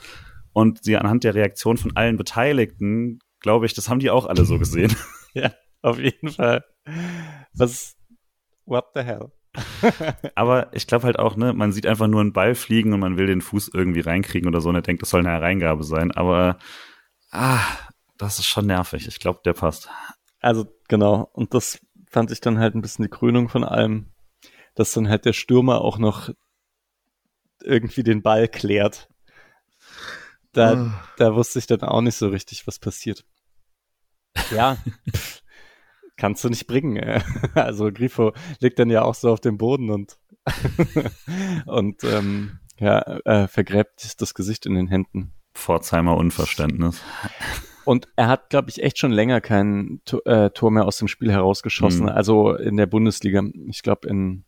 Und 0.53 0.83
sie 0.83 0.97
anhand 0.97 1.23
der 1.23 1.35
Reaktion 1.35 1.77
von 1.77 1.95
allen 1.95 2.17
Beteiligten, 2.17 3.19
glaube 3.41 3.67
ich, 3.67 3.75
das 3.75 3.89
haben 3.89 3.99
die 3.99 4.09
auch 4.09 4.25
alle 4.25 4.43
so 4.43 4.57
gesehen. 4.57 4.95
ja, 5.35 5.53
auf 5.83 5.99
jeden 5.99 6.29
Fall. 6.29 6.65
Was, 7.53 7.95
what 8.65 8.85
the 8.95 9.01
hell? 9.01 9.31
Aber 10.35 10.73
ich 10.73 10.87
glaube 10.87 11.05
halt 11.05 11.19
auch, 11.19 11.35
ne, 11.35 11.53
man 11.53 11.71
sieht 11.71 11.87
einfach 11.87 12.07
nur 12.07 12.21
einen 12.21 12.33
Ball 12.33 12.55
fliegen 12.55 12.93
und 12.93 12.99
man 12.99 13.17
will 13.17 13.27
den 13.27 13.41
Fuß 13.41 13.71
irgendwie 13.73 14.01
reinkriegen 14.01 14.47
oder 14.47 14.61
so 14.61 14.69
und 14.69 14.75
er 14.75 14.81
denkt, 14.81 15.01
das 15.01 15.09
soll 15.09 15.21
eine 15.21 15.29
Hereingabe 15.29 15.83
sein. 15.83 16.11
Aber 16.11 16.57
ah, 17.31 17.59
das 18.17 18.39
ist 18.39 18.45
schon 18.45 18.67
nervig. 18.67 19.07
Ich 19.07 19.19
glaube, 19.19 19.41
der 19.45 19.53
passt. 19.53 19.89
Also 20.39 20.67
genau. 20.87 21.29
Und 21.33 21.53
das 21.53 21.79
fand 22.09 22.31
ich 22.31 22.41
dann 22.41 22.59
halt 22.59 22.75
ein 22.75 22.81
bisschen 22.81 23.03
die 23.03 23.09
Krönung 23.09 23.49
von 23.49 23.63
allem, 23.63 24.11
dass 24.75 24.93
dann 24.93 25.09
halt 25.09 25.25
der 25.25 25.33
Stürmer 25.33 25.81
auch 25.81 25.97
noch 25.97 26.29
irgendwie 27.61 28.03
den 28.03 28.21
Ball 28.21 28.47
klärt. 28.47 29.09
Da, 30.53 30.73
oh. 30.73 30.91
da 31.17 31.35
wusste 31.35 31.59
ich 31.59 31.67
dann 31.67 31.81
auch 31.81 32.01
nicht 32.01 32.15
so 32.15 32.29
richtig, 32.29 32.65
was 32.67 32.79
passiert. 32.79 33.25
Ja, 34.51 34.77
kannst 36.17 36.43
du 36.43 36.49
nicht 36.49 36.67
bringen. 36.67 36.97
Äh. 36.97 37.21
Also 37.53 37.91
Grifo 37.91 38.33
liegt 38.59 38.79
dann 38.79 38.89
ja 38.89 39.03
auch 39.03 39.15
so 39.15 39.31
auf 39.31 39.39
dem 39.39 39.57
Boden 39.57 39.89
und 39.89 40.17
und 41.65 42.03
ähm, 42.03 42.59
ja, 42.79 43.01
äh, 43.25 43.47
vergräbt 43.47 44.21
das 44.21 44.33
Gesicht 44.33 44.65
in 44.65 44.75
den 44.75 44.87
Händen. 44.87 45.33
Pforzheimer 45.53 46.15
Unverständnis. 46.15 47.01
Und 47.83 48.07
er 48.15 48.27
hat, 48.27 48.49
glaube 48.49 48.69
ich, 48.69 48.83
echt 48.83 48.99
schon 48.99 49.11
länger 49.11 49.41
kein 49.41 50.01
äh, 50.25 50.49
Tor 50.51 50.71
mehr 50.71 50.85
aus 50.85 50.97
dem 50.97 51.07
Spiel 51.07 51.31
herausgeschossen. 51.31 52.03
Mhm. 52.03 52.09
Also 52.09 52.53
in 52.55 52.77
der 52.77 52.85
Bundesliga. 52.85 53.43
Ich 53.69 53.81
glaube, 53.81 54.07
in 54.07 54.45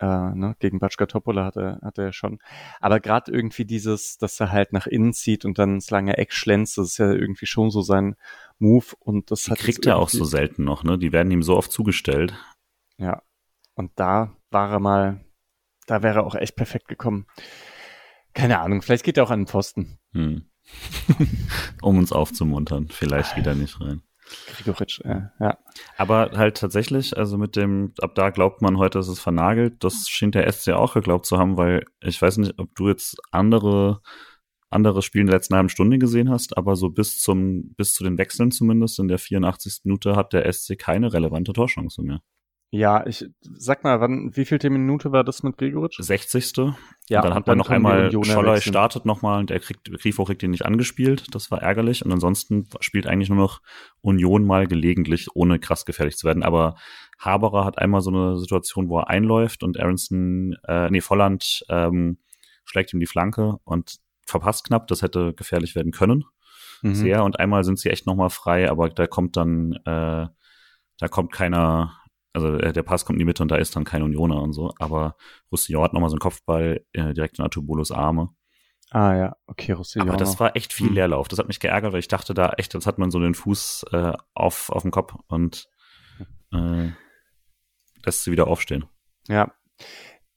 äh, 0.00 0.06
ne, 0.34 0.56
gegen 0.58 0.78
Batschka 0.78 1.06
Topola 1.06 1.44
hat 1.44 1.56
er, 1.56 1.80
hat 1.82 1.98
er 1.98 2.12
schon. 2.12 2.38
Aber 2.80 3.00
gerade 3.00 3.32
irgendwie 3.32 3.64
dieses, 3.64 4.18
dass 4.18 4.38
er 4.40 4.52
halt 4.52 4.72
nach 4.72 4.86
innen 4.86 5.12
zieht 5.12 5.44
und 5.44 5.58
dann 5.58 5.76
das 5.76 5.90
lange 5.90 6.16
Eck 6.16 6.32
schlänzt, 6.32 6.78
das 6.78 6.88
ist 6.88 6.98
ja 6.98 7.12
irgendwie 7.12 7.46
schon 7.46 7.70
so 7.70 7.82
sein 7.82 8.16
Move. 8.58 8.86
Und 8.98 9.30
das 9.30 9.44
Die 9.44 9.50
hat 9.50 9.58
kriegt 9.58 9.86
er 9.86 9.96
auch 9.96 10.08
so 10.08 10.24
selten 10.24 10.64
noch, 10.64 10.84
ne? 10.84 10.98
Die 10.98 11.12
werden 11.12 11.30
ihm 11.30 11.42
so 11.42 11.56
oft 11.56 11.72
zugestellt. 11.72 12.34
Ja. 12.96 13.22
Und 13.74 13.92
da 13.96 14.36
war 14.50 14.70
er 14.70 14.80
mal, 14.80 15.24
da 15.86 16.02
wäre 16.02 16.20
er 16.20 16.26
auch 16.26 16.34
echt 16.34 16.56
perfekt 16.56 16.88
gekommen. 16.88 17.26
Keine 18.34 18.60
Ahnung, 18.60 18.82
vielleicht 18.82 19.04
geht 19.04 19.16
er 19.16 19.24
auch 19.24 19.30
an 19.30 19.40
den 19.40 19.46
Pfosten. 19.46 19.98
Hm. 20.12 20.48
um 21.82 21.98
uns 21.98 22.12
aufzumuntern. 22.12 22.88
Vielleicht 22.88 23.36
wieder 23.36 23.54
nicht 23.54 23.80
rein. 23.80 24.02
Grigoritsch, 24.46 25.00
ja, 25.04 25.32
ja. 25.40 25.58
Aber 25.96 26.32
halt 26.34 26.58
tatsächlich, 26.58 27.16
also 27.16 27.38
mit 27.38 27.56
dem, 27.56 27.94
ab 28.00 28.14
da 28.14 28.30
glaubt 28.30 28.60
man 28.60 28.78
heute, 28.78 28.98
dass 28.98 29.08
es 29.08 29.20
vernagelt. 29.20 29.82
Das 29.82 30.08
scheint 30.08 30.34
der 30.34 30.50
SC 30.50 30.70
auch 30.70 30.94
geglaubt 30.94 31.26
zu 31.26 31.38
haben, 31.38 31.56
weil 31.56 31.84
ich 32.00 32.20
weiß 32.20 32.36
nicht, 32.38 32.58
ob 32.58 32.74
du 32.74 32.88
jetzt 32.88 33.16
andere 33.30 34.00
andere 34.70 35.02
Spiele 35.02 35.22
in 35.22 35.26
der 35.28 35.36
letzten 35.36 35.54
halben 35.54 35.68
Stunde 35.68 35.98
gesehen 35.98 36.30
hast, 36.30 36.56
aber 36.56 36.76
so 36.76 36.90
bis 36.90 37.20
zum 37.20 37.74
bis 37.74 37.94
zu 37.94 38.04
den 38.04 38.18
Wechseln 38.18 38.50
zumindest 38.50 38.98
in 38.98 39.08
der 39.08 39.18
84. 39.18 39.80
Minute 39.84 40.16
hat 40.16 40.32
der 40.32 40.50
SC 40.52 40.78
keine 40.78 41.12
relevante 41.12 41.52
Torchance 41.52 42.02
mehr. 42.02 42.20
Ja, 42.70 43.06
ich 43.06 43.24
sag 43.40 43.82
mal, 43.82 43.98
wann, 44.02 44.36
wie 44.36 44.44
viel 44.44 44.58
Minute 44.68 45.10
war 45.10 45.24
das 45.24 45.42
mit 45.42 45.56
Gregoritsch? 45.56 45.98
60. 46.02 46.54
Ja, 47.08 47.20
und 47.20 47.24
dann 47.24 47.34
hat 47.34 47.46
man 47.46 47.56
noch 47.56 47.70
einmal 47.70 48.12
Scholler 48.24 48.60
startet 48.60 49.06
nochmal 49.06 49.40
und 49.40 49.50
er 49.50 49.58
kriegt, 49.58 49.90
Grifo 49.90 50.24
kriegt 50.24 50.42
ihn 50.42 50.50
nicht 50.50 50.66
angespielt. 50.66 51.34
Das 51.34 51.50
war 51.50 51.62
ärgerlich. 51.62 52.04
Und 52.04 52.12
ansonsten 52.12 52.68
spielt 52.80 53.06
eigentlich 53.06 53.30
nur 53.30 53.38
noch 53.38 53.62
Union 54.02 54.44
mal 54.44 54.66
gelegentlich, 54.66 55.28
ohne 55.34 55.58
krass 55.58 55.86
gefährlich 55.86 56.18
zu 56.18 56.26
werden. 56.26 56.42
Aber 56.42 56.76
Haberer 57.18 57.64
hat 57.64 57.78
einmal 57.78 58.02
so 58.02 58.10
eine 58.10 58.36
Situation, 58.38 58.90
wo 58.90 58.98
er 58.98 59.08
einläuft 59.08 59.62
und 59.62 59.80
Aronson, 59.80 60.54
äh, 60.66 60.90
nee, 60.90 61.00
Volland 61.00 61.64
ähm, 61.70 62.18
schlägt 62.66 62.92
ihm 62.92 63.00
die 63.00 63.06
Flanke 63.06 63.56
und 63.64 63.96
verpasst 64.28 64.64
knapp. 64.64 64.86
Das 64.86 65.02
hätte 65.02 65.34
gefährlich 65.34 65.74
werden 65.74 65.92
können. 65.92 66.24
Mhm. 66.82 66.94
Sehr. 66.94 67.24
Und 67.24 67.40
einmal 67.40 67.64
sind 67.64 67.78
sie 67.78 67.90
echt 67.90 68.06
nochmal 68.06 68.30
frei, 68.30 68.70
aber 68.70 68.88
da 68.88 69.06
kommt 69.06 69.36
dann, 69.36 69.72
äh, 69.84 70.26
da 70.98 71.08
kommt 71.10 71.32
keiner, 71.32 71.94
also 72.32 72.54
äh, 72.54 72.72
der 72.72 72.82
Pass 72.82 73.04
kommt 73.04 73.16
in 73.16 73.20
die 73.20 73.24
Mitte 73.24 73.42
und 73.42 73.50
da 73.50 73.56
ist 73.56 73.74
dann 73.74 73.84
kein 73.84 74.02
Unioner 74.02 74.40
und 74.40 74.52
so. 74.52 74.72
Aber 74.78 75.16
Roussillon 75.50 75.82
hat 75.82 75.92
nochmal 75.92 76.10
so 76.10 76.14
einen 76.14 76.20
Kopfball 76.20 76.84
äh, 76.92 77.14
direkt 77.14 77.38
in 77.38 77.44
Artubolos 77.44 77.90
Arme. 77.90 78.30
Ah 78.90 79.14
ja, 79.14 79.36
okay, 79.46 79.72
Roussillon. 79.72 80.08
Aber 80.08 80.16
das 80.16 80.40
war 80.40 80.56
echt 80.56 80.72
viel 80.72 80.88
hm. 80.88 80.94
Leerlauf. 80.94 81.28
Das 81.28 81.38
hat 81.38 81.48
mich 81.48 81.60
geärgert, 81.60 81.92
weil 81.92 82.00
ich 82.00 82.08
dachte 82.08 82.32
da 82.32 82.52
echt, 82.56 82.74
jetzt 82.74 82.86
hat 82.86 82.98
man 82.98 83.10
so 83.10 83.18
den 83.18 83.34
Fuß 83.34 83.86
äh, 83.92 84.12
auf, 84.34 84.70
auf 84.70 84.82
dem 84.82 84.90
Kopf 84.90 85.14
und 85.28 85.68
äh, 86.52 86.90
lässt 88.04 88.24
sie 88.24 88.30
wieder 88.30 88.46
aufstehen. 88.46 88.86
Ja, 89.28 89.52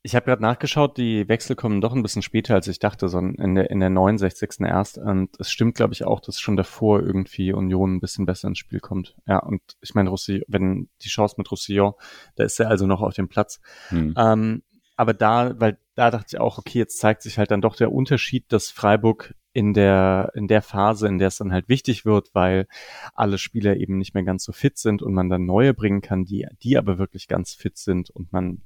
ich 0.04 0.16
habe 0.16 0.26
gerade 0.26 0.42
nachgeschaut, 0.42 0.98
die 0.98 1.28
Wechsel 1.28 1.56
kommen 1.56 1.80
doch 1.80 1.94
ein 1.94 2.02
bisschen 2.02 2.24
später, 2.24 2.56
als 2.56 2.68
ich 2.68 2.80
dachte, 2.80 3.08
sondern 3.08 3.36
in 3.36 3.56
der, 3.56 3.70
in 3.70 3.80
der 3.80 3.92
69. 3.92 4.62
erst. 4.62 4.98
Und 4.98 5.30
es 5.40 5.52
stimmt, 5.52 5.76
glaube 5.76 5.94
ich, 5.94 6.06
auch, 6.06 6.20
dass 6.20 6.40
schon 6.40 6.58
davor 6.58 7.02
irgendwie 7.02 7.54
Union 7.54 7.96
ein 7.96 8.00
bisschen 8.00 8.26
besser 8.26 8.48
ins 8.48 8.58
Spiel 8.58 8.80
kommt. 8.80 9.16
Ja, 9.28 9.38
und 9.38 9.62
ich 9.82 9.94
meine, 9.94 10.10
Roussillon, 10.10 10.44
wenn 10.48 10.90
die 11.04 11.10
Chance 11.10 11.36
mit 11.38 11.52
Roussillon, 11.52 11.94
da 12.36 12.44
ist 12.44 12.60
er 12.60 12.70
also 12.70 12.88
noch 12.88 13.02
auf 13.02 13.14
dem 13.14 13.28
Platz. 13.28 13.60
Hm. 13.90 14.16
Ähm, 14.18 14.64
aber 14.96 15.14
da, 15.14 15.60
weil 15.60 15.78
da 15.96 16.10
dachte 16.10 16.36
ich 16.36 16.40
auch, 16.40 16.58
okay, 16.58 16.80
jetzt 16.80 16.98
zeigt 16.98 17.22
sich 17.22 17.38
halt 17.38 17.52
dann 17.52 17.62
doch 17.62 17.76
der 17.76 17.92
Unterschied, 17.92 18.52
dass 18.52 18.72
Freiburg 18.72 19.36
in 19.54 19.74
der, 19.74 20.32
in 20.34 20.48
der 20.48 20.62
Phase, 20.62 21.08
in 21.08 21.20
der 21.20 21.28
es 21.28 21.38
dann 21.38 21.52
halt 21.52 21.70
wichtig 21.70 22.06
wird, 22.06 22.30
weil 22.34 22.68
alle 23.14 23.38
Spieler 23.38 23.78
eben 23.78 23.98
nicht 23.98 24.14
mehr 24.14 24.24
ganz 24.24 24.44
so 24.46 24.52
fit 24.52 24.78
sind 24.78 25.04
und 25.04 25.14
man 25.14 25.30
dann 25.30 25.46
neue 25.46 25.74
bringen 25.74 26.02
kann, 26.02 26.26
die, 26.26 26.48
die 26.64 26.78
aber 26.78 26.98
wirklich 26.98 27.28
ganz 27.28 27.54
fit 27.54 27.78
sind 27.78 28.10
und 28.10 28.32
man 28.32 28.62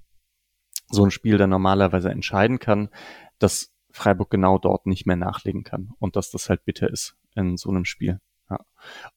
so 0.95 1.03
ein 1.03 1.11
Spiel 1.11 1.37
dann 1.37 1.51
normalerweise 1.51 2.09
entscheiden 2.09 2.59
kann, 2.59 2.89
dass 3.39 3.73
Freiburg 3.91 4.29
genau 4.29 4.57
dort 4.57 4.87
nicht 4.87 5.05
mehr 5.05 5.15
nachlegen 5.15 5.63
kann 5.63 5.91
und 5.99 6.15
dass 6.15 6.31
das 6.31 6.49
halt 6.49 6.65
bitter 6.65 6.89
ist 6.89 7.15
in 7.35 7.57
so 7.57 7.69
einem 7.69 7.85
Spiel. 7.85 8.19
Ja. 8.49 8.59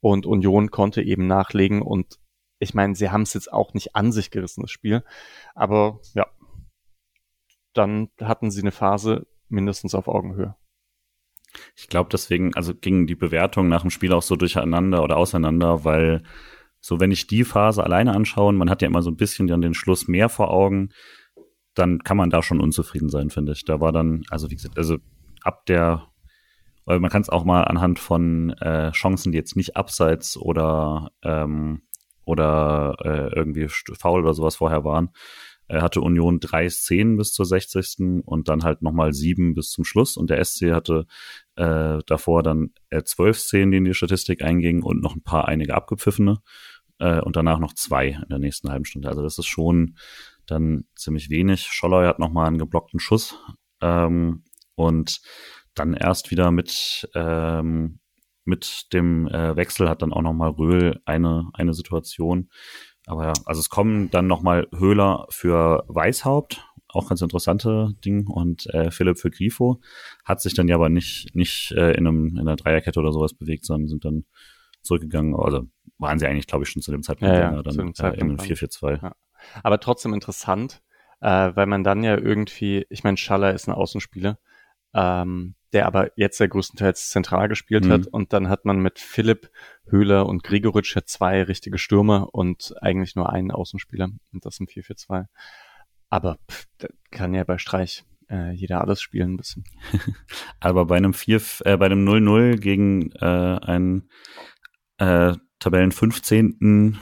Und 0.00 0.26
Union 0.26 0.70
konnte 0.70 1.02
eben 1.02 1.26
nachlegen 1.26 1.82
und 1.82 2.18
ich 2.60 2.74
meine, 2.74 2.94
sie 2.94 3.10
haben 3.10 3.22
es 3.22 3.34
jetzt 3.34 3.52
auch 3.52 3.74
nicht 3.74 3.94
an 3.94 4.12
sich 4.12 4.30
gerissen, 4.30 4.62
das 4.62 4.70
Spiel, 4.70 5.04
aber 5.54 6.00
ja, 6.14 6.26
dann 7.72 8.08
hatten 8.20 8.50
sie 8.50 8.60
eine 8.60 8.72
Phase 8.72 9.26
mindestens 9.48 9.94
auf 9.94 10.08
Augenhöhe. 10.08 10.56
Ich 11.76 11.88
glaube 11.88 12.10
deswegen, 12.12 12.54
also 12.54 12.74
gingen 12.74 13.06
die 13.06 13.14
Bewertungen 13.14 13.68
nach 13.68 13.82
dem 13.82 13.90
Spiel 13.90 14.12
auch 14.12 14.22
so 14.22 14.36
durcheinander 14.36 15.02
oder 15.02 15.16
auseinander, 15.16 15.84
weil 15.84 16.22
so 16.80 17.00
wenn 17.00 17.10
ich 17.10 17.26
die 17.26 17.44
Phase 17.44 17.82
alleine 17.82 18.14
anschaue, 18.14 18.52
man 18.52 18.70
hat 18.70 18.82
ja 18.82 18.88
immer 18.88 19.02
so 19.02 19.10
ein 19.10 19.16
bisschen 19.16 19.46
dann 19.46 19.60
den 19.60 19.74
Schluss 19.74 20.08
mehr 20.08 20.28
vor 20.28 20.50
Augen, 20.50 20.90
dann 21.78 22.00
kann 22.00 22.16
man 22.16 22.30
da 22.30 22.42
schon 22.42 22.60
unzufrieden 22.60 23.08
sein, 23.08 23.30
finde 23.30 23.52
ich. 23.52 23.64
Da 23.64 23.80
war 23.80 23.92
dann, 23.92 24.22
also 24.30 24.50
wie 24.50 24.56
gesagt, 24.56 24.78
also 24.78 24.98
ab 25.42 25.66
der, 25.66 26.08
weil 26.84 27.00
man 27.00 27.10
kann 27.10 27.22
es 27.22 27.28
auch 27.28 27.44
mal 27.44 27.62
anhand 27.64 27.98
von 27.98 28.50
äh, 28.60 28.90
Chancen, 28.92 29.32
die 29.32 29.38
jetzt 29.38 29.56
nicht 29.56 29.76
abseits 29.76 30.36
oder 30.36 31.10
ähm, 31.22 31.82
oder 32.24 32.96
äh, 33.04 33.34
irgendwie 33.34 33.68
faul 33.68 34.22
oder 34.22 34.34
sowas 34.34 34.56
vorher 34.56 34.84
waren, 34.84 35.10
äh, 35.68 35.80
hatte 35.80 36.00
Union 36.02 36.40
drei 36.40 36.68
Szenen 36.68 37.16
bis 37.16 37.32
zur 37.32 37.46
60. 37.46 38.22
und 38.24 38.48
dann 38.48 38.64
halt 38.64 38.82
nochmal 38.82 39.12
sieben 39.14 39.54
bis 39.54 39.70
zum 39.70 39.84
Schluss 39.84 40.16
und 40.16 40.28
der 40.28 40.44
SC 40.44 40.72
hatte 40.72 41.06
äh, 41.56 41.98
davor 42.06 42.42
dann 42.42 42.72
äh, 42.90 43.02
zwölf 43.02 43.38
Szenen, 43.38 43.70
die 43.70 43.78
in 43.78 43.84
die 43.84 43.94
Statistik 43.94 44.42
eingingen 44.42 44.82
und 44.82 45.02
noch 45.02 45.16
ein 45.16 45.22
paar 45.22 45.48
einige 45.48 45.74
abgepfiffene 45.74 46.38
äh, 46.98 47.20
und 47.20 47.36
danach 47.36 47.58
noch 47.58 47.72
zwei 47.74 48.08
in 48.08 48.28
der 48.28 48.38
nächsten 48.38 48.70
halben 48.70 48.84
Stunde. 48.84 49.08
Also 49.08 49.22
das 49.22 49.38
ist 49.38 49.46
schon 49.46 49.96
dann 50.50 50.84
ziemlich 50.96 51.30
wenig. 51.30 51.68
Scholloy 51.70 52.06
hat 52.06 52.18
nochmal 52.18 52.46
einen 52.46 52.58
geblockten 52.58 53.00
Schuss 53.00 53.38
ähm, 53.80 54.44
und 54.74 55.20
dann 55.74 55.94
erst 55.94 56.30
wieder 56.30 56.50
mit 56.50 57.08
ähm, 57.14 58.00
mit 58.44 58.92
dem 58.94 59.28
äh, 59.28 59.56
Wechsel 59.56 59.88
hat 59.88 60.00
dann 60.00 60.12
auch 60.12 60.22
nochmal 60.22 60.50
Röhl 60.50 61.00
eine 61.04 61.50
eine 61.52 61.74
Situation. 61.74 62.48
Aber 63.06 63.26
ja, 63.26 63.32
also 63.44 63.60
es 63.60 63.68
kommen 63.68 64.10
dann 64.10 64.26
nochmal 64.26 64.66
Höhler 64.74 65.26
für 65.30 65.84
Weißhaupt, 65.88 66.64
auch 66.88 67.08
ganz 67.08 67.22
interessante 67.22 67.94
Ding 68.04 68.26
und 68.26 68.66
äh, 68.74 68.90
Philipp 68.90 69.18
für 69.18 69.30
Grifo 69.30 69.80
hat 70.24 70.40
sich 70.40 70.54
dann 70.54 70.68
ja 70.68 70.76
aber 70.76 70.88
nicht 70.88 71.34
nicht 71.34 71.72
äh, 71.72 71.92
in 71.92 72.06
einem 72.06 72.28
in 72.28 72.40
einer 72.40 72.56
Dreierkette 72.56 72.98
oder 72.98 73.12
sowas 73.12 73.34
bewegt, 73.34 73.66
sondern 73.66 73.88
sind 73.88 74.04
dann 74.04 74.24
zurückgegangen. 74.82 75.34
Also 75.36 75.64
waren 75.98 76.18
sie 76.18 76.26
eigentlich, 76.26 76.46
glaube 76.46 76.64
ich, 76.64 76.70
schon 76.70 76.80
zu 76.80 76.90
dem 76.90 77.02
Zeitpunkt 77.02 77.34
ja, 77.34 77.54
ja, 77.54 77.62
dann 77.62 77.92
äh, 77.98 78.14
in 78.14 78.22
einem 78.22 78.36
4-4-2. 78.36 79.02
Ja 79.02 79.12
aber 79.62 79.80
trotzdem 79.80 80.14
interessant, 80.14 80.82
äh, 81.20 81.50
weil 81.54 81.66
man 81.66 81.84
dann 81.84 82.02
ja 82.02 82.16
irgendwie, 82.16 82.86
ich 82.90 83.04
meine, 83.04 83.16
Schaller 83.16 83.54
ist 83.54 83.68
ein 83.68 83.74
Außenspieler, 83.74 84.38
ähm, 84.94 85.54
der 85.72 85.86
aber 85.86 86.10
jetzt 86.16 86.38
ja 86.38 86.46
größtenteils 86.46 87.10
zentral 87.10 87.48
gespielt 87.48 87.84
mhm. 87.84 87.92
hat 87.92 88.06
und 88.06 88.32
dann 88.32 88.48
hat 88.48 88.64
man 88.64 88.80
mit 88.80 88.98
Philipp, 88.98 89.50
Höhler 89.86 90.26
und 90.26 90.42
Gregoritsch 90.42 90.94
ja 90.96 91.04
zwei 91.04 91.42
richtige 91.42 91.78
Stürmer 91.78 92.28
und 92.32 92.74
eigentlich 92.80 93.16
nur 93.16 93.30
einen 93.30 93.50
Außenspieler 93.50 94.08
und 94.32 94.46
das 94.46 94.60
im 94.60 94.66
4-4-2. 94.66 95.26
Aber 96.10 96.38
pff, 96.50 96.66
kann 97.10 97.34
ja 97.34 97.44
bei 97.44 97.58
Streich 97.58 98.04
äh, 98.30 98.52
jeder 98.52 98.80
alles 98.80 99.00
spielen 99.00 99.34
ein 99.34 99.36
bisschen. 99.36 99.64
aber 100.60 100.86
bei 100.86 100.96
einem 100.96 101.14
4, 101.14 101.40
äh, 101.64 101.76
bei 101.76 101.86
einem 101.86 102.06
0-0 102.06 102.56
gegen 102.56 103.12
äh, 103.12 103.24
einen 103.24 104.08
äh, 104.98 105.34
Tabellen 105.58 105.92
15. 105.92 106.98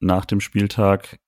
nach 0.00 0.24
dem 0.24 0.40
Spieltag 0.40 1.18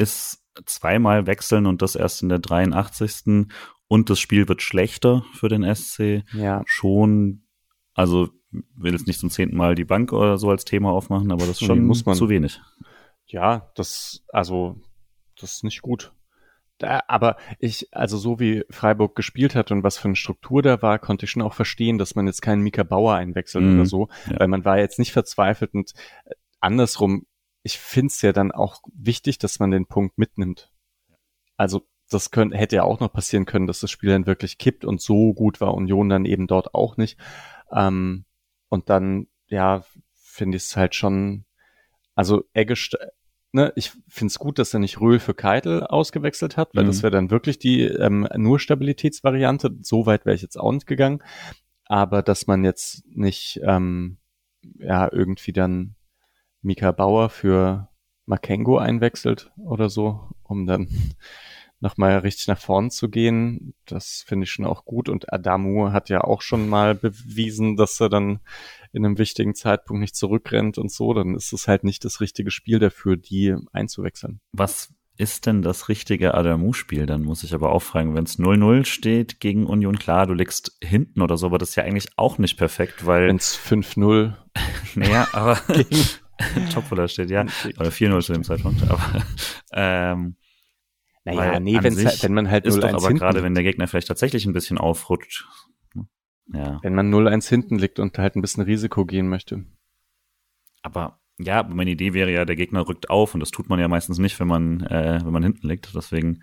ist 0.00 0.42
zweimal 0.66 1.26
wechseln 1.26 1.66
und 1.66 1.82
das 1.82 1.94
erst 1.94 2.22
in 2.22 2.28
der 2.28 2.38
83. 2.38 3.46
Und 3.86 4.10
das 4.10 4.18
Spiel 4.18 4.48
wird 4.48 4.62
schlechter 4.62 5.24
für 5.34 5.48
den 5.48 5.62
SC. 5.74 6.24
Ja. 6.32 6.62
Schon, 6.66 7.44
also 7.94 8.28
will 8.50 8.92
jetzt 8.92 9.06
nicht 9.06 9.20
zum 9.20 9.30
zehnten 9.30 9.56
Mal 9.56 9.74
die 9.74 9.84
Bank 9.84 10.12
oder 10.12 10.38
so 10.38 10.50
als 10.50 10.64
Thema 10.64 10.90
aufmachen, 10.90 11.30
aber 11.30 11.46
das 11.46 11.60
ist 11.60 11.64
schon 11.64 11.84
muss 11.84 12.04
man, 12.06 12.16
zu 12.16 12.28
wenig. 12.28 12.60
Ja, 13.26 13.70
das, 13.76 14.24
also, 14.28 14.80
das 15.38 15.54
ist 15.54 15.64
nicht 15.64 15.82
gut. 15.82 16.12
Da, 16.78 17.02
aber 17.08 17.36
ich, 17.58 17.88
also 17.92 18.16
so 18.16 18.40
wie 18.40 18.64
Freiburg 18.70 19.14
gespielt 19.14 19.54
hat 19.54 19.70
und 19.70 19.82
was 19.82 19.98
für 19.98 20.06
eine 20.08 20.16
Struktur 20.16 20.62
da 20.62 20.80
war, 20.80 20.98
konnte 20.98 21.26
ich 21.26 21.30
schon 21.30 21.42
auch 21.42 21.52
verstehen, 21.52 21.98
dass 21.98 22.14
man 22.14 22.26
jetzt 22.26 22.40
keinen 22.40 22.62
Mika 22.62 22.84
Bauer 22.84 23.14
einwechselt 23.14 23.64
mhm, 23.64 23.74
oder 23.74 23.86
so, 23.86 24.08
ja. 24.30 24.40
weil 24.40 24.48
man 24.48 24.64
war 24.64 24.78
jetzt 24.78 24.98
nicht 24.98 25.12
verzweifelt 25.12 25.74
und 25.74 25.92
äh, 26.24 26.34
andersrum 26.58 27.26
ich 27.62 27.78
finde 27.78 28.08
es 28.08 28.22
ja 28.22 28.32
dann 28.32 28.52
auch 28.52 28.82
wichtig, 28.92 29.38
dass 29.38 29.58
man 29.58 29.70
den 29.70 29.86
Punkt 29.86 30.18
mitnimmt. 30.18 30.72
Also 31.56 31.86
das 32.08 32.30
könnte, 32.30 32.56
hätte 32.56 32.76
ja 32.76 32.82
auch 32.82 33.00
noch 33.00 33.12
passieren 33.12 33.44
können, 33.44 33.66
dass 33.66 33.80
das 33.80 33.90
Spiel 33.90 34.10
dann 34.10 34.26
wirklich 34.26 34.58
kippt 34.58 34.84
und 34.84 35.00
so 35.00 35.32
gut 35.32 35.60
war 35.60 35.74
Union 35.74 36.08
dann 36.08 36.24
eben 36.24 36.46
dort 36.46 36.74
auch 36.74 36.96
nicht. 36.96 37.18
Ähm, 37.70 38.24
und 38.68 38.88
dann, 38.88 39.28
ja, 39.48 39.84
finde 40.14 40.56
ich 40.56 40.64
es 40.64 40.76
halt 40.76 40.94
schon, 40.94 41.44
Also 42.14 42.44
Eggestein, 42.54 43.08
ne, 43.52 43.72
ich 43.76 43.92
finde 44.08 44.30
es 44.30 44.38
gut, 44.38 44.58
dass 44.58 44.74
er 44.74 44.80
nicht 44.80 45.00
Röhl 45.00 45.18
für 45.20 45.34
Keitel 45.34 45.84
ausgewechselt 45.84 46.56
hat, 46.56 46.74
weil 46.74 46.84
mhm. 46.84 46.88
das 46.88 47.02
wäre 47.02 47.10
dann 47.12 47.30
wirklich 47.30 47.58
die 47.58 47.82
ähm, 47.82 48.28
nur 48.36 48.58
Stabilitätsvariante. 48.58 49.76
So 49.82 50.06
weit 50.06 50.24
wäre 50.26 50.36
ich 50.36 50.42
jetzt 50.42 50.58
auch 50.58 50.72
nicht 50.72 50.86
gegangen. 50.86 51.22
Aber 51.84 52.22
dass 52.22 52.46
man 52.46 52.64
jetzt 52.64 53.04
nicht 53.08 53.60
ähm, 53.64 54.18
ja 54.78 55.08
irgendwie 55.12 55.52
dann 55.52 55.96
Mika 56.62 56.92
Bauer 56.92 57.30
für 57.30 57.88
Makengo 58.26 58.78
einwechselt 58.78 59.50
oder 59.56 59.88
so, 59.88 60.20
um 60.44 60.66
dann 60.66 60.88
nochmal 61.80 62.18
richtig 62.18 62.46
nach 62.46 62.60
vorn 62.60 62.90
zu 62.90 63.08
gehen. 63.08 63.74
Das 63.86 64.24
finde 64.26 64.44
ich 64.44 64.50
schon 64.50 64.66
auch 64.66 64.84
gut. 64.84 65.08
Und 65.08 65.32
Adamu 65.32 65.92
hat 65.92 66.08
ja 66.10 66.22
auch 66.22 66.42
schon 66.42 66.68
mal 66.68 66.94
bewiesen, 66.94 67.76
dass 67.76 68.00
er 68.00 68.08
dann 68.08 68.40
in 68.92 69.04
einem 69.04 69.18
wichtigen 69.18 69.54
Zeitpunkt 69.54 70.00
nicht 70.00 70.14
zurückrennt 70.14 70.78
und 70.78 70.92
so. 70.92 71.14
Dann 71.14 71.34
ist 71.34 71.52
es 71.52 71.68
halt 71.68 71.84
nicht 71.84 72.04
das 72.04 72.20
richtige 72.20 72.50
Spiel 72.50 72.78
dafür, 72.78 73.16
die 73.16 73.56
einzuwechseln. 73.72 74.40
Was 74.52 74.92
ist 75.16 75.46
denn 75.46 75.62
das 75.62 75.88
richtige 75.88 76.34
Adamu-Spiel? 76.34 77.06
Dann 77.06 77.22
muss 77.22 77.44
ich 77.44 77.54
aber 77.54 77.72
auch 77.72 77.82
fragen, 77.82 78.14
wenn 78.14 78.24
es 78.24 78.38
0-0 78.38 78.84
steht 78.86 79.38
gegen 79.38 79.66
Union, 79.66 79.98
klar, 79.98 80.26
du 80.26 80.34
liegst 80.34 80.78
hinten 80.82 81.20
oder 81.20 81.36
so, 81.36 81.46
aber 81.46 81.58
das 81.58 81.70
ist 81.70 81.76
ja 81.76 81.84
eigentlich 81.84 82.08
auch 82.16 82.38
nicht 82.38 82.56
perfekt, 82.56 83.06
weil. 83.06 83.28
Wenn 83.28 83.36
es 83.36 83.56
5-0. 83.56 84.34
naja, 84.94 85.28
aber. 85.32 85.60
Topvoller 86.72 87.08
steht, 87.08 87.30
ja. 87.30 87.42
Oder 87.78 87.90
4-0 87.90 88.20
zu 88.22 88.32
dem 88.32 88.44
Zeitpunkt. 88.44 88.82
Aber 88.90 89.22
ähm, 89.72 90.36
naja, 91.24 91.60
nee, 91.60 91.76
halt, 91.76 92.22
wenn 92.22 92.34
man 92.34 92.50
halt 92.50 92.66
0-1 92.66 92.72
hinten 92.72 92.94
aber 92.94 93.12
gerade, 93.12 93.42
wenn 93.42 93.54
der 93.54 93.62
Gegner 93.62 93.86
vielleicht 93.86 94.08
tatsächlich 94.08 94.46
ein 94.46 94.54
bisschen 94.54 94.78
aufrutscht. 94.78 95.46
Ja. 96.52 96.80
Wenn 96.82 96.94
man 96.94 97.12
0-1 97.12 97.48
hinten 97.48 97.78
liegt 97.78 97.98
und 97.98 98.18
halt 98.18 98.36
ein 98.36 98.42
bisschen 98.42 98.64
Risiko 98.64 99.04
gehen 99.04 99.28
möchte. 99.28 99.66
Aber 100.82 101.20
ja, 101.38 101.62
meine 101.62 101.90
Idee 101.90 102.14
wäre 102.14 102.32
ja, 102.32 102.44
der 102.44 102.56
Gegner 102.56 102.88
rückt 102.88 103.10
auf 103.10 103.34
und 103.34 103.40
das 103.40 103.50
tut 103.50 103.68
man 103.68 103.78
ja 103.78 103.86
meistens 103.86 104.18
nicht, 104.18 104.40
wenn 104.40 104.48
man, 104.48 104.80
äh, 104.80 105.20
wenn 105.22 105.32
man 105.32 105.42
hinten 105.42 105.68
liegt. 105.68 105.94
Deswegen, 105.94 106.42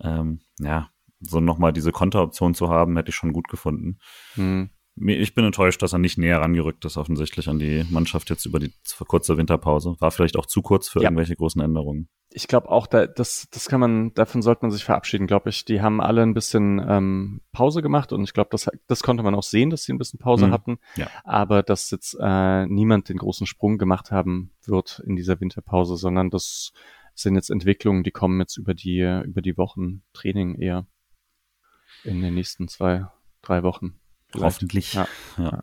ähm, 0.00 0.40
ja, 0.60 0.90
so 1.20 1.40
nochmal 1.40 1.72
diese 1.72 1.90
Konteroption 1.90 2.54
zu 2.54 2.70
haben, 2.70 2.96
hätte 2.96 3.10
ich 3.10 3.16
schon 3.16 3.32
gut 3.32 3.48
gefunden. 3.48 3.98
Hm 4.34 4.70
ich 5.06 5.34
bin 5.34 5.44
enttäuscht, 5.44 5.82
dass 5.82 5.92
er 5.92 5.98
nicht 5.98 6.18
näher 6.18 6.40
rangerückt 6.40 6.84
ist, 6.84 6.96
offensichtlich 6.96 7.48
an 7.48 7.58
die 7.58 7.84
Mannschaft 7.90 8.30
jetzt 8.30 8.46
über 8.46 8.58
die 8.58 8.72
kurze 9.06 9.36
Winterpause. 9.36 9.96
War 9.98 10.10
vielleicht 10.10 10.36
auch 10.36 10.46
zu 10.46 10.62
kurz 10.62 10.88
für 10.88 11.00
ja. 11.00 11.04
irgendwelche 11.04 11.36
großen 11.36 11.60
Änderungen. 11.60 12.08
Ich 12.30 12.46
glaube 12.46 12.68
auch, 12.68 12.86
da, 12.86 13.06
das, 13.06 13.48
das 13.50 13.68
kann 13.68 13.80
man, 13.80 14.12
davon 14.12 14.42
sollte 14.42 14.62
man 14.62 14.70
sich 14.70 14.84
verabschieden, 14.84 15.26
glaube 15.26 15.48
ich. 15.48 15.64
Die 15.64 15.80
haben 15.80 16.00
alle 16.00 16.22
ein 16.22 16.34
bisschen 16.34 16.84
ähm, 16.86 17.40
Pause 17.52 17.80
gemacht 17.80 18.12
und 18.12 18.22
ich 18.22 18.34
glaube, 18.34 18.50
das, 18.50 18.68
das 18.86 19.02
konnte 19.02 19.22
man 19.22 19.34
auch 19.34 19.42
sehen, 19.42 19.70
dass 19.70 19.84
sie 19.84 19.92
ein 19.92 19.98
bisschen 19.98 20.18
Pause 20.18 20.48
mhm. 20.48 20.52
hatten. 20.52 20.78
Ja. 20.96 21.08
Aber 21.24 21.62
dass 21.62 21.90
jetzt 21.90 22.16
äh, 22.20 22.66
niemand 22.66 23.08
den 23.08 23.16
großen 23.16 23.46
Sprung 23.46 23.78
gemacht 23.78 24.10
haben 24.10 24.50
wird 24.64 25.02
in 25.06 25.16
dieser 25.16 25.40
Winterpause, 25.40 25.96
sondern 25.96 26.28
das 26.30 26.72
sind 27.14 27.34
jetzt 27.34 27.50
Entwicklungen, 27.50 28.02
die 28.02 28.10
kommen 28.10 28.38
jetzt 28.40 28.58
über 28.58 28.74
die, 28.74 29.00
über 29.24 29.40
die 29.40 29.56
Wochen 29.56 30.02
Training 30.12 30.54
eher 30.56 30.86
in 32.04 32.20
den 32.20 32.34
nächsten 32.34 32.68
zwei, 32.68 33.06
drei 33.42 33.62
Wochen. 33.62 33.98
Hoffentlich. 34.34 34.94
Ja. 34.94 35.08
ja. 35.38 35.62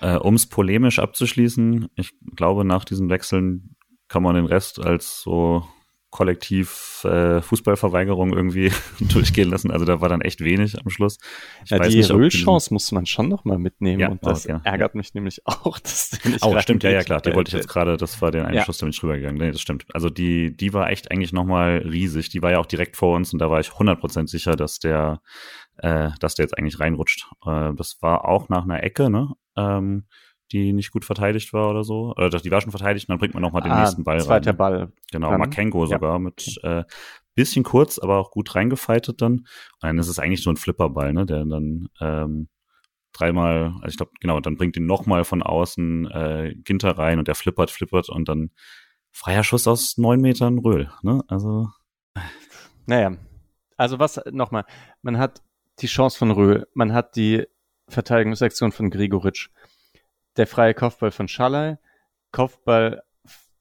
Äh, 0.00 0.18
um 0.18 0.34
es 0.34 0.46
polemisch 0.46 0.98
abzuschließen, 0.98 1.88
ich 1.96 2.12
glaube, 2.36 2.64
nach 2.64 2.84
diesen 2.84 3.08
Wechseln 3.08 3.76
kann 4.08 4.22
man 4.22 4.34
den 4.34 4.46
Rest 4.46 4.78
als 4.80 5.20
so 5.22 5.66
kollektiv 6.14 7.02
äh, 7.02 7.42
Fußballverweigerung 7.42 8.32
irgendwie 8.32 8.70
durchgehen 9.00 9.50
lassen. 9.50 9.72
Also 9.72 9.84
da 9.84 10.00
war 10.00 10.08
dann 10.08 10.20
echt 10.20 10.42
wenig 10.42 10.78
am 10.80 10.88
Schluss. 10.88 11.18
Ich 11.64 11.70
ja, 11.70 11.80
die 11.80 12.02
Röhlchance 12.02 12.72
muss 12.72 12.92
man 12.92 13.04
schon 13.04 13.28
noch 13.28 13.44
mal 13.44 13.58
mitnehmen 13.58 13.98
ja, 13.98 14.10
und 14.10 14.24
das 14.24 14.46
oh, 14.46 14.50
ja, 14.50 14.60
ärgert 14.62 14.94
mich 14.94 15.14
nämlich 15.14 15.40
auch, 15.44 15.80
dass 15.80 16.12
nicht 16.24 16.44
Oh, 16.44 16.56
stimmt, 16.60 16.84
ja, 16.84 16.90
ja, 16.90 17.02
klar, 17.02 17.20
die 17.20 17.34
wollte 17.34 17.48
ich 17.48 17.54
jetzt 17.54 17.68
gerade, 17.68 17.96
das 17.96 18.22
war 18.22 18.30
der 18.30 18.46
Einschuss, 18.46 18.76
ja. 18.78 18.82
damit 18.82 18.94
ich 18.94 19.02
rübergegangen. 19.02 19.38
Nee, 19.38 19.50
das 19.50 19.60
stimmt. 19.60 19.86
Also 19.92 20.08
die, 20.08 20.56
die 20.56 20.72
war 20.72 20.88
echt 20.88 21.10
eigentlich 21.10 21.32
noch 21.32 21.46
mal 21.46 21.78
riesig. 21.78 22.28
Die 22.28 22.42
war 22.42 22.52
ja 22.52 22.58
auch 22.60 22.66
direkt 22.66 22.96
vor 22.96 23.16
uns 23.16 23.32
und 23.32 23.40
da 23.40 23.50
war 23.50 23.58
ich 23.58 23.70
100% 23.70 24.28
sicher, 24.28 24.54
dass 24.54 24.78
der 24.78 25.20
äh, 25.78 26.10
dass 26.20 26.34
der 26.34 26.44
jetzt 26.44 26.56
eigentlich 26.58 26.80
reinrutscht. 26.80 27.30
Äh, 27.44 27.74
das 27.74 27.98
war 28.00 28.26
auch 28.26 28.48
nach 28.48 28.64
einer 28.64 28.82
Ecke, 28.82 29.10
ne? 29.10 29.32
Ähm, 29.56 30.04
die 30.52 30.72
nicht 30.72 30.92
gut 30.92 31.04
verteidigt 31.04 31.52
war 31.52 31.70
oder 31.70 31.84
so. 31.84 32.12
Oder 32.16 32.28
die 32.28 32.50
war 32.50 32.60
schon 32.60 32.70
verteidigt 32.70 33.08
und 33.08 33.14
dann 33.14 33.18
bringt 33.18 33.34
man 33.34 33.42
nochmal 33.42 33.62
den 33.62 33.72
ah, 33.72 33.80
nächsten 33.80 34.04
Ball 34.04 34.20
zweiter 34.20 34.50
rein. 34.50 34.56
Ball. 34.56 34.92
Genau, 35.10 35.30
dann, 35.30 35.40
Makengo 35.40 35.86
sogar 35.86 36.12
ja. 36.12 36.18
mit 36.18 36.60
äh, 36.62 36.84
bisschen 37.34 37.64
kurz, 37.64 37.98
aber 37.98 38.18
auch 38.18 38.30
gut 38.30 38.54
reingefeitet 38.54 39.20
dann. 39.20 39.32
Und 39.32 39.48
dann 39.82 39.98
ist 39.98 40.08
es 40.08 40.18
eigentlich 40.18 40.42
so 40.42 40.50
ein 40.50 40.56
Flipperball, 40.56 41.12
ne? 41.12 41.26
Der 41.26 41.44
dann 41.44 41.88
ähm, 42.00 42.48
dreimal, 43.12 43.74
also 43.80 43.88
ich 43.88 43.96
glaube, 43.96 44.12
genau, 44.20 44.40
dann 44.40 44.56
bringt 44.56 44.76
ihn 44.76 44.86
nochmal 44.86 45.24
von 45.24 45.42
außen 45.42 46.10
äh, 46.10 46.54
Ginter 46.62 46.98
rein 46.98 47.18
und 47.18 47.28
der 47.28 47.34
flippert, 47.34 47.70
flippert 47.70 48.08
und 48.08 48.28
dann 48.28 48.50
freier 49.10 49.44
Schuss 49.44 49.66
aus 49.66 49.96
neun 49.96 50.20
Metern 50.20 50.58
Röhl, 50.58 50.90
ne? 51.02 51.22
Also. 51.28 51.68
Naja. 52.86 53.16
Also 53.76 53.98
was 53.98 54.20
nochmal, 54.30 54.64
man 55.02 55.18
hat 55.18 55.42
die 55.80 55.86
Chance 55.86 56.18
von 56.18 56.30
Röhl, 56.30 56.66
man 56.74 56.92
hat 56.92 57.16
die 57.16 57.46
Verteidigungsaktion 57.88 58.72
von 58.72 58.90
Gregoritsch, 58.90 59.50
der 60.36 60.46
freie 60.46 60.74
Kopfball 60.74 61.10
von 61.10 61.28
Schalay, 61.28 61.76
Kopfball 62.32 63.02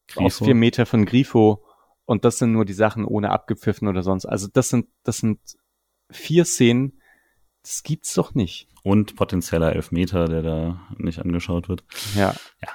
Grifo. 0.07 0.25
aus 0.25 0.37
vier 0.37 0.55
Meter 0.55 0.85
von 0.85 1.05
Grifo 1.05 1.65
und 2.05 2.25
das 2.25 2.37
sind 2.37 2.51
nur 2.51 2.65
die 2.65 2.73
Sachen 2.73 3.05
ohne 3.05 3.31
abgepfiffen 3.31 3.87
oder 3.87 4.03
sonst. 4.03 4.25
Also 4.25 4.47
das 4.51 4.69
sind, 4.69 4.87
das 5.03 5.17
sind 5.17 5.39
vier 6.09 6.45
Szenen, 6.45 7.01
das 7.61 7.83
gibt's 7.83 8.13
doch 8.13 8.33
nicht. 8.35 8.67
Und 8.83 9.15
potenzieller 9.15 9.73
Elfmeter, 9.73 10.27
der 10.27 10.41
da 10.41 10.87
nicht 10.97 11.19
angeschaut 11.19 11.69
wird. 11.69 11.83
Ja. 12.15 12.35
Ja, 12.61 12.69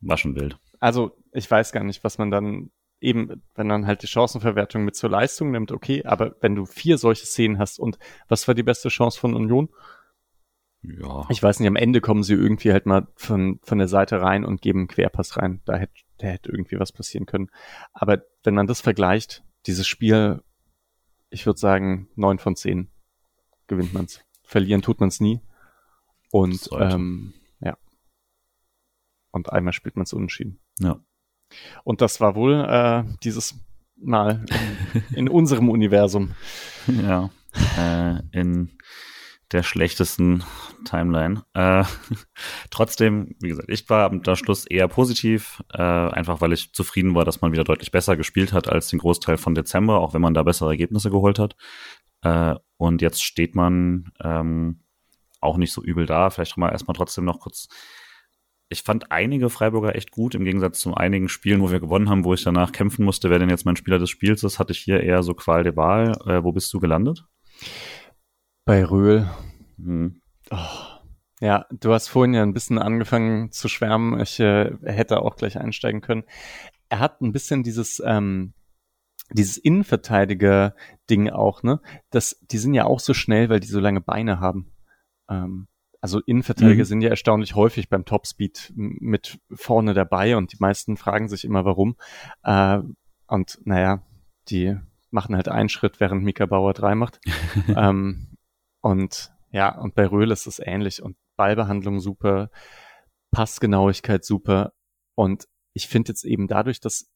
war 0.00 0.16
schon 0.16 0.34
wild. 0.34 0.58
Also 0.80 1.16
ich 1.32 1.48
weiß 1.50 1.72
gar 1.72 1.84
nicht, 1.84 2.02
was 2.02 2.18
man 2.18 2.30
dann 2.30 2.70
eben, 3.04 3.42
wenn 3.54 3.66
man 3.66 3.86
halt 3.86 4.02
die 4.02 4.06
Chancenverwertung 4.08 4.84
mit 4.84 4.96
zur 4.96 5.10
Leistung 5.10 5.50
nimmt, 5.50 5.72
okay, 5.72 6.04
aber 6.04 6.36
wenn 6.40 6.54
du 6.54 6.66
vier 6.66 6.98
solche 6.98 7.26
Szenen 7.26 7.58
hast 7.58 7.78
und 7.78 7.98
was 8.28 8.48
war 8.48 8.54
die 8.54 8.62
beste 8.62 8.88
Chance 8.88 9.18
von 9.18 9.34
Union? 9.34 9.68
Ja. 10.82 11.26
Ich 11.30 11.42
weiß 11.42 11.60
nicht, 11.60 11.68
am 11.68 11.76
Ende 11.76 12.00
kommen 12.00 12.22
sie 12.22 12.34
irgendwie 12.34 12.72
halt 12.72 12.86
mal 12.86 13.06
von, 13.16 13.58
von 13.62 13.78
der 13.78 13.88
Seite 13.88 14.20
rein 14.20 14.44
und 14.44 14.60
geben 14.60 14.80
einen 14.80 14.88
Querpass 14.88 15.36
rein. 15.36 15.62
Da 15.64 15.76
hätte, 15.76 15.94
da 16.18 16.26
hätte 16.26 16.50
irgendwie 16.50 16.78
was 16.78 16.92
passieren 16.92 17.26
können. 17.26 17.50
Aber 17.92 18.22
wenn 18.42 18.54
man 18.54 18.66
das 18.66 18.80
vergleicht, 18.80 19.44
dieses 19.66 19.86
Spiel, 19.86 20.42
ich 21.30 21.46
würde 21.46 21.58
sagen, 21.58 22.08
neun 22.16 22.38
von 22.38 22.54
zehn 22.54 22.90
gewinnt 23.66 23.94
man's. 23.94 24.20
Verlieren 24.42 24.82
tut 24.82 25.00
man's 25.00 25.20
nie. 25.20 25.40
Und 26.30 26.68
ähm, 26.78 27.32
ja. 27.60 27.78
Und 29.30 29.50
einmal 29.52 29.72
spielt 29.72 29.96
man's 29.96 30.12
unentschieden. 30.12 30.60
Ja. 30.80 31.00
Und 31.84 32.00
das 32.00 32.20
war 32.20 32.34
wohl 32.34 32.64
äh, 32.68 33.04
dieses 33.22 33.54
Mal 33.96 34.44
in, 35.10 35.16
in 35.16 35.28
unserem 35.28 35.68
Universum. 35.68 36.32
Ja. 36.86 37.30
Äh, 37.78 38.20
in 38.32 38.76
der 39.52 39.62
schlechtesten 39.62 40.42
Timeline. 40.84 41.44
Äh, 41.54 41.84
trotzdem, 42.70 43.36
wie 43.40 43.48
gesagt, 43.48 43.70
ich 43.70 43.88
war 43.88 44.10
am 44.10 44.22
Schluss 44.36 44.66
eher 44.66 44.88
positiv, 44.88 45.62
äh, 45.72 45.80
einfach 45.80 46.40
weil 46.40 46.52
ich 46.52 46.72
zufrieden 46.72 47.14
war, 47.14 47.24
dass 47.24 47.40
man 47.40 47.52
wieder 47.52 47.64
deutlich 47.64 47.90
besser 47.90 48.16
gespielt 48.16 48.52
hat 48.52 48.68
als 48.68 48.88
den 48.88 48.98
Großteil 48.98 49.36
von 49.36 49.54
Dezember, 49.54 50.00
auch 50.00 50.12
wenn 50.12 50.20
man 50.20 50.34
da 50.34 50.42
bessere 50.42 50.70
Ergebnisse 50.70 51.10
geholt 51.10 51.38
hat. 51.38 51.56
Äh, 52.22 52.56
und 52.76 53.00
jetzt 53.00 53.22
steht 53.22 53.54
man 53.54 54.12
ähm, 54.22 54.80
auch 55.40 55.56
nicht 55.56 55.72
so 55.72 55.82
übel 55.82 56.06
da. 56.06 56.30
Vielleicht 56.30 56.56
mal 56.56 56.70
erstmal 56.70 56.96
trotzdem 56.96 57.24
noch 57.24 57.40
kurz 57.40 57.68
ich 58.68 58.82
fand 58.82 59.12
einige 59.12 59.50
Freiburger 59.50 59.94
echt 59.94 60.10
gut, 60.10 60.34
im 60.34 60.44
Gegensatz 60.44 60.80
zu 60.80 60.94
einigen 60.94 61.28
Spielen, 61.28 61.60
wo 61.60 61.70
wir 61.70 61.80
gewonnen 61.80 62.08
haben, 62.08 62.24
wo 62.24 62.34
ich 62.34 62.42
danach 62.42 62.72
kämpfen 62.72 63.04
musste, 63.04 63.30
wer 63.30 63.38
denn 63.38 63.50
jetzt 63.50 63.66
mein 63.66 63.76
Spieler 63.76 63.98
des 63.98 64.10
Spiels 64.10 64.42
ist, 64.42 64.58
hatte 64.58 64.72
ich 64.72 64.78
hier 64.78 65.00
eher 65.00 65.22
so 65.22 65.34
Qual 65.34 65.62
der 65.62 65.76
Wahl. 65.76 66.12
Äh, 66.26 66.42
wo 66.42 66.52
bist 66.52 66.72
du 66.72 66.80
gelandet? 66.80 67.24
Bei 68.64 68.84
Röhl. 68.84 69.30
Hm. 69.76 70.20
Oh. 70.50 70.56
Ja, 71.40 71.66
du 71.70 71.92
hast 71.92 72.08
vorhin 72.08 72.32
ja 72.32 72.42
ein 72.42 72.54
bisschen 72.54 72.78
angefangen 72.78 73.50
zu 73.52 73.68
schwärmen. 73.68 74.18
Ich 74.20 74.40
äh, 74.40 74.72
hätte 74.82 75.20
auch 75.20 75.36
gleich 75.36 75.58
einsteigen 75.58 76.00
können. 76.00 76.24
Er 76.88 77.00
hat 77.00 77.20
ein 77.20 77.32
bisschen 77.32 77.62
dieses, 77.62 78.00
ähm, 78.04 78.54
dieses 79.30 79.58
Innenverteidiger-Ding 79.58 81.30
auch, 81.30 81.62
ne? 81.62 81.80
Das, 82.10 82.38
die 82.40 82.58
sind 82.58 82.74
ja 82.74 82.84
auch 82.84 83.00
so 83.00 83.14
schnell, 83.14 83.48
weil 83.48 83.60
die 83.60 83.66
so 83.66 83.80
lange 83.80 84.00
Beine 84.00 84.40
haben. 84.40 84.72
Ähm, 85.28 85.66
also 86.04 86.20
Innenverteidiger 86.20 86.82
mhm. 86.82 86.86
sind 86.86 87.00
ja 87.00 87.08
erstaunlich 87.08 87.54
häufig 87.54 87.88
beim 87.88 88.04
Topspeed 88.04 88.74
mit 88.76 89.40
vorne 89.50 89.94
dabei 89.94 90.36
und 90.36 90.52
die 90.52 90.58
meisten 90.60 90.98
fragen 90.98 91.28
sich 91.28 91.46
immer, 91.46 91.64
warum. 91.64 91.96
Äh, 92.42 92.80
und 93.26 93.58
naja, 93.64 94.02
die 94.50 94.76
machen 95.10 95.34
halt 95.34 95.48
einen 95.48 95.70
Schritt, 95.70 96.00
während 96.00 96.22
Mika 96.22 96.44
Bauer 96.44 96.74
drei 96.74 96.94
macht. 96.94 97.20
ähm, 97.74 98.36
und 98.82 99.32
ja, 99.50 99.74
und 99.78 99.94
bei 99.94 100.06
Röhl 100.06 100.30
ist 100.30 100.46
es 100.46 100.58
ähnlich 100.58 101.02
und 101.02 101.16
Ballbehandlung 101.36 102.00
super, 102.00 102.50
Passgenauigkeit 103.30 104.26
super. 104.26 104.74
Und 105.14 105.48
ich 105.72 105.88
finde 105.88 106.10
jetzt 106.10 106.24
eben 106.24 106.48
dadurch, 106.48 106.80
dass 106.80 107.10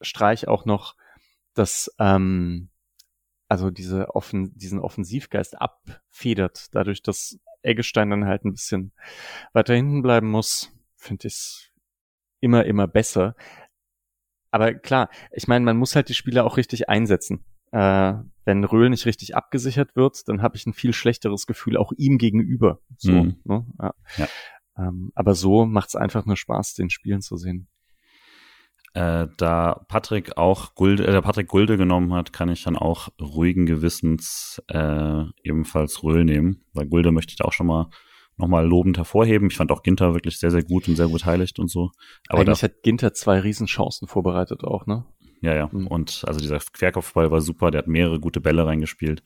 Streich 0.00 0.48
auch 0.48 0.64
noch 0.64 0.96
das, 1.54 1.94
ähm, 2.00 2.70
also 3.46 3.70
diese 3.70 4.16
offen, 4.16 4.52
diesen 4.58 4.80
Offensivgeist 4.80 5.60
abfedert, 5.60 6.74
dadurch, 6.74 7.04
dass 7.04 7.38
Eggestein 7.66 8.10
dann 8.10 8.24
halt 8.24 8.44
ein 8.44 8.52
bisschen 8.52 8.92
weiter 9.52 9.74
hinten 9.74 10.02
bleiben 10.02 10.30
muss, 10.30 10.72
finde 10.96 11.28
ich 11.28 11.34
es 11.34 11.70
immer, 12.40 12.64
immer 12.64 12.86
besser. 12.86 13.34
Aber 14.50 14.74
klar, 14.74 15.10
ich 15.32 15.48
meine, 15.48 15.64
man 15.64 15.76
muss 15.76 15.96
halt 15.96 16.08
die 16.08 16.14
Spieler 16.14 16.44
auch 16.44 16.56
richtig 16.56 16.88
einsetzen. 16.88 17.44
Äh, 17.72 18.14
wenn 18.44 18.64
Röhl 18.64 18.88
nicht 18.90 19.06
richtig 19.06 19.36
abgesichert 19.36 19.96
wird, 19.96 20.28
dann 20.28 20.40
habe 20.40 20.56
ich 20.56 20.66
ein 20.66 20.72
viel 20.72 20.92
schlechteres 20.92 21.46
Gefühl 21.46 21.76
auch 21.76 21.92
ihm 21.96 22.16
gegenüber. 22.16 22.80
So, 22.96 23.12
mhm. 23.12 23.40
ne? 23.44 23.66
ja. 23.80 23.94
Ja. 24.16 24.28
Ähm, 24.78 25.10
aber 25.14 25.34
so 25.34 25.66
macht 25.66 25.88
es 25.88 25.96
einfach 25.96 26.26
nur 26.26 26.36
Spaß, 26.36 26.74
den 26.74 26.90
Spielen 26.90 27.22
zu 27.22 27.36
sehen. 27.36 27.68
Äh, 28.96 29.28
da 29.36 29.84
Patrick 29.88 30.38
auch 30.38 30.74
Gulde, 30.74 31.06
äh, 31.06 31.20
Patrick 31.20 31.48
Gulde 31.48 31.76
genommen 31.76 32.14
hat, 32.14 32.32
kann 32.32 32.48
ich 32.48 32.64
dann 32.64 32.78
auch 32.78 33.10
ruhigen 33.20 33.66
Gewissens 33.66 34.62
äh, 34.68 35.22
ebenfalls 35.42 36.02
Röhl 36.02 36.24
nehmen, 36.24 36.64
weil 36.72 36.86
Gulde 36.86 37.12
möchte 37.12 37.34
ich 37.34 37.44
auch 37.44 37.52
schon 37.52 37.66
mal 37.66 37.90
nochmal 38.38 38.66
lobend 38.66 38.96
hervorheben. 38.96 39.48
Ich 39.50 39.56
fand 39.58 39.70
auch 39.70 39.82
Ginter 39.82 40.14
wirklich 40.14 40.38
sehr, 40.38 40.50
sehr 40.50 40.62
gut 40.62 40.88
und 40.88 40.96
sehr 40.96 41.08
beteiligt 41.08 41.58
und 41.58 41.68
so. 41.68 41.90
Aber 42.28 42.40
Eigentlich 42.40 42.62
hat 42.62 42.82
Ginter 42.82 43.12
zwei 43.12 43.38
Riesenchancen 43.38 44.08
vorbereitet 44.08 44.64
auch, 44.64 44.86
ne? 44.86 45.04
Ja, 45.42 45.54
ja. 45.54 45.68
Mhm. 45.70 45.88
Und 45.88 46.24
also 46.26 46.40
dieser 46.40 46.58
Querkopfball 46.58 47.30
war 47.30 47.42
super, 47.42 47.70
der 47.70 47.80
hat 47.80 47.88
mehrere 47.88 48.18
gute 48.18 48.40
Bälle 48.40 48.64
reingespielt. 48.64 49.22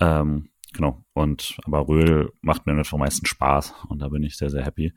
Ähm, 0.00 0.48
genau. 0.72 1.04
Und 1.12 1.58
aber 1.64 1.86
Röhl 1.86 2.32
macht 2.40 2.64
mir 2.64 2.72
einfach 2.72 2.94
am 2.94 3.00
meisten 3.00 3.26
Spaß 3.26 3.74
und 3.90 4.00
da 4.00 4.08
bin 4.08 4.22
ich 4.22 4.38
sehr, 4.38 4.48
sehr 4.48 4.64
happy. 4.64 4.94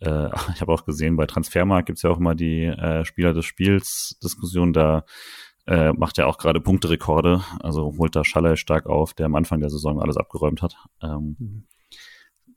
Äh, 0.00 0.28
ich 0.54 0.60
habe 0.60 0.72
auch 0.72 0.84
gesehen, 0.84 1.16
bei 1.16 1.26
Transfermarkt 1.26 1.86
gibt's 1.86 2.02
ja 2.02 2.10
auch 2.10 2.18
immer 2.18 2.34
die 2.34 2.64
äh, 2.64 3.04
Spieler 3.04 3.32
des 3.32 3.44
Spiels 3.44 4.18
Diskussion, 4.22 4.72
da 4.72 5.04
äh, 5.66 5.92
macht 5.92 6.18
er 6.18 6.26
auch 6.26 6.38
gerade 6.38 6.60
Punkterekorde, 6.60 7.44
also 7.60 7.94
holt 7.98 8.16
da 8.16 8.24
Schaller 8.24 8.56
stark 8.56 8.86
auf, 8.86 9.14
der 9.14 9.26
am 9.26 9.34
Anfang 9.34 9.60
der 9.60 9.70
Saison 9.70 10.00
alles 10.00 10.16
abgeräumt 10.16 10.62
hat. 10.62 10.74
Ähm, 11.02 11.36
mhm. 11.38 11.66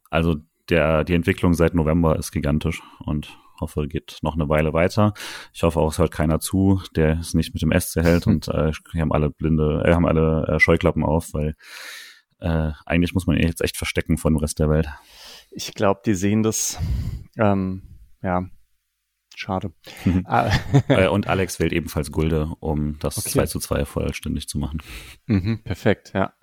Also 0.10 0.38
der, 0.70 1.04
die 1.04 1.14
Entwicklung 1.14 1.54
seit 1.54 1.74
November 1.74 2.18
ist 2.18 2.32
gigantisch 2.32 2.82
und 3.00 3.38
hoffe, 3.60 3.88
geht 3.88 4.18
noch 4.22 4.36
eine 4.36 4.50
Weile 4.50 4.74
weiter. 4.74 5.14
Ich 5.54 5.64
hoffe 5.64 5.80
auch, 5.80 5.92
es 5.92 6.00
hört 6.00 6.12
keiner 6.12 6.40
zu, 6.40 6.82
der 6.96 7.20
es 7.20 7.34
nicht 7.34 7.54
mit 7.54 7.62
dem 7.62 7.78
SC 7.78 7.98
hält 7.98 8.28
und 8.28 8.48
äh, 8.48 8.72
wir 8.92 9.02
haben 9.02 9.14
alle 9.14 9.30
blinde, 9.30 9.84
äh, 9.86 9.94
haben 9.94 10.08
alle 10.08 10.48
äh, 10.48 10.60
Scheuklappen 10.60 11.04
auf, 11.04 11.34
weil 11.34 11.56
äh, 12.40 12.72
eigentlich 12.86 13.14
muss 13.14 13.28
man 13.28 13.38
ihn 13.38 13.48
jetzt 13.48 13.62
echt 13.62 13.78
verstecken 13.78 14.18
von 14.18 14.34
dem 14.34 14.40
Rest 14.40 14.60
der 14.60 14.70
Welt. 14.70 14.88
Ich 15.56 15.74
glaube, 15.74 16.02
die 16.06 16.16
sehen 16.16 16.44
das, 16.44 16.80
ähm, 17.38 17.84
ja, 18.22 18.46
schade. 19.36 19.74
Mhm. 20.06 20.26
Ah. 20.28 20.52
Äh, 20.88 21.08
und 21.08 21.28
Alex 21.28 21.60
wählt 21.60 21.74
ebenfalls 21.74 22.12
Gulde, 22.12 22.52
um 22.60 22.98
das 23.00 23.18
okay. 23.18 23.30
2 23.30 23.46
zu 23.46 23.60
2 23.60 23.86
vollständig 23.86 24.48
zu 24.48 24.58
machen. 24.58 24.82
Mhm, 25.28 25.64
perfekt, 25.64 26.12
ja. 26.14 26.34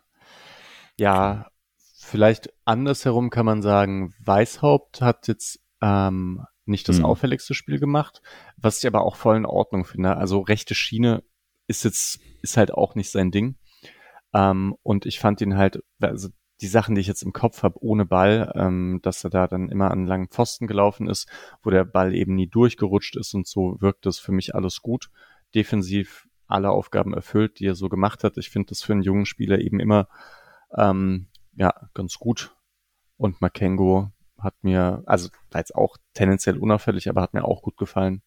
Ja, 0.97 1.51
vielleicht 1.97 2.53
andersherum 2.65 3.31
kann 3.31 3.47
man 3.47 3.63
sagen, 3.63 4.15
Weißhaupt 4.25 5.01
hat 5.01 5.29
jetzt 5.29 5.61
ähm, 5.81 6.45
nicht 6.67 6.89
das 6.89 6.99
mhm. 6.99 7.07
auffälligste 7.07 7.55
Spiel 7.55 7.79
gemacht, 7.79 8.23
was 8.57 8.79
ich 8.79 8.87
aber 8.87 9.03
auch 9.05 9.17
voll 9.17 9.37
in 9.37 9.47
Ordnung 9.47 9.85
finde. 9.85 10.17
Also 10.17 10.41
rechte 10.41 10.75
Schiene 10.75 11.23
ist 11.67 11.85
jetzt, 11.85 12.21
ist 12.43 12.57
halt 12.57 12.73
auch 12.73 12.95
nicht 12.95 13.11
sein 13.11 13.31
Ding. 13.31 13.57
Ähm, 14.33 14.77
und 14.83 15.07
ich 15.07 15.19
fand 15.19 15.41
ihn 15.41 15.57
halt, 15.57 15.83
also 16.01 16.29
die 16.61 16.67
Sachen, 16.67 16.95
die 16.95 17.01
ich 17.01 17.07
jetzt 17.07 17.23
im 17.23 17.33
Kopf 17.33 17.63
habe, 17.63 17.83
ohne 17.83 18.05
Ball, 18.05 18.53
ähm, 18.55 19.01
dass 19.03 19.25
er 19.25 19.31
da 19.31 19.47
dann 19.47 19.69
immer 19.69 19.91
an 19.91 20.07
langen 20.07 20.29
Pfosten 20.29 20.67
gelaufen 20.67 21.09
ist, 21.09 21.29
wo 21.63 21.71
der 21.71 21.85
Ball 21.85 22.15
eben 22.15 22.35
nie 22.35 22.49
durchgerutscht 22.49 23.17
ist 23.17 23.35
und 23.35 23.47
so 23.47 23.77
wirkt 23.81 24.07
das 24.07 24.19
für 24.19 24.33
mich 24.33 24.55
alles 24.55 24.83
gut. 24.83 25.11
Defensiv 25.55 26.29
alle 26.47 26.71
Aufgaben 26.71 27.15
erfüllt, 27.15 27.61
die 27.61 27.67
er 27.67 27.75
so 27.75 27.89
gemacht 27.89 28.25
hat. 28.25 28.37
Ich 28.37 28.51
finde 28.51 28.71
das 28.71 28.83
für 28.83 28.93
einen 28.93 29.03
jungen 29.03 29.27
Spieler 29.27 29.59
eben 29.59 29.81
immer 29.81 30.09
ähm, 30.77 31.29
ja 31.55 31.73
ganz 31.95 32.19
gut. 32.19 32.55
Und 33.17 33.41
Makengo 33.41 34.11
hat 34.39 34.55
mir, 34.63 35.03
also 35.07 35.29
war 35.51 35.61
jetzt 35.61 35.75
auch 35.75 35.97
tendenziell 36.15 36.57
unauffällig, 36.59 37.09
aber 37.09 37.23
hat 37.23 37.35
mir 37.35 37.45
auch 37.45 37.63
gut 37.63 37.77
gefallen. 37.77 38.23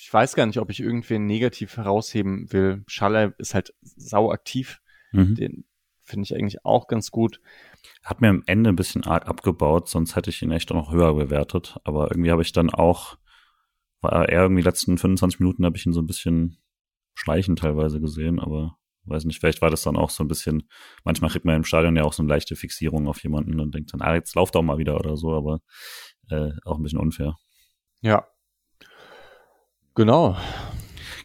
Ich 0.00 0.12
weiß 0.12 0.34
gar 0.34 0.46
nicht, 0.46 0.58
ob 0.58 0.70
ich 0.70 0.80
irgendwen 0.80 1.26
negativ 1.26 1.76
herausheben 1.76 2.50
will. 2.50 2.82
Schaller 2.86 3.34
ist 3.38 3.54
halt 3.54 3.74
sau 3.80 4.32
aktiv. 4.32 4.80
Mhm. 5.12 5.34
Den 5.34 5.64
finde 6.08 6.24
ich 6.24 6.34
eigentlich 6.34 6.64
auch 6.64 6.88
ganz 6.88 7.10
gut. 7.10 7.40
Hat 8.02 8.20
mir 8.20 8.28
am 8.28 8.42
Ende 8.46 8.70
ein 8.70 8.76
bisschen 8.76 9.04
arg 9.04 9.26
abgebaut, 9.28 9.88
sonst 9.88 10.16
hätte 10.16 10.30
ich 10.30 10.42
ihn 10.42 10.50
echt 10.50 10.70
noch 10.70 10.92
höher 10.92 11.14
bewertet. 11.14 11.78
Aber 11.84 12.10
irgendwie 12.10 12.30
habe 12.30 12.42
ich 12.42 12.52
dann 12.52 12.70
auch, 12.70 13.18
war 14.00 14.28
er 14.28 14.42
irgendwie 14.42 14.62
letzten 14.62 14.98
25 14.98 15.40
Minuten 15.40 15.64
habe 15.64 15.76
ich 15.76 15.86
ihn 15.86 15.92
so 15.92 16.00
ein 16.00 16.06
bisschen 16.06 16.58
schleichend 17.14 17.58
teilweise 17.58 18.00
gesehen, 18.00 18.40
aber 18.40 18.76
weiß 19.04 19.24
nicht, 19.24 19.40
vielleicht 19.40 19.62
war 19.62 19.70
das 19.70 19.82
dann 19.82 19.96
auch 19.96 20.10
so 20.10 20.22
ein 20.22 20.28
bisschen, 20.28 20.68
manchmal 21.04 21.30
kriegt 21.30 21.44
man 21.44 21.56
im 21.56 21.64
Stadion 21.64 21.96
ja 21.96 22.04
auch 22.04 22.12
so 22.12 22.22
eine 22.22 22.28
leichte 22.28 22.56
Fixierung 22.56 23.08
auf 23.08 23.22
jemanden 23.22 23.60
und 23.60 23.74
denkt 23.74 23.92
dann, 23.92 24.02
ah, 24.02 24.14
jetzt 24.14 24.34
lauft 24.34 24.54
doch 24.54 24.62
mal 24.62 24.78
wieder 24.78 24.96
oder 24.96 25.16
so, 25.16 25.34
aber 25.34 25.60
äh, 26.30 26.50
auch 26.64 26.76
ein 26.76 26.82
bisschen 26.82 27.00
unfair. 27.00 27.36
Ja. 28.00 28.26
Genau. 29.94 30.36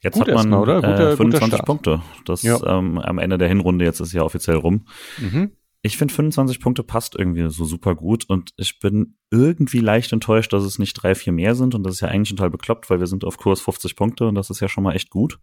Jetzt 0.04 0.16
Gut 0.16 0.28
hat 0.28 0.36
man 0.36 0.50
mal, 0.50 0.60
oder? 0.60 0.76
Guter, 0.76 1.12
äh, 1.12 1.18
25 1.18 1.64
Punkte. 1.64 2.02
Das 2.26 2.44
ja. 2.44 2.62
ähm, 2.66 3.00
am 3.00 3.18
Ende 3.18 3.38
der 3.38 3.48
Hinrunde, 3.48 3.86
jetzt 3.86 4.02
ist 4.02 4.12
ja 4.12 4.24
offiziell 4.24 4.58
rum. 4.58 4.86
Mhm. 5.18 5.52
Ich 5.82 5.98
finde 5.98 6.14
25 6.14 6.60
Punkte 6.60 6.84
passt 6.84 7.16
irgendwie 7.18 7.50
so 7.50 7.66
super 7.66 7.96
gut 7.96 8.26
und 8.30 8.52
ich 8.58 8.80
bin 8.80 9.16
irgendwie 9.32 9.80
leicht 9.80 10.14
enttäuscht, 10.14 10.54
dass 10.54 10.64
es 10.64 10.80
nicht 10.80 10.94
drei, 10.94 11.14
vier 11.16 11.34
mehr 11.34 11.56
sind 11.56 11.76
und 11.76 11.84
das 11.84 11.96
ist 11.96 12.02
ja 12.02 12.08
eigentlich 12.08 12.30
total 12.30 12.50
bekloppt, 12.50 12.90
weil 12.90 13.00
wir 13.00 13.08
sind 13.08 13.26
auf 13.26 13.38
Kurs 13.38 13.62
50 13.62 13.96
Punkte 13.96 14.28
und 14.28 14.36
das 14.36 14.50
ist 14.50 14.62
ja 14.62 14.70
schon 14.70 14.84
mal 14.84 14.94
echt 14.94 15.10
gut. 15.10 15.40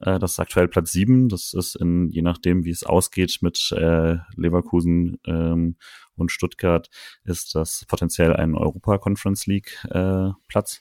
Äh, 0.00 0.18
das 0.18 0.32
ist 0.32 0.38
aktuell 0.38 0.68
Platz 0.68 0.92
sieben. 0.92 1.28
Das 1.28 1.52
ist 1.54 1.74
in, 1.74 2.08
je 2.10 2.22
nachdem, 2.22 2.64
wie 2.64 2.70
es 2.70 2.84
ausgeht 2.84 3.38
mit 3.40 3.72
äh, 3.72 4.16
Leverkusen 4.36 5.18
ähm, 5.26 5.76
und 6.14 6.30
Stuttgart, 6.30 6.88
ist 7.24 7.54
das 7.54 7.84
potenziell 7.88 8.34
ein 8.34 8.54
Europa 8.54 8.98
Conference 8.98 9.46
League 9.46 9.84
äh, 9.90 10.30
Platz. 10.46 10.80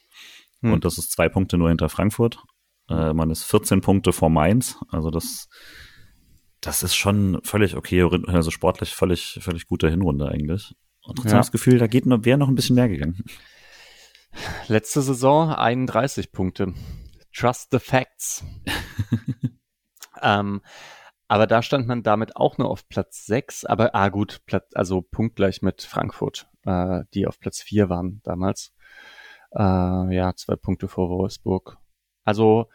Hm. 0.61 0.73
Und 0.73 0.85
das 0.85 0.97
ist 0.97 1.11
zwei 1.11 1.29
Punkte 1.29 1.57
nur 1.57 1.69
hinter 1.69 1.89
Frankfurt. 1.89 2.39
Äh, 2.89 3.13
man 3.13 3.29
ist 3.29 3.43
14 3.43 3.81
Punkte 3.81 4.13
vor 4.13 4.29
Mainz. 4.29 4.77
Also 4.89 5.09
das, 5.09 5.49
das 6.61 6.83
ist 6.83 6.95
schon 6.95 7.39
völlig 7.43 7.75
okay, 7.75 8.07
also 8.27 8.51
sportlich 8.51 8.93
völlig, 8.93 9.39
völlig 9.41 9.67
gute 9.67 9.89
Hinrunde 9.89 10.29
eigentlich. 10.29 10.75
Und 11.05 11.15
trotzdem 11.15 11.33
ja. 11.33 11.37
das 11.37 11.51
Gefühl, 11.51 11.79
da 11.79 11.87
geht 11.87 12.05
noch, 12.05 12.25
wäre 12.25 12.37
noch 12.37 12.49
ein 12.49 12.55
bisschen 12.55 12.75
mehr 12.75 12.89
gegangen. 12.89 13.23
Letzte 14.67 15.01
Saison 15.01 15.53
31 15.53 16.31
Punkte. 16.31 16.73
Trust 17.33 17.69
the 17.71 17.79
Facts. 17.79 18.43
ähm, 20.21 20.61
aber 21.27 21.47
da 21.47 21.61
stand 21.61 21.87
man 21.87 22.03
damit 22.03 22.35
auch 22.35 22.57
nur 22.57 22.69
auf 22.69 22.87
Platz 22.87 23.25
6, 23.25 23.65
aber 23.65 23.93
ah 23.95 24.09
gut, 24.09 24.41
Platz, 24.45 24.69
also 24.73 25.01
punktgleich 25.01 25.61
mit 25.61 25.81
Frankfurt, 25.81 26.47
äh, 26.63 27.01
die 27.13 27.27
auf 27.27 27.39
Platz 27.39 27.61
4 27.61 27.89
waren 27.89 28.21
damals. 28.23 28.73
Äh, 29.51 30.15
ja, 30.15 30.33
zwei 30.35 30.55
Punkte 30.55 30.87
vor 30.87 31.09
Wolfsburg. 31.09 31.77
Also 32.27 32.67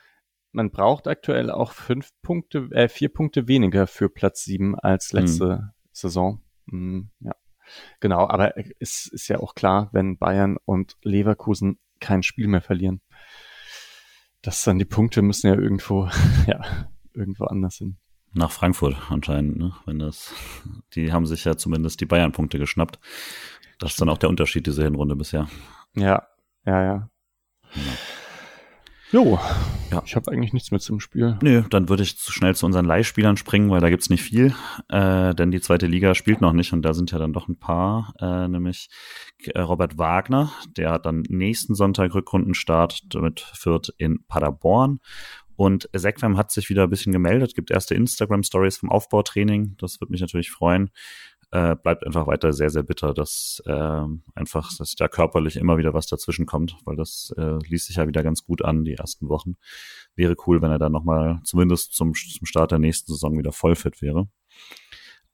man 0.53 0.71
braucht 0.71 1.07
aktuell 1.07 1.51
auch 1.51 1.73
fünf 1.73 2.09
Punkte, 2.23 2.71
äh, 2.71 2.89
vier 2.89 3.11
Punkte 3.11 3.49
weniger 3.49 3.87
für 3.87 4.09
Platz 4.09 4.45
7 4.45 4.79
als 4.79 5.13
letzte 5.13 5.45
mhm. 5.45 5.71
Saison. 5.93 6.43
Mhm, 6.65 7.11
ja. 7.21 7.35
Genau, 8.01 8.27
aber 8.27 8.55
es 8.81 9.07
ist 9.07 9.29
ja 9.29 9.41
auch 9.41 9.55
klar, 9.55 9.91
wenn 9.93 10.17
Bayern 10.17 10.57
und 10.65 10.97
Leverkusen 11.03 11.79
kein 12.01 12.23
Spiel 12.23 12.49
mehr 12.49 12.63
verlieren, 12.63 13.03
dass 14.41 14.65
dann 14.65 14.79
die 14.79 14.87
Punkte 14.87 15.21
müssen 15.21 15.49
ja 15.49 15.55
irgendwo, 15.55 16.09
ja, 16.47 16.89
irgendwo 17.13 17.45
anders 17.45 17.77
hin. 17.77 17.99
Nach 18.33 18.51
Frankfurt 18.51 18.97
anscheinend, 19.11 19.59
ne? 19.59 19.75
Wenn 19.85 19.99
das, 19.99 20.33
die 20.95 21.13
haben 21.13 21.27
sich 21.27 21.45
ja 21.45 21.59
zumindest 21.59 22.01
die 22.01 22.07
Bayern-Punkte 22.07 22.59
geschnappt. 22.59 22.99
Das 23.79 23.91
ist 23.91 24.01
dann 24.01 24.09
auch 24.09 24.17
der 24.17 24.31
Unterschied 24.31 24.67
diese 24.67 24.83
Hinrunde 24.83 25.15
bisher. 25.15 25.47
Ja, 25.95 26.27
ja, 26.65 26.83
ja. 26.83 27.11
Genau. 27.75 27.93
Jo, 29.13 29.39
ja. 29.91 30.03
ich 30.07 30.17
habe 30.17 30.33
eigentlich 30.33 30.55
nichts 30.55 30.71
mehr 30.71 30.81
zum 30.81 30.99
Spiel. 30.99 31.37
Nö, 31.43 31.63
dann 31.69 31.91
würde 31.91 32.03
ich 32.03 32.17
zu 32.17 32.33
schnell 32.33 32.57
zu 32.57 32.65
unseren 32.65 32.87
Leihspielern 32.87 33.37
springen, 33.37 33.71
weil 33.71 33.83
da 33.83 33.91
gibt's 33.91 34.09
nicht 34.09 34.23
viel. 34.23 34.55
Äh, 34.89 35.35
denn 35.35 35.51
die 35.51 35.61
zweite 35.61 35.87
Liga 35.87 36.15
spielt 36.15 36.41
noch 36.41 36.55
nicht 36.55 36.73
und 36.73 36.81
da 36.81 36.95
sind 36.95 37.11
ja 37.11 37.19
dann 37.19 37.35
doch 37.35 37.47
ein 37.47 37.59
paar, 37.59 38.15
äh, 38.19 38.49
nämlich 38.49 38.89
äh, 39.45 39.61
Robert 39.61 39.99
Wagner, 39.99 40.51
der 40.79 40.93
hat 40.93 41.05
dann 41.05 41.25
nächsten 41.29 41.75
Sonntag 41.75 42.15
Rückrundenstart 42.15 43.03
mit 43.21 43.41
Fürth 43.41 43.93
in 43.99 44.25
Paderborn. 44.29 45.01
Und 45.57 45.91
Sequem 45.93 46.39
hat 46.39 46.51
sich 46.51 46.71
wieder 46.71 46.85
ein 46.85 46.91
bisschen 46.91 47.13
gemeldet, 47.13 47.55
gibt 47.55 47.71
erste 47.71 47.95
Instagram-Stories 47.95 48.79
vom 48.79 48.91
Aufbautraining. 48.91 49.77
Das 49.79 50.01
würde 50.01 50.11
mich 50.11 50.23
natürlich 50.23 50.51
freuen 50.51 50.91
äh, 51.53 51.77
bleibt 51.77 52.05
einfach 52.07 52.27
weiter 52.27 52.53
sehr, 52.55 52.71
sehr 52.71 52.83
bitter, 52.83 53.13
dass 53.13 53.63
äh, 53.67 54.05
einfach, 54.35 54.75
dass 54.79 54.95
da 54.95 55.07
körperlich 55.07 55.57
immer 55.57 55.77
wieder 55.77 55.93
was 55.93 56.07
dazwischen 56.07 56.47
kommt, 56.47 56.77
weil 56.87 56.97
das 56.97 57.33
äh, 57.37 57.59
ließ 57.69 57.87
sich 57.87 57.97
ja 57.97 58.09
wieder 58.09 58.23
ganz 58.23 58.43
gut 58.43 58.65
an, 58.65 58.85
die 58.85 58.95
ersten 58.95 59.29
Wochen. 59.29 59.57
Wäre 60.17 60.35
cool, 60.47 60.63
wenn 60.63 60.71
er 60.71 60.79
dann 60.79 60.93
nochmal 60.93 61.41
zumindest 61.45 61.93
zum, 61.95 62.15
zum 62.15 62.47
Start 62.47 62.71
der 62.71 62.79
nächsten 62.79 63.13
Saison 63.13 63.37
wieder 63.37 63.53
voll 63.53 63.77
fit 63.77 64.01
wäre. 64.01 64.29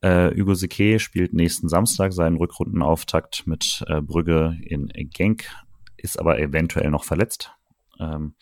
Äh, 0.01 0.31
Hugo 0.37 0.55
Sique 0.55 0.99
spielt 0.99 1.35
nächsten 1.35 1.69
Samstag 1.69 2.13
seinen 2.13 2.37
Rückrundenauftakt 2.37 3.47
mit 3.47 3.85
äh, 3.87 4.01
Brügge 4.01 4.59
in 4.63 4.89
Genk, 5.11 5.49
ist 5.97 6.19
aber 6.19 6.41
eventuell 6.41 6.91
noch 6.91 7.05
verletzt. 7.05 7.53
Ähm, 8.01 8.35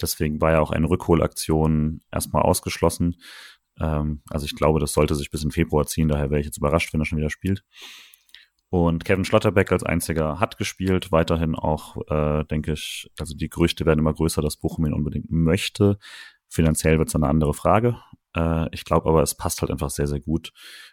deswegen 0.00 0.40
war 0.40 0.52
ja 0.52 0.60
auch 0.60 0.72
eine 0.72 0.90
Rückholaktion 0.90 2.02
erstmal 2.10 2.42
ausgeschlossen. 2.42 3.16
Ähm, 3.80 4.22
also 4.30 4.46
ich 4.46 4.54
glaube, 4.54 4.80
das 4.80 4.92
sollte 4.92 5.14
sich 5.14 5.30
bis 5.30 5.42
in 5.44 5.50
Februar 5.50 5.86
ziehen, 5.86 6.08
daher 6.08 6.30
wäre 6.30 6.40
ich 6.40 6.46
jetzt 6.46 6.58
überrascht, 6.58 6.92
wenn 6.92 7.00
er 7.00 7.06
schon 7.06 7.18
wieder 7.18 7.30
spielt. 7.30 7.64
Und 8.70 9.04
Kevin 9.04 9.24
Schlotterbeck 9.24 9.72
als 9.72 9.82
einziger 9.82 10.38
hat 10.38 10.56
gespielt, 10.56 11.10
weiterhin 11.10 11.56
auch, 11.56 11.96
äh, 12.08 12.44
denke 12.44 12.72
ich, 12.72 13.10
also 13.18 13.34
die 13.34 13.48
Gerüchte 13.48 13.84
werden 13.84 13.98
immer 13.98 14.14
größer, 14.14 14.42
dass 14.42 14.56
Bochum 14.56 14.86
ihn 14.86 14.94
unbedingt 14.94 15.28
möchte. 15.28 15.98
Finanziell 16.48 16.98
wird 16.98 17.08
es 17.08 17.16
eine 17.16 17.26
andere 17.26 17.52
Frage. 17.52 17.96
Äh, 18.36 18.68
ich 18.72 18.84
glaube 18.84 19.08
aber, 19.08 19.22
es 19.22 19.34
passt 19.36 19.60
halt 19.60 19.72
einfach 19.72 19.90
sehr, 19.90 20.06
sehr 20.06 20.20
gut. 20.20 20.52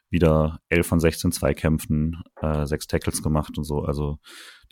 Wieder 0.10 0.60
11 0.70 0.88
von 0.88 1.00
16 1.00 1.32
Zweikämpfen, 1.32 2.24
äh, 2.42 2.66
sechs 2.66 2.88
Tackles 2.88 3.22
gemacht 3.22 3.60
und 3.60 3.64
so. 3.64 3.82
Also 3.84 4.18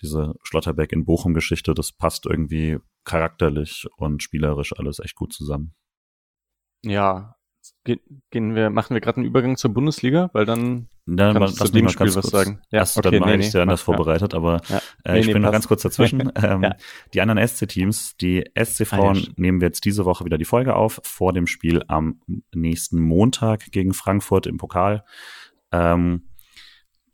diese 0.01 0.33
Schlotterbeck 0.41 0.91
in 0.91 1.05
Bochum-Geschichte, 1.05 1.75
das 1.75 1.91
passt 1.91 2.25
irgendwie 2.25 2.79
charakterlich 3.03 3.85
und 3.97 4.23
spielerisch 4.23 4.73
alles 4.77 4.97
echt 4.99 5.15
gut 5.15 5.31
zusammen. 5.31 5.75
Ja, 6.83 7.34
gehen 7.83 8.55
wir, 8.55 8.69
machen 8.69 8.93
wir 8.93 9.01
gerade 9.01 9.17
einen 9.17 9.25
Übergang 9.25 9.57
zur 9.57 9.73
Bundesliga, 9.73 10.29
weil 10.33 10.45
dann 10.45 10.87
dann 11.05 11.35
kannst 11.35 11.61
du 11.61 11.65
zu 11.65 11.71
dem 11.71 11.89
Spiel 11.89 12.07
was 12.07 12.13
kurz, 12.15 12.29
sagen. 12.29 12.61
Ja, 12.71 12.79
erst, 12.79 12.97
okay, 12.97 13.19
dann 13.19 13.29
nee, 13.29 13.37
nee, 13.37 13.45
ich 13.45 13.51
dir 13.51 13.61
anders 13.61 13.81
ja. 13.81 13.85
vorbereitet, 13.85 14.33
aber 14.33 14.61
ja. 14.69 14.81
äh, 15.03 15.13
nee, 15.13 15.19
ich 15.19 15.31
bin 15.31 15.41
noch 15.41 15.51
ganz 15.51 15.67
kurz 15.67 15.83
dazwischen. 15.83 16.31
ähm, 16.43 16.63
ja. 16.63 16.75
Die 17.13 17.21
anderen 17.21 17.47
SC-Teams, 17.47 18.17
die 18.17 18.43
SC-Frauen 18.55 19.17
ah, 19.17 19.31
nehmen 19.35 19.61
wir 19.61 19.67
jetzt 19.67 19.85
diese 19.85 20.05
Woche 20.05 20.25
wieder 20.25 20.39
die 20.39 20.45
Folge 20.45 20.75
auf, 20.75 20.99
vor 21.03 21.31
dem 21.31 21.45
Spiel 21.45 21.83
am 21.87 22.21
nächsten 22.53 22.99
Montag 22.99 23.71
gegen 23.71 23.93
Frankfurt 23.93 24.47
im 24.47 24.57
Pokal. 24.57 25.03
Ähm, 25.71 26.23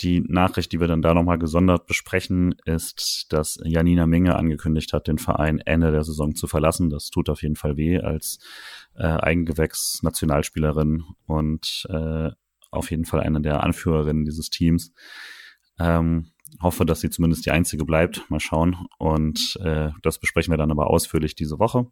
die 0.02 0.24
Nachricht, 0.28 0.72
die 0.72 0.80
wir 0.80 0.88
dann 0.88 1.02
da 1.02 1.14
nochmal 1.14 1.40
gesondert 1.40 1.88
besprechen, 1.88 2.56
ist, 2.66 3.34
dass 3.34 3.60
Janina 3.64 4.08
Menge 4.08 4.36
angekündigt 4.36 4.94
hat, 4.94 5.08
den 5.08 5.18
Verein 5.18 5.60
Ende 5.60 5.92
der 5.92 6.04
Saison 6.04 6.36
zu 6.36 6.48
verlassen. 6.48 6.90
Das 6.90 7.10
tut 7.10 7.30
auf 7.30 7.42
jeden 7.42 7.56
Fall 7.56 7.78
weh 7.78 8.00
als 8.00 8.40
äh, 8.96 9.04
Eigengewächs-Nationalspielerin 9.04 11.04
und 11.28 11.88
äh, 11.90 12.32
auf 12.72 12.90
jeden 12.90 13.06
Fall 13.06 13.22
eine 13.22 13.42
der 13.42 13.64
Anführerinnen 13.64 14.26
dieses 14.26 14.50
Teams. 14.50 14.94
Ähm, 15.80 16.32
hoffe, 16.62 16.86
dass 16.86 17.02
sie 17.02 17.10
zumindest 17.10 17.46
die 17.46 17.52
einzige 17.52 17.86
bleibt. 17.86 18.30
Mal 18.30 18.40
schauen. 18.40 18.88
Und 18.98 19.58
äh, 19.64 19.90
das 20.02 20.20
besprechen 20.20 20.52
wir 20.52 20.58
dann 20.58 20.72
aber 20.72 20.90
ausführlich 20.90 21.36
diese 21.36 21.60
Woche 21.60 21.88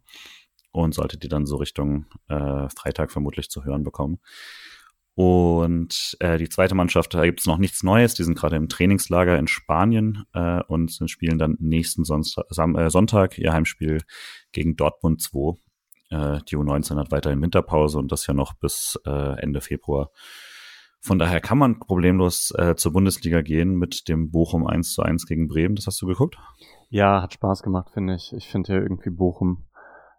und 0.72 0.94
solltet 0.94 1.24
ihr 1.24 1.30
dann 1.30 1.46
so 1.46 1.56
Richtung 1.56 2.06
äh, 2.28 2.68
Freitag 2.68 3.10
vermutlich 3.10 3.50
zu 3.50 3.64
hören 3.64 3.84
bekommen. 3.84 4.20
Und 5.20 6.16
äh, 6.20 6.38
die 6.38 6.48
zweite 6.48 6.74
Mannschaft, 6.74 7.12
da 7.12 7.26
gibt 7.26 7.40
es 7.40 7.46
noch 7.46 7.58
nichts 7.58 7.82
Neues. 7.82 8.14
Die 8.14 8.24
sind 8.24 8.38
gerade 8.38 8.56
im 8.56 8.70
Trainingslager 8.70 9.38
in 9.38 9.48
Spanien 9.48 10.24
äh, 10.32 10.62
und 10.62 10.98
spielen 11.10 11.36
dann 11.36 11.58
nächsten 11.60 12.04
Sonntag, 12.04 12.46
äh, 12.48 12.88
Sonntag 12.88 13.36
ihr 13.36 13.52
Heimspiel 13.52 14.00
gegen 14.52 14.76
Dortmund 14.76 15.20
2. 15.20 15.58
Äh, 16.08 16.40
die 16.48 16.56
U19 16.56 16.96
hat 16.96 17.10
weiterhin 17.10 17.42
Winterpause 17.42 17.98
und 17.98 18.10
das 18.10 18.26
ja 18.26 18.32
noch 18.32 18.54
bis 18.54 18.98
äh, 19.04 19.38
Ende 19.42 19.60
Februar. 19.60 20.08
Von 21.02 21.18
daher 21.18 21.42
kann 21.42 21.58
man 21.58 21.80
problemlos 21.80 22.54
äh, 22.56 22.76
zur 22.76 22.94
Bundesliga 22.94 23.42
gehen 23.42 23.74
mit 23.74 24.08
dem 24.08 24.30
Bochum 24.30 24.66
1 24.66 24.94
zu 24.94 25.02
1 25.02 25.26
gegen 25.26 25.48
Bremen. 25.48 25.74
Das 25.74 25.86
hast 25.86 26.00
du 26.00 26.06
geguckt? 26.06 26.38
Ja, 26.88 27.20
hat 27.20 27.34
Spaß 27.34 27.62
gemacht, 27.62 27.90
finde 27.92 28.14
ich. 28.14 28.32
Ich 28.32 28.48
finde 28.48 28.72
ja 28.72 28.80
irgendwie 28.80 29.10
Bochum 29.10 29.66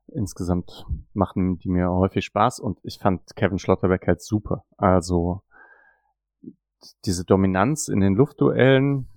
insgesamt 0.07 0.86
machen 1.14 1.57
die 1.57 1.69
mir 1.69 1.90
häufig 1.90 2.26
Spaß 2.26 2.60
und 2.60 2.80
ich 2.84 2.99
fand 2.99 3.36
Kevin 3.36 3.60
Schlotterbeck 3.60 4.07
halt 4.07 4.22
super. 4.22 4.65
Also 4.78 5.41
diese 7.06 7.26
Dominanz 7.26 7.88
in 7.88 7.99
den 7.99 8.15
Luftduellen 8.15 9.07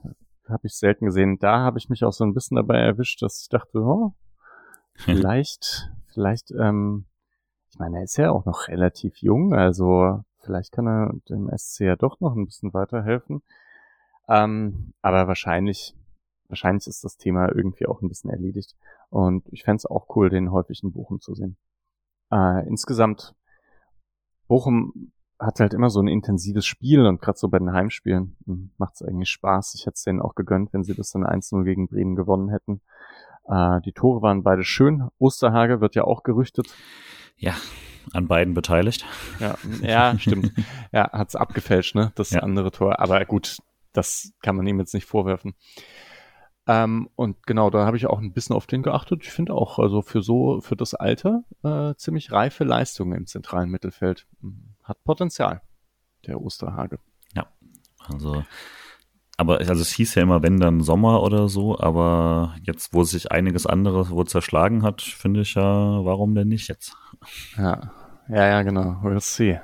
habe 0.49 0.67
ich 0.67 0.77
selten 0.77 1.07
gesehen. 1.07 1.39
Da 1.39 1.61
habe 1.61 1.79
ich 1.79 1.89
mich 1.89 2.05
auch 2.05 2.13
so 2.13 2.25
ein 2.25 2.35
bisschen 2.35 2.57
dabei 2.57 2.79
erwischt, 2.79 3.23
dass 3.23 3.43
ich 3.43 3.49
dachte, 3.49 3.79
oh, 3.79 4.15
vielleicht, 4.95 5.91
vielleicht, 6.13 6.51
ähm, 6.53 7.07
ich 7.71 7.79
meine, 7.79 7.99
er 7.99 8.05
ist 8.05 8.17
ja 8.17 8.31
auch 8.31 8.45
noch 8.45 8.69
relativ 8.69 9.17
jung, 9.17 9.55
also 9.55 10.23
vielleicht 10.45 10.73
kann 10.73 10.87
er 10.87 11.13
dem 11.29 11.51
SC 11.57 11.81
ja 11.81 11.97
doch 11.97 12.21
noch 12.21 12.37
ein 12.37 12.45
bisschen 12.45 12.73
weiterhelfen. 12.75 13.43
Ähm, 14.29 14.93
aber 15.03 15.27
wahrscheinlich 15.27 15.97
wahrscheinlich 16.49 16.87
ist 16.87 17.05
das 17.05 17.17
Thema 17.17 17.49
irgendwie 17.49 17.87
auch 17.87 18.03
ein 18.03 18.09
bisschen 18.09 18.31
erledigt. 18.31 18.75
Und 19.11 19.45
ich 19.51 19.65
fände 19.65 19.79
es 19.79 19.87
auch 19.87 20.15
cool, 20.17 20.31
den 20.31 20.51
häufig 20.51 20.83
in 20.83 20.93
Bochum 20.93 21.21
zu 21.21 21.35
sehen. 21.35 21.57
Äh, 22.31 22.67
insgesamt, 22.67 23.35
Bochum 24.49 25.13
hat 25.39 25.61
halt 25.61 25.75
immer 25.75 25.91
so 25.91 26.01
ein 26.01 26.09
intensives 26.09 26.67
Spiel 26.67 27.07
und 27.07 27.21
gerade 27.21 27.39
so 27.39 27.49
bei 27.49 27.59
den 27.59 27.73
Heimspielen 27.73 28.37
hm, 28.47 28.71
macht 28.79 28.95
es 28.95 29.03
eigentlich 29.03 29.31
Spaß. 29.31 29.75
Ich 29.75 29.87
hätte 29.87 29.95
es 29.95 30.03
denen 30.03 30.21
auch 30.21 30.35
gegönnt, 30.35 30.73
wenn 30.73 30.85
sie 30.85 30.95
das 30.95 31.11
dann 31.11 31.25
1-0 31.25 31.65
gegen 31.65 31.89
Bremen 31.89 32.17
gewonnen 32.17 32.51
hätten. 32.51 32.81
Äh, 33.47 33.81
die 33.83 33.93
Tore 33.93 34.23
waren 34.23 34.43
beide 34.43 34.65
schön. 34.65 35.09
Osterhage 35.19 35.81
wird 35.81 35.95
ja 35.95 36.05
auch 36.05 36.23
gerüchtet. 36.23 36.75
Ja, 37.37 37.55
an 38.13 38.29
beiden 38.29 38.55
beteiligt. 38.55 39.05
Ja, 39.41 39.57
ja 39.83 40.19
stimmt. 40.19 40.53
ja, 40.93 41.11
hat's 41.13 41.37
abgefälscht, 41.37 41.95
ne? 41.95 42.13
Das 42.15 42.31
ja. 42.31 42.41
andere 42.41 42.71
Tor. 42.71 43.01
Aber 43.01 43.25
gut, 43.25 43.59
das 43.93 44.33
kann 44.41 44.57
man 44.57 44.67
ihm 44.67 44.79
jetzt 44.79 44.95
nicht 44.95 45.07
vorwerfen. 45.07 45.55
Ähm, 46.67 47.11
und 47.15 47.47
genau, 47.47 47.69
da 47.69 47.85
habe 47.85 47.97
ich 47.97 48.07
auch 48.07 48.19
ein 48.19 48.33
bisschen 48.33 48.57
auf 48.57 48.67
den 48.67 48.83
geachtet. 48.83 49.23
Ich 49.23 49.31
finde 49.31 49.53
auch, 49.53 49.79
also 49.79 50.01
für 50.03 50.23
so, 50.23 50.61
für 50.61 50.77
das 50.77 50.95
Alter, 50.95 51.45
äh, 51.63 51.95
ziemlich 51.97 52.33
reife 52.33 52.65
Leistungen 52.65 53.13
im 53.13 53.27
zentralen 53.27 53.71
Mittelfeld. 53.71 54.27
Hm, 54.41 54.75
hat 54.83 55.03
Potenzial, 55.05 55.61
der 56.27 56.41
Osterhage. 56.41 56.99
Ja, 57.35 57.47
also, 58.09 58.45
aber 59.37 59.59
also 59.59 59.75
es 59.75 59.93
hieß 59.93 60.15
ja 60.15 60.23
immer, 60.23 60.43
wenn 60.43 60.59
dann 60.59 60.81
Sommer 60.81 61.23
oder 61.23 61.49
so, 61.49 61.79
aber 61.79 62.55
jetzt, 62.63 62.95
wo 62.95 63.05
sich 63.05 63.31
einiges 63.33 63.67
anderes 63.67 64.11
wo 64.11 64.25
zerschlagen 64.25 64.83
hat, 64.83 65.03
finde 65.03 65.41
ich 65.41 65.55
ja, 65.55 65.63
warum 65.63 66.35
denn 66.35 66.49
nicht 66.49 66.69
jetzt? 66.69 66.97
Ja, 67.59 67.93
ja, 68.29 68.47
ja, 68.47 68.63
genau. 68.63 69.01
We'll 69.03 69.21
see. 69.21 69.61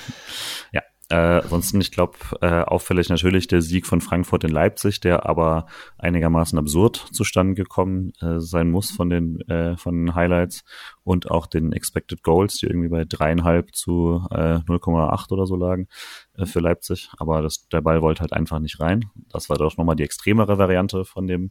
ja, 0.72 0.82
äh, 1.10 1.16
ansonsten, 1.16 1.80
ich 1.80 1.90
glaube, 1.90 2.16
äh, 2.40 2.62
auffällig 2.62 3.10
natürlich 3.10 3.46
der 3.46 3.60
Sieg 3.60 3.86
von 3.86 4.00
Frankfurt 4.00 4.44
in 4.44 4.50
Leipzig, 4.50 5.00
der 5.00 5.26
aber 5.26 5.66
einigermaßen 5.98 6.58
absurd 6.58 6.96
zustande 7.12 7.54
gekommen 7.54 8.12
äh, 8.20 8.40
sein 8.40 8.70
muss 8.70 8.90
von 8.90 9.10
den, 9.10 9.40
äh, 9.48 9.76
von 9.76 10.06
den 10.06 10.14
Highlights 10.14 10.64
und 11.02 11.30
auch 11.30 11.46
den 11.46 11.72
Expected 11.72 12.22
Goals, 12.22 12.54
die 12.56 12.66
irgendwie 12.66 12.88
bei 12.88 13.04
dreieinhalb 13.04 13.74
zu 13.74 14.26
äh, 14.30 14.60
0,8 14.60 15.32
oder 15.32 15.46
so 15.46 15.56
lagen 15.56 15.88
äh, 16.38 16.46
für 16.46 16.60
Leipzig. 16.60 17.10
Aber 17.18 17.42
das, 17.42 17.68
der 17.68 17.82
Ball 17.82 18.00
wollte 18.00 18.22
halt 18.22 18.32
einfach 18.32 18.58
nicht 18.58 18.80
rein. 18.80 19.04
Das 19.28 19.50
war 19.50 19.58
doch 19.58 19.76
nochmal 19.76 19.96
die 19.96 20.04
extremere 20.04 20.56
Variante 20.56 21.04
von 21.04 21.26
dem 21.26 21.50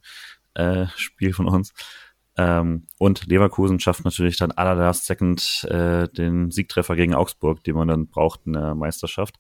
äh, 0.56 0.88
Spiel 0.96 1.34
von 1.34 1.48
uns. 1.48 1.74
Ähm, 2.38 2.88
und 2.98 3.28
Leverkusen 3.28 3.80
schafft 3.80 4.06
natürlich 4.06 4.38
dann 4.38 4.52
aller 4.52 4.76
last 4.76 5.06
second 5.06 5.66
äh, 5.70 6.08
den 6.10 6.52
Siegtreffer 6.52 6.96
gegen 6.96 7.14
Augsburg, 7.14 7.64
den 7.64 7.76
man 7.76 7.88
dann 7.88 8.08
braucht 8.08 8.42
in 8.46 8.54
der 8.54 8.76
Meisterschaft. 8.76 9.36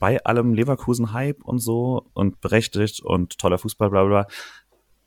Bei 0.00 0.24
allem 0.24 0.52
Leverkusen-Hype 0.54 1.44
und 1.44 1.60
so 1.60 2.10
und 2.14 2.40
berechtigt 2.40 3.00
und 3.00 3.38
toller 3.38 3.58
Fußball, 3.58 3.90
bla 3.90 4.04
bla. 4.04 4.26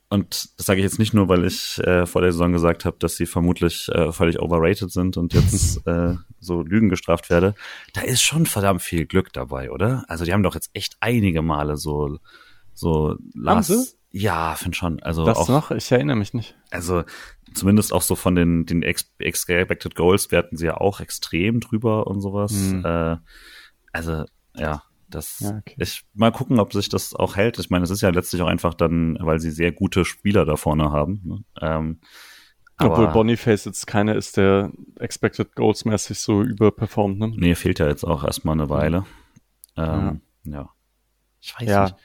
Und 0.08 0.52
das 0.58 0.68
sage 0.68 0.80
ich 0.80 0.84
jetzt 0.86 1.00
nicht 1.00 1.14
nur, 1.14 1.28
weil 1.28 1.44
ich 1.46 1.80
äh, 1.80 2.06
vor 2.06 2.22
der 2.22 2.32
Saison 2.32 2.54
gesagt 2.54 2.86
habe, 2.86 2.96
dass 3.00 3.18
sie 3.18 3.26
vermutlich 3.26 3.90
äh, 3.90 4.12
völlig 4.12 4.40
overrated 4.40 4.92
sind 4.92 5.18
und 5.18 5.34
jetzt 5.34 5.86
äh, 5.88 6.16
so 6.40 6.62
Lügen 6.62 6.90
gestraft 6.90 7.30
werde. 7.30 7.56
Da 7.94 8.02
ist 8.02 8.22
schon 8.22 8.46
verdammt 8.46 8.82
viel 8.82 9.06
Glück 9.06 9.34
dabei, 9.34 9.72
oder? 9.72 10.06
Also 10.08 10.24
die 10.24 10.32
haben 10.32 10.44
doch 10.44 10.56
jetzt 10.56 10.70
echt 10.74 10.96
einige 11.02 11.42
Male 11.42 11.76
so 11.76 12.20
so 12.74 13.16
Lars. 13.34 13.98
Ja, 14.18 14.56
finde 14.56 14.78
schon. 14.78 15.04
Also 15.04 15.26
das 15.26 15.38
auch, 15.38 15.50
noch? 15.50 15.72
Ich 15.72 15.92
erinnere 15.92 16.16
mich 16.16 16.34
nicht. 16.34 16.56
Also 16.72 17.04
zumindest 17.54 17.92
auch 17.92 18.02
so 18.02 18.16
von 18.16 18.34
den, 18.34 18.66
den 18.66 18.82
Expected 18.82 19.94
Goals 19.94 20.32
werten 20.32 20.56
sie 20.56 20.68
ja 20.68 20.78
auch 20.78 21.02
extrem 21.02 21.60
drüber 21.60 22.08
und 22.08 22.22
sowas. 22.22 22.54
Mhm. 22.54 22.86
Äh, 22.86 23.18
also, 23.92 24.24
ja, 24.56 24.84
das 25.10 25.42
ja, 25.42 25.58
okay. 25.58 25.76
ich 25.80 26.06
mal 26.14 26.32
gucken, 26.32 26.62
ob 26.62 26.72
sich 26.72 26.88
das 26.88 27.14
auch 27.14 27.36
hält. 27.36 27.60
Ich 27.60 27.70
meine, 27.70 27.84
es 27.84 27.90
ist 27.90 28.00
ja 28.00 28.10
letztlich 28.10 28.42
auch 28.42 28.48
einfach 28.48 28.74
dann, 28.74 29.18
weil 29.20 29.42
sie 29.42 29.52
sehr 29.52 29.74
gute 29.74 30.06
Spieler 30.06 30.46
da 30.46 30.56
vorne 30.56 30.94
haben. 30.94 31.22
Ne? 31.26 31.44
Ähm, 31.60 32.00
Obwohl 32.80 33.10
Boniface 33.10 33.66
jetzt 33.66 33.86
keiner 33.86 34.16
ist, 34.16 34.38
der 34.38 34.72
Expected 34.98 35.56
Goals 35.56 35.84
mäßig 35.84 36.20
so 36.20 36.42
überperformt, 36.42 37.20
ne? 37.20 37.34
Nee, 37.36 37.56
fehlt 37.56 37.80
ja 37.80 37.88
jetzt 37.90 38.06
auch 38.06 38.24
erstmal 38.24 38.54
eine 38.54 38.70
Weile. 38.70 39.06
Ähm, 39.76 40.22
ja. 40.46 40.54
ja. 40.54 40.70
Ich 41.42 41.54
weiß 41.60 41.68
ja. 41.68 41.84
nicht. 41.84 41.96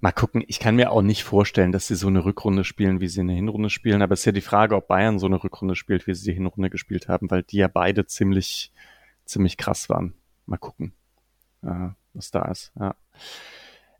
Mal 0.00 0.12
gucken, 0.12 0.42
ich 0.46 0.58
kann 0.60 0.76
mir 0.76 0.92
auch 0.92 1.02
nicht 1.02 1.24
vorstellen, 1.24 1.72
dass 1.72 1.86
sie 1.86 1.94
so 1.94 2.06
eine 2.06 2.24
Rückrunde 2.24 2.64
spielen, 2.64 3.00
wie 3.00 3.08
sie 3.08 3.20
eine 3.20 3.34
Hinrunde 3.34 3.68
spielen, 3.68 4.00
aber 4.00 4.14
es 4.14 4.20
ist 4.20 4.26
ja 4.26 4.32
die 4.32 4.40
Frage, 4.40 4.74
ob 4.74 4.88
Bayern 4.88 5.18
so 5.18 5.26
eine 5.26 5.42
Rückrunde 5.42 5.76
spielt, 5.76 6.06
wie 6.06 6.14
sie 6.14 6.30
die 6.30 6.34
Hinrunde 6.34 6.70
gespielt 6.70 7.08
haben, 7.08 7.30
weil 7.30 7.42
die 7.42 7.58
ja 7.58 7.68
beide 7.68 8.06
ziemlich, 8.06 8.72
ziemlich 9.26 9.58
krass 9.58 9.90
waren. 9.90 10.14
Mal 10.46 10.56
gucken, 10.56 10.94
äh, 11.62 11.88
was 12.14 12.30
da 12.30 12.46
ist. 12.46 12.72
Ja. 12.80 12.96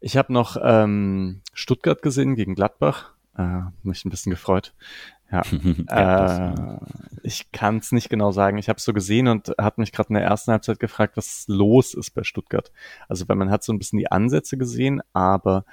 Ich 0.00 0.16
habe 0.16 0.32
noch 0.32 0.56
ähm, 0.62 1.42
Stuttgart 1.52 2.00
gesehen 2.00 2.34
gegen 2.34 2.54
Gladbach. 2.54 3.14
Äh, 3.36 3.60
mich 3.82 4.04
ein 4.04 4.10
bisschen 4.10 4.30
gefreut. 4.30 4.74
Ja, 5.30 5.42
ja 5.88 6.54
äh, 6.54 6.78
ich 7.22 7.52
kann 7.52 7.76
es 7.78 7.92
nicht 7.92 8.08
genau 8.08 8.32
sagen. 8.32 8.58
Ich 8.58 8.68
habe 8.68 8.78
es 8.78 8.84
so 8.84 8.92
gesehen 8.92 9.28
und 9.28 9.54
hat 9.58 9.78
mich 9.78 9.92
gerade 9.92 10.08
in 10.08 10.14
der 10.14 10.24
ersten 10.24 10.52
Halbzeit 10.52 10.80
gefragt, 10.80 11.16
was 11.16 11.44
los 11.46 11.94
ist 11.94 12.10
bei 12.10 12.24
Stuttgart. 12.24 12.72
Also 13.08 13.28
weil 13.28 13.36
man 13.36 13.50
hat 13.50 13.62
so 13.62 13.72
ein 13.72 13.78
bisschen 13.78 13.98
die 13.98 14.10
Ansätze 14.10 14.56
gesehen, 14.56 15.02
aber 15.12 15.64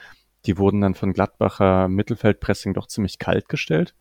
die 0.48 0.58
wurden 0.58 0.82
dann 0.82 0.96
von 0.96 1.14
Gladbacher 1.14 1.88
Mittelfeldpressing 1.88 2.74
doch 2.74 2.88
ziemlich 2.88 3.20
kalt 3.20 3.50
gestellt, 3.50 3.96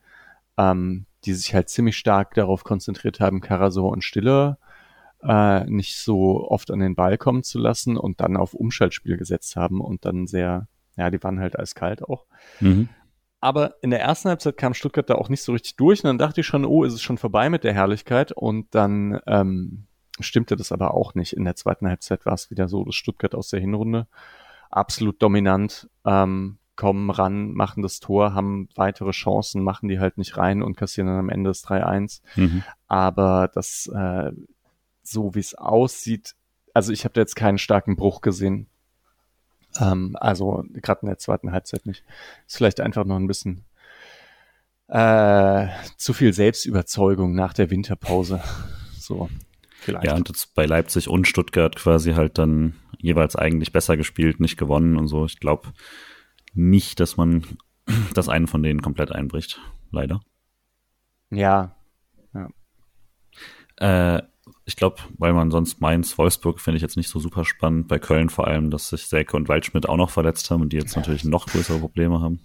ähm, 0.56 1.06
die 1.24 1.34
sich 1.34 1.54
halt 1.54 1.68
ziemlich 1.68 1.96
stark 1.96 2.34
darauf 2.34 2.64
konzentriert 2.64 3.20
haben, 3.20 3.40
Karasor 3.40 3.90
und 3.90 4.04
Stiller 4.04 4.58
äh, 5.22 5.64
nicht 5.64 5.96
so 5.96 6.48
oft 6.48 6.70
an 6.70 6.78
den 6.78 6.94
Ball 6.94 7.18
kommen 7.18 7.42
zu 7.42 7.58
lassen 7.58 7.96
und 7.96 8.20
dann 8.20 8.36
auf 8.36 8.54
Umschaltspiel 8.54 9.16
gesetzt 9.16 9.56
haben 9.56 9.80
und 9.80 10.04
dann 10.04 10.26
sehr 10.26 10.68
ja, 10.96 11.10
die 11.10 11.22
waren 11.22 11.40
halt 11.40 11.58
eiskalt 11.58 12.02
auch. 12.02 12.26
Mhm. 12.60 12.88
Aber 13.40 13.74
in 13.82 13.90
der 13.90 14.00
ersten 14.00 14.30
Halbzeit 14.30 14.56
kam 14.56 14.74
Stuttgart 14.74 15.08
da 15.08 15.14
auch 15.14 15.28
nicht 15.28 15.42
so 15.42 15.52
richtig 15.52 15.76
durch 15.76 16.02
und 16.02 16.08
dann 16.08 16.18
dachte 16.18 16.40
ich 16.40 16.46
schon, 16.46 16.64
oh, 16.64 16.84
ist 16.84 16.94
es 16.94 17.02
schon 17.02 17.18
vorbei 17.18 17.50
mit 17.50 17.64
der 17.64 17.74
Herrlichkeit 17.74 18.32
und 18.32 18.74
dann 18.74 19.20
ähm, 19.26 19.86
stimmte 20.18 20.56
das 20.56 20.72
aber 20.72 20.94
auch 20.94 21.14
nicht. 21.14 21.34
In 21.34 21.44
der 21.44 21.54
zweiten 21.54 21.86
Halbzeit 21.86 22.24
war 22.24 22.32
es 22.32 22.50
wieder 22.50 22.66
so, 22.66 22.84
dass 22.84 22.94
Stuttgart 22.94 23.34
aus 23.34 23.50
der 23.50 23.60
Hinrunde 23.60 24.08
absolut 24.76 25.20
dominant 25.22 25.88
ähm, 26.04 26.58
kommen 26.76 27.10
ran, 27.10 27.52
machen 27.52 27.82
das 27.82 28.00
Tor, 28.00 28.34
haben 28.34 28.68
weitere 28.74 29.10
Chancen, 29.10 29.62
machen 29.62 29.88
die 29.88 29.98
halt 29.98 30.18
nicht 30.18 30.36
rein 30.36 30.62
und 30.62 30.76
kassieren 30.76 31.08
dann 31.08 31.18
am 31.18 31.30
Ende 31.30 31.50
das 31.50 31.64
3-1. 31.64 32.20
Mhm. 32.36 32.62
Aber 32.86 33.48
das, 33.52 33.90
äh, 33.92 34.32
so 35.02 35.34
wie 35.34 35.40
es 35.40 35.54
aussieht, 35.54 36.34
also 36.74 36.92
ich 36.92 37.04
habe 37.04 37.14
da 37.14 37.22
jetzt 37.22 37.36
keinen 37.36 37.58
starken 37.58 37.96
Bruch 37.96 38.20
gesehen. 38.20 38.66
Ähm, 39.80 40.16
also 40.20 40.64
gerade 40.74 41.02
in 41.02 41.08
der 41.08 41.18
zweiten 41.18 41.52
Halbzeit 41.52 41.86
nicht. 41.86 42.04
Ist 42.46 42.58
vielleicht 42.58 42.80
einfach 42.80 43.06
noch 43.06 43.16
ein 43.16 43.26
bisschen 43.26 43.64
äh, 44.88 45.68
zu 45.96 46.12
viel 46.12 46.34
Selbstüberzeugung 46.34 47.34
nach 47.34 47.54
der 47.54 47.70
Winterpause. 47.70 48.42
So. 48.98 49.30
Vielleicht. 49.86 50.06
Ja, 50.06 50.16
und 50.16 50.28
jetzt 50.28 50.52
bei 50.56 50.66
Leipzig 50.66 51.08
und 51.08 51.28
Stuttgart 51.28 51.76
quasi 51.76 52.14
halt 52.14 52.38
dann 52.38 52.74
jeweils 52.98 53.36
eigentlich 53.36 53.70
besser 53.70 53.96
gespielt, 53.96 54.40
nicht 54.40 54.56
gewonnen 54.56 54.96
und 54.96 55.06
so. 55.06 55.24
Ich 55.26 55.38
glaube 55.38 55.72
nicht, 56.54 56.98
dass 56.98 57.16
man 57.16 57.44
das 58.14 58.28
einen 58.28 58.48
von 58.48 58.64
denen 58.64 58.82
komplett 58.82 59.12
einbricht. 59.12 59.60
Leider. 59.92 60.22
Ja. 61.30 61.76
ja. 62.34 62.48
Äh, 64.16 64.22
ich 64.64 64.74
glaube, 64.74 64.96
weil 65.18 65.32
man 65.32 65.52
sonst 65.52 65.80
Mainz, 65.80 66.18
Wolfsburg 66.18 66.60
finde 66.60 66.78
ich 66.78 66.82
jetzt 66.82 66.96
nicht 66.96 67.08
so 67.08 67.20
super 67.20 67.44
spannend. 67.44 67.86
Bei 67.86 68.00
Köln 68.00 68.28
vor 68.28 68.48
allem, 68.48 68.72
dass 68.72 68.88
sich 68.88 69.06
Selke 69.06 69.36
und 69.36 69.48
Waldschmidt 69.48 69.88
auch 69.88 69.96
noch 69.96 70.10
verletzt 70.10 70.50
haben 70.50 70.62
und 70.62 70.72
die 70.72 70.78
jetzt 70.78 70.96
natürlich 70.96 71.22
noch 71.22 71.46
größere 71.46 71.78
Probleme 71.78 72.20
haben. 72.20 72.40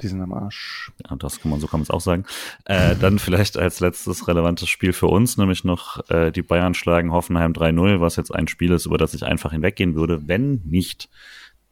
Die 0.00 0.08
sind 0.08 0.22
am 0.22 0.32
Arsch. 0.32 0.92
Ja, 1.08 1.16
das 1.16 1.40
kann 1.40 1.50
man, 1.50 1.60
so 1.60 1.66
kann 1.66 1.80
man 1.80 1.84
es 1.84 1.90
auch 1.90 2.00
sagen. 2.00 2.24
Äh, 2.64 2.94
dann 2.96 3.18
vielleicht 3.18 3.56
als 3.56 3.80
letztes 3.80 4.28
relevantes 4.28 4.68
Spiel 4.68 4.92
für 4.92 5.08
uns, 5.08 5.36
nämlich 5.36 5.64
noch 5.64 6.08
äh, 6.08 6.30
die 6.30 6.42
Bayern 6.42 6.74
schlagen 6.74 7.12
Hoffenheim 7.12 7.52
3-0, 7.52 8.00
was 8.00 8.16
jetzt 8.16 8.34
ein 8.34 8.46
Spiel 8.46 8.72
ist, 8.72 8.86
über 8.86 8.98
das 8.98 9.14
ich 9.14 9.24
einfach 9.24 9.50
hinweggehen 9.50 9.96
würde, 9.96 10.28
wenn 10.28 10.62
nicht 10.64 11.08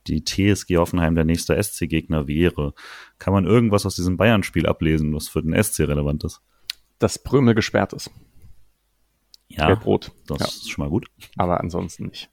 die 0.09 0.25
TSG 0.25 0.77
Hoffenheim 0.77 1.15
der 1.15 1.25
nächste 1.25 1.61
SC-Gegner 1.61 2.27
wäre. 2.27 2.75
Kann 3.19 3.33
man 3.33 3.45
irgendwas 3.45 3.87
aus 3.87 3.97
diesem 3.97 4.17
Bayern-Spiel 4.17 4.67
ablesen, 4.67 5.15
was 5.15 5.29
für 5.29 5.43
den 5.43 5.61
SC 5.61 5.81
relevant 5.81 6.25
ist? 6.25 6.41
Dass 6.99 7.23
Prömel 7.23 7.55
gesperrt 7.55 7.93
ist. 7.93 8.11
Ja, 9.49 9.67
Gelb-Rot. 9.67 10.13
das 10.27 10.39
ja. 10.41 10.47
ist 10.47 10.71
schon 10.71 10.85
mal 10.85 10.91
gut. 10.91 11.09
Aber 11.37 11.61
ansonsten 11.61 12.07
nicht. 12.07 12.31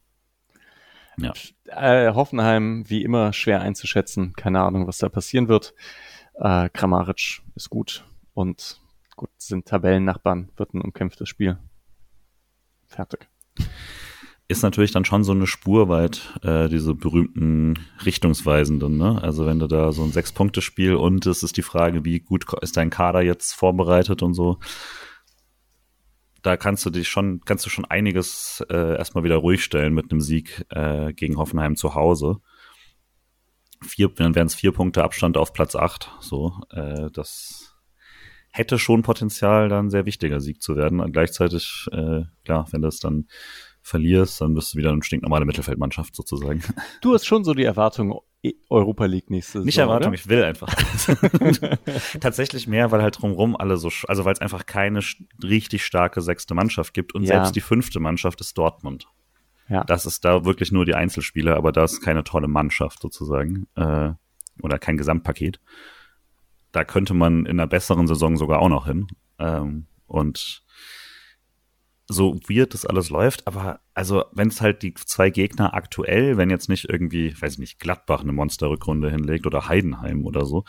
Ja. 1.17 1.33
Äh, 1.65 2.13
Hoffenheim, 2.13 2.83
wie 2.87 3.03
immer, 3.03 3.33
schwer 3.33 3.61
einzuschätzen. 3.61 4.33
Keine 4.33 4.61
Ahnung, 4.61 4.87
was 4.87 4.97
da 4.97 5.09
passieren 5.09 5.47
wird. 5.47 5.73
Äh, 6.35 6.69
Kramaric 6.69 7.41
ist 7.55 7.69
gut 7.69 8.05
und 8.33 8.81
gut, 9.15 9.29
sind 9.37 9.67
Tabellennachbarn, 9.67 10.49
wird 10.57 10.73
ein 10.73 10.81
umkämpftes 10.81 11.29
Spiel. 11.29 11.57
Fertig. 12.87 13.27
Ist 14.47 14.61
natürlich 14.61 14.91
dann 14.91 15.05
schon 15.05 15.23
so 15.23 15.31
eine 15.31 15.47
Spur 15.47 15.87
weit, 15.87 16.37
äh, 16.43 16.67
diese 16.67 16.93
berühmten 16.93 17.79
Richtungsweisenden, 18.05 18.97
ne? 18.97 19.21
Also 19.21 19.45
wenn 19.45 19.59
du 19.59 19.67
da 19.67 19.91
so 19.91 20.03
ein 20.03 20.11
Sechs-Punkte-Spiel 20.11 20.95
und 20.95 21.25
es 21.25 21.43
ist 21.43 21.55
die 21.57 21.61
Frage, 21.61 22.03
wie 22.03 22.19
gut 22.19 22.45
ist 22.61 22.75
dein 22.75 22.89
Kader 22.89 23.21
jetzt 23.21 23.53
vorbereitet 23.53 24.21
und 24.21 24.33
so 24.33 24.59
da 26.43 26.57
kannst 26.57 26.85
du 26.85 26.89
dich 26.89 27.07
schon, 27.07 27.41
kannst 27.45 27.65
du 27.65 27.69
schon 27.69 27.85
einiges 27.85 28.63
äh, 28.69 28.97
erstmal 28.97 29.23
wieder 29.23 29.37
ruhig 29.37 29.63
stellen 29.63 29.93
mit 29.93 30.11
einem 30.11 30.21
Sieg 30.21 30.65
äh, 30.69 31.13
gegen 31.13 31.37
Hoffenheim 31.37 31.75
zu 31.75 31.95
Hause. 31.95 32.37
Vier, 33.81 34.09
dann 34.09 34.35
wären 34.35 34.47
es 34.47 34.55
vier 34.55 34.73
Punkte 34.73 35.03
Abstand 35.03 35.37
auf 35.37 35.53
Platz 35.53 35.75
acht. 35.75 36.11
So, 36.19 36.53
äh, 36.69 37.09
das 37.11 37.75
hätte 38.51 38.77
schon 38.77 39.01
Potenzial, 39.01 39.69
dann 39.69 39.87
ein 39.87 39.89
sehr 39.89 40.05
wichtiger 40.05 40.39
Sieg 40.39 40.61
zu 40.61 40.75
werden. 40.75 40.99
Und 40.99 41.13
gleichzeitig, 41.13 41.87
äh, 41.91 42.23
klar, 42.43 42.67
wenn 42.71 42.81
das 42.81 42.99
dann 42.99 43.27
verlierst, 43.81 44.39
dann 44.41 44.53
bist 44.53 44.73
du 44.73 44.77
wieder 44.77 44.91
eine 44.91 45.03
stinknormale 45.03 45.45
Mittelfeldmannschaft 45.45 46.15
sozusagen. 46.15 46.61
Du 47.01 47.13
hast 47.13 47.25
schon 47.25 47.43
so 47.43 47.53
die 47.53 47.63
Erwartung, 47.63 48.19
Europa 48.69 49.05
League 49.05 49.29
nächste 49.29 49.53
Saison. 49.53 49.65
Nicht 49.65 49.77
Erwartung, 49.77 50.09
oder? 50.09 50.15
ich 50.15 50.27
will 50.27 50.43
einfach. 50.43 50.73
Tatsächlich 52.19 52.67
mehr, 52.67 52.91
weil 52.91 53.01
halt 53.01 53.21
drumrum 53.21 53.55
alle 53.55 53.77
so, 53.77 53.89
also 54.07 54.25
weil 54.25 54.33
es 54.33 54.41
einfach 54.41 54.65
keine 54.65 54.99
richtig 55.41 55.85
starke 55.85 56.21
sechste 56.21 56.53
Mannschaft 56.53 56.93
gibt 56.93 57.15
und 57.15 57.23
ja. 57.23 57.27
selbst 57.27 57.55
die 57.55 57.61
fünfte 57.61 57.99
Mannschaft 57.99 58.41
ist 58.41 58.57
Dortmund. 58.57 59.07
Ja. 59.69 59.83
Das 59.85 60.05
ist 60.05 60.25
da 60.25 60.43
wirklich 60.43 60.71
nur 60.71 60.85
die 60.85 60.93
Einzelspieler, 60.93 61.55
aber 61.55 61.71
da 61.71 61.85
ist 61.85 62.01
keine 62.01 62.23
tolle 62.23 62.47
Mannschaft 62.47 63.01
sozusagen 63.01 63.67
äh, 63.75 64.11
oder 64.61 64.77
kein 64.77 64.97
Gesamtpaket. 64.97 65.59
Da 66.73 66.83
könnte 66.83 67.13
man 67.13 67.45
in 67.45 67.59
einer 67.59 67.67
besseren 67.67 68.07
Saison 68.07 68.35
sogar 68.35 68.59
auch 68.59 68.69
noch 68.69 68.87
hin. 68.87 69.07
Ähm, 69.39 69.87
und 70.05 70.63
so 72.07 72.35
weird 72.47 72.73
das 72.73 72.85
alles 72.85 73.09
läuft, 73.09 73.47
aber 73.47 73.79
also 73.93 74.25
wenn 74.33 74.49
es 74.49 74.59
halt 74.59 74.83
die 74.83 74.93
zwei 74.93 75.29
Gegner 75.29 75.73
aktuell, 75.73 76.37
wenn 76.37 76.49
jetzt 76.49 76.67
nicht 76.67 76.89
irgendwie, 76.89 77.33
weiß 77.39 77.53
ich 77.53 77.59
nicht, 77.59 77.79
Gladbach 77.79 78.21
eine 78.21 78.33
Monsterrückrunde 78.33 79.09
hinlegt 79.09 79.45
oder 79.45 79.69
Heidenheim 79.69 80.25
oder 80.25 80.45
so, 80.45 80.65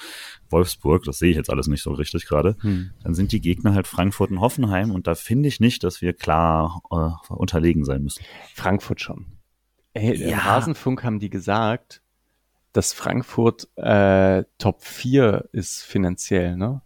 Wolfsburg, 0.49 1.05
das 1.05 1.19
sehe 1.19 1.31
ich 1.31 1.37
jetzt 1.37 1.51
alles 1.51 1.67
nicht 1.67 1.83
so 1.83 1.93
richtig 1.93 2.27
gerade, 2.27 2.57
hm. 2.61 2.91
dann 3.03 3.15
sind 3.15 3.33
die 3.33 3.41
Gegner 3.41 3.75
halt 3.75 3.89
Frankfurt 3.89 4.31
und 4.31 4.41
Hoffenheim 4.41 4.93
und 4.93 5.07
da 5.07 5.15
finde 5.15 5.49
ich 5.49 5.59
nicht, 5.59 5.83
dass 5.83 6.01
wir 6.01 6.13
klar 6.13 6.83
äh, 6.91 7.33
unterlegen 7.33 7.85
sein 7.85 8.03
müssen. 8.03 8.25
Frankfurt 8.55 9.01
schon. 9.01 9.27
Ey, 9.93 10.17
ja. 10.17 10.29
Im 10.29 10.39
Rasenfunk 10.39 11.03
haben 11.03 11.19
die 11.19 11.31
gesagt, 11.31 12.01
dass 12.73 12.93
Frankfurt 12.93 13.69
äh, 13.77 14.45
Top 14.59 14.83
4 14.83 15.49
ist 15.53 15.83
finanziell, 15.83 16.57
ne? 16.57 16.83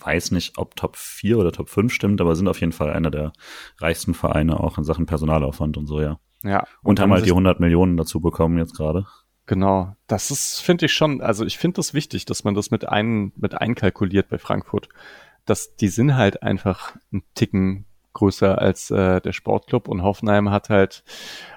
Weiß 0.00 0.30
nicht, 0.32 0.58
ob 0.58 0.76
Top 0.76 0.96
4 0.96 1.38
oder 1.38 1.52
Top 1.52 1.68
5 1.68 1.92
stimmt, 1.92 2.20
aber 2.20 2.36
sind 2.36 2.48
auf 2.48 2.60
jeden 2.60 2.72
Fall 2.72 2.90
einer 2.92 3.10
der 3.10 3.32
reichsten 3.78 4.14
Vereine 4.14 4.60
auch 4.60 4.78
in 4.78 4.84
Sachen 4.84 5.06
Personalaufwand 5.06 5.76
und 5.76 5.86
so, 5.86 6.00
ja. 6.00 6.18
Ja. 6.42 6.60
Und, 6.82 6.90
und 6.90 7.00
haben 7.00 7.12
halt 7.12 7.26
die 7.26 7.30
100 7.30 7.60
Millionen 7.60 7.96
dazu 7.96 8.20
bekommen 8.20 8.58
jetzt 8.58 8.76
gerade. 8.76 9.06
Genau. 9.46 9.96
Das 10.06 10.30
ist, 10.30 10.60
finde 10.60 10.86
ich 10.86 10.92
schon, 10.92 11.20
also 11.20 11.44
ich 11.44 11.58
finde 11.58 11.76
das 11.76 11.94
wichtig, 11.94 12.26
dass 12.26 12.44
man 12.44 12.54
das 12.54 12.70
mit 12.70 12.88
ein, 12.88 13.32
mit 13.36 13.60
einkalkuliert 13.60 14.28
bei 14.28 14.38
Frankfurt. 14.38 14.88
Dass 15.46 15.74
die 15.76 15.88
sind 15.88 16.14
halt 16.14 16.42
einfach 16.42 16.94
ein 17.12 17.22
Ticken 17.34 17.86
größer 18.12 18.58
als 18.58 18.90
äh, 18.90 19.20
der 19.20 19.32
Sportclub 19.32 19.88
und 19.88 20.02
Hoffenheim 20.02 20.50
hat 20.50 20.68
halt, 20.68 21.02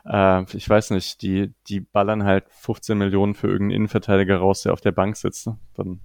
äh, 0.05 0.43
ich 0.55 0.69
weiß 0.69 0.91
nicht, 0.91 1.21
die, 1.21 1.53
die 1.67 1.81
ballern 1.81 2.23
halt 2.23 2.45
15 2.49 2.97
Millionen 2.97 3.33
für 3.33 3.47
irgendeinen 3.47 3.81
Innenverteidiger 3.81 4.37
raus, 4.37 4.61
der 4.63 4.73
auf 4.73 4.81
der 4.81 4.91
Bank 4.91 5.17
sitzt. 5.17 5.47
Ne? 5.47 5.57
Dann 5.73 5.99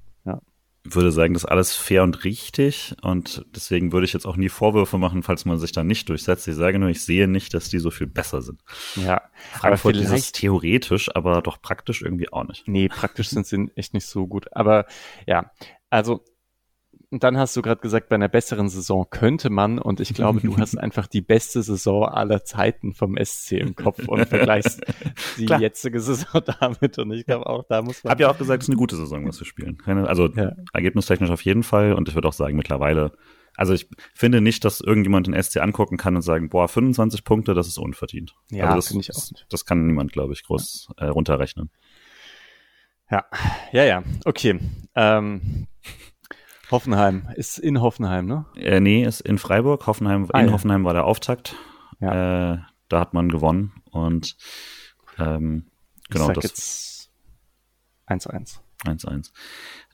würde 0.94 1.12
sagen, 1.12 1.34
das 1.34 1.44
ist 1.44 1.48
alles 1.48 1.74
fair 1.74 2.02
und 2.02 2.24
richtig 2.24 2.94
und 3.02 3.44
deswegen 3.54 3.92
würde 3.92 4.04
ich 4.04 4.12
jetzt 4.12 4.26
auch 4.26 4.36
nie 4.36 4.48
Vorwürfe 4.48 4.98
machen, 4.98 5.22
falls 5.22 5.44
man 5.44 5.58
sich 5.58 5.72
da 5.72 5.84
nicht 5.84 6.08
durchsetzt. 6.08 6.48
Ich 6.48 6.54
sage 6.54 6.78
nur, 6.78 6.88
ich 6.88 7.02
sehe 7.02 7.28
nicht, 7.28 7.54
dass 7.54 7.68
die 7.68 7.78
so 7.78 7.90
viel 7.90 8.06
besser 8.06 8.42
sind. 8.42 8.62
Ja, 8.96 9.22
Frankfurt 9.52 9.96
ist 9.96 10.12
es 10.12 10.32
theoretisch, 10.32 11.14
aber 11.14 11.42
doch 11.42 11.60
praktisch 11.60 12.02
irgendwie 12.02 12.32
auch 12.32 12.44
nicht. 12.44 12.66
Nee, 12.68 12.88
praktisch 12.88 13.30
sind 13.30 13.46
sie 13.46 13.70
echt 13.74 13.94
nicht 13.94 14.06
so 14.06 14.26
gut. 14.26 14.46
Aber 14.52 14.86
ja, 15.26 15.50
also 15.90 16.24
und 17.10 17.22
dann 17.22 17.38
hast 17.38 17.56
du 17.56 17.62
gerade 17.62 17.80
gesagt, 17.80 18.08
bei 18.08 18.16
einer 18.16 18.28
besseren 18.28 18.68
Saison 18.68 19.06
könnte 19.08 19.48
man, 19.48 19.78
und 19.78 20.00
ich 20.00 20.12
glaube, 20.12 20.40
du 20.40 20.56
hast 20.56 20.76
einfach 20.78 21.06
die 21.06 21.20
beste 21.20 21.62
Saison 21.62 22.04
aller 22.04 22.44
Zeiten 22.44 22.94
vom 22.94 23.16
SC 23.22 23.52
im 23.52 23.76
Kopf 23.76 24.06
und 24.08 24.26
vergleichst 24.26 24.82
die 25.38 25.46
Klar. 25.46 25.60
jetzige 25.60 26.00
Saison 26.00 26.42
damit. 26.60 26.98
Und 26.98 27.12
ich 27.12 27.24
glaube 27.24 27.46
auch, 27.46 27.64
da 27.68 27.82
muss 27.82 28.02
man. 28.02 28.10
Hab 28.10 28.20
ja 28.20 28.30
auch 28.30 28.38
gesagt, 28.38 28.62
es 28.62 28.68
ist 28.68 28.72
eine 28.72 28.78
gute 28.78 28.96
Saison, 28.96 29.26
was 29.26 29.38
wir 29.40 29.46
spielen. 29.46 29.78
Keine, 29.78 30.08
also 30.08 30.28
ja. 30.28 30.52
ergebnistechnisch 30.72 31.30
auf 31.30 31.42
jeden 31.42 31.62
Fall. 31.62 31.92
Und 31.92 32.08
ich 32.08 32.14
würde 32.14 32.26
auch 32.26 32.32
sagen, 32.32 32.56
mittlerweile, 32.56 33.12
also 33.54 33.72
ich 33.72 33.88
finde 34.14 34.40
nicht, 34.40 34.64
dass 34.64 34.80
irgendjemand 34.80 35.28
den 35.28 35.40
SC 35.40 35.58
angucken 35.58 35.96
kann 35.96 36.16
und 36.16 36.22
sagen, 36.22 36.48
boah, 36.48 36.68
25 36.68 37.22
Punkte, 37.22 37.54
das 37.54 37.68
ist 37.68 37.78
unverdient. 37.78 38.34
Ja, 38.50 38.64
also 38.64 38.76
das 38.76 38.88
finde 38.88 39.02
ich 39.02 39.10
auch. 39.10 39.14
Das, 39.14 39.44
das 39.48 39.64
kann 39.64 39.86
niemand, 39.86 40.12
glaube 40.12 40.32
ich, 40.32 40.42
groß 40.44 40.88
ja. 40.98 41.06
äh, 41.06 41.08
runterrechnen. 41.10 41.70
Ja, 43.10 43.24
ja, 43.70 43.84
ja, 43.84 44.02
okay. 44.24 44.58
Ähm, 44.96 45.68
Hoffenheim 46.70 47.28
ist 47.36 47.58
in 47.58 47.80
Hoffenheim, 47.80 48.26
ne? 48.26 48.46
Äh, 48.56 48.80
nee, 48.80 49.04
ist 49.04 49.20
in 49.20 49.38
Freiburg. 49.38 49.86
Hoffenheim, 49.86 50.28
ah, 50.32 50.40
in 50.40 50.46
ja. 50.46 50.52
Hoffenheim 50.52 50.84
war 50.84 50.94
der 50.94 51.04
Auftakt. 51.04 51.54
Ja. 52.00 52.54
Äh, 52.54 52.58
da 52.88 53.00
hat 53.00 53.14
man 53.14 53.28
gewonnen 53.28 53.72
und 53.90 54.36
ähm, 55.18 55.66
genau 56.08 56.30
das. 56.32 56.44
Jetzt 56.44 57.10
1-1. 58.08 58.58
1-1. 58.84 59.30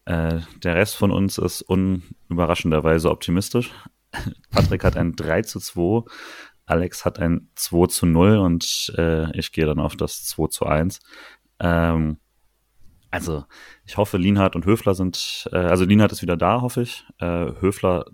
Äh, 0.05 0.41
der 0.63 0.75
Rest 0.75 0.97
von 0.97 1.11
uns 1.11 1.39
ist 1.39 1.63
unüberraschenderweise 1.63 3.11
optimistisch. 3.11 3.73
Patrick 4.51 4.85
hat 4.85 4.97
ein 4.97 5.15
3 5.15 5.43
zu 5.43 5.61
2, 5.61 6.05
Alex 6.67 7.05
hat 7.05 7.19
ein 7.19 7.51
2 7.55 7.87
zu 7.87 8.07
0 8.07 8.39
und 8.39 8.93
äh, 8.99 9.37
ich 9.39 9.53
gehe 9.53 9.67
dann 9.67 9.81
auf 9.81 9.97
das 9.97 10.25
2 10.25 10.49
zu 10.49 10.67
1. 10.67 11.01
Ähm, 11.61 12.19
also, 13.13 13.45
ich 13.85 13.99
hoffe, 13.99 14.17
Lienhardt 14.17 14.57
und 14.57 14.65
Höfler 14.65 14.95
sind, 14.95 15.47
äh, 15.53 15.57
also 15.57 15.85
Lienhardt 15.85 16.13
ist 16.13 16.23
wieder 16.23 16.39
da, 16.39 16.63
hoffe 16.63 16.81
ich. 16.81 17.05
Äh, 17.19 17.53
Höfler 17.61 18.07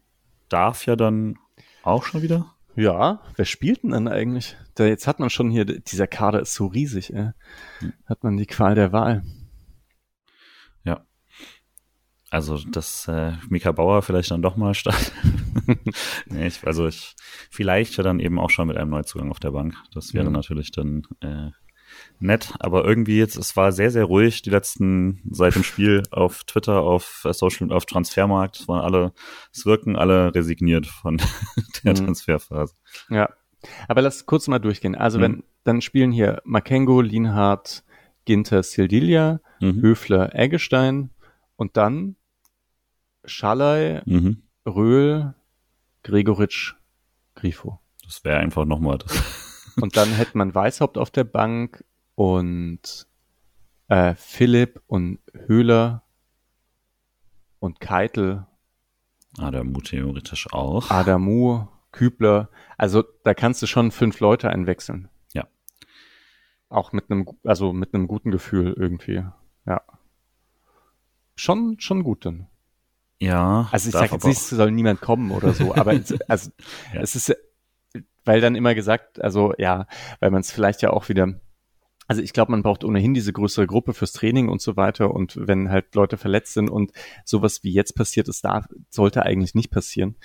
darf 0.48 0.86
ja 0.86 0.96
dann 0.96 1.36
auch 1.84 2.04
schon 2.04 2.22
wieder. 2.22 2.52
Ja, 2.74 3.22
wer 3.36 3.44
spielt 3.44 3.84
denn 3.84 3.90
dann 3.90 4.08
eigentlich? 4.08 4.56
Da, 4.74 4.86
jetzt 4.86 5.06
hat 5.06 5.20
man 5.20 5.30
schon 5.30 5.50
hier, 5.50 5.64
dieser 5.64 6.08
Kader 6.08 6.40
ist 6.40 6.52
so 6.52 6.66
riesig, 6.66 7.14
ey. 7.14 7.30
Hm. 7.78 7.92
Hat 8.06 8.24
man 8.24 8.36
die 8.36 8.46
Qual 8.46 8.74
der 8.74 8.92
Wahl. 8.92 9.22
Ja. 10.82 11.06
Also, 12.30 12.58
dass 12.58 13.06
äh, 13.06 13.34
Mika 13.48 13.70
Bauer 13.70 14.02
vielleicht 14.02 14.32
dann 14.32 14.42
doch 14.42 14.56
mal 14.56 14.74
statt. 14.74 15.12
nee, 16.26 16.48
ich, 16.48 16.66
also 16.66 16.88
ich, 16.88 17.14
vielleicht 17.50 17.96
ja 17.98 18.02
dann 18.02 18.18
eben 18.18 18.40
auch 18.40 18.50
schon 18.50 18.66
mit 18.66 18.76
einem 18.76 18.90
Neuzugang 18.90 19.30
auf 19.30 19.38
der 19.38 19.52
Bank. 19.52 19.76
Das 19.94 20.12
wäre 20.12 20.26
mhm. 20.26 20.32
natürlich 20.32 20.72
dann 20.72 21.02
äh, 21.20 21.50
nett, 22.20 22.52
aber 22.58 22.84
irgendwie 22.84 23.18
jetzt, 23.18 23.36
es 23.36 23.56
war 23.56 23.72
sehr, 23.72 23.90
sehr 23.90 24.04
ruhig 24.04 24.42
die 24.42 24.50
letzten, 24.50 25.22
seit 25.30 25.54
dem 25.54 25.62
Spiel 25.62 26.02
auf 26.10 26.44
Twitter, 26.44 26.80
auf 26.80 27.26
Social, 27.30 27.72
auf 27.72 27.86
Transfermarkt, 27.86 28.60
es 28.60 28.68
waren 28.68 28.80
alle, 28.80 29.12
es 29.52 29.66
wirken 29.66 29.96
alle 29.96 30.34
resigniert 30.34 30.86
von 30.86 31.18
der 31.84 31.92
mhm. 31.92 31.96
Transferphase. 31.96 32.74
Ja. 33.08 33.28
Aber 33.88 34.02
lass 34.02 34.26
kurz 34.26 34.46
mal 34.46 34.60
durchgehen. 34.60 34.94
Also 34.94 35.18
mhm. 35.18 35.22
wenn, 35.22 35.42
dann 35.64 35.80
spielen 35.80 36.12
hier 36.12 36.40
Makengo, 36.44 37.00
Lienhardt, 37.00 37.82
Ginter, 38.24 38.62
Sildilia, 38.62 39.40
mhm. 39.60 39.80
Höfler, 39.80 40.34
Eggestein 40.34 41.10
und 41.56 41.76
dann 41.76 42.16
Schallei, 43.24 44.02
mhm. 44.06 44.42
Röhl, 44.66 45.34
Gregoritsch, 46.02 46.74
Grifo. 47.34 47.80
Das 48.04 48.24
wäre 48.24 48.38
einfach 48.38 48.64
nochmal 48.64 48.98
das. 48.98 49.74
Und 49.80 49.96
dann 49.96 50.10
hätte 50.10 50.36
man 50.36 50.54
Weißhaupt 50.54 50.98
auf 50.98 51.10
der 51.10 51.24
Bank 51.24 51.84
und 52.18 53.06
äh, 53.86 54.16
Philipp 54.16 54.82
und 54.88 55.20
Höhler 55.46 56.02
und 57.60 57.78
Keitel. 57.78 58.44
Adamu 59.38 59.80
theoretisch 59.82 60.52
auch. 60.52 60.90
Adamu, 60.90 61.68
Kübler. 61.92 62.48
Also 62.76 63.04
da 63.22 63.34
kannst 63.34 63.62
du 63.62 63.68
schon 63.68 63.92
fünf 63.92 64.18
Leute 64.18 64.50
einwechseln. 64.50 65.08
Ja. 65.32 65.46
Auch 66.68 66.90
mit 66.90 67.08
einem, 67.08 67.24
also 67.44 67.72
mit 67.72 67.94
einem 67.94 68.08
guten 68.08 68.32
Gefühl 68.32 68.74
irgendwie. 68.76 69.24
Ja. 69.64 69.82
Schon, 71.36 71.78
schon 71.78 72.02
gut 72.02 72.26
dann. 72.26 72.48
Ja. 73.20 73.68
Also 73.70 73.90
ich 73.90 73.92
sage 73.92 74.14
jetzt 74.14 74.26
nicht, 74.26 74.38
es 74.38 74.50
soll 74.50 74.72
niemand 74.72 75.00
kommen 75.00 75.30
oder 75.30 75.52
so, 75.52 75.72
aber 75.72 75.92
es, 75.92 76.20
also 76.28 76.50
ja. 76.92 77.00
es 77.00 77.14
ist, 77.14 77.36
weil 78.24 78.40
dann 78.40 78.56
immer 78.56 78.74
gesagt, 78.74 79.22
also 79.22 79.54
ja, 79.56 79.86
weil 80.18 80.32
man 80.32 80.40
es 80.40 80.50
vielleicht 80.50 80.82
ja 80.82 80.90
auch 80.90 81.08
wieder 81.08 81.38
also 82.08 82.22
ich 82.22 82.32
glaube, 82.32 82.50
man 82.52 82.62
braucht 82.62 82.84
ohnehin 82.84 83.12
diese 83.12 83.34
größere 83.34 83.66
Gruppe 83.66 83.92
fürs 83.92 84.12
Training 84.12 84.48
und 84.48 84.62
so 84.62 84.76
weiter. 84.76 85.14
Und 85.14 85.36
wenn 85.38 85.70
halt 85.70 85.94
Leute 85.94 86.16
verletzt 86.16 86.54
sind 86.54 86.70
und 86.70 86.90
sowas 87.24 87.62
wie 87.62 87.72
jetzt 87.72 87.94
passiert 87.94 88.28
ist, 88.28 88.44
da 88.44 88.66
sollte 88.88 89.24
eigentlich 89.24 89.54
nicht 89.54 89.70
passieren. 89.70 90.16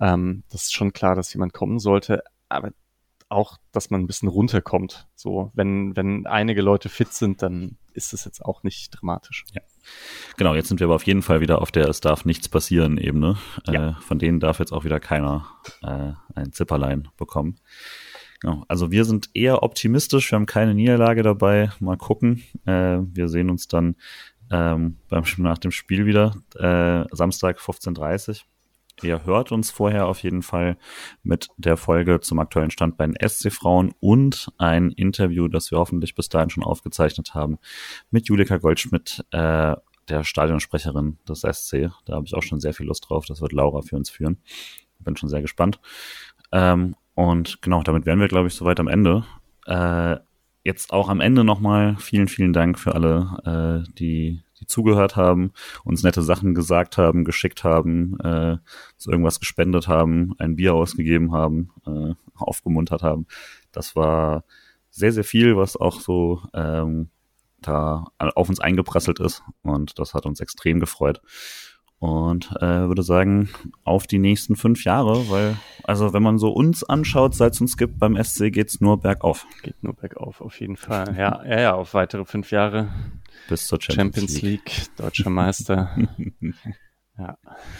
Ähm, 0.00 0.44
das 0.50 0.64
ist 0.64 0.72
schon 0.72 0.92
klar, 0.92 1.16
dass 1.16 1.34
jemand 1.34 1.52
kommen 1.52 1.80
sollte. 1.80 2.22
Aber 2.48 2.70
auch, 3.28 3.56
dass 3.72 3.90
man 3.90 4.02
ein 4.02 4.06
bisschen 4.06 4.28
runterkommt. 4.28 5.08
So, 5.16 5.50
wenn, 5.54 5.96
wenn 5.96 6.26
einige 6.26 6.62
Leute 6.62 6.88
fit 6.88 7.12
sind, 7.12 7.42
dann 7.42 7.76
ist 7.92 8.12
es 8.12 8.24
jetzt 8.24 8.44
auch 8.44 8.62
nicht 8.62 8.90
dramatisch. 8.90 9.44
Ja. 9.52 9.62
Genau, 10.36 10.54
jetzt 10.54 10.68
sind 10.68 10.78
wir 10.78 10.86
aber 10.86 10.94
auf 10.94 11.06
jeden 11.06 11.22
Fall 11.22 11.40
wieder 11.40 11.60
auf 11.60 11.72
der 11.72 11.88
Es 11.88 12.00
darf 12.00 12.24
nichts 12.24 12.48
passieren 12.48 12.98
Ebene. 12.98 13.36
Ja. 13.66 13.90
Äh, 13.90 13.94
von 14.00 14.20
denen 14.20 14.38
darf 14.38 14.60
jetzt 14.60 14.72
auch 14.72 14.84
wieder 14.84 15.00
keiner 15.00 15.48
äh, 15.82 16.12
ein 16.34 16.52
Zipperlein 16.52 17.08
bekommen. 17.16 17.56
Genau. 18.42 18.64
Also 18.66 18.90
wir 18.90 19.04
sind 19.04 19.30
eher 19.34 19.62
optimistisch, 19.62 20.30
wir 20.30 20.36
haben 20.36 20.46
keine 20.46 20.74
Niederlage 20.74 21.22
dabei. 21.22 21.70
Mal 21.78 21.96
gucken. 21.96 22.42
Äh, 22.66 22.98
wir 23.00 23.28
sehen 23.28 23.50
uns 23.50 23.68
dann 23.68 23.94
ähm, 24.50 24.98
beim, 25.08 25.24
nach 25.38 25.58
dem 25.58 25.70
Spiel 25.70 26.06
wieder, 26.06 26.34
äh, 26.56 27.06
Samstag 27.14 27.58
15.30 27.58 28.42
Ihr 29.02 29.24
hört 29.24 29.52
uns 29.52 29.70
vorher 29.70 30.06
auf 30.06 30.22
jeden 30.22 30.42
Fall 30.42 30.76
mit 31.22 31.48
der 31.56 31.76
Folge 31.76 32.20
zum 32.20 32.38
aktuellen 32.38 32.70
Stand 32.70 32.96
bei 32.96 33.06
den 33.06 33.16
SC-Frauen 33.16 33.94
und 34.00 34.52
ein 34.58 34.90
Interview, 34.90 35.48
das 35.48 35.70
wir 35.70 35.78
hoffentlich 35.78 36.14
bis 36.14 36.28
dahin 36.28 36.50
schon 36.50 36.62
aufgezeichnet 36.62 37.34
haben, 37.34 37.58
mit 38.10 38.28
Julika 38.28 38.58
Goldschmidt, 38.58 39.24
äh, 39.30 39.74
der 40.08 40.24
Stadionsprecherin 40.24 41.18
des 41.28 41.40
SC. 41.40 41.90
Da 42.04 42.14
habe 42.14 42.26
ich 42.26 42.34
auch 42.34 42.42
schon 42.42 42.60
sehr 42.60 42.74
viel 42.74 42.86
Lust 42.86 43.08
drauf. 43.08 43.24
Das 43.26 43.40
wird 43.40 43.52
Laura 43.52 43.82
für 43.82 43.96
uns 43.96 44.10
führen. 44.10 44.38
Bin 44.98 45.16
schon 45.16 45.28
sehr 45.28 45.42
gespannt. 45.42 45.80
Ähm, 46.52 46.94
und 47.14 47.60
genau, 47.62 47.82
damit 47.82 48.06
wären 48.06 48.20
wir, 48.20 48.28
glaube 48.28 48.48
ich, 48.48 48.54
soweit 48.54 48.80
am 48.80 48.88
Ende. 48.88 49.24
Äh, 49.66 50.16
jetzt 50.64 50.92
auch 50.92 51.08
am 51.08 51.20
Ende 51.20 51.44
nochmal 51.44 51.96
vielen, 51.98 52.28
vielen 52.28 52.52
Dank 52.52 52.78
für 52.78 52.94
alle, 52.94 53.84
äh, 53.86 53.92
die, 53.94 54.40
die 54.60 54.66
zugehört 54.66 55.16
haben, 55.16 55.52
uns 55.84 56.02
nette 56.02 56.22
Sachen 56.22 56.54
gesagt 56.54 56.98
haben, 56.98 57.24
geschickt 57.24 57.64
haben, 57.64 58.18
äh, 58.20 58.58
irgendwas 59.06 59.40
gespendet 59.40 59.88
haben, 59.88 60.34
ein 60.38 60.56
Bier 60.56 60.74
ausgegeben 60.74 61.32
haben, 61.32 61.70
äh, 61.86 62.14
aufgemuntert 62.34 63.02
haben. 63.02 63.26
Das 63.72 63.96
war 63.96 64.44
sehr, 64.90 65.12
sehr 65.12 65.24
viel, 65.24 65.56
was 65.56 65.76
auch 65.76 66.00
so 66.00 66.42
ähm, 66.54 67.08
da 67.60 68.04
auf 68.18 68.48
uns 68.48 68.60
eingeprasselt 68.60 69.20
ist 69.20 69.42
und 69.62 69.98
das 69.98 70.14
hat 70.14 70.26
uns 70.26 70.40
extrem 70.40 70.80
gefreut. 70.80 71.20
Und 72.02 72.50
äh, 72.60 72.88
würde 72.88 73.04
sagen, 73.04 73.48
auf 73.84 74.08
die 74.08 74.18
nächsten 74.18 74.56
fünf 74.56 74.82
Jahre, 74.82 75.30
weil, 75.30 75.56
also 75.84 76.12
wenn 76.12 76.22
man 76.24 76.36
so 76.36 76.50
uns 76.50 76.82
anschaut, 76.82 77.36
seit 77.36 77.52
es 77.52 77.60
uns 77.60 77.76
gibt 77.76 78.00
beim 78.00 78.20
SC, 78.20 78.50
geht's 78.50 78.80
nur 78.80 78.98
bergauf. 78.98 79.46
Geht 79.62 79.80
nur 79.84 79.94
bergauf, 79.94 80.40
auf 80.40 80.58
jeden 80.58 80.76
Fall. 80.76 81.14
Ja, 81.16 81.44
ja, 81.46 81.60
ja, 81.60 81.74
auf 81.74 81.94
weitere 81.94 82.24
fünf 82.24 82.50
Jahre. 82.50 82.88
Bis 83.48 83.68
zur 83.68 83.80
Champions, 83.80 84.16
Champions 84.16 84.42
League. 84.42 84.64
League, 84.66 84.96
deutscher 84.96 85.30
Meister. 85.30 85.96
ja. 87.16 87.38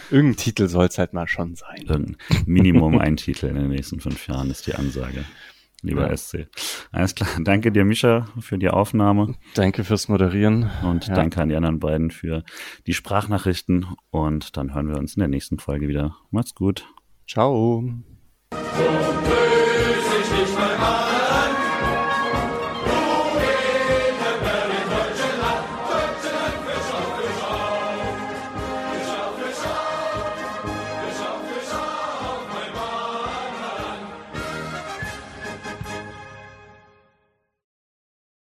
Irgendein 0.09 0.37
Titel 0.37 0.69
soll 0.69 0.85
es 0.85 0.97
halt 0.97 1.11
mal 1.11 1.27
schon 1.27 1.55
sein. 1.55 2.15
Minimum 2.45 2.99
ein 2.99 3.17
Titel 3.17 3.47
in 3.47 3.55
den 3.55 3.67
nächsten 3.67 3.99
fünf 3.99 4.25
Jahren 4.29 4.49
ist 4.49 4.67
die 4.67 4.75
Ansage 4.75 5.25
lieber 5.83 6.09
ja. 6.09 6.17
SC. 6.17 6.47
Alles 6.91 7.13
klar. 7.13 7.29
Danke 7.39 7.71
dir, 7.71 7.85
Mischa, 7.85 8.27
für 8.39 8.57
die 8.57 8.69
Aufnahme. 8.69 9.35
Danke 9.53 9.83
fürs 9.83 10.07
Moderieren. 10.07 10.71
Und 10.83 11.07
ja. 11.07 11.13
danke 11.13 11.41
an 11.41 11.49
die 11.49 11.55
anderen 11.55 11.79
beiden 11.79 12.09
für 12.09 12.43
die 12.87 12.93
Sprachnachrichten. 12.93 13.85
Und 14.09 14.57
dann 14.57 14.73
hören 14.73 14.89
wir 14.89 14.97
uns 14.97 15.15
in 15.15 15.19
der 15.19 15.29
nächsten 15.29 15.59
Folge 15.59 15.87
wieder. 15.87 16.15
Macht's 16.31 16.55
gut. 16.55 16.87
Ciao. 17.27 17.83